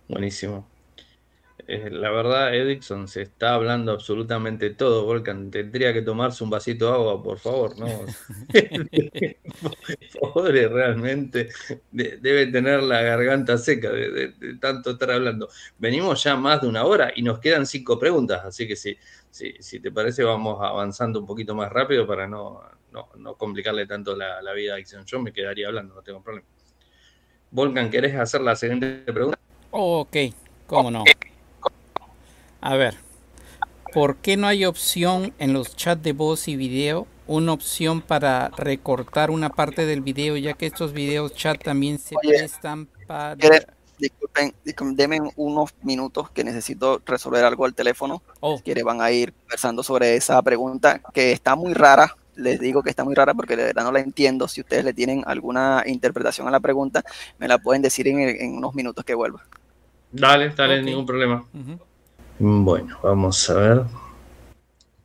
Buenísimo. 0.09 0.69
Eh, 1.67 1.89
la 1.91 2.11
verdad, 2.11 2.55
Edison, 2.55 3.09
se 3.09 3.23
está 3.23 3.55
hablando 3.55 3.93
absolutamente 3.93 4.71
todo, 4.71 5.05
Volcan. 5.07 5.51
Tendría 5.51 5.95
que 5.95 6.03
tomarse 6.03 6.45
un 6.45 6.51
vasito 6.51 6.87
de 6.87 6.93
agua, 6.93 7.23
por 7.23 7.39
favor, 7.39 7.79
¿no? 7.79 7.87
Pobre, 10.21 10.69
realmente 10.69 11.49
debe 11.91 12.47
tener 12.49 12.83
la 12.83 13.01
garganta 13.03 13.57
seca 13.57 13.91
de, 13.91 14.35
tanto 14.61 14.91
estar 14.91 15.11
hablando. 15.11 15.49
Venimos 15.79 16.23
ya 16.23 16.37
más 16.37 16.61
de 16.61 16.69
una 16.69 16.85
hora 16.85 17.13
y 17.15 17.23
nos 17.23 17.39
quedan 17.39 17.67
cinco 17.67 17.99
preguntas, 17.99 18.45
así 18.45 18.69
que 18.69 18.77
si, 18.77 18.99
si, 19.31 19.81
te 19.81 19.91
parece, 19.91 20.23
vamos 20.23 20.59
avanzando 20.61 21.21
un 21.21 21.27
poquito 21.27 21.55
más 21.55 21.73
rápido 21.73 22.07
para 22.07 22.29
no, 22.29 22.61
no, 22.93 23.35
complicarle 23.37 23.87
tanto 23.87 24.15
la, 24.15 24.43
la, 24.43 24.53
vida 24.53 24.75
a 24.75 24.79
Edison. 24.79 25.05
Yo 25.07 25.19
me 25.21 25.33
quedaría 25.33 25.69
hablando, 25.69 25.95
no 25.95 26.03
tengo 26.03 26.23
problema. 26.23 26.47
Volcan, 27.55 27.89
¿querés 27.89 28.17
hacer 28.17 28.41
la 28.41 28.57
siguiente 28.57 29.05
pregunta? 29.13 29.39
Ok, 29.71 30.17
cómo 30.67 30.91
no. 30.91 31.05
A 32.61 32.75
ver, 32.75 32.97
¿por 33.93 34.17
qué 34.17 34.37
no 34.37 34.49
hay 34.49 34.65
opción 34.65 35.33
en 35.39 35.53
los 35.53 35.77
chats 35.77 36.03
de 36.03 36.13
voz 36.15 36.49
y 36.49 36.57
video? 36.57 37.07
Una 37.29 37.53
opción 37.53 38.03
para 38.03 38.49
recortar 38.57 39.31
una 39.31 39.51
parte 39.51 39.87
del 39.87 40.01
video, 40.01 40.37
ya 40.37 40.55
que 40.55 40.67
estos 40.67 40.93
videos 40.93 41.33
chat 41.33 41.63
también 41.63 42.01
se 42.01 42.17
prestan 42.21 42.89
para... 43.07 43.37
Disculpen, 43.99 44.97
denme 44.97 45.21
unos 45.37 45.71
minutos 45.83 46.31
que 46.31 46.43
necesito 46.43 47.01
resolver 47.07 47.45
algo 47.45 47.67
al 47.67 47.75
teléfono. 47.75 48.21
Oh. 48.41 48.61
quiere 48.65 48.83
van 48.83 49.01
a 49.01 49.13
ir 49.13 49.33
conversando 49.33 49.85
sobre 49.85 50.17
esa 50.17 50.43
pregunta 50.43 51.01
que 51.13 51.31
está 51.31 51.55
muy 51.55 51.73
rara. 51.73 52.17
Les 52.37 52.59
digo 52.59 52.83
que 52.83 52.91
está 52.91 53.05
muy 53.05 53.15
rara 53.15 53.35
porque 53.35 53.57
de 53.57 53.65
verdad 53.65 53.85
no 53.85 53.93
la 53.93 54.01
entiendo. 54.01 54.49
Si 54.49 54.61
ustedes 54.61 54.85
le 54.85 54.93
tienen 54.93 55.23
alguna 55.27 55.83
interpretación 55.87 56.49
a 56.49 56.51
la 56.51 56.61
pregunta, 56.61 57.05
me 57.39 57.49
la 57.49 57.59
pueden 57.59 57.83
decir 57.83 58.09
en, 58.09 58.19
en 58.19 58.57
unos 58.57 58.75
minutos 58.75 59.05
que 59.05 59.15
vuelva. 59.15 59.43
Dale, 60.13 60.51
dale, 60.51 60.81
ningún 60.81 61.05
problema. 61.05 61.45
Bueno, 62.39 62.99
vamos 63.03 63.51
a 63.51 63.55
ver. 63.55 63.83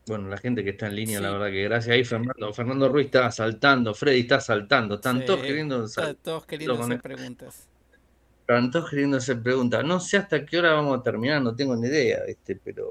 Bueno, 0.05 0.27
la 0.27 0.37
gente 0.37 0.63
que 0.63 0.71
está 0.71 0.87
en 0.87 0.95
línea, 0.95 1.19
la 1.19 1.31
verdad 1.31 1.47
que 1.47 1.63
gracias. 1.63 1.93
Ahí 1.93 2.03
Fernando, 2.03 2.53
Fernando 2.53 2.89
Ruiz 2.89 3.05
está 3.05 3.31
saltando, 3.31 3.93
Freddy 3.93 4.21
está 4.21 4.39
saltando, 4.39 4.95
están 4.95 5.25
todos 5.25 5.41
queriendo 5.41 5.85
Están 5.85 6.15
todos 6.15 6.45
queriendo 6.45 6.83
hacer 6.83 7.01
preguntas. 7.01 7.67
Están 8.41 8.71
todos 8.71 8.89
queriendo 8.89 9.17
hacer 9.17 9.41
preguntas. 9.41 9.83
No 9.83 9.99
sé 9.99 10.17
hasta 10.17 10.45
qué 10.45 10.57
hora 10.57 10.73
vamos 10.73 10.99
a 10.99 11.03
terminar, 11.03 11.41
no 11.41 11.55
tengo 11.55 11.75
ni 11.75 11.87
idea, 11.87 12.19
este, 12.27 12.55
pero 12.55 12.87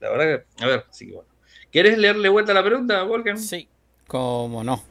la 0.00 0.10
verdad 0.10 0.24
que, 0.24 0.64
a 0.64 0.66
ver, 0.68 0.84
sí 0.90 1.06
que 1.06 1.12
bueno. 1.12 1.28
¿Querés 1.70 1.98
leerle 1.98 2.28
vuelta 2.28 2.52
la 2.52 2.64
pregunta, 2.64 3.02
Volkan? 3.04 3.38
Sí, 3.38 3.68
cómo 4.10 4.64
no. 4.64 4.82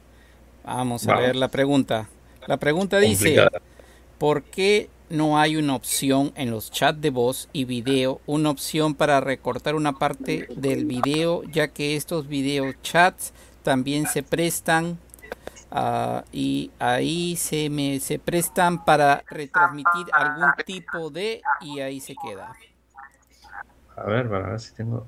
Vamos 0.64 1.06
a 1.06 1.16
leer 1.16 1.36
la 1.36 1.50
pregunta. 1.50 2.08
La 2.48 2.56
pregunta 2.56 3.00
dice, 3.00 3.50
¿por 4.18 4.44
qué 4.44 4.90
no 5.10 5.38
hay 5.38 5.58
una 5.58 5.76
opción 5.76 6.32
en 6.36 6.52
los 6.52 6.72
chats 6.72 7.02
de 7.02 7.10
voz 7.10 7.50
y 7.52 7.66
video, 7.66 8.22
una 8.26 8.50
opción 8.50 8.96
para 8.96 9.20
recortar 9.20 9.76
una 9.76 9.92
parte 9.92 10.48
del 10.56 10.86
video, 10.86 11.44
ya 11.44 11.68
que 11.68 11.98
estos 11.98 12.30
video 12.30 12.72
chats 12.82 13.34
también 13.62 14.08
se 14.08 14.24
prestan 14.24 14.98
uh, 15.72 16.22
y 16.32 16.72
ahí 16.80 17.36
se 17.36 17.70
me 17.70 18.00
se 18.00 18.20
prestan 18.20 18.86
para 18.86 19.22
retransmitir 19.28 20.08
algún 20.14 20.52
tipo 20.66 21.10
de 21.10 21.42
y 21.60 21.82
ahí 21.82 22.00
se 22.00 22.16
queda. 22.16 22.54
A 23.98 24.04
ver, 24.04 24.30
para 24.30 24.52
ver 24.52 24.60
si 24.62 24.74
tengo. 24.76 25.06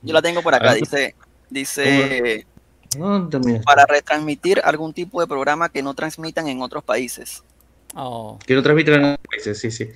Yo 0.00 0.14
la 0.14 0.22
tengo 0.22 0.42
por 0.42 0.54
acá, 0.54 0.74
dice, 0.74 1.16
dice 1.50 2.46
para 3.64 3.86
retransmitir 3.86 4.60
algún 4.64 4.92
tipo 4.92 5.20
de 5.20 5.26
programa 5.26 5.68
que 5.68 5.82
no 5.82 5.94
transmitan 5.94 6.48
en 6.48 6.62
otros 6.62 6.82
países. 6.82 7.42
Oh. 7.94 8.38
Que 8.44 8.54
lo 8.54 8.62
transmiten 8.62 9.04
en 9.04 9.16
países, 9.18 9.58
sí, 9.58 9.70
sí. 9.70 9.88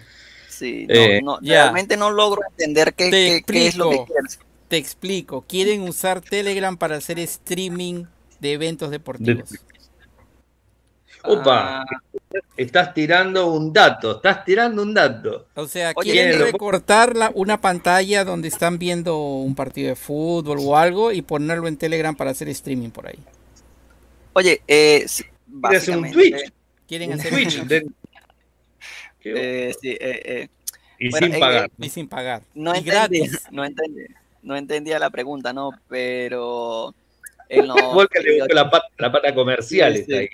Sí, 0.49 0.87
eh, 0.89 1.21
realmente 1.43 1.97
no 1.97 2.11
logro 2.11 2.43
entender 2.51 2.95
qué, 2.95 3.43
es 3.47 3.77
lo 3.77 3.91
que 3.91 4.05
quieren. 4.05 4.25
Te 4.69 4.77
explico, 4.77 5.45
quieren 5.49 5.83
usar 5.83 6.21
Telegram 6.21 6.77
para 6.77 6.97
hacer 6.97 7.19
streaming 7.19 8.05
de 8.41 8.53
eventos 8.53 8.91
deportivos. 8.91 9.51
Opa, 11.27 11.81
ah. 11.81 11.85
estás 12.57 12.93
tirando 12.93 13.53
un 13.53 13.73
dato, 13.73 14.17
estás 14.17 14.45
tirando 14.45 14.83
un 14.83 14.93
dato. 14.93 15.49
O 15.55 15.67
sea, 15.67 15.95
quieren 15.95 16.39
recortar 16.41 17.15
una 17.35 17.61
pantalla 17.61 18.25
donde 18.25 18.49
están 18.49 18.79
viendo 18.79 19.19
un 19.19 19.55
partido 19.55 19.89
de 19.89 19.97
fútbol 19.97 20.59
o 20.61 20.77
algo 20.77 21.13
y 21.13 21.23
ponerlo 21.23 21.69
en 21.69 21.77
Telegram 21.77 22.15
para 22.15 22.31
hacer 22.31 22.49
streaming 22.49 22.91
por 22.91 23.07
ahí. 23.07 23.19
Oye, 24.35 24.63
eh, 24.67 25.07
hacer 25.63 25.97
un 25.97 26.11
Twitch? 26.11 26.53
Quieren 26.87 27.13
hacer 27.13 27.33
un 27.33 27.69
Twitch. 27.69 27.85
Eh, 29.25 29.75
sí, 29.81 29.91
eh, 29.91 30.23
eh. 30.25 30.49
Y 30.99 31.11
sin 31.11 31.35
eh, 31.35 31.39
pagar. 31.39 31.71
y 31.79 31.89
sin 31.89 32.09
pagar. 32.09 32.43
No 32.55 32.75
y 32.75 32.83
gratis. 32.83 33.43
No, 33.51 33.65
entendía, 33.65 34.07
no 34.43 34.57
entendía 34.57 34.99
la 34.99 35.11
pregunta, 35.11 35.53
¿no? 35.53 35.71
Pero 35.89 36.95
en 37.49 37.67
los 37.67 37.77
la, 38.51 38.71
pata, 38.71 38.87
la 38.99 39.13
pata 39.13 39.35
comercial 39.35 39.97
está 39.97 40.17
ahí. 40.19 40.29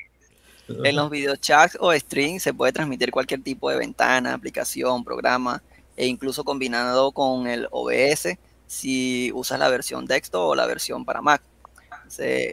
En 0.85 0.97
los 0.97 1.11
videochats 1.11 1.77
o 1.81 1.93
streams 1.93 2.43
se 2.43 2.55
puede 2.55 2.73
transmitir 2.73 3.11
cualquier 3.11 3.43
tipo 3.43 3.71
de 3.71 3.77
ventana, 3.77 4.35
aplicación, 4.35 5.05
programa, 5.05 5.63
e 5.97 6.07
incluso 6.07 6.45
combinado 6.45 7.13
con 7.13 7.47
el 7.47 7.69
OBS 7.71 8.39
si 8.67 9.33
usas 9.35 9.59
la 9.59 9.69
versión 9.69 10.07
texto 10.07 10.49
o 10.49 10.55
la 10.55 10.67
versión 10.67 11.05
para 11.05 11.21
Mac. 11.21 11.43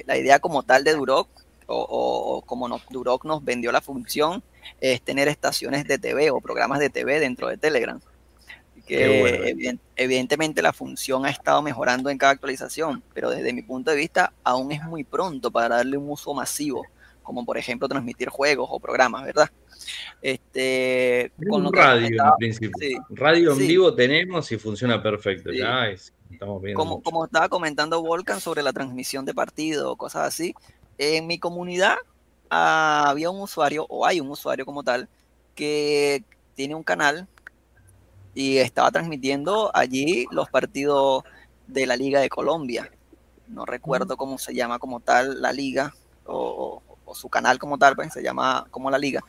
la 0.05 0.17
idea 0.17 0.39
como 0.39 0.63
tal 0.63 0.83
de 0.83 0.93
Duroc, 0.93 1.29
o, 1.67 2.41
como 2.45 2.67
nos, 2.67 2.81
Duroc 2.89 3.25
nos 3.25 3.43
vendió 3.43 3.71
la 3.71 3.81
función, 3.81 4.43
es 4.81 5.01
tener 5.01 5.27
estaciones 5.27 5.85
de 5.85 5.97
TV 5.97 6.31
o 6.31 6.41
programas 6.41 6.79
de 6.79 6.89
TV 6.89 7.19
dentro 7.19 7.47
de 7.47 7.57
Telegram. 7.57 7.99
Que 8.87 9.77
evidentemente 9.97 10.61
la 10.61 10.71
función 10.71 11.25
ha 11.25 11.29
estado 11.29 11.61
mejorando 11.61 12.09
en 12.09 12.17
cada 12.17 12.31
actualización, 12.31 13.03
pero 13.13 13.29
desde 13.29 13.51
mi 13.51 13.61
punto 13.61 13.91
de 13.91 13.97
vista 13.97 14.33
aún 14.43 14.71
es 14.71 14.81
muy 14.83 15.03
pronto 15.03 15.51
para 15.51 15.75
darle 15.75 15.97
un 15.97 16.09
uso 16.09 16.33
masivo 16.33 16.85
como 17.27 17.43
por 17.43 17.57
ejemplo 17.57 17.89
transmitir 17.89 18.29
juegos 18.29 18.69
o 18.71 18.79
programas, 18.79 19.25
¿verdad? 19.25 19.51
Este, 20.21 21.29
con 21.49 21.73
radio 21.73 22.07
en 22.07 22.31
principio. 22.37 23.05
radio 23.09 23.51
en 23.51 23.57
vivo 23.57 23.93
tenemos 23.93 24.49
y 24.53 24.57
funciona 24.57 25.03
perfecto. 25.03 25.51
Ya 25.51 25.89
estamos 25.89 26.61
viendo 26.61 26.79
como, 26.79 27.03
como, 27.03 27.25
estaba 27.25 27.49
comentando 27.49 28.01
Volcan 28.01 28.39
sobre 28.39 28.63
la 28.63 28.71
transmisión 28.71 29.25
de 29.25 29.33
partido 29.33 29.91
o 29.91 29.97
cosas 29.97 30.25
así, 30.25 30.55
en 30.97 31.27
mi 31.27 31.37
comunidad 31.37 31.97
ah, 32.49 33.09
había 33.09 33.29
un 33.29 33.41
usuario, 33.41 33.85
o 33.89 34.05
hay 34.05 34.21
un 34.21 34.29
usuario 34.29 34.65
como 34.65 34.81
tal, 34.83 35.09
que 35.53 36.23
tiene 36.55 36.75
un 36.75 36.83
canal 36.83 37.27
y 38.33 38.59
estaba 38.59 38.89
transmitiendo 38.89 39.69
allí 39.73 40.27
los 40.31 40.49
partidos 40.49 41.25
de 41.67 41.85
la 41.87 41.97
Liga 41.97 42.21
de 42.21 42.29
Colombia. 42.29 42.89
No 43.49 43.65
recuerdo 43.65 44.15
cómo 44.15 44.37
se 44.37 44.55
llama 44.55 44.79
como 44.79 45.01
tal 45.01 45.41
la 45.41 45.51
liga, 45.51 45.93
o, 46.25 46.81
o 47.07 47.15
su 47.15 47.29
canal 47.29 47.57
como 47.57 47.77
tal, 47.77 47.95
pues, 47.95 48.13
se 48.13 48.21
llama 48.21 48.67
como 48.69 48.91
la 48.91 48.97
liga, 48.97 49.23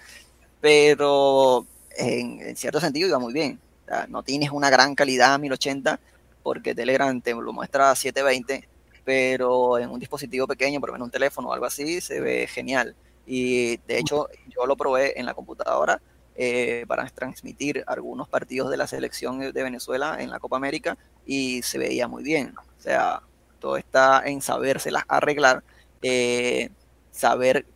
pero 0.60 1.66
en, 1.96 2.56
cierto 2.56 2.80
sentido 2.80 3.08
iba 3.08 3.18
muy 3.18 3.32
bien. 3.32 3.60
no 4.08 4.22
tienes 4.22 4.50
una 4.50 4.70
gran 4.70 4.94
calidad 4.94 5.34
a 5.34 5.38
1080 5.38 5.98
porque 6.42 6.74
Telegram 6.74 7.20
te 7.20 7.34
lo 7.34 7.52
muestra 7.52 7.90
a 7.90 7.96
720, 7.96 8.68
pero 9.04 9.78
en 9.78 9.90
un 9.90 10.00
dispositivo 10.00 10.46
pequeño, 10.46 10.80
por 10.80 10.90
ejemplo 10.90 11.04
un 11.04 11.10
teléfono 11.10 11.48
o 11.48 11.52
algo 11.52 11.66
así, 11.66 12.00
se 12.00 12.20
ve 12.20 12.46
genial. 12.46 12.94
Y 13.26 13.76
de 13.86 13.98
hecho 13.98 14.28
yo 14.48 14.66
lo 14.66 14.76
probé 14.76 15.18
en 15.18 15.26
la 15.26 15.34
computadora 15.34 16.00
eh, 16.36 16.84
para 16.86 17.06
transmitir 17.10 17.84
algunos 17.86 18.28
partidos 18.28 18.70
de 18.70 18.76
la 18.76 18.86
selección 18.86 19.40
de 19.40 19.62
Venezuela 19.62 20.16
en 20.20 20.30
la 20.30 20.38
Copa 20.38 20.56
América 20.56 20.96
y 21.26 21.62
se 21.62 21.78
veía 21.78 22.08
muy 22.08 22.22
bien. 22.22 22.54
O 22.56 22.80
sea, 22.80 23.22
todo 23.58 23.76
está 23.76 24.22
en 24.24 24.40
sabérselas 24.40 25.04
arreglar. 25.08 25.62
Eh, 26.00 26.70
saber 27.18 27.66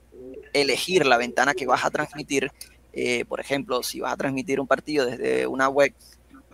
elegir 0.52 1.04
la 1.06 1.18
ventana 1.18 1.54
que 1.54 1.66
vas 1.66 1.84
a 1.84 1.90
transmitir. 1.90 2.52
Eh, 2.92 3.24
por 3.24 3.40
ejemplo, 3.40 3.82
si 3.82 4.00
vas 4.00 4.12
a 4.12 4.16
transmitir 4.16 4.60
un 4.60 4.66
partido 4.66 5.06
desde 5.06 5.46
una 5.46 5.68
web, 5.68 5.94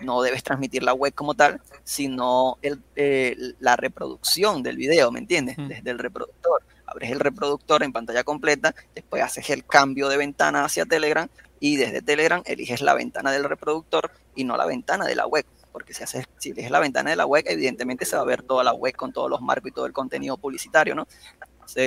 no 0.01 0.23
debes 0.23 0.43
transmitir 0.43 0.83
la 0.83 0.95
web 0.95 1.13
como 1.13 1.35
tal, 1.35 1.61
sino 1.85 2.59
el, 2.63 2.81
eh, 2.97 3.37
la 3.59 3.77
reproducción 3.77 4.63
del 4.63 4.77
video, 4.77 5.11
¿me 5.11 5.19
entiendes? 5.19 5.57
Desde 5.57 5.91
el 5.91 5.99
reproductor. 5.99 6.63
Abres 6.87 7.11
el 7.11 7.21
reproductor 7.21 7.83
en 7.83 7.93
pantalla 7.93 8.25
completa, 8.25 8.75
después 8.95 9.23
haces 9.23 9.51
el 9.51 9.67
cambio 9.67 10.09
de 10.09 10.17
ventana 10.17 10.65
hacia 10.65 10.87
Telegram 10.87 11.29
y 11.61 11.77
desde 11.77 12.01
Telegram 12.01 12.43
eliges 12.47 12.81
la 12.81 12.95
ventana 12.95 13.33
del 13.33 13.45
reproductor 13.45 14.11
y 14.35 14.45
no 14.45 14.57
la 14.57 14.65
ventana 14.65 15.05
de 15.05 15.15
la 15.15 15.27
web. 15.27 15.45
Porque 15.73 15.93
si, 15.93 16.03
haces, 16.03 16.25
si 16.39 16.51
eliges 16.51 16.71
la 16.71 16.81
ventana 16.81 17.11
de 17.11 17.17
la 17.17 17.27
web, 17.27 17.45
evidentemente 17.47 18.07
se 18.07 18.17
va 18.17 18.23
a 18.23 18.25
ver 18.25 18.43
toda 18.43 18.65
la 18.65 18.73
web 18.73 18.95
con 18.95 19.13
todos 19.13 19.29
los 19.29 19.43
marcos 19.43 19.71
y 19.71 19.75
todo 19.75 19.85
el 19.85 19.93
contenido 19.93 20.39
publicitario, 20.39 20.95
¿no? 20.95 21.07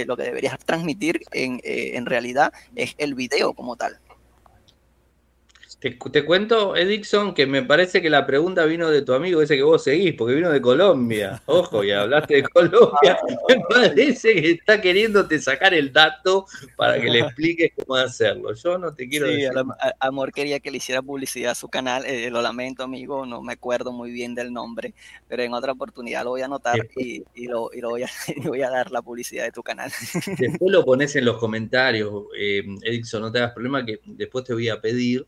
Lo 0.05 0.15
que 0.17 0.23
deberías 0.23 0.57
transmitir 0.59 1.21
en, 1.31 1.59
eh, 1.63 1.91
en 1.95 2.05
realidad 2.05 2.53
es 2.75 2.95
el 2.97 3.15
video 3.15 3.53
como 3.53 3.75
tal. 3.75 3.99
Te, 5.81 5.97
cuento, 5.97 6.75
Edixon, 6.75 7.33
que 7.33 7.47
me 7.47 7.63
parece 7.63 8.03
que 8.03 8.09
la 8.11 8.27
pregunta 8.27 8.65
vino 8.65 8.91
de 8.91 9.01
tu 9.01 9.13
amigo 9.13 9.41
ese 9.41 9.55
que 9.55 9.63
vos 9.63 9.83
seguís, 9.83 10.13
porque 10.13 10.35
vino 10.35 10.51
de 10.51 10.61
Colombia. 10.61 11.41
Ojo, 11.47 11.83
y 11.83 11.89
hablaste 11.89 12.35
de 12.35 12.43
Colombia. 12.43 13.17
Me 13.49 13.59
parece 13.67 14.35
que 14.35 14.51
está 14.51 14.79
queriéndote 14.79 15.39
sacar 15.39 15.73
el 15.73 15.91
dato 15.91 16.45
para 16.75 17.01
que 17.01 17.09
le 17.09 17.21
expliques 17.21 17.71
cómo 17.75 17.95
hacerlo. 17.95 18.53
Yo 18.53 18.77
no 18.77 18.93
te 18.93 19.09
quiero 19.09 19.25
decir. 19.25 19.49
Amor 19.99 20.31
quería 20.31 20.59
que 20.59 20.69
le 20.69 20.77
hiciera 20.77 21.01
publicidad 21.01 21.53
a 21.53 21.55
su 21.55 21.67
canal. 21.67 22.05
Eh, 22.05 22.29
lo 22.29 22.43
lamento, 22.43 22.83
amigo, 22.83 23.25
no 23.25 23.41
me 23.41 23.53
acuerdo 23.53 23.91
muy 23.91 24.11
bien 24.11 24.35
del 24.35 24.53
nombre, 24.53 24.93
pero 25.27 25.41
en 25.41 25.51
otra 25.55 25.71
oportunidad 25.71 26.25
lo 26.25 26.29
voy 26.29 26.41
a 26.41 26.45
anotar 26.45 26.77
y, 26.95 27.23
lo, 27.47 27.71
voy, 27.89 28.03
a, 28.03 28.09
voy, 28.43 28.61
a, 28.61 28.69
dar 28.69 28.91
la 28.91 29.01
publicidad 29.01 29.45
de 29.45 29.51
tu 29.51 29.63
canal. 29.63 29.91
Después 30.37 30.71
lo 30.71 30.85
pones 30.85 31.15
en 31.15 31.25
los 31.25 31.39
comentarios, 31.39 32.25
eh, 32.37 32.63
Edixon, 32.83 33.23
no 33.23 33.31
te 33.31 33.39
hagas 33.39 33.53
problema, 33.53 33.83
que 33.83 33.99
después 34.05 34.45
te 34.45 34.53
voy 34.53 34.69
a 34.69 34.79
pedir 34.79 35.25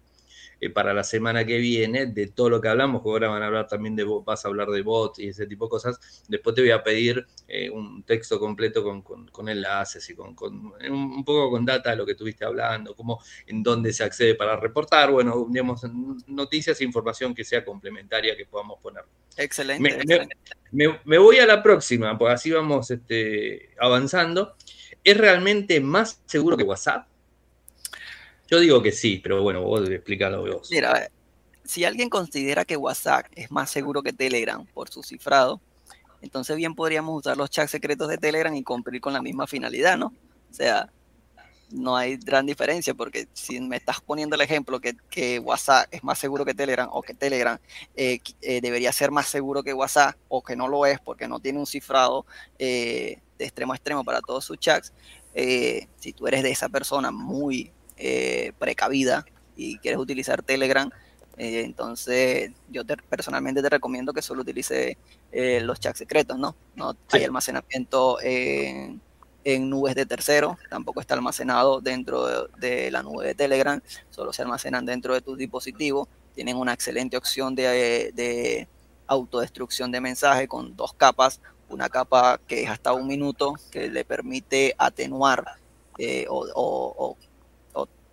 eh, 0.63 0.69
para 0.69 0.93
la 0.93 1.03
semana 1.03 1.45
que 1.45 1.57
viene 1.57 2.05
de 2.05 2.27
todo 2.27 2.49
lo 2.49 2.61
que 2.61 2.69
hablamos, 2.69 3.03
que 3.03 3.09
ahora 3.09 3.27
van 3.27 3.43
a 3.43 3.47
hablar 3.47 3.67
también 3.67 3.97
de, 3.97 4.05
vas 4.05 4.45
a 4.45 4.47
hablar 4.47 4.69
de 4.69 4.81
bots 4.81 5.19
y 5.19 5.27
ese 5.27 5.45
tipo 5.45 5.65
de 5.65 5.69
cosas. 5.69 6.23
Después 6.29 6.55
te 6.55 6.61
voy 6.61 6.71
a 6.71 6.81
pedir 6.81 7.27
eh, 7.49 7.69
un 7.69 8.03
texto 8.03 8.39
completo 8.39 8.81
con, 8.81 9.01
con, 9.01 9.49
enlaces 9.49 10.09
y 10.09 10.15
con, 10.15 10.35
un 10.89 11.25
poco 11.25 11.51
con 11.51 11.65
data 11.65 11.89
de 11.89 11.97
lo 11.97 12.05
que 12.05 12.13
estuviste 12.13 12.45
hablando, 12.45 12.95
cómo, 12.95 13.21
en 13.45 13.61
dónde 13.61 13.91
se 13.91 14.05
accede 14.05 14.35
para 14.35 14.55
reportar, 14.55 15.11
bueno, 15.11 15.47
digamos, 15.49 15.81
noticias 16.27 16.79
e 16.79 16.85
información 16.85 17.35
que 17.35 17.43
sea 17.43 17.65
complementaria 17.65 18.37
que 18.37 18.45
podamos 18.45 18.79
poner. 18.79 19.03
Excelente. 19.35 19.99
Me, 20.71 21.17
voy 21.17 21.39
a 21.39 21.45
la 21.45 21.61
próxima, 21.61 22.17
pues 22.17 22.33
así 22.33 22.51
vamos 22.51 22.89
este, 22.89 23.71
avanzando. 23.79 24.55
¿Es 25.03 25.17
realmente 25.17 25.81
más 25.81 26.21
seguro 26.25 26.55
que 26.55 26.63
WhatsApp? 26.63 27.07
Yo 28.53 28.59
digo 28.59 28.83
que 28.83 28.91
sí, 28.91 29.17
pero 29.17 29.41
bueno, 29.41 29.63
vos 29.63 29.89
explícalo 29.89 30.43
vos. 30.43 30.69
Mira, 30.69 31.09
si 31.63 31.85
alguien 31.85 32.07
considera 32.07 32.63
que 32.63 32.77
WhatsApp 32.77 33.25
es 33.33 33.49
más 33.49 33.71
seguro 33.71 34.03
que 34.03 34.13
Telegram 34.13 34.63
por 34.75 34.91
su 34.91 35.01
cifrado, 35.01 35.59
entonces 36.21 36.55
bien 36.55 36.75
podríamos 36.75 37.17
usar 37.17 37.35
los 37.35 37.49
chats 37.49 37.71
secretos 37.71 38.07
de 38.09 38.19
Telegram 38.19 38.53
y 38.53 38.61
cumplir 38.61 39.01
con 39.01 39.11
la 39.11 39.23
misma 39.23 39.47
finalidad, 39.47 39.97
¿no? 39.97 40.13
O 40.51 40.53
sea, 40.53 40.87
no 41.71 41.97
hay 41.97 42.17
gran 42.17 42.45
diferencia 42.45 42.93
porque 42.93 43.27
si 43.33 43.59
me 43.59 43.77
estás 43.77 44.01
poniendo 44.01 44.35
el 44.35 44.41
ejemplo 44.41 44.79
que, 44.79 45.39
WhatsApp 45.39 45.87
es 45.89 46.03
más 46.03 46.19
seguro 46.19 46.45
que 46.45 46.53
Telegram 46.53 46.87
o 46.91 47.01
que 47.01 47.15
Telegram 47.15 47.57
eh, 47.95 48.19
eh, 48.43 48.61
debería 48.61 48.91
ser 48.91 49.09
más 49.09 49.29
seguro 49.29 49.63
que 49.63 49.73
WhatsApp 49.73 50.15
o 50.27 50.43
que 50.43 50.55
no 50.55 50.67
lo 50.67 50.85
es 50.85 50.99
porque 50.99 51.27
no 51.27 51.39
tiene 51.39 51.57
un 51.57 51.65
cifrado 51.65 52.27
eh, 52.59 53.17
de 53.39 53.45
extremo 53.45 53.73
a 53.73 53.77
extremo 53.77 54.03
para 54.03 54.21
todos 54.21 54.45
sus 54.45 54.59
chats, 54.59 54.93
si 55.33 56.13
tú 56.13 56.27
eres 56.27 56.43
de 56.43 56.51
esa 56.51 56.69
persona 56.69 57.09
muy 57.09 57.71
eh, 58.05 58.51
precavida 58.59 59.25
y 59.55 59.77
quieres 59.77 59.97
utilizar 59.97 60.43
Telegram, 60.43 60.89
eh, 61.37 61.61
entonces 61.61 62.51
yo 62.69 62.81
personalmente 63.07 63.61
te 63.61 63.69
recomiendo 63.69 64.11
que 64.11 64.21
solo 64.21 64.41
utilice 64.41 64.97
eh, 65.31 65.61
los 65.61 65.79
chats 65.79 65.99
secretos, 65.99 66.37
¿no? 66.37 66.53
No 66.75 66.97
hay 67.13 67.23
almacenamiento 67.23 68.17
en, 68.21 68.99
nubes 69.69 69.95
de 69.95 70.05
tercero, 70.05 70.57
tampoco 70.69 70.99
está 70.99 71.13
almacenado 71.13 71.79
dentro 71.79 72.49
de, 72.57 72.91
la 72.91 73.03
nube 73.03 73.25
de 73.25 73.35
Telegram, 73.35 73.79
solo 74.09 74.33
se 74.33 74.41
almacenan 74.41 74.85
dentro 74.85 75.13
de 75.13 75.21
tu 75.21 75.37
dispositivo. 75.37 76.09
Tienen 76.35 76.57
una 76.57 76.73
excelente 76.73 77.15
opción 77.15 77.55
de, 77.55 78.67
autodestrucción 79.07 79.93
de 79.93 80.01
mensaje 80.01 80.49
con 80.49 80.75
dos 80.75 80.93
capas, 80.93 81.39
una 81.69 81.87
capa 81.87 82.37
que 82.49 82.63
es 82.63 82.69
hasta 82.69 82.91
un 82.91 83.07
minuto, 83.07 83.53
que 83.71 83.87
le 83.87 84.03
permite 84.03 84.75
atenuar 84.77 85.45
o 86.27 87.15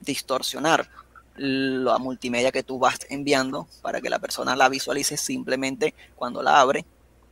distorsionar 0.01 0.89
la 1.37 1.99
multimedia 1.99 2.53
que 2.53 2.63
tú 2.63 2.79
vas 2.79 2.99
enviando 3.09 3.67
para 3.83 4.01
que 4.01 4.11
la 4.11 4.19
persona 4.19 4.57
la 4.57 4.69
visualice 4.69 5.17
simplemente 5.17 5.95
cuando 6.17 6.43
la 6.43 6.61
abre 6.61 6.85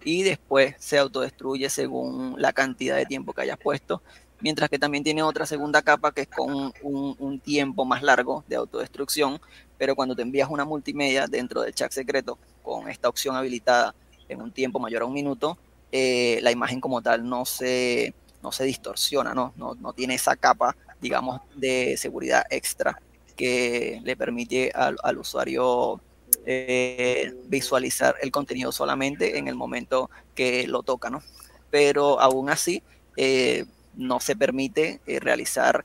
y 0.05 0.23
después 0.23 0.75
se 0.79 0.99
autodestruye 0.99 1.69
según 1.69 2.35
la 2.39 2.53
cantidad 2.53 2.97
de 2.97 3.07
tiempo 3.07 3.33
que 3.33 3.43
hayas 3.43 3.59
puesto. 3.59 4.03
Mientras 4.41 4.71
que 4.71 4.79
también 4.79 5.03
tiene 5.03 5.23
otra 5.23 5.47
segunda 5.47 5.83
capa 5.83 6.13
que 6.13 6.23
es 6.23 6.29
con 6.29 6.73
un, 6.83 7.41
tiempo 7.41 7.85
más 7.85 8.03
largo 8.03 8.45
de 8.47 8.57
autodestrucción, 8.57 9.41
pero 9.77 9.97
cuando 9.97 10.15
te 10.15 10.23
envías 10.23 10.49
una 10.49 10.65
multimedia 10.65 11.27
dentro 11.27 11.63
del 11.63 11.75
chat 11.75 11.91
secreto 11.91 12.39
con 12.63 12.89
esta 12.89 13.09
opción 13.09 13.35
habilitada 13.35 13.95
en 14.29 14.41
un 14.41 14.53
tiempo 14.53 14.79
mayor 14.79 15.03
a 15.03 15.07
un 15.07 15.13
minuto, 15.13 15.59
eh, 15.91 16.39
la 16.43 16.53
imagen 16.53 16.81
como 16.81 17.03
tal 17.03 17.29
no 17.29 17.45
se, 17.45 18.15
no 18.43 18.53
se 18.53 18.65
distorsiona, 18.65 19.35
¿no? 19.35 19.53
No, 19.57 19.75
no 19.75 19.93
tiene 19.93 20.15
esa 20.15 20.37
capa 20.37 20.77
digamos, 21.01 21.41
de 21.57 21.97
seguridad 21.97 22.45
extra 22.51 23.01
que 23.37 24.01
le 24.03 24.17
permite 24.17 24.73
al, 24.75 25.19
usuario 25.19 26.01
eh, 26.45 27.33
visualizar 27.47 28.17
el 28.21 28.31
contenido 28.31 28.73
solamente 28.73 29.39
en 29.39 29.49
el 29.49 29.55
momento 29.55 30.11
que 30.35 30.67
lo 30.67 30.83
toca, 30.83 31.11
¿no? 31.11 31.23
Pero 31.71 32.21
aún 32.21 32.51
así, 32.51 32.83
eh, 33.17 33.65
no 33.95 34.21
se 34.21 34.37
permite 34.37 35.01
realizar 35.07 35.85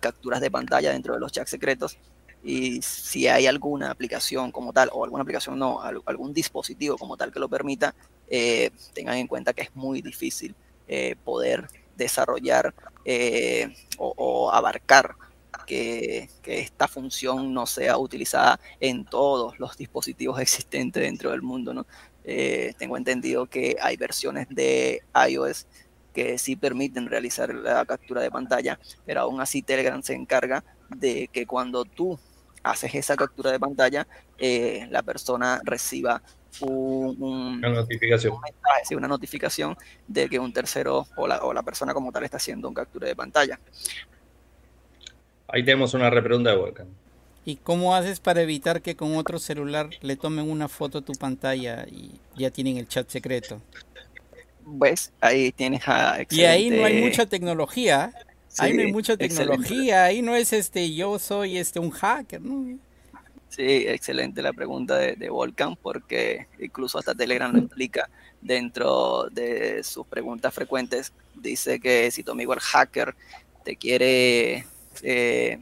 capturas 0.00 0.40
de 0.40 0.50
pantalla 0.50 0.90
dentro 0.90 1.14
de 1.14 1.20
los 1.20 1.30
chats 1.30 1.50
secretos 1.50 1.96
y 2.44 2.82
si 2.82 3.28
hay 3.28 3.46
alguna 3.46 3.90
aplicación 3.90 4.50
como 4.50 4.72
tal, 4.72 4.90
o 4.92 5.04
alguna 5.04 5.22
aplicación 5.22 5.58
no, 5.58 5.80
algún 5.80 6.32
dispositivo 6.32 6.98
como 6.98 7.16
tal 7.16 7.32
que 7.32 7.38
lo 7.38 7.48
permita, 7.48 7.94
eh, 8.28 8.70
tengan 8.94 9.16
en 9.16 9.28
cuenta 9.28 9.52
que 9.52 9.62
es 9.62 9.74
muy 9.76 10.02
difícil 10.02 10.54
eh, 10.88 11.14
poder 11.24 11.68
desarrollar 11.96 12.74
eh, 13.04 13.74
o, 13.98 14.50
abarcar 14.52 15.14
que, 15.66 16.28
esta 16.44 16.88
función 16.88 17.52
no 17.54 17.66
sea 17.66 17.98
utilizada 17.98 18.58
en 18.80 19.04
todos 19.04 19.58
los 19.58 19.76
dispositivos 19.76 20.40
existentes 20.40 21.02
dentro 21.02 21.30
del 21.30 21.42
mundo. 21.42 21.72
¿no? 21.74 21.86
tengo 22.24 22.96
entendido 22.96 23.46
que 23.46 23.76
hay 23.80 23.96
versiones 23.96 24.46
de 24.48 25.02
iOS 25.28 25.66
que 26.12 26.38
sí 26.38 26.56
permiten 26.56 27.06
realizar 27.06 27.52
la 27.54 27.84
captura 27.84 28.20
de 28.22 28.30
pantalla, 28.30 28.78
pero 29.04 29.22
aún 29.22 29.40
así 29.40 29.62
Telegram 29.62 30.02
se 30.02 30.14
encarga 30.14 30.64
de 30.90 31.28
que 31.32 31.46
cuando 31.46 31.84
tú 31.84 32.18
haces 32.62 32.94
esa 32.94 33.16
captura 33.16 33.50
de 33.50 33.58
pantalla, 33.58 34.06
eh, 34.38 34.86
la 34.90 35.02
persona 35.02 35.60
reciba 35.64 36.22
una 36.60 37.68
notificación. 37.68 38.34
una 38.96 39.08
notificación 39.08 39.76
de 40.06 40.28
que 40.28 40.38
un 40.38 40.52
tercero 40.52 41.06
o 41.16 41.26
la, 41.26 41.42
o 41.42 41.52
la 41.52 41.62
persona 41.62 41.94
como 41.94 42.12
tal 42.12 42.24
está 42.24 42.36
haciendo 42.36 42.68
un 42.68 42.74
captura 42.74 43.08
de 43.08 43.16
pantalla. 43.16 43.58
Ahí 45.48 45.64
tenemos 45.64 45.94
una 45.94 46.10
repregunta 46.10 46.50
de 46.50 46.56
Volcan. 46.56 46.86
¿Y 47.44 47.56
cómo 47.56 47.94
haces 47.94 48.20
para 48.20 48.42
evitar 48.42 48.82
que 48.82 48.94
con 48.94 49.16
otro 49.16 49.38
celular 49.38 49.90
le 50.00 50.16
tomen 50.16 50.48
una 50.48 50.68
foto 50.68 50.98
a 50.98 51.02
tu 51.02 51.12
pantalla 51.14 51.86
y 51.90 52.12
ya 52.36 52.50
tienen 52.50 52.76
el 52.76 52.86
chat 52.86 53.08
secreto? 53.08 53.60
Pues 54.78 55.12
ahí 55.20 55.50
tienes 55.50 55.82
a... 55.88 56.18
Y 56.30 56.42
ahí 56.42 56.70
no 56.70 56.84
hay 56.84 57.02
mucha 57.02 57.26
tecnología 57.26 58.12
ahí 58.58 58.74
no 58.74 58.82
hay 58.82 58.92
mucha 58.92 59.16
tecnología, 59.16 60.04
ahí 60.04 60.22
no 60.22 60.34
es 60.34 60.52
este, 60.52 60.94
yo 60.94 61.18
soy 61.18 61.58
este 61.58 61.78
un 61.78 61.90
hacker, 61.90 62.40
¿no? 62.40 62.78
Sí, 63.52 63.84
excelente 63.86 64.40
la 64.40 64.54
pregunta 64.54 64.96
de, 64.96 65.14
de 65.14 65.28
Volcan, 65.28 65.76
porque 65.76 66.46
incluso 66.58 66.98
hasta 66.98 67.14
Telegram 67.14 67.52
lo 67.52 67.58
explica 67.58 68.08
dentro 68.40 69.28
de 69.30 69.84
sus 69.84 70.06
preguntas 70.06 70.54
frecuentes. 70.54 71.12
Dice 71.34 71.78
que 71.78 72.10
si 72.10 72.24
tu 72.24 72.32
amigo 72.32 72.54
el 72.54 72.60
hacker 72.60 73.14
te 73.62 73.76
quiere 73.76 74.64
eh, 75.02 75.60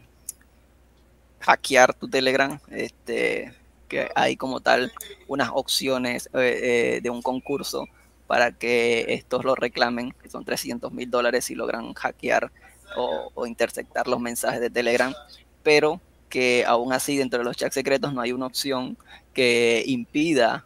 hackear 1.40 1.94
tu 1.94 2.08
Telegram, 2.08 2.58
este, 2.70 3.54
que 3.88 4.08
hay 4.14 4.36
como 4.36 4.60
tal 4.60 4.92
unas 5.28 5.50
opciones 5.52 6.28
eh, 6.34 6.96
eh, 6.96 7.00
de 7.02 7.10
un 7.10 7.22
concurso 7.22 7.86
para 8.26 8.52
que 8.52 9.06
estos 9.08 9.44
lo 9.44 9.54
reclamen, 9.54 10.12
que 10.22 10.30
son 10.30 10.44
300 10.44 10.92
mil 10.92 11.10
dólares 11.10 11.50
y 11.50 11.54
logran 11.54 11.92
hackear 11.94 12.52
o, 12.96 13.46
interceptar 13.46 14.08
los 14.08 14.20
mensajes 14.20 14.60
de 14.60 14.70
Telegram, 14.70 15.14
pero 15.62 16.00
que 16.30 16.64
aún 16.66 16.92
así 16.92 17.18
dentro 17.18 17.40
de 17.40 17.44
los 17.44 17.56
chats 17.56 17.74
secretos 17.74 18.14
no 18.14 18.22
hay 18.22 18.32
una 18.32 18.46
opción 18.46 18.96
que 19.34 19.82
impida 19.86 20.64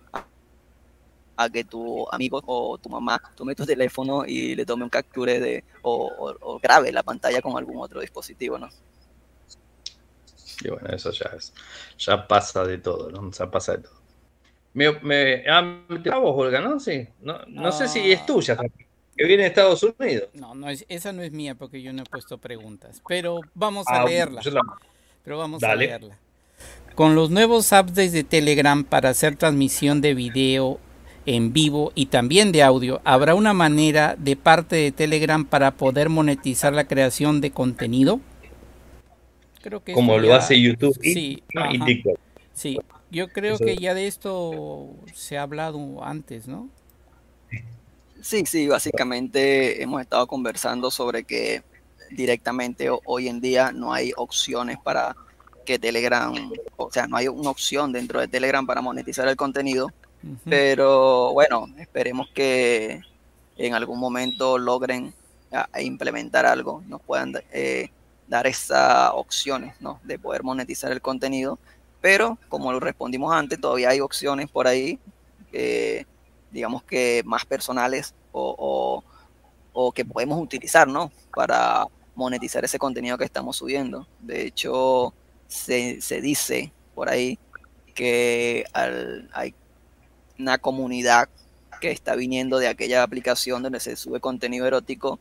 a, 1.37 1.49
que 1.49 1.65
tu 1.65 2.07
amigo 2.13 2.41
o 2.47 2.79
tu 2.79 2.89
mamá 2.89 3.21
tome 3.35 3.57
tu 3.57 3.67
teléfono 3.67 4.25
y 4.25 4.55
le 4.55 4.65
tome 4.65 4.85
un 4.85 4.91
capture 4.91 5.41
de, 5.41 5.65
o, 5.83 6.61
grabe 6.63 6.93
la 6.93 7.03
pantalla 7.03 7.43
con 7.43 7.57
algún 7.57 7.79
otro 7.79 8.01
dispositivo, 8.01 8.59
¿no? 8.59 8.69
Y 10.63 10.69
bueno, 10.69 10.89
eso 10.91 11.11
ya 11.11 11.31
es, 11.37 11.53
ya 11.99 12.29
pasa 12.29 12.65
de 12.65 12.79
todo, 12.79 13.11
¿no? 13.11 13.33
Ya 13.33 13.51
pasa 13.51 13.73
de 13.73 13.79
todo. 13.79 14.05
Me, 14.75 14.93
me, 15.01 15.45
ah, 15.49 15.85
vos, 16.21 16.35
Olga, 16.37 16.61
¿no? 16.61 16.79
Sí. 16.79 17.09
No, 17.21 17.41
no, 17.47 17.73
sé 17.73 17.89
si 17.89 18.13
es 18.13 18.25
tuya 18.27 18.57
que 19.17 19.25
viene 19.25 19.45
de 19.45 19.49
Estados 19.49 19.83
Unidos. 19.83 20.29
No, 20.35 20.55
no 20.55 20.69
es, 20.69 20.85
esa 20.89 21.13
no 21.13 21.23
es 21.23 21.33
mía 21.33 21.55
porque 21.55 21.83
yo 21.83 21.93
no 21.93 22.03
he 22.03 22.07
puesto 22.07 22.39
preguntas, 22.39 23.03
pero 23.07 23.41
vamos 23.55 23.87
a 23.89 24.03
ah, 24.03 24.05
leerla. 24.05 24.41
Pero 25.25 25.39
vamos 25.39 25.63
a 25.63 25.75
leerla. 25.75 26.19
Con 26.95 27.15
los 27.15 27.31
nuevos 27.31 27.73
updates 27.73 28.13
de 28.13 28.23
Telegram 28.23 28.85
para 28.85 29.09
hacer 29.09 29.37
transmisión 29.37 30.01
de 30.01 30.15
video 30.15 30.79
en 31.27 31.53
vivo 31.53 31.91
y 31.95 32.07
también 32.07 32.53
de 32.53 32.63
audio, 32.63 33.01
¿habrá 33.05 33.35
una 33.35 33.55
manera 33.55 34.15
de 34.19 34.37
parte 34.37 34.77
de 34.77 34.93
Telegram 34.93 35.45
para 35.45 35.73
poder 35.73 36.11
monetizar 36.11 36.73
la 36.73 36.87
creación 36.87 37.41
de 37.41 37.51
contenido? 37.51 38.21
Creo 39.63 39.83
que 39.83 39.95
Como 39.95 40.19
lo 40.19 40.35
hace 40.35 40.61
YouTube 40.61 40.97
sí, 41.01 41.43
y 41.49 41.79
TikTok. 41.81 42.19
Sí, 42.53 42.79
yo 43.11 43.29
creo 43.29 43.59
que 43.59 43.77
ya 43.77 43.95
de 43.95 44.07
esto 44.07 44.91
se 45.15 45.39
ha 45.39 45.43
hablado 45.43 46.05
antes, 46.05 46.47
¿no? 46.47 46.69
Sí, 48.21 48.45
sí, 48.47 48.69
básicamente 48.69 49.83
hemos 49.83 50.01
estado 50.03 50.27
conversando 50.27 50.91
sobre 50.91 51.25
que 51.25 51.63
directamente 52.15 52.89
hoy 53.05 53.29
en 53.29 53.41
día 53.41 53.73
no 53.73 53.93
hay 53.93 54.13
opciones 54.17 54.79
para 54.83 55.17
que 55.65 55.79
Telegram, 55.79 56.35
o 56.77 56.91
sea, 56.91 57.07
no 57.07 57.17
hay 57.17 57.29
una 57.29 57.51
opción 57.51 57.93
dentro 57.93 58.21
de 58.21 58.29
Telegram 58.29 58.67
para 58.67 58.83
monetizar 58.83 59.27
el 59.29 59.37
contenido, 59.37 59.91
pero 60.45 61.33
bueno, 61.33 61.69
esperemos 61.79 62.29
que 62.35 63.03
en 63.57 63.75
algún 63.75 63.99
momento 63.99 64.59
logren 64.59 65.15
implementar 65.81 66.47
algo, 66.47 66.83
nos 66.87 67.01
puedan 67.03 67.35
eh, 67.53 67.91
dar 68.29 68.47
esas 68.47 69.11
opciones, 69.15 69.75
¿no? 69.81 70.01
De 70.03 70.19
poder 70.19 70.43
monetizar 70.43 70.93
el 70.93 71.01
contenido, 71.01 71.59
pero 72.01 72.39
como 72.49 72.73
lo 72.73 72.81
respondimos 72.81 73.33
antes, 73.33 73.61
todavía 73.61 73.91
hay 73.91 74.01
opciones 74.01 74.51
por 74.51 74.67
ahí 74.67 74.99
digamos 76.55 76.85
que 76.85 77.23
más 77.27 77.45
personales 77.45 78.15
o, 78.33 79.03
que 79.95 80.05
podemos 80.05 80.41
utilizar, 80.41 80.89
¿no? 80.89 81.11
Para 81.35 81.87
monetizar 82.15 82.65
ese 82.65 82.79
contenido 82.79 83.19
que 83.19 83.25
estamos 83.25 83.57
subiendo. 83.57 84.07
De 84.21 84.47
hecho, 84.47 85.15
se, 85.49 86.21
dice 86.21 86.73
por 86.95 87.09
ahí 87.09 87.39
que 87.95 88.65
hay 88.73 89.55
una 90.39 90.59
comunidad 90.59 91.29
que 91.81 91.91
está 91.91 92.15
viniendo 92.15 92.59
de 92.59 92.69
aquella 92.69 93.03
aplicación 93.03 93.63
donde 93.63 93.81
se 93.81 93.97
sube 93.97 94.21
contenido 94.21 94.67
erótico 94.67 95.21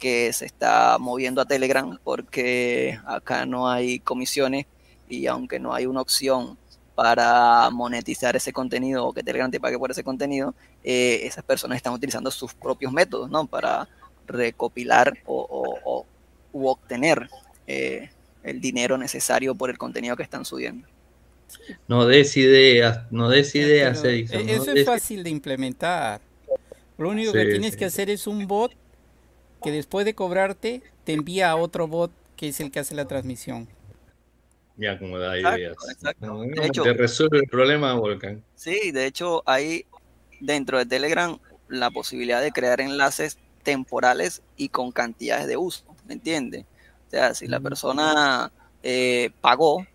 que 0.00 0.32
se 0.32 0.46
está 0.46 0.98
moviendo 0.98 1.40
a 1.40 1.46
Telegram 1.46 1.98
porque 2.02 2.98
acá 3.06 3.46
no 3.46 3.68
hay 3.68 4.00
comisiones 4.00 4.66
y 5.08 5.26
aunque 5.26 5.58
no 5.58 5.74
hay 5.74 5.86
una 5.86 6.02
opción 6.02 6.58
para 6.94 7.70
monetizar 7.70 8.34
ese 8.34 8.52
contenido 8.52 9.06
o 9.06 9.12
que 9.12 9.22
Telegram 9.22 9.50
te 9.50 9.60
pague 9.60 9.78
por 9.78 9.90
ese 9.90 10.02
contenido, 10.02 10.54
eh, 10.82 11.20
esas 11.22 11.44
personas 11.44 11.76
están 11.76 11.92
utilizando 11.92 12.28
sus 12.30 12.54
propios 12.54 12.92
métodos, 12.92 13.30
¿no? 13.30 13.46
Para 13.46 13.88
recopilar 14.26 15.16
o, 15.24 16.04
u 16.52 16.68
obtener 16.68 17.28
eh, 17.66 18.10
el 18.42 18.60
dinero 18.60 18.98
necesario 18.98 19.54
por 19.54 19.70
el 19.70 19.78
contenido 19.78 20.16
que 20.16 20.22
están 20.22 20.44
subiendo. 20.44 20.86
No 21.86 22.06
des 22.06 22.36
ideas, 22.36 23.10
no 23.10 23.28
des 23.28 23.54
ideas, 23.54 24.04
e-, 24.04 24.26
Eso 24.30 24.72
es 24.72 24.84
fácil 24.84 25.22
de 25.22 25.30
implementar. 25.30 26.20
Lo 26.96 27.10
único 27.10 27.32
que 27.32 27.46
tienes 27.46 27.76
que 27.76 27.84
hacer 27.84 28.10
es 28.10 28.26
un 28.26 28.46
bot 28.46 28.72
que 29.62 29.70
después 29.70 30.04
de 30.04 30.14
cobrarte 30.14 30.82
te 31.04 31.12
envía 31.12 31.50
a 31.50 31.56
otro 31.56 31.86
bot 31.86 32.10
que 32.36 32.48
es 32.48 32.60
el 32.60 32.70
que 32.70 32.80
hace 32.80 32.94
la 32.94 33.06
transmisión. 33.06 33.68
Ya, 34.76 34.96
como 34.98 35.18
da 35.18 35.36
ideas. 35.36 35.76
De 36.10 36.66
hecho, 36.66 36.84
te 36.84 36.92
resuelve 36.92 37.38
el 37.38 37.48
problema, 37.48 37.94
Volcan. 37.94 38.44
Sí, 38.54 38.92
de 38.92 39.06
hecho, 39.06 39.42
hay 39.44 39.86
dentro 40.40 40.78
de 40.78 40.86
Telegram 40.86 41.38
la 41.68 41.90
posibilidad 41.90 42.40
de 42.40 42.52
crear 42.52 42.80
enlaces 42.80 43.38
temporales 43.64 44.42
y 44.56 44.68
con 44.68 44.92
cantidades 44.92 45.46
de 45.48 45.56
uso, 45.56 45.84
¿me 46.08 46.14
entiendes? 46.14 46.64
O 47.06 47.10
sea, 47.10 47.34
si 47.34 47.46
la 47.46 47.60
persona 47.60 48.50
eh, 48.82 49.30
pagó, 49.40 49.86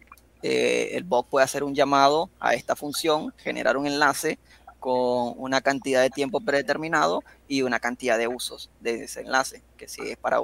eh, 0.41 0.91
el 0.93 1.03
bot 1.03 1.27
puede 1.27 1.43
hacer 1.43 1.63
un 1.63 1.75
llamado 1.75 2.29
a 2.39 2.53
esta 2.53 2.75
función, 2.75 3.33
generar 3.37 3.77
un 3.77 3.87
enlace 3.87 4.39
con 4.79 5.33
una 5.37 5.61
cantidad 5.61 6.01
de 6.01 6.09
tiempo 6.09 6.41
predeterminado 6.41 7.23
y 7.47 7.61
una 7.61 7.79
cantidad 7.79 8.17
de 8.17 8.27
usos 8.27 8.69
de 8.81 9.05
ese 9.05 9.21
enlace, 9.21 9.63
que 9.77 9.87
si 9.87 10.01
es 10.01 10.17
para 10.17 10.39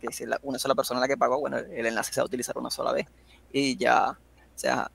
que 0.00 0.12
si 0.12 0.24
una 0.42 0.58
sola 0.58 0.74
persona 0.74 1.00
la 1.00 1.08
que 1.08 1.16
pagó, 1.16 1.38
bueno, 1.38 1.58
el 1.58 1.86
enlace 1.86 2.12
se 2.12 2.20
va 2.20 2.24
a 2.24 2.26
utilizar 2.26 2.58
una 2.58 2.70
sola 2.70 2.92
vez 2.92 3.06
y 3.52 3.76
ya, 3.76 4.10
o 4.10 4.58
sea, 4.58 4.90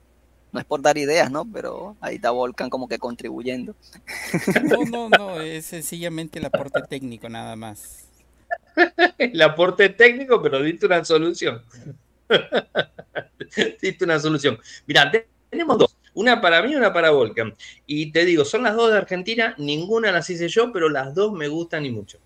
no 0.52 0.60
es 0.60 0.66
por 0.66 0.82
dar 0.82 0.98
ideas, 0.98 1.30
¿no? 1.30 1.44
Pero 1.50 1.96
ahí 2.00 2.16
está 2.16 2.30
Volcan 2.30 2.70
como 2.70 2.88
que 2.88 2.98
contribuyendo. 2.98 3.74
No, 4.64 4.84
no, 4.84 5.08
no, 5.08 5.40
es 5.40 5.66
sencillamente 5.66 6.38
el 6.38 6.46
aporte 6.46 6.82
técnico 6.88 7.28
nada 7.28 7.54
más. 7.56 8.07
El 9.18 9.40
aporte 9.42 9.88
técnico, 9.90 10.42
pero 10.42 10.62
diste 10.62 10.86
una 10.86 11.04
solución. 11.04 11.62
diste 13.82 14.04
una 14.04 14.18
solución. 14.18 14.58
Mira, 14.86 15.10
tenemos 15.50 15.78
dos. 15.78 15.96
Una 16.14 16.40
para 16.40 16.62
mí 16.62 16.72
y 16.72 16.76
una 16.76 16.92
para 16.92 17.10
Volcan. 17.10 17.54
Y 17.86 18.10
te 18.10 18.24
digo, 18.24 18.44
son 18.44 18.64
las 18.64 18.74
dos 18.74 18.90
de 18.90 18.98
Argentina, 18.98 19.54
ninguna 19.58 20.10
las 20.10 20.28
hice 20.30 20.48
yo, 20.48 20.72
pero 20.72 20.88
las 20.88 21.14
dos 21.14 21.32
me 21.32 21.48
gustan 21.48 21.86
y 21.86 21.90
mucho. 21.90 22.18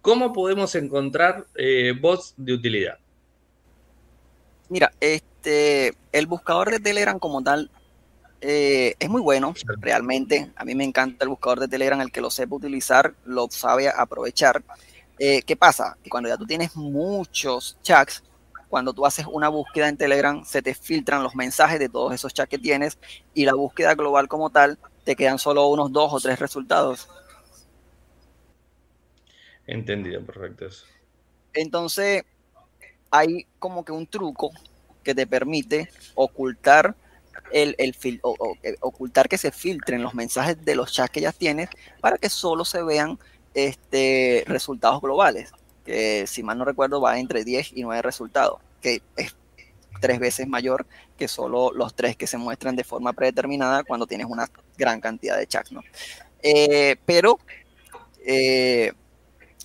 ¿Cómo 0.00 0.32
podemos 0.32 0.74
encontrar 0.76 1.46
eh, 1.56 1.92
bots 2.00 2.34
de 2.36 2.52
utilidad? 2.54 2.98
Mira, 4.68 4.92
este, 5.00 5.94
el 6.12 6.26
buscador 6.26 6.70
de 6.70 6.78
Telegram 6.78 7.18
como 7.18 7.42
tal 7.42 7.70
eh, 8.40 8.94
es 8.98 9.08
muy 9.08 9.20
bueno, 9.20 9.54
realmente. 9.78 10.50
A 10.56 10.64
mí 10.64 10.74
me 10.74 10.84
encanta 10.84 11.24
el 11.24 11.28
buscador 11.28 11.60
de 11.60 11.68
Telegram, 11.68 12.00
el 12.00 12.12
que 12.12 12.20
lo 12.20 12.30
sepa 12.30 12.56
utilizar, 12.56 13.14
lo 13.24 13.48
sabe 13.50 13.88
aprovechar. 13.88 14.62
Eh, 15.22 15.42
¿Qué 15.42 15.54
pasa? 15.54 15.98
Que 16.02 16.08
cuando 16.08 16.30
ya 16.30 16.38
tú 16.38 16.46
tienes 16.46 16.74
muchos 16.74 17.76
chats, 17.82 18.22
cuando 18.70 18.94
tú 18.94 19.04
haces 19.04 19.26
una 19.30 19.50
búsqueda 19.50 19.90
en 19.90 19.98
Telegram, 19.98 20.42
se 20.46 20.62
te 20.62 20.72
filtran 20.72 21.22
los 21.22 21.34
mensajes 21.34 21.78
de 21.78 21.90
todos 21.90 22.14
esos 22.14 22.32
chats 22.32 22.48
que 22.48 22.56
tienes 22.56 22.98
y 23.34 23.44
la 23.44 23.52
búsqueda 23.52 23.94
global 23.94 24.28
como 24.28 24.48
tal, 24.48 24.78
te 25.04 25.14
quedan 25.14 25.38
solo 25.38 25.68
unos 25.68 25.92
dos 25.92 26.10
o 26.14 26.20
tres 26.20 26.38
resultados. 26.38 27.06
Entendido, 29.66 30.24
perfecto. 30.24 30.68
Entonces, 31.52 32.24
hay 33.10 33.46
como 33.58 33.84
que 33.84 33.92
un 33.92 34.06
truco 34.06 34.50
que 35.02 35.14
te 35.14 35.26
permite 35.26 35.90
ocultar 36.14 36.96
el, 37.52 37.74
el 37.76 37.94
eh, 38.62 38.76
ocultar 38.80 39.28
que 39.28 39.36
se 39.36 39.50
filtren 39.50 40.02
los 40.02 40.14
mensajes 40.14 40.64
de 40.64 40.76
los 40.76 40.94
chats 40.94 41.10
que 41.10 41.20
ya 41.20 41.32
tienes 41.32 41.68
para 42.00 42.16
que 42.16 42.30
solo 42.30 42.64
se 42.64 42.82
vean 42.82 43.18
este, 43.54 44.44
resultados 44.46 45.00
globales, 45.00 45.52
que 45.84 46.26
si 46.26 46.42
mal 46.42 46.58
no 46.58 46.64
recuerdo 46.64 47.00
va 47.00 47.18
entre 47.18 47.44
10 47.44 47.72
y 47.74 47.82
9 47.82 48.02
resultados, 48.02 48.60
que 48.80 49.02
es 49.16 49.34
tres 50.00 50.18
veces 50.18 50.48
mayor 50.48 50.86
que 51.16 51.28
solo 51.28 51.70
los 51.72 51.94
tres 51.94 52.16
que 52.16 52.26
se 52.26 52.38
muestran 52.38 52.74
de 52.74 52.84
forma 52.84 53.12
predeterminada 53.12 53.84
cuando 53.84 54.06
tienes 54.06 54.26
una 54.28 54.48
gran 54.78 55.00
cantidad 55.00 55.36
de 55.36 55.46
chats, 55.46 55.72
¿no? 55.72 55.82
Eh, 56.42 56.96
pero 57.04 57.38
eh, 58.24 58.92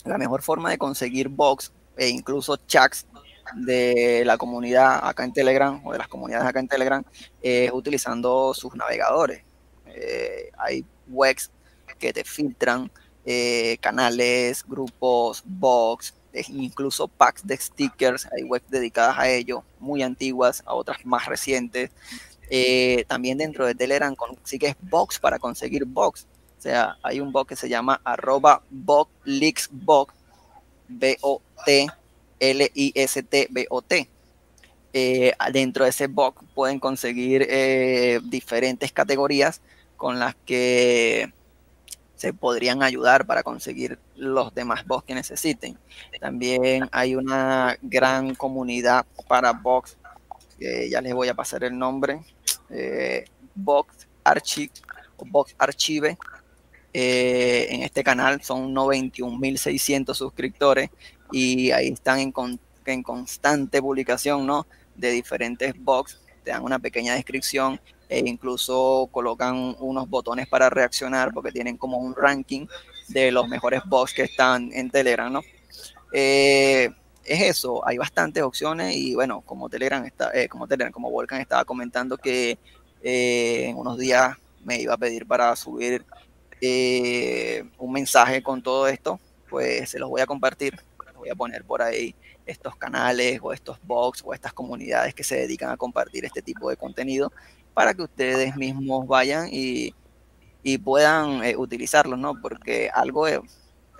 la 0.03 0.18
mejor 0.18 0.41
forma 0.41 0.70
de 0.70 0.78
conseguir 0.78 1.30
box 1.30 1.72
e 1.98 2.10
incluso 2.10 2.57
chats 2.57 3.07
de 3.56 4.24
la 4.26 4.38
comunidad 4.38 5.07
acá 5.07 5.24
en 5.24 5.32
Telegram 5.32 5.82
o 5.86 5.94
de 5.94 5.99
las 5.99 6.07
comunidades 6.07 6.48
acá 6.48 6.60
en 6.60 6.68
Telegram 6.68 7.03
es 7.41 7.72
utilizando 7.72 8.53
sus 8.53 8.76
navegadores. 8.76 9.44
Eh, 9.86 10.52
hay 10.57 10.86
webs 11.07 11.52
que 11.99 12.12
te 12.12 12.24
filtran 12.24 12.91
eh, 13.26 13.77
canales, 13.81 14.64
grupos, 14.68 15.41
box, 15.45 16.14
e 16.31 16.45
incluso 16.49 17.07
packs 17.07 17.45
de 17.45 17.57
stickers. 17.57 18.27
Hay 18.31 18.43
webs 18.43 18.69
dedicadas 18.69 19.18
a 19.18 19.30
ello, 19.30 19.64
muy 19.80 20.03
antiguas, 20.03 20.61
a 20.65 20.76
otras 20.76 21.03
más 21.06 21.26
recientes. 21.26 21.91
Eh, 22.49 23.06
también 23.07 23.39
dentro 23.39 23.65
de 23.65 23.73
Telegram 23.73 24.15
consigues 24.15 24.76
box 24.81 25.19
para 25.19 25.39
conseguir 25.39 25.85
box. 25.85 26.27
O 26.57 26.61
sea, 26.61 26.97
hay 27.02 27.19
un 27.19 27.31
box 27.31 27.49
que 27.49 27.56
se 27.56 27.69
llama 27.69 27.99
arroba 28.03 28.61
box, 28.69 29.69
B-O-T 30.88 31.88
L-I-S-T-B-O-T. 32.39 34.10
Eh, 34.93 35.34
dentro 35.52 35.84
de 35.84 35.89
ese 35.89 36.07
box 36.07 36.43
pueden 36.53 36.80
conseguir 36.80 37.47
diferentes 38.23 38.91
categorías 38.91 39.61
con 39.97 40.19
las 40.19 40.35
que 40.45 41.34
se 42.16 42.34
podrían 42.34 42.82
ayudar 42.82 43.26
para 43.26 43.44
conseguir 43.44 44.00
los 44.16 44.54
demás 44.54 44.86
box 44.86 45.06
que 45.06 45.16
necesiten. 45.16 45.78
También 46.20 46.90
hay 46.92 47.16
una 47.16 47.78
gran 47.82 48.36
comunidad 48.36 49.06
para 49.28 49.52
box, 49.52 49.98
ya 50.60 51.02
les 51.02 51.14
voy 51.14 51.28
a 51.28 51.34
pasar 51.34 51.64
el 51.64 51.78
nombre, 51.78 52.22
eh, 52.70 53.26
Archive 54.24 54.72
o 55.18 55.26
Box 55.26 55.56
Archive. 55.58 56.18
en 56.94 57.84
este 57.84 58.04
canal 58.04 58.42
son 58.42 58.74
91.600 58.74 60.14
suscriptores 60.14 60.90
y 61.32 61.72
ahí 61.72 61.90
están 61.90 62.20
en, 62.20 62.34
en 62.86 63.04
constante 63.04 63.82
publicación, 63.82 64.46
¿no? 64.46 64.66
De 64.96 65.12
diferentes 65.12 65.74
box, 65.78 66.22
te 66.44 66.52
dan 66.52 66.64
una 66.64 66.80
pequeña 66.80 67.16
descripción 67.16 67.82
e 68.10 68.19
incluso 68.19 69.10
colocan 69.11 69.76
unos 69.80 70.10
botones 70.10 70.48
para 70.48 70.69
reaccionar 70.69 71.34
porque 71.34 71.52
tienen 71.52 71.77
como 71.77 71.98
un 71.98 72.15
ranking 72.15 72.68
de 73.07 73.32
los 73.32 73.48
mejores 73.48 73.82
box 73.86 74.14
que 74.14 74.23
están 74.23 74.72
en 74.73 74.90
Telegram, 74.90 75.32
¿no? 75.32 75.41
Eh, 76.14 76.90
es 77.23 77.41
eso, 77.41 77.86
hay 77.88 77.98
bastantes 77.98 78.44
opciones 78.44 78.95
y 78.95 79.15
bueno, 79.15 79.41
como 79.41 79.69
Telegram 79.69 80.06
está, 80.06 80.32
eh, 80.34 80.48
como 80.48 80.68
Telegram, 80.68 80.91
como 80.91 81.10
Volcan 81.10 81.41
estaba 81.41 81.65
comentando 81.65 82.18
que 82.18 82.60
eh, 83.02 83.73
unos 83.76 83.98
días 83.98 84.38
me 84.64 84.80
iba 84.80 84.94
a 84.94 84.98
pedir 84.98 85.26
para 85.26 85.56
subir 85.56 86.06
un 87.77 87.91
mensaje 87.91 88.41
con 88.41 88.64
todo 88.64 88.88
esto, 88.88 89.19
pues 89.49 89.90
se 89.90 89.99
los 89.99 90.10
voy 90.10 90.22
a 90.22 90.26
compartir 90.26 90.73
voy 91.26 91.32
a 91.32 91.36
poner 91.36 91.64
por 91.64 91.82
ahí 91.82 92.15
estos 92.45 92.76
canales 92.76 93.40
o 93.41 93.52
estos 93.52 93.80
box 93.82 94.22
o 94.23 94.34
estas 94.34 94.53
comunidades 94.53 95.15
que 95.15 95.23
se 95.23 95.38
dedican 95.38 95.72
a 95.72 95.77
compartir 95.77 96.23
este 96.23 96.44
tipo 96.44 96.69
de 96.69 96.77
contenido 96.77 97.32
para 97.76 97.93
que 97.93 98.02
ustedes 98.03 98.56
mismos 98.56 99.06
vayan 99.06 99.49
y, 99.52 99.93
puedan 100.84 101.43
eh, 101.43 101.56
utilizarlos, 101.56 102.18
¿no? 102.18 102.41
Porque 102.41 102.89
algo, 102.91 103.27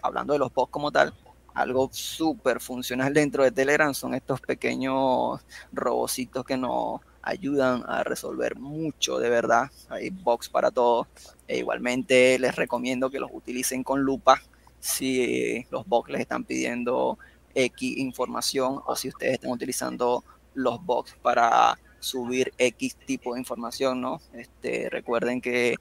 hablando 0.02 0.34
de 0.34 0.39
los 0.39 0.52
box 0.52 0.72
como 0.72 0.91
tal, 0.91 1.14
algo 1.53 1.89
súper 1.91 2.60
funcional 2.60 3.14
dentro 3.14 3.43
de 3.43 3.52
Telegram 3.52 3.93
son 3.93 4.15
estos 4.15 4.41
pequeños 4.41 5.41
robocitos 5.72 6.43
que 6.43 6.57
nos 6.57 7.02
ayudan 7.22 7.84
a 7.88 8.03
resolver 8.03 8.56
mucho 8.56 9.19
de 9.19 9.30
verdad. 9.30 9.69
Hay 9.89 10.10
box 10.10 10.49
para 10.49 10.72
todo. 10.72 11.07
E 11.47 11.60
igualmente 11.60 12.39
les 12.39 12.56
recomiendo 12.56 13.11
que 13.11 13.19
los 13.19 13.30
utilicen 13.31 13.84
con 13.84 14.02
lupa 14.02 14.41
si 14.80 15.65
los 15.69 15.85
box 15.85 16.10
les 16.11 16.22
están 16.22 16.43
pidiendo 16.43 17.19
X 17.53 17.97
información 17.97 18.80
o 18.85 18.95
si 18.95 19.10
ustedes 19.10 19.34
están 19.34 19.52
utilizando 19.52 20.23
los 20.56 20.84
box 20.84 21.15
para 21.22 21.77
subir 22.06 22.53
X 22.57 22.95
tipo 23.06 23.34
de 23.34 23.40
información, 23.40 24.02
¿no? 24.02 24.22
Este, 24.34 24.90
recuerden 24.90 25.41
que 25.41 25.76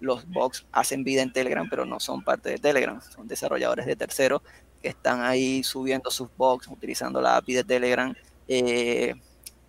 los 0.00 0.28
box 0.28 0.66
hacen 0.72 1.04
vida 1.04 1.22
en 1.22 1.32
Telegram, 1.32 1.68
pero 1.68 1.84
no 1.84 2.00
son 2.00 2.22
parte 2.22 2.50
de 2.50 2.58
Telegram, 2.58 3.00
son 3.00 3.26
desarrolladores 3.26 3.86
de 3.86 3.96
terceros 3.96 4.42
que 4.82 4.88
están 4.88 5.22
ahí 5.22 5.62
subiendo 5.64 6.10
sus 6.10 6.28
box, 6.36 6.68
utilizando 6.68 7.20
la 7.20 7.36
API 7.36 7.54
de 7.54 7.64
Telegram, 7.64 8.14
eh, 8.46 9.14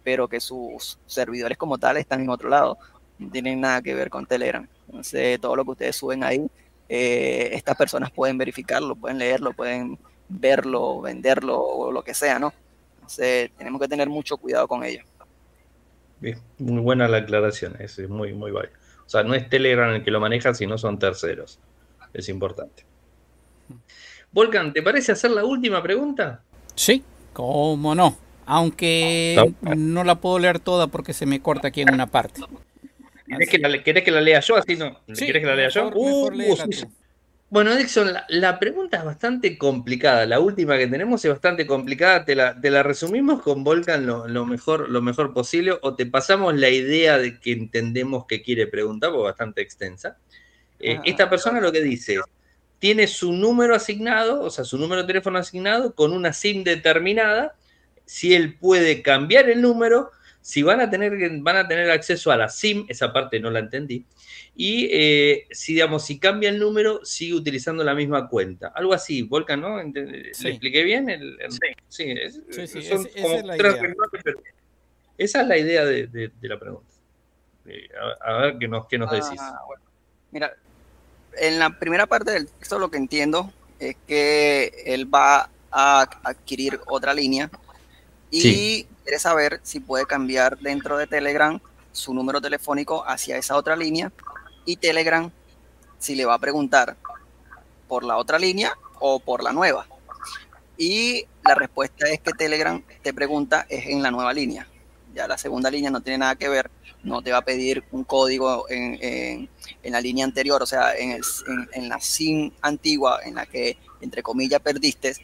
pero 0.03 0.27
que 0.27 0.39
sus 0.39 0.99
servidores 1.05 1.57
como 1.57 1.77
tal 1.77 1.97
están 1.97 2.21
en 2.21 2.29
otro 2.29 2.49
lado, 2.49 2.77
no 3.17 3.29
tienen 3.29 3.59
nada 3.61 3.81
que 3.81 3.95
ver 3.95 4.09
con 4.09 4.25
Telegram. 4.25 4.67
Entonces, 4.87 5.39
todo 5.39 5.55
lo 5.55 5.65
que 5.65 5.71
ustedes 5.71 5.95
suben 5.95 6.23
ahí 6.23 6.49
eh, 6.89 7.51
estas 7.53 7.77
personas 7.77 8.09
pueden 8.09 8.37
verificarlo, 8.39 8.95
pueden 8.95 9.19
leerlo, 9.19 9.53
pueden 9.53 9.99
verlo, 10.27 11.01
venderlo 11.01 11.61
o 11.61 11.91
lo 11.91 12.03
que 12.03 12.15
sea, 12.15 12.39
¿no? 12.39 12.51
Entonces 12.95 13.51
tenemos 13.57 13.79
que 13.79 13.87
tener 13.87 14.09
mucho 14.09 14.37
cuidado 14.37 14.67
con 14.67 14.83
ello. 14.83 15.03
Bien, 16.19 16.37
muy 16.57 16.81
buena 16.81 17.07
la 17.07 17.17
aclaración, 17.17 17.75
es 17.79 17.97
muy, 18.09 18.33
muy 18.33 18.51
válido. 18.51 18.73
O 19.05 19.09
sea, 19.09 19.23
no 19.23 19.33
es 19.33 19.49
Telegram 19.49 19.93
el 19.95 20.03
que 20.03 20.11
lo 20.11 20.19
maneja, 20.19 20.53
sino 20.53 20.77
son 20.77 20.99
terceros. 20.99 21.59
Es 22.13 22.29
importante. 22.29 22.85
Volcan, 24.31 24.73
¿te 24.73 24.83
parece 24.83 25.11
hacer 25.11 25.31
la 25.31 25.43
última 25.43 25.81
pregunta? 25.81 26.43
Sí, 26.75 27.03
cómo 27.33 27.95
no. 27.95 28.17
Aunque 28.45 29.53
no 29.61 30.03
la 30.03 30.15
puedo 30.15 30.39
leer 30.39 30.59
toda 30.59 30.87
porque 30.87 31.13
se 31.13 31.25
me 31.25 31.41
corta 31.41 31.69
aquí 31.69 31.81
en 31.81 31.93
una 31.93 32.07
parte. 32.07 32.41
¿Querés 33.27 33.49
que, 33.49 34.11
la, 34.11 34.21
lea 34.21 34.39
yo? 34.39 34.55
Así 34.55 34.75
no. 34.75 34.99
¿Querés 35.07 35.41
que 35.41 35.47
la 35.47 35.55
lea 35.55 35.69
yo? 35.69 35.91
Uh, 35.93 36.29
bueno, 37.49 37.75
Dixon, 37.75 38.13
la, 38.27 38.59
pregunta 38.59 38.97
es 38.97 39.05
bastante 39.05 39.57
complicada. 39.57 40.25
La 40.27 40.39
última 40.39 40.77
que 40.77 40.87
tenemos 40.87 41.25
es 41.25 41.31
bastante 41.31 41.65
complicada. 41.65 42.23
Te 42.23 42.35
la, 42.35 42.59
te 42.59 42.69
la 42.69 42.83
resumimos 42.83 43.41
con 43.41 43.63
Volcan 43.63 44.05
lo, 44.05 44.45
mejor, 44.45 44.89
lo 44.89 45.01
mejor 45.01 45.33
posible 45.33 45.77
o 45.81 45.95
te 45.95 46.05
pasamos 46.05 46.55
la 46.55 46.69
idea 46.69 47.17
de 47.17 47.39
que 47.39 47.51
entendemos 47.51 48.25
que 48.27 48.43
quiere 48.43 48.67
preguntar, 48.67 49.09
porque 49.09 49.29
es 49.29 49.31
bastante 49.31 49.61
extensa. 49.61 50.17
Eh, 50.79 50.97
ah. 50.99 51.01
esta 51.05 51.29
persona 51.29 51.59
lo 51.59 51.71
que 51.71 51.81
dice 51.81 52.15
es, 52.15 52.21
tiene 52.77 53.07
su 53.07 53.33
número 53.33 53.75
asignado, 53.75 54.41
o 54.41 54.49
sea, 54.51 54.63
su 54.63 54.77
número 54.77 55.01
de 55.01 55.07
teléfono 55.07 55.39
asignado 55.39 55.95
con 55.95 56.13
una 56.13 56.33
SIM 56.33 56.63
determinada. 56.63 57.55
Si 58.05 58.35
él 58.35 58.57
puede 58.57 59.01
cambiar 59.01 59.49
el 59.49 59.61
número, 59.61 60.11
si 60.49 60.63
van 60.63 60.81
a 60.81 60.89
tener, 60.89 61.13
van 61.41 61.57
a 61.57 61.67
tener 61.67 61.91
acceso 61.91 62.31
a 62.31 62.35
la 62.35 62.49
SIM, 62.49 62.83
esa 62.89 63.13
parte 63.13 63.39
no 63.39 63.51
la 63.51 63.59
entendí, 63.59 64.03
y 64.55 64.89
eh, 64.91 65.45
si, 65.51 65.73
digamos, 65.73 66.03
si 66.03 66.17
cambia 66.17 66.49
el 66.49 66.57
número, 66.57 67.05
sigue 67.05 67.35
utilizando 67.35 67.83
la 67.83 67.93
misma 67.93 68.27
cuenta. 68.27 68.69
Algo 68.69 68.95
así, 68.95 69.21
Volcan, 69.21 69.61
¿no? 69.61 69.77
¿Le 69.77 70.29
expliqué 70.31 70.81
bien? 70.81 71.05
sí, 71.49 72.15
sí, 72.49 72.67
sí, 72.67 72.79
esa 72.79 72.95
es 72.95 73.45
la 73.45 73.57
idea. 73.57 73.93
esa 75.19 75.41
es 75.41 75.47
la 75.47 75.57
idea 75.59 75.85
de, 75.85 76.31
la 76.41 76.59
pregunta. 76.59 76.93
a, 78.19 78.37
ver 78.39 78.57
qué 78.57 78.67
nos, 78.67 78.87
qué 78.87 78.97
nos 78.97 79.11
decís. 79.11 79.39
Ah, 79.39 79.55
Mira, 80.31 80.51
en 81.37 81.59
la 81.59 81.77
primera 81.77 82.07
parte 82.07 82.31
del 82.31 82.47
texto 82.47 82.79
lo 82.79 82.89
que 82.89 82.97
entiendo 82.97 83.53
es 83.77 83.95
que 84.07 84.73
él 84.83 85.13
va 85.13 85.51
a 85.69 86.01
adquirir 86.23 86.79
otra 86.87 87.13
línea 87.13 87.51
y 88.31 88.87
saber 89.17 89.59
si 89.63 89.79
puede 89.79 90.05
cambiar 90.05 90.59
dentro 90.59 90.97
de 90.97 91.07
Telegram 91.07 91.59
su 91.91 92.13
número 92.13 92.39
telefónico 92.41 93.03
hacia 93.07 93.37
esa 93.37 93.55
otra 93.55 93.75
línea 93.75 94.11
y 94.65 94.77
Telegram 94.77 95.31
si 95.97 96.15
le 96.15 96.25
va 96.25 96.35
a 96.35 96.39
preguntar 96.39 96.95
por 97.87 98.03
la 98.03 98.17
otra 98.17 98.37
línea 98.37 98.77
o 98.99 99.19
por 99.19 99.43
la 99.43 99.51
nueva. 99.51 99.87
Y 100.77 101.25
la 101.43 101.55
respuesta 101.55 102.07
es 102.07 102.21
que 102.21 102.31
Telegram 102.31 102.81
te 103.01 103.13
pregunta 103.13 103.65
es 103.67 103.87
en 103.87 104.01
la 104.01 104.11
nueva 104.11 104.31
línea. 104.31 104.67
Ya 105.13 105.27
la 105.27 105.37
segunda 105.37 105.71
línea 105.71 105.89
no 105.89 106.01
tiene 106.01 106.19
nada 106.19 106.35
que 106.35 106.47
ver, 106.47 106.69
no 107.03 107.21
te 107.21 107.31
va 107.31 107.39
a 107.39 107.45
pedir 107.45 107.83
un 107.91 108.03
código 108.03 108.65
en, 108.69 109.49
la 109.83 109.99
línea 109.99 110.23
anterior, 110.23 110.61
o 110.61 110.65
sea, 110.65 110.93
en, 110.95 111.89
la 111.89 111.99
SIM 111.99 112.51
antigua 112.61 113.19
en 113.25 113.35
la 113.35 113.45
que, 113.45 113.77
entre 114.01 114.21
comillas, 114.21 114.61
perdiste, 114.61 115.15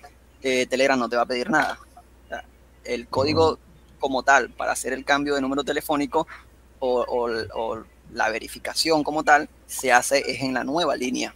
eh, 0.42 0.66
Telegram 0.66 0.98
no 0.98 1.08
te 1.08 1.16
va 1.16 1.22
a 1.22 1.28
pedir 1.28 1.50
nada. 1.50 1.80
el 2.84 3.08
código 3.08 3.60
como 4.00 4.24
tal 4.24 4.50
para 4.50 4.72
hacer 4.72 4.94
el 4.94 5.06
cambio 5.06 5.36
de 5.36 5.42
número 5.42 5.64
telefónico 5.64 6.28
o, 6.80 7.84
la 8.14 8.30
verificación 8.30 9.04
como 9.04 9.24
tal 9.24 9.50
se 9.66 9.92
hace 9.92 10.20
es 10.32 10.42
en 10.42 10.54
la 10.54 10.64
nueva 10.64 10.96
línea. 10.96 11.34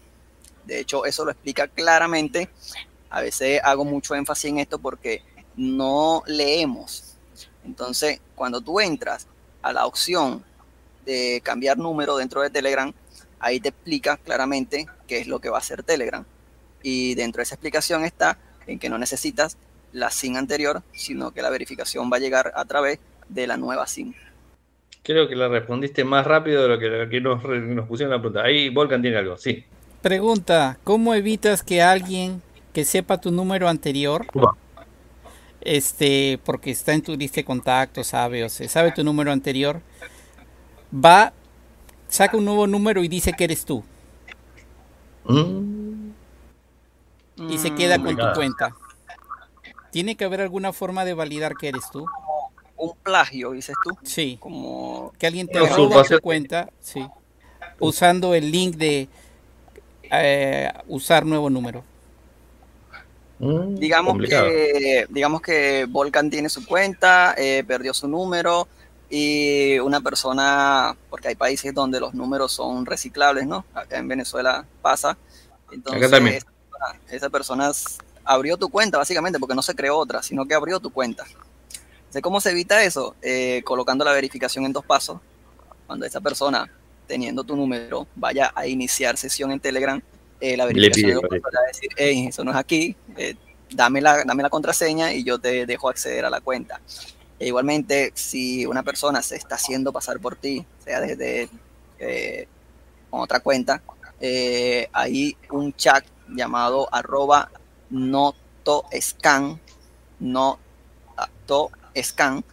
De 0.66 0.80
hecho, 0.80 1.06
eso 1.06 1.26
lo 1.26 1.32
explica 1.32 1.68
claramente. 1.68 2.50
A 3.10 3.22
veces 3.22 3.60
hago 3.64 3.84
mucho 3.84 4.14
énfasis 4.14 4.52
en 4.52 4.60
esto 4.60 4.78
porque 4.78 5.24
no 5.56 6.22
leemos. 6.28 7.16
Entonces, 7.66 8.22
cuando 8.36 8.62
tú 8.62 8.80
entras 8.80 9.28
a 9.64 9.74
la 9.74 9.88
opción 9.88 10.44
de 11.06 11.42
cambiar 11.44 11.78
número 11.78 12.18
dentro 12.18 12.42
de 12.42 12.52
Telegram, 12.52 12.94
ahí 13.40 13.60
te 13.60 13.70
explica 13.70 14.18
claramente 14.18 14.88
qué 15.08 15.20
es 15.20 15.28
lo 15.28 15.40
que 15.40 15.50
va 15.50 15.58
a 15.58 15.62
hacer 15.62 15.84
Telegram. 15.84 16.24
Y 16.84 17.16
dentro 17.16 17.40
de 17.40 17.44
esa 17.44 17.56
explicación 17.56 18.06
está 18.06 18.38
en 18.68 18.78
que 18.80 18.90
no 18.90 18.98
necesitas 18.98 19.58
la 19.92 20.12
SIM 20.12 20.36
anterior, 20.36 20.84
sino 20.94 21.32
que 21.32 21.42
la 21.42 21.50
verificación 21.50 22.10
va 22.12 22.18
a 22.18 22.20
llegar 22.20 22.52
a 22.56 22.66
través 22.66 23.00
de 23.28 23.48
la 23.48 23.58
nueva 23.58 23.88
SIM. 23.88 24.14
Creo 25.04 25.28
que 25.28 25.36
la 25.36 25.48
respondiste 25.48 26.04
más 26.04 26.26
rápido 26.26 26.64
de 26.64 26.68
lo 26.68 27.10
que, 27.10 27.22
nos, 27.22 27.42
pusieron 27.88 28.14
la 28.14 28.22
pregunta. 28.22 28.44
Ahí 28.44 28.70
Volcan 28.70 29.02
tiene 29.02 29.18
algo, 29.18 29.38
sí. 29.38 29.64
Pregunta, 30.02 30.78
¿cómo 30.84 31.14
evitas 31.16 31.64
que 31.64 31.82
alguien 31.82 32.42
que 32.74 32.86
sepa 32.86 33.20
tu 33.20 33.32
número 33.32 33.68
anterior, 33.68 34.28
este, 35.62 36.40
porque 36.46 36.72
está 36.72 36.94
en 36.94 37.02
tu 37.02 37.16
lista 37.16 37.38
de 37.38 37.46
contactos, 37.46 38.08
sabe, 38.08 38.44
o 38.44 38.50
se 38.50 38.68
sabe 38.68 38.92
tu 38.92 39.04
número 39.04 39.32
anterior, 39.32 39.82
va, 40.94 41.34
saca 42.08 42.38
un 42.38 42.46
nuevo 42.46 42.68
número 42.68 43.04
y 43.04 43.08
dice 43.08 43.34
que 43.34 43.46
eres 43.46 43.66
tú? 43.66 43.84
Mm. 45.26 46.12
Y 47.50 47.58
se 47.58 47.74
queda 47.74 47.98
con 47.98 48.16
tu 48.16 48.26
cuenta. 48.36 48.76
¿Tiene 49.92 50.16
que 50.16 50.26
haber 50.26 50.42
alguna 50.42 50.74
forma 50.74 51.06
de 51.06 51.14
validar 51.14 51.56
que 51.56 51.70
eres 51.70 51.84
tú? 51.92 52.06
Un 52.78 52.94
plagio, 53.04 53.52
dices 53.52 53.76
tú. 53.84 53.98
Sí. 54.04 54.38
Como 54.40 55.14
que 55.18 55.28
alguien 55.28 55.48
te 55.48 55.60
roba 55.60 56.04
tu 56.04 56.20
cuenta, 56.20 56.70
sí. 56.80 57.06
Usando 57.80 58.34
el 58.34 58.52
link 58.52 58.76
de 58.76 59.08
eh, 60.12 60.72
usar 60.88 61.26
nuevo 61.26 61.50
número. 61.50 61.84
Mm, 63.40 63.76
digamos 63.76 64.18
que 64.18 65.06
digamos 65.10 65.42
que 65.42 65.86
Volcan 65.90 66.30
tiene 66.30 66.50
su 66.50 66.66
cuenta, 66.66 67.34
eh, 67.38 67.64
perdió 67.66 67.94
su 67.94 68.08
número 68.08 68.68
y 69.10 69.80
una 69.80 70.02
persona, 70.02 70.96
porque 71.10 71.30
hay 71.30 71.36
países 71.36 71.74
donde 71.74 72.00
los 72.00 72.14
números 72.14 72.52
son 72.52 72.86
reciclables, 72.86 73.48
¿no? 73.48 73.66
Acá 73.74 73.98
en 73.98 74.08
Venezuela 74.08 74.66
pasa. 74.82 75.18
Entonces, 75.72 76.04
Acá 76.04 76.12
también. 76.18 76.40
esa 77.10 77.30
persona 77.30 77.72
abrió 78.24 78.58
tu 78.58 78.70
cuenta, 78.70 78.98
básicamente, 78.98 79.40
porque 79.40 79.56
no 79.56 79.62
se 79.62 79.76
creó 79.76 79.98
otra, 79.98 80.22
sino 80.22 80.46
que 80.46 80.54
abrió 80.54 80.80
tu 80.80 80.92
cuenta. 80.92 81.26
¿Cómo 82.22 82.42
se 82.42 82.52
evita 82.52 82.84
eso? 82.84 83.16
Eh, 83.22 83.62
colocando 83.64 84.04
la 84.04 84.12
verificación 84.12 84.66
en 84.66 84.74
dos 84.74 84.84
pasos. 84.84 85.20
Cuando 85.86 86.06
esa 86.06 86.20
persona, 86.20 86.70
teniendo 87.08 87.44
tu 87.44 87.56
número, 87.56 88.08
vaya 88.16 88.52
a 88.56 88.66
iniciar 88.66 89.16
sesión 89.16 89.52
en 89.52 89.60
Telegram, 89.60 90.02
eh, 90.40 90.58
la 90.58 90.66
verificación 90.66 91.20
va 91.20 91.62
a 91.64 91.68
decir, 91.68 91.90
hey, 91.96 92.28
eso 92.30 92.44
no 92.44 92.52
es 92.52 92.58
aquí, 92.58 92.96
eh, 93.18 93.36
dame, 93.72 94.02
la, 94.02 94.24
dame 94.24 94.42
la 94.42 94.50
contraseña 94.50 95.14
y 95.14 95.24
yo 95.24 95.40
te 95.40 95.66
dejo 95.66 95.90
acceder 95.90 96.26
a 96.26 96.30
la 96.30 96.42
cuenta. 96.42 96.82
E 97.38 97.48
igualmente, 97.48 98.12
si 98.16 98.66
una 98.66 98.84
persona 98.84 99.22
se 99.22 99.36
está 99.36 99.56
haciendo 99.56 99.94
pasar 99.94 100.20
por 100.20 100.36
ti, 100.36 100.66
sea 100.84 101.00
desde 101.00 101.50
otra 103.12 103.40
cuenta, 103.40 103.82
hay 104.20 105.38
un 105.52 105.74
chat 105.74 106.06
llamado 106.28 106.88
arroba 106.92 107.50
scan, 109.00 109.60
no 110.20 110.60
to 111.46 111.72
scan, 112.02 112.44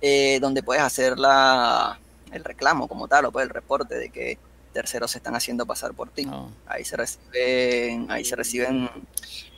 eh, 0.00 0.38
donde 0.40 0.62
puedes 0.62 0.82
hacer 0.82 1.18
la, 1.18 1.98
el 2.32 2.44
reclamo 2.44 2.88
como 2.88 3.08
tal, 3.08 3.26
o 3.26 3.32
pues 3.32 3.44
el 3.44 3.50
reporte 3.50 3.96
de 3.96 4.10
que 4.10 4.38
terceros 4.72 5.10
se 5.10 5.18
están 5.18 5.34
haciendo 5.34 5.66
pasar 5.66 5.94
por 5.94 6.10
ti. 6.10 6.26
Oh. 6.30 6.50
Ahí 6.66 6.84
se 6.84 6.96
reciben, 6.96 8.10
ahí 8.10 8.24
se 8.24 8.36
reciben 8.36 8.90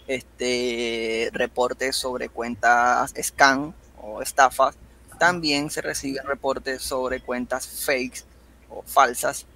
este 0.06 1.30
reportes 1.32 1.96
sobre 1.96 2.28
cuentas 2.28 3.12
scan 3.20 3.74
o 4.00 4.22
estafas. 4.22 4.76
También 5.18 5.68
se 5.68 5.82
reciben 5.82 6.24
reportes 6.26 6.82
sobre 6.82 7.20
cuentas 7.20 7.66
fakes 7.66 8.24
o 8.70 8.82
falsas. 8.86 9.46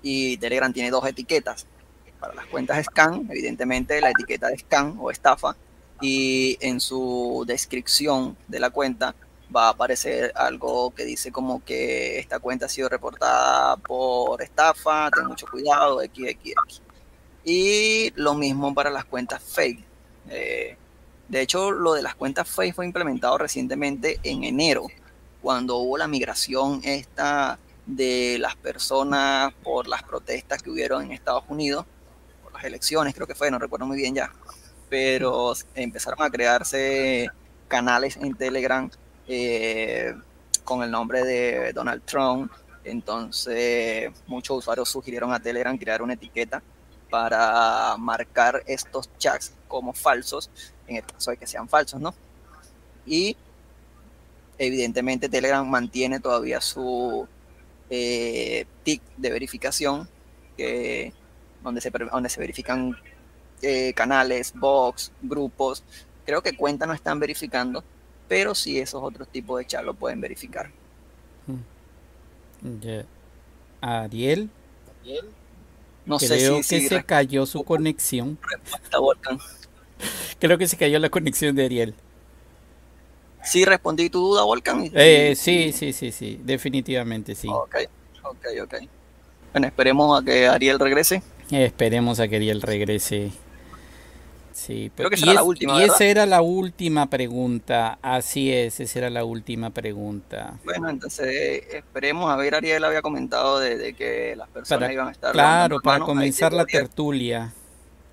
Y 0.00 0.36
Telegram 0.36 0.72
tiene 0.72 0.90
dos 0.90 1.04
etiquetas 1.04 1.66
para 2.18 2.34
las 2.34 2.46
cuentas 2.46 2.84
scan, 2.84 3.26
evidentemente 3.30 4.00
la 4.00 4.10
etiqueta 4.10 4.48
de 4.48 4.58
scan 4.58 4.96
o 4.98 5.10
estafa, 5.10 5.56
y 6.00 6.56
en 6.60 6.80
su 6.80 7.44
descripción 7.46 8.36
de 8.46 8.60
la 8.60 8.70
cuenta 8.70 9.14
va 9.54 9.66
a 9.66 9.70
aparecer 9.70 10.32
algo 10.34 10.90
que 10.90 11.04
dice 11.04 11.32
como 11.32 11.64
que 11.64 12.18
esta 12.18 12.38
cuenta 12.38 12.66
ha 12.66 12.68
sido 12.68 12.88
reportada 12.88 13.76
por 13.76 14.42
estafa, 14.42 15.10
ten 15.10 15.26
mucho 15.26 15.46
cuidado, 15.46 16.00
XXX. 16.00 16.82
Y 17.44 18.12
lo 18.14 18.34
mismo 18.34 18.74
para 18.74 18.90
las 18.90 19.06
cuentas 19.06 19.42
fake. 19.42 19.84
Eh, 20.28 20.76
de 21.28 21.40
hecho, 21.40 21.70
lo 21.70 21.94
de 21.94 22.02
las 22.02 22.14
cuentas 22.14 22.48
fake 22.48 22.74
fue 22.74 22.86
implementado 22.86 23.38
recientemente 23.38 24.20
en 24.22 24.44
enero, 24.44 24.86
cuando 25.40 25.76
hubo 25.76 25.96
la 25.96 26.08
migración 26.08 26.80
esta 26.84 27.58
de 27.86 28.36
las 28.38 28.54
personas 28.56 29.54
por 29.62 29.88
las 29.88 30.02
protestas 30.02 30.62
que 30.62 30.70
hubieron 30.70 31.04
en 31.04 31.12
Estados 31.12 31.44
Unidos 31.48 31.86
elecciones, 32.64 33.14
creo 33.14 33.26
que 33.26 33.34
fue, 33.34 33.50
no 33.50 33.58
recuerdo 33.58 33.86
muy 33.86 33.96
bien 33.96 34.14
ya, 34.14 34.32
pero 34.88 35.54
empezaron 35.74 36.22
a 36.22 36.30
crearse 36.30 37.28
canales 37.68 38.16
en 38.16 38.34
Telegram 38.34 38.90
eh, 39.26 40.14
con 40.64 40.82
el 40.82 40.90
nombre 40.90 41.24
de 41.24 41.72
Donald 41.72 42.02
Trump. 42.04 42.50
Entonces, 42.84 44.10
muchos 44.26 44.58
usuarios 44.58 44.88
sugirieron 44.88 45.32
a 45.32 45.40
Telegram 45.40 45.76
crear 45.76 46.00
una 46.02 46.14
etiqueta 46.14 46.62
para 47.10 47.96
marcar 47.98 48.62
estos 48.66 49.10
chats 49.18 49.52
como 49.66 49.92
falsos, 49.92 50.50
en 50.86 50.96
el 50.96 51.04
caso 51.04 51.30
de 51.30 51.36
que 51.36 51.46
sean 51.46 51.68
falsos, 51.68 52.00
¿no? 52.00 52.14
Y 53.06 53.36
evidentemente 54.58 55.28
Telegram 55.28 55.68
mantiene 55.68 56.20
todavía 56.20 56.60
su 56.60 57.26
eh, 57.90 58.66
tick 58.82 59.02
de 59.16 59.30
verificación 59.30 60.08
que 60.56 61.12
donde 61.62 61.80
se, 61.80 61.90
donde 61.90 62.28
se 62.28 62.40
verifican 62.40 62.96
eh, 63.62 63.92
canales, 63.94 64.52
box, 64.54 65.12
grupos. 65.22 65.82
Creo 66.24 66.42
que 66.42 66.56
cuenta 66.56 66.86
no 66.86 66.92
están 66.92 67.18
verificando, 67.18 67.82
pero 68.28 68.54
sí 68.54 68.78
esos 68.78 69.02
otros 69.02 69.28
tipos 69.28 69.58
de 69.58 69.66
chat 69.66 69.84
lo 69.84 69.94
pueden 69.94 70.20
verificar. 70.20 70.70
Hmm. 71.46 71.60
Ariel. 73.80 74.50
No 76.04 76.18
Creo 76.18 76.62
sé 76.62 76.78
que 76.78 76.88
se 76.88 77.04
cayó 77.04 77.46
su 77.46 77.64
conexión. 77.64 78.38
Creo 80.38 80.56
que 80.56 80.68
se 80.68 80.76
cayó 80.76 80.98
la 80.98 81.10
conexión 81.10 81.54
de 81.56 81.64
Ariel. 81.64 81.94
Sí, 83.42 83.64
respondí 83.64 84.10
tu 84.10 84.20
duda, 84.20 84.44
Volcan. 84.44 84.90
Eh, 84.94 85.34
sí, 85.36 85.72
sí, 85.72 85.92
sí, 85.92 86.12
sí, 86.12 86.40
definitivamente 86.44 87.34
sí. 87.34 87.48
Ok, 87.48 87.76
ok, 88.22 88.46
ok. 88.62 88.74
Bueno, 89.52 89.66
esperemos 89.66 90.20
a 90.20 90.24
que 90.24 90.46
Ariel 90.46 90.78
regrese. 90.78 91.22
Esperemos 91.50 92.20
a 92.20 92.28
que 92.28 92.36
Ariel 92.36 92.62
regrese. 92.62 93.30
Sí, 94.52 94.90
Creo 94.94 95.08
que 95.08 95.16
será 95.16 95.34
la 95.34 95.42
última. 95.44 95.80
Y 95.80 95.84
esa 95.84 96.04
era 96.04 96.26
la 96.26 96.42
última 96.42 97.08
pregunta. 97.08 97.98
Así 98.02 98.52
es, 98.52 98.80
esa 98.80 98.98
era 98.98 99.10
la 99.10 99.24
última 99.24 99.70
pregunta. 99.70 100.58
Bueno, 100.64 100.90
entonces 100.90 101.62
esperemos. 101.72 102.30
A 102.30 102.36
ver, 102.36 102.56
Ariel 102.56 102.84
había 102.84 103.00
comentado 103.00 103.60
de, 103.60 103.94
que 103.94 104.34
las 104.36 104.48
personas 104.48 104.90
iban 104.92 105.08
a 105.08 105.10
estar. 105.12 105.32
Claro, 105.32 105.80
para 105.80 106.00
comenzar 106.00 106.52
la 106.52 106.66
tertulia. 106.66 107.52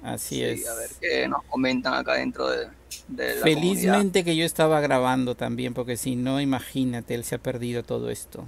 Así 0.04 0.44
es. 0.44 0.68
A 0.68 0.76
ver 0.76 0.90
qué 1.02 1.28
nos 1.28 1.44
comentan 1.46 1.96
acá 1.96 2.14
dentro 2.14 2.48
de, 2.48 2.68
de 3.08 3.34
Felizmente 3.42 4.24
que 4.24 4.36
yo 4.36 4.46
estaba 4.46 4.80
grabando 4.80 5.34
también, 5.34 5.74
porque 5.74 5.98
si 5.98 6.16
no, 6.16 6.40
imagínate, 6.40 7.16
él 7.16 7.24
se 7.24 7.36
ha 7.36 7.40
perdido 7.40 7.82
todo 7.82 8.12
esto. 8.12 8.46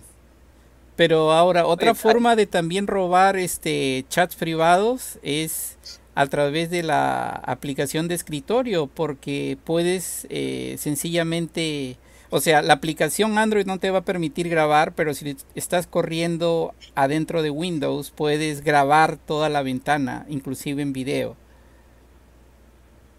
Pero 0.98 1.32
ahora, 1.32 1.68
otra 1.68 1.94
forma 1.94 2.36
de 2.36 2.48
también 2.48 2.88
robar 2.88 3.38
este 3.38 4.03
chats 4.10 4.36
privados 4.36 5.19
es 5.22 5.78
a 6.15 6.26
través 6.26 6.72
de 6.72 6.82
la 6.82 7.30
aplicación 7.30 8.07
de 8.07 8.15
escritorio, 8.15 8.88
porque 8.88 9.60
puedes 9.64 10.26
eh, 10.32 10.76
sencillamente, 10.80 11.98
o 12.32 12.41
sea, 12.41 12.64
la 12.64 12.74
aplicación 12.74 13.38
Android 13.38 13.68
no 13.68 13.78
te 13.78 13.91
va 13.91 13.99
a 13.99 14.06
permitir 14.06 14.49
grabar, 14.49 14.95
pero 14.95 15.14
si 15.14 15.38
estás 15.53 15.86
corriendo 15.86 16.74
adentro 16.95 17.44
de 17.44 17.52
Windows, 17.52 18.10
puedes 18.10 18.64
grabar 18.64 19.18
toda 19.18 19.49
la 19.49 19.61
ventana, 19.61 20.26
inclusive 20.28 20.82
en 20.82 20.94
video. 20.94 21.38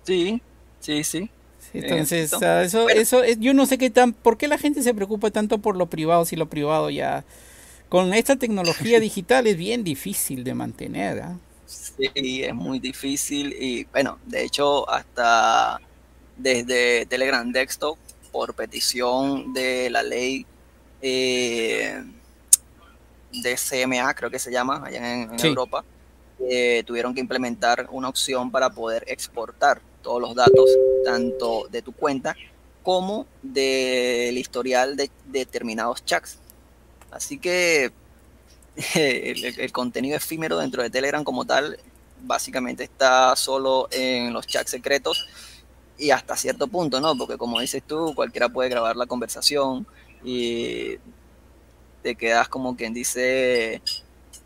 Sí, 0.03 0.43
sí, 0.81 1.05
sí. 1.05 1.31
entonces, 1.75 2.33
ah, 2.43 2.65
eso, 2.65 2.89
eso, 2.89 3.23
yo 3.39 3.55
no 3.55 3.67
sé 3.67 3.79
qué 3.79 3.91
tan, 3.91 4.13
¿por 4.13 4.37
qué 4.37 4.49
la 4.49 4.59
gente 4.59 4.83
se 4.83 4.93
preocupa 4.93 5.31
tanto 5.31 5.59
por 5.59 5.77
lo 5.77 5.87
privado 5.87 6.25
si 6.25 6.35
lo 6.35 6.49
privado 6.49 6.91
ya, 6.91 7.25
con 7.89 8.15
esta 8.15 8.37
tecnología 8.37 9.01
digital 9.09 9.47
es 9.47 9.57
bien 9.57 9.85
difícil 9.85 10.45
de 10.45 10.55
mantener? 10.55 11.21
¿ah? 11.21 11.39
Sí, 11.67 12.43
es 12.43 12.55
muy 12.55 12.79
difícil 12.79 13.55
y 13.59 13.85
bueno, 13.85 14.19
de 14.27 14.45
hecho 14.45 14.89
hasta 14.89 15.81
desde 16.37 17.07
Telegram 17.07 17.51
Desktop 17.51 17.99
por 18.31 18.55
petición 18.55 19.53
de 19.53 19.91
la 19.91 20.03
ley 20.03 20.47
eh, 21.03 22.03
de 23.33 23.57
CMA, 23.57 24.15
creo 24.15 24.31
que 24.31 24.39
se 24.39 24.51
llama, 24.51 24.83
allá 24.85 25.23
en, 25.23 25.45
Europa, 25.45 25.85
eh, 26.41 26.83
tuvieron 26.87 27.15
que 27.15 27.21
implementar 27.21 27.89
una 27.91 28.09
opción 28.09 28.51
para 28.51 28.71
poder 28.71 29.05
exportar 29.07 29.81
todos 30.03 30.21
los 30.21 30.35
datos, 30.35 30.71
tanto 31.05 31.69
de 31.71 31.83
tu 31.83 31.93
cuenta 31.93 32.37
como 32.83 33.27
del 33.43 34.39
historial 34.39 34.97
de, 34.97 35.11
determinados 35.27 36.05
chats. 36.05 36.39
Así 37.11 37.39
que 37.39 37.93
el, 38.95 39.73
contenido 39.73 40.17
efímero 40.17 40.59
dentro 40.59 40.83
de 40.83 40.91
Telegram 40.91 41.25
como 41.25 41.45
tal, 41.45 41.79
básicamente 42.23 42.85
está 42.85 43.35
solo 43.37 43.89
en 43.91 44.33
los 44.33 44.47
chats 44.47 44.71
secretos 44.71 45.27
y 45.99 46.11
hasta 46.11 46.37
cierto 46.37 46.69
punto, 46.69 47.01
¿no? 47.01 47.17
Porque 47.17 47.37
como 47.37 47.61
dices 47.61 47.83
tú, 47.87 48.15
cualquiera 48.15 48.49
puede 48.49 48.69
grabar 48.69 48.97
la 48.97 49.07
conversación 49.07 49.87
y 50.23 50.97
te 52.03 52.15
quedas 52.15 52.49
como 52.49 52.77
quien 52.77 52.95
dice 52.95 53.83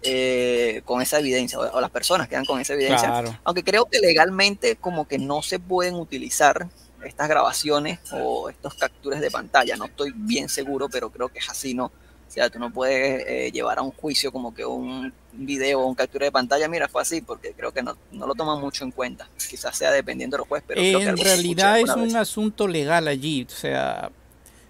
eh, 0.02 0.82
con 0.84 1.02
esa 1.02 1.18
evidencia, 1.18 1.58
o, 1.58 1.80
las 1.80 1.90
personas 1.90 2.28
quedan 2.28 2.44
con 2.44 2.60
esa 2.60 2.74
evidencia. 2.74 3.40
Aunque 3.44 3.62
creo 3.62 3.84
que 3.86 3.98
legalmente 3.98 4.76
como 4.76 5.06
que 5.06 5.18
no 5.18 5.42
se 5.42 5.58
pueden 5.58 5.94
utilizar 5.94 6.68
estas 7.04 7.28
grabaciones 7.28 8.00
o 8.12 8.48
estos 8.48 8.74
capturas 8.74 9.20
de 9.20 9.30
pantalla. 9.30 9.76
No 9.76 9.86
estoy 9.86 10.12
bien 10.14 10.48
seguro, 10.48 10.88
pero 10.88 11.10
creo 11.10 11.28
que 11.28 11.40
es 11.40 11.48
así, 11.48 11.74
¿no? 11.74 11.90
O 12.32 12.34
sea, 12.34 12.48
tú 12.48 12.58
no 12.58 12.72
puedes 12.72 13.26
eh, 13.28 13.50
llevar 13.52 13.78
a 13.78 13.82
un 13.82 13.90
juicio 13.90 14.32
como 14.32 14.54
que 14.54 14.64
un 14.64 15.12
video 15.32 15.80
o 15.80 15.86
un 15.86 15.94
captura 15.94 16.24
de 16.24 16.32
pantalla, 16.32 16.66
mira, 16.66 16.88
fue 16.88 17.02
así, 17.02 17.20
porque 17.20 17.52
creo 17.54 17.72
que 17.72 17.82
no, 17.82 17.94
lo 18.10 18.34
toman 18.34 18.58
mucho 18.58 18.84
en 18.84 18.90
cuenta. 18.90 19.28
Quizás 19.50 19.76
sea 19.76 19.90
dependiendo 19.90 20.36
de 20.36 20.38
los 20.38 20.48
jueces, 20.48 20.64
pero... 20.66 20.80
en 20.80 21.18
realidad 21.18 21.78
es 21.78 21.90
un 21.90 22.16
asunto 22.16 22.66
legal 22.66 23.06
allí, 23.06 23.46
o 23.46 23.54
sea, 23.54 24.10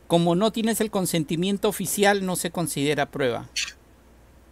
como 0.08 0.34
no 0.34 0.50
tienes 0.50 0.80
el 0.80 0.90
consentimiento 0.90 1.68
oficial, 1.68 2.26
no 2.26 2.34
se 2.34 2.50
considera 2.50 3.06
prueba. 3.06 3.48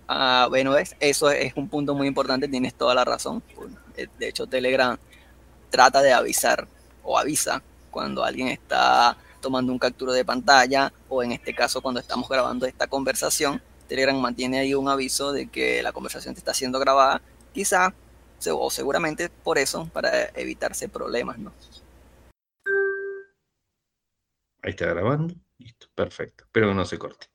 Ah, 0.07 0.47
bueno, 0.49 0.77
eso 1.01 1.33
es 1.33 1.53
un 1.57 1.69
punto 1.69 1.97
muy 1.97 2.07
importante, 2.07 2.47
tienes 2.47 2.75
toda 2.75 2.95
la 2.95 3.05
razón. 3.05 3.43
Eh, 3.97 4.07
de 4.21 4.29
hecho, 4.29 4.47
Telegram 4.47 4.97
trata 5.69 6.01
de 6.01 6.13
avisar 6.13 6.69
o 7.03 7.19
avisa 7.19 7.61
cuando 7.91 8.23
alguien 8.23 8.47
está 8.47 9.17
tomando 9.41 9.73
un 9.73 9.79
captura 9.79 10.13
de 10.13 10.25
pantalla 10.25 10.93
o 11.09 11.23
en 11.23 11.33
este 11.33 11.55
caso 11.55 11.81
cuando 11.83 12.01
estamos 12.01 12.29
grabando 12.29 12.67
esta 12.67 12.87
conversación, 12.87 13.63
Telegram 13.89 14.17
mantiene 14.17 14.61
ahí 14.61 14.75
un 14.75 14.89
aviso 14.89 15.33
de 15.33 15.49
que 15.49 15.83
la 15.83 15.93
conversación 15.93 16.37
está 16.37 16.55
siendo 16.55 16.79
grabada, 16.79 17.21
quizá 17.53 17.93
o 18.53 18.71
seguramente 18.71 19.29
por 19.29 19.59
eso, 19.59 19.89
para 19.93 20.27
evitarse 20.35 20.89
problemas, 20.89 21.39
¿no? 21.39 21.53
Ahí 24.63 24.71
está 24.71 24.87
grabando, 24.87 25.35
listo, 25.59 25.89
perfecto, 25.95 26.45
espero 26.45 26.69
que 26.69 26.75
no 26.75 26.85
se 26.85 26.99
corte. 26.99 27.27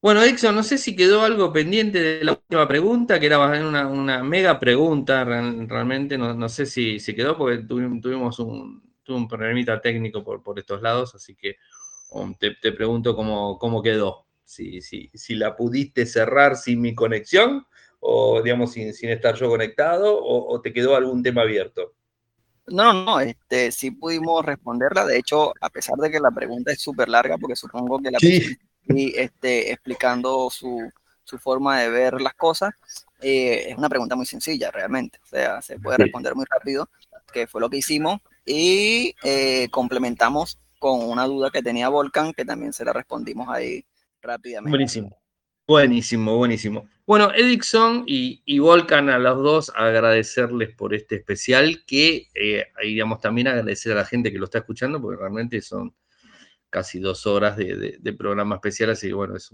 Bueno, 0.00 0.22
Dixon, 0.22 0.54
no 0.54 0.62
sé 0.62 0.78
si 0.78 0.94
quedó 0.94 1.22
algo 1.22 1.52
pendiente 1.52 2.00
de 2.00 2.24
la 2.24 2.32
última 2.32 2.68
pregunta, 2.68 3.18
que 3.18 3.26
era 3.26 3.38
una, 3.38 3.88
una 3.88 4.22
mega 4.22 4.60
pregunta, 4.60 5.24
realmente 5.24 6.16
no, 6.16 6.48
sé 6.48 6.66
si, 6.66 7.00
si, 7.00 7.14
quedó, 7.14 7.36
porque 7.36 7.58
tuvimos 7.64 8.38
un, 8.38 8.85
un 9.08 9.28
problemita 9.28 9.80
técnico 9.80 10.24
por, 10.24 10.42
por 10.42 10.58
estos 10.58 10.82
lados, 10.82 11.14
así 11.14 11.34
que 11.34 11.56
um, 12.10 12.34
te, 12.34 12.52
pregunto 12.72 13.14
cómo, 13.14 13.58
cómo 13.58 13.82
quedó, 13.82 14.26
si, 14.44 14.80
si, 14.80 15.10
si, 15.14 15.34
la 15.34 15.56
pudiste 15.56 16.06
cerrar 16.06 16.56
sin 16.56 16.80
mi 16.80 16.94
conexión, 16.94 17.66
o 18.00 18.42
digamos 18.42 18.72
sin, 18.72 18.94
sin 18.94 19.10
estar 19.10 19.34
yo 19.34 19.48
conectado, 19.48 20.18
o, 20.22 20.60
te 20.60 20.72
quedó 20.72 20.96
algún 20.96 21.22
tema 21.22 21.42
abierto. 21.42 21.94
No, 22.68 22.92
no, 22.92 23.20
este, 23.20 23.70
sí 23.70 23.92
pudimos 23.92 24.44
responderla. 24.44 25.04
De 25.04 25.18
hecho, 25.18 25.52
a 25.60 25.70
pesar 25.70 25.96
de 25.98 26.10
que 26.10 26.18
la 26.18 26.32
pregunta 26.32 26.72
es 26.72 26.80
súper 26.80 27.08
larga, 27.08 27.38
porque 27.38 27.54
supongo 27.54 28.00
que 28.00 28.10
la 28.10 28.18
sí 28.18 28.56
y 28.88 29.18
este, 29.18 29.72
explicando 29.72 30.48
su, 30.50 30.90
su, 31.24 31.38
forma 31.38 31.80
de 31.80 31.90
ver 31.90 32.20
las 32.20 32.34
cosas. 32.34 32.74
Eh, 33.20 33.70
es 33.70 33.78
una 33.78 33.88
pregunta 33.88 34.14
muy 34.14 34.26
sencilla 34.26 34.70
realmente, 34.70 35.18
o 35.24 35.26
sea, 35.26 35.62
se 35.62 35.78
puede 35.78 35.98
responder 35.98 36.34
muy 36.34 36.44
rápido, 36.48 36.88
que 37.32 37.46
fue 37.46 37.60
lo 37.60 37.70
que 37.70 37.78
hicimos, 37.78 38.20
y 38.46 39.14
eh, 39.24 39.68
complementamos 39.70 40.58
con 40.78 41.02
una 41.02 41.24
duda 41.26 41.50
que 41.50 41.62
tenía 41.62 41.88
Volcan, 41.88 42.32
que 42.32 42.44
también 42.44 42.72
se 42.72 42.84
la 42.84 42.92
respondimos 42.92 43.48
ahí 43.48 43.84
rápidamente. 44.22 44.70
Buenísimo. 44.70 45.18
Buenísimo, 45.66 46.36
buenísimo. 46.36 46.88
Bueno, 47.06 47.32
Edixon 47.34 48.04
y, 48.06 48.40
y, 48.44 48.60
Volcan 48.60 49.10
a 49.10 49.18
los 49.18 49.42
dos 49.42 49.72
agradecerles 49.74 50.72
por 50.76 50.94
este 50.94 51.16
especial, 51.16 51.84
que 51.84 52.28
eh, 52.34 52.66
digamos 52.82 53.20
también 53.20 53.48
agradecer 53.48 53.92
a 53.92 53.96
la 53.96 54.04
gente 54.04 54.30
que 54.30 54.38
lo 54.38 54.44
está 54.44 54.58
escuchando, 54.58 55.00
porque 55.00 55.20
realmente 55.20 55.60
son 55.60 55.92
casi 56.76 57.00
dos 57.00 57.26
horas 57.26 57.56
de, 57.56 58.16
programa 58.18 58.56
especial, 58.56 58.90
así 58.90 59.08
que 59.08 59.14
bueno, 59.14 59.34
es, 59.34 59.50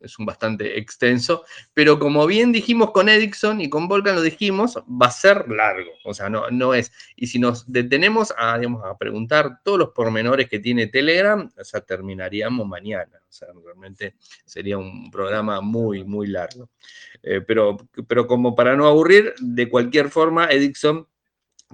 es, 0.00 0.18
un 0.18 0.26
bastante 0.26 0.80
extenso. 0.80 1.44
Pero 1.72 2.00
como 2.00 2.26
bien 2.26 2.50
dijimos 2.50 2.90
con 2.90 3.08
Edison 3.08 3.60
y 3.60 3.70
con 3.70 3.86
Volcan 3.86 4.16
lo 4.16 4.22
dijimos, 4.22 4.76
va 4.88 5.06
a 5.06 5.10
ser 5.12 5.48
largo, 5.48 5.92
o 6.04 6.12
sea, 6.12 6.28
no, 6.28 6.50
no 6.50 6.74
es. 6.74 6.90
Y 7.14 7.28
si 7.28 7.38
nos 7.38 7.70
detenemos 7.70 8.34
a, 8.36 8.58
digamos, 8.58 8.82
a 8.84 8.98
preguntar 8.98 9.60
todos 9.62 9.78
los 9.78 9.90
pormenores 9.90 10.48
que 10.48 10.58
tiene 10.58 10.88
Telegram, 10.88 11.48
o 11.56 11.64
sea, 11.64 11.82
terminaríamos 11.82 12.66
mañana. 12.66 13.20
O 13.28 13.32
sea, 13.32 13.46
realmente 13.64 14.16
sería 14.44 14.76
un 14.76 15.08
programa 15.12 15.60
muy, 15.60 16.02
muy 16.02 16.26
largo. 16.26 16.68
Eh, 17.22 17.42
pero, 17.42 17.76
pero 18.08 18.26
como 18.26 18.56
para 18.56 18.74
no 18.74 18.88
aburrir, 18.88 19.34
de 19.38 19.68
cualquier 19.68 20.10
forma, 20.10 20.46
Edison, 20.46 21.06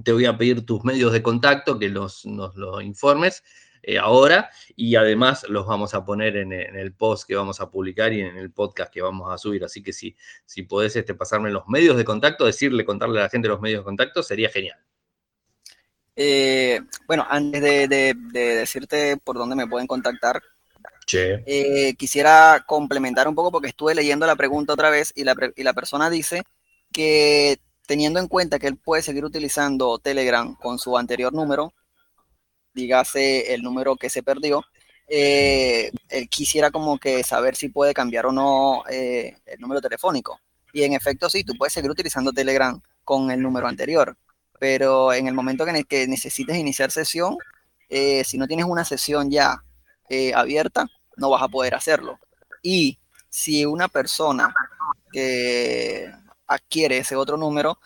te 0.05 0.13
voy 0.13 0.27
a 0.27 0.37
pedir 0.37 0.67
tus 0.67 0.85
medios 0.85 1.15
de 1.15 1.23
contacto, 1.23 1.79
que 1.79 1.89
los, 1.89 2.27
nos 2.27 2.55
lo 2.57 2.83
informes 2.83 3.43
eh, 3.83 3.99
ahora 3.99 4.51
y 4.77 4.95
además 4.95 5.45
los 5.49 5.67
vamos 5.67 5.93
a 5.95 6.05
poner 6.05 6.37
en, 6.37 6.53
el 6.53 6.93
post 6.93 7.27
que 7.27 7.35
vamos 7.35 7.61
a 7.61 7.69
publicar 7.69 8.13
y 8.13 8.21
en 8.21 8.37
el 8.37 8.53
podcast 8.53 8.93
que 8.93 9.03
vamos 9.03 9.33
a 9.33 9.39
subir. 9.39 9.65
Así 9.65 9.83
que 9.83 9.93
si, 9.93 10.17
si 10.47 10.63
podés 10.63 10.95
este, 10.95 11.15
pasarme 11.15 11.51
los 11.51 11.67
medios 11.69 11.97
de 11.97 12.05
contacto, 12.05 12.47
decirle, 12.47 12.85
contarle 12.85 13.19
a 13.19 13.25
la 13.25 13.29
gente 13.29 13.49
los 13.49 13.61
medios 13.61 13.81
de 13.81 13.85
contacto, 13.85 14.23
sería 14.23 14.51
genial. 14.51 14.79
Eh, 16.15 16.81
bueno, 17.07 17.27
antes 17.29 17.61
de, 17.61 18.15
decirte 18.33 19.17
por 19.17 19.37
dónde 19.37 19.57
me 19.57 19.67
pueden 19.67 19.87
contactar, 19.87 20.41
eh, 21.15 21.95
quisiera 21.99 22.65
complementar 22.67 23.27
un 23.27 23.35
poco 23.35 23.51
porque 23.51 23.69
estuve 23.69 23.95
leyendo 23.95 24.27
la 24.27 24.37
pregunta 24.37 24.73
otra 24.73 24.91
vez 24.91 25.13
y 25.17 25.25
la, 25.25 25.35
y 25.57 25.63
la 25.63 25.73
persona 25.73 26.09
dice 26.09 26.43
que 26.93 27.59
teniendo 27.87 28.21
en 28.21 28.29
cuenta 28.29 28.59
que 28.59 28.69
él 28.69 28.77
puede 28.77 29.03
seguir 29.03 29.25
utilizando 29.25 29.99
Telegram 29.99 30.55
con 30.57 30.79
su 30.79 30.97
anterior 30.97 31.33
número, 31.33 31.75
dígase 32.75 33.55
el 33.55 33.63
número 33.63 33.97
que 33.97 34.11
se 34.11 34.23
perdió, 34.23 34.65
eh, 35.09 35.91
él 36.09 36.29
quisiera 36.29 36.71
como 36.71 36.99
que 36.99 37.23
saber 37.23 37.57
si 37.57 37.69
puede 37.69 37.93
cambiar 37.93 38.27
o 38.27 38.33
no 38.33 38.85
eh, 38.89 39.37
el 39.47 39.61
número 39.61 39.81
telefónico. 39.81 40.41
Y 40.73 40.85
en 40.85 40.95
efecto, 40.95 41.29
sí, 41.29 41.45
tú 41.45 41.55
puedes 41.57 41.73
seguir 41.73 41.91
utilizando 41.91 42.33
Telegram 42.33 42.81
con 43.05 43.31
el 43.31 43.43
número 43.43 43.69
anterior, 43.69 44.17
pero 44.59 45.13
en 45.13 45.27
el 45.27 45.35
momento 45.35 45.67
que, 45.67 45.85
que 45.85 46.07
necesites 46.07 46.57
iniciar 46.57 46.91
sesión, 46.91 47.37
eh, 47.89 48.25
si 48.25 48.39
no 48.39 48.47
tienes 48.47 48.67
una 48.67 48.85
sesión 48.85 49.31
ya 49.31 49.63
abierta, 50.35 50.87
no 51.17 51.31
vas 51.31 51.43
a 51.43 51.49
poder 51.49 51.75
hacerlo. 51.75 52.19
Y 52.63 52.99
si 53.31 53.65
una 53.65 53.89
persona 53.89 54.55
que 55.11 56.11
adquiere 56.47 56.99
ese 56.99 57.17
otro 57.17 57.37
número, 57.37 57.79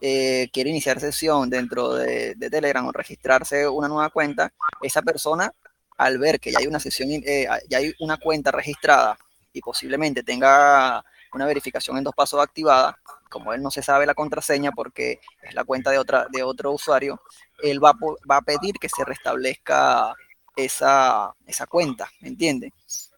eh, 0.00 0.48
quiere 0.52 0.70
iniciar 0.70 1.00
sesión 1.00 1.50
dentro 1.50 1.94
de, 1.94 2.34
Telegram 2.50 2.86
o 2.86 2.92
registrarse 2.92 3.68
una 3.68 3.88
nueva 3.88 4.10
cuenta, 4.10 4.52
esa 4.82 5.02
persona, 5.02 5.52
al 5.98 6.18
ver 6.18 6.40
que 6.40 6.52
ya 6.52 6.58
hay 6.60 6.66
una 6.66 6.80
sesión, 6.80 7.10
eh, 7.10 7.46
ya 7.68 7.78
hay 7.78 7.92
una 8.00 8.16
cuenta 8.16 8.50
registrada 8.50 9.18
y 9.52 9.60
posiblemente 9.60 10.22
tenga 10.22 11.04
una 11.32 11.46
verificación 11.46 11.98
en 11.98 12.04
dos 12.04 12.14
pasos 12.14 12.40
activada, 12.40 12.98
como 13.28 13.52
él 13.52 13.62
no 13.62 13.70
se 13.70 13.82
sabe 13.82 14.06
la 14.06 14.14
contraseña 14.14 14.72
porque 14.72 15.20
es 15.42 15.54
la 15.54 15.64
cuenta 15.64 15.90
de, 15.90 15.98
otra, 15.98 16.26
de 16.32 16.42
otro 16.42 16.72
usuario, 16.72 17.20
él 17.62 17.82
va, 17.82 17.92
va 18.28 18.38
a 18.38 18.42
pedir 18.42 18.74
que 18.80 18.88
se 18.88 19.04
restablezca 19.04 20.14
esa, 20.56 21.34
esa 21.46 21.66
cuenta, 21.66 22.10
¿me 22.20 22.28
entiende? 22.28 22.72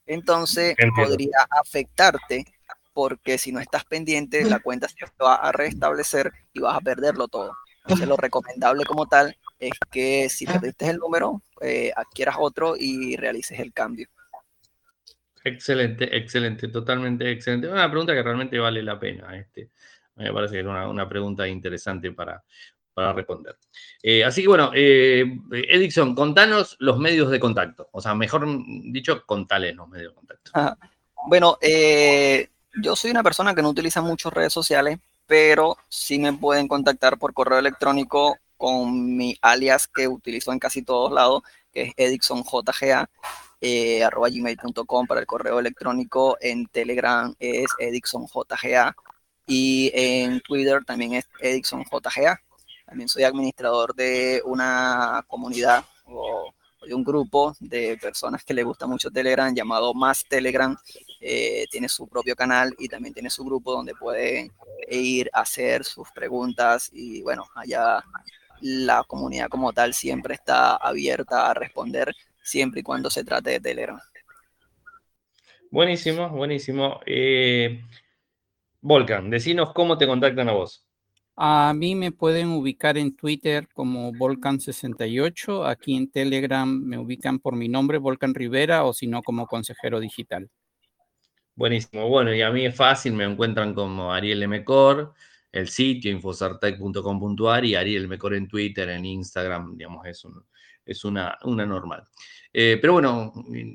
Entonces 0.06 0.74
podría 0.94 1.46
afectarte 1.50 2.44
porque 2.92 3.38
si 3.38 3.52
no 3.52 3.60
estás 3.60 3.84
pendiente, 3.84 4.44
la 4.44 4.60
cuenta 4.62 4.88
se 4.88 4.96
va 5.22 5.36
a 5.36 5.52
restablecer 5.52 6.32
y 6.52 6.60
vas 6.60 6.76
a 6.76 6.80
perderlo 6.80 7.28
todo. 7.28 7.52
Entonces, 7.84 8.06
lo 8.06 8.16
recomendable 8.16 8.84
como 8.84 9.06
tal 9.06 9.36
es 9.58 9.72
que 9.90 10.28
si 10.28 10.46
perdiste 10.46 10.88
el 10.88 10.98
número, 10.98 11.42
eh, 11.60 11.92
adquieras 11.96 12.36
otro 12.38 12.74
y 12.78 13.16
realices 13.16 13.58
el 13.58 13.72
cambio. 13.72 14.08
Excelente, 15.44 16.16
excelente, 16.16 16.68
totalmente 16.68 17.28
excelente. 17.30 17.68
Una 17.68 17.90
pregunta 17.90 18.12
que 18.12 18.22
realmente 18.22 18.58
vale 18.58 18.82
la 18.82 18.98
pena. 18.98 19.36
Este, 19.36 19.70
me 20.16 20.32
parece 20.32 20.54
que 20.54 20.60
es 20.60 20.66
una, 20.66 21.08
pregunta 21.08 21.48
interesante 21.48 22.12
para, 22.12 22.44
para 22.94 23.12
responder. 23.12 23.56
Eh, 24.02 24.24
así 24.24 24.42
que 24.42 24.48
bueno, 24.48 24.70
eh, 24.74 25.24
Edison, 25.50 26.14
contanos 26.14 26.76
los 26.78 26.98
medios 26.98 27.30
de 27.30 27.40
contacto. 27.40 27.88
O 27.92 28.00
sea, 28.00 28.14
mejor 28.14 28.46
dicho, 28.84 29.24
contales 29.26 29.74
los 29.74 29.88
medios 29.88 30.12
de 30.12 30.14
contacto. 30.14 30.52
Bueno, 31.28 31.58
eh, 31.60 32.48
yo 32.74 32.96
soy 32.96 33.10
una 33.10 33.22
persona 33.22 33.54
que 33.54 33.62
no 33.62 33.70
utiliza 33.70 34.00
muchas 34.00 34.32
redes 34.32 34.52
sociales, 34.52 34.98
pero 35.26 35.76
sí 35.88 36.18
me 36.18 36.32
pueden 36.32 36.68
contactar 36.68 37.18
por 37.18 37.34
correo 37.34 37.58
electrónico 37.58 38.38
con 38.56 39.16
mi 39.16 39.36
alias 39.42 39.88
que 39.88 40.08
utilizo 40.08 40.52
en 40.52 40.58
casi 40.58 40.82
todos 40.82 41.12
lados, 41.12 41.42
que 41.72 41.82
es 41.82 41.92
EdixonJGA, 41.96 43.10
eh, 43.60 44.04
arroba 44.04 44.28
para 45.08 45.20
el 45.20 45.26
correo 45.26 45.58
electrónico. 45.58 46.36
En 46.40 46.66
Telegram 46.66 47.34
es 47.38 47.66
EdixonJGA 47.78 48.94
y 49.46 49.90
en 49.94 50.40
Twitter 50.40 50.84
también 50.84 51.14
es 51.14 51.28
EdixonJGA. 51.40 52.40
También 52.86 53.08
soy 53.08 53.24
administrador 53.24 53.94
de 53.94 54.42
una 54.44 55.24
comunidad 55.28 55.84
o 56.04 56.52
de 56.86 56.94
un 56.94 57.04
grupo 57.04 57.54
de 57.60 57.98
personas 58.00 58.44
que 58.44 58.54
le 58.54 58.62
gusta 58.62 58.86
mucho 58.86 59.10
Telegram 59.10 59.54
llamado 59.54 59.94
Más 59.94 60.24
Telegram. 60.24 60.76
Eh, 61.20 61.66
tiene 61.70 61.88
su 61.88 62.08
propio 62.08 62.34
canal 62.34 62.74
y 62.78 62.88
también 62.88 63.14
tiene 63.14 63.30
su 63.30 63.44
grupo 63.44 63.72
donde 63.72 63.94
pueden 63.94 64.50
ir 64.90 65.30
a 65.32 65.40
hacer 65.40 65.84
sus 65.84 66.10
preguntas 66.10 66.90
y 66.92 67.22
bueno, 67.22 67.46
allá 67.54 68.04
la 68.60 69.04
comunidad 69.04 69.48
como 69.48 69.72
tal 69.72 69.94
siempre 69.94 70.34
está 70.34 70.76
abierta 70.76 71.50
a 71.50 71.54
responder 71.54 72.14
siempre 72.42 72.80
y 72.80 72.82
cuando 72.82 73.10
se 73.10 73.24
trate 73.24 73.50
de 73.50 73.60
Telegram. 73.60 74.00
Buenísimo, 75.70 76.28
buenísimo. 76.28 77.00
Eh, 77.06 77.82
Volcan, 78.80 79.30
decinos 79.30 79.72
cómo 79.72 79.96
te 79.96 80.06
contactan 80.06 80.48
a 80.48 80.52
vos. 80.52 80.81
A 81.36 81.72
mí 81.74 81.94
me 81.94 82.12
pueden 82.12 82.48
ubicar 82.48 82.98
en 82.98 83.16
Twitter 83.16 83.66
como 83.72 84.12
Volcan68. 84.12 85.66
Aquí 85.66 85.96
en 85.96 86.10
Telegram 86.10 86.68
me 86.68 86.98
ubican 86.98 87.38
por 87.38 87.56
mi 87.56 87.68
nombre, 87.68 87.98
Volcan 87.98 88.34
Rivera, 88.34 88.84
o 88.84 88.92
si 88.92 89.06
no, 89.06 89.22
como 89.22 89.46
consejero 89.46 89.98
digital. 89.98 90.50
Buenísimo. 91.54 92.08
Bueno, 92.08 92.34
y 92.34 92.42
a 92.42 92.50
mí 92.50 92.66
es 92.66 92.74
fácil, 92.74 93.12
me 93.14 93.24
encuentran 93.24 93.74
como 93.74 94.12
Ariel 94.12 94.46
Mcor, 94.48 95.14
el 95.50 95.68
sitio 95.68 96.10
infosartec.com.ar 96.10 97.64
y 97.64 97.74
Ariel 97.74 98.08
Mcor 98.08 98.34
en 98.34 98.48
Twitter, 98.48 98.88
en 98.88 99.04
Instagram, 99.04 99.76
digamos, 99.76 100.06
es, 100.06 100.26
es 100.84 101.04
una, 101.04 101.38
una 101.44 101.66
normal. 101.66 102.04
Eh, 102.52 102.78
pero 102.80 102.94
bueno, 102.94 103.32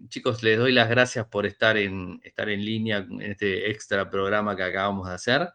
chicos, 0.09 0.43
les 0.43 0.57
doy 0.57 0.71
las 0.71 0.89
gracias 0.89 1.27
por 1.27 1.45
estar 1.47 1.77
en, 1.77 2.19
estar 2.23 2.49
en 2.49 2.63
línea 2.63 2.97
en 2.97 3.21
este 3.21 3.71
extra 3.71 4.09
programa 4.09 4.55
que 4.55 4.63
acabamos 4.63 5.07
de 5.07 5.15
hacer. 5.15 5.49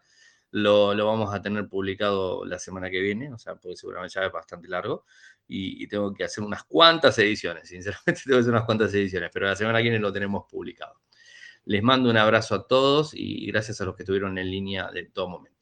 Lo, 0.55 0.95
vamos 0.95 1.33
a 1.33 1.41
tener 1.41 1.67
publicado 1.67 2.45
la 2.45 2.59
semana 2.59 2.91
que 2.91 2.99
viene, 2.99 3.33
o 3.33 3.39
sea, 3.39 3.55
porque 3.55 3.75
seguramente 3.75 4.13
ya 4.13 4.25
es 4.25 4.31
bastante 4.31 4.67
largo. 4.67 5.05
Y, 5.47 5.87
tengo 5.87 6.13
que 6.13 6.23
hacer 6.23 6.43
unas 6.43 6.63
cuantas 6.63 7.17
ediciones, 7.17 7.67
sinceramente 7.69 8.21
tengo 8.23 8.37
que 8.37 8.41
hacer 8.41 8.51
unas 8.51 8.65
cuantas 8.65 8.93
ediciones, 8.93 9.31
pero 9.33 9.47
la 9.47 9.55
semana 9.55 9.79
que 9.79 9.83
viene 9.83 9.99
lo 9.99 10.13
tenemos 10.13 10.45
publicado. 10.47 11.01
Les 11.65 11.81
mando 11.81 12.09
un 12.09 12.17
abrazo 12.17 12.53
a 12.55 12.67
todos 12.67 13.13
y 13.15 13.47
gracias 13.47 13.81
a 13.81 13.85
los 13.85 13.95
que 13.95 14.03
estuvieron 14.03 14.37
en 14.37 14.51
línea 14.51 14.91
de 14.91 15.05
todo 15.05 15.27
momento. 15.27 15.52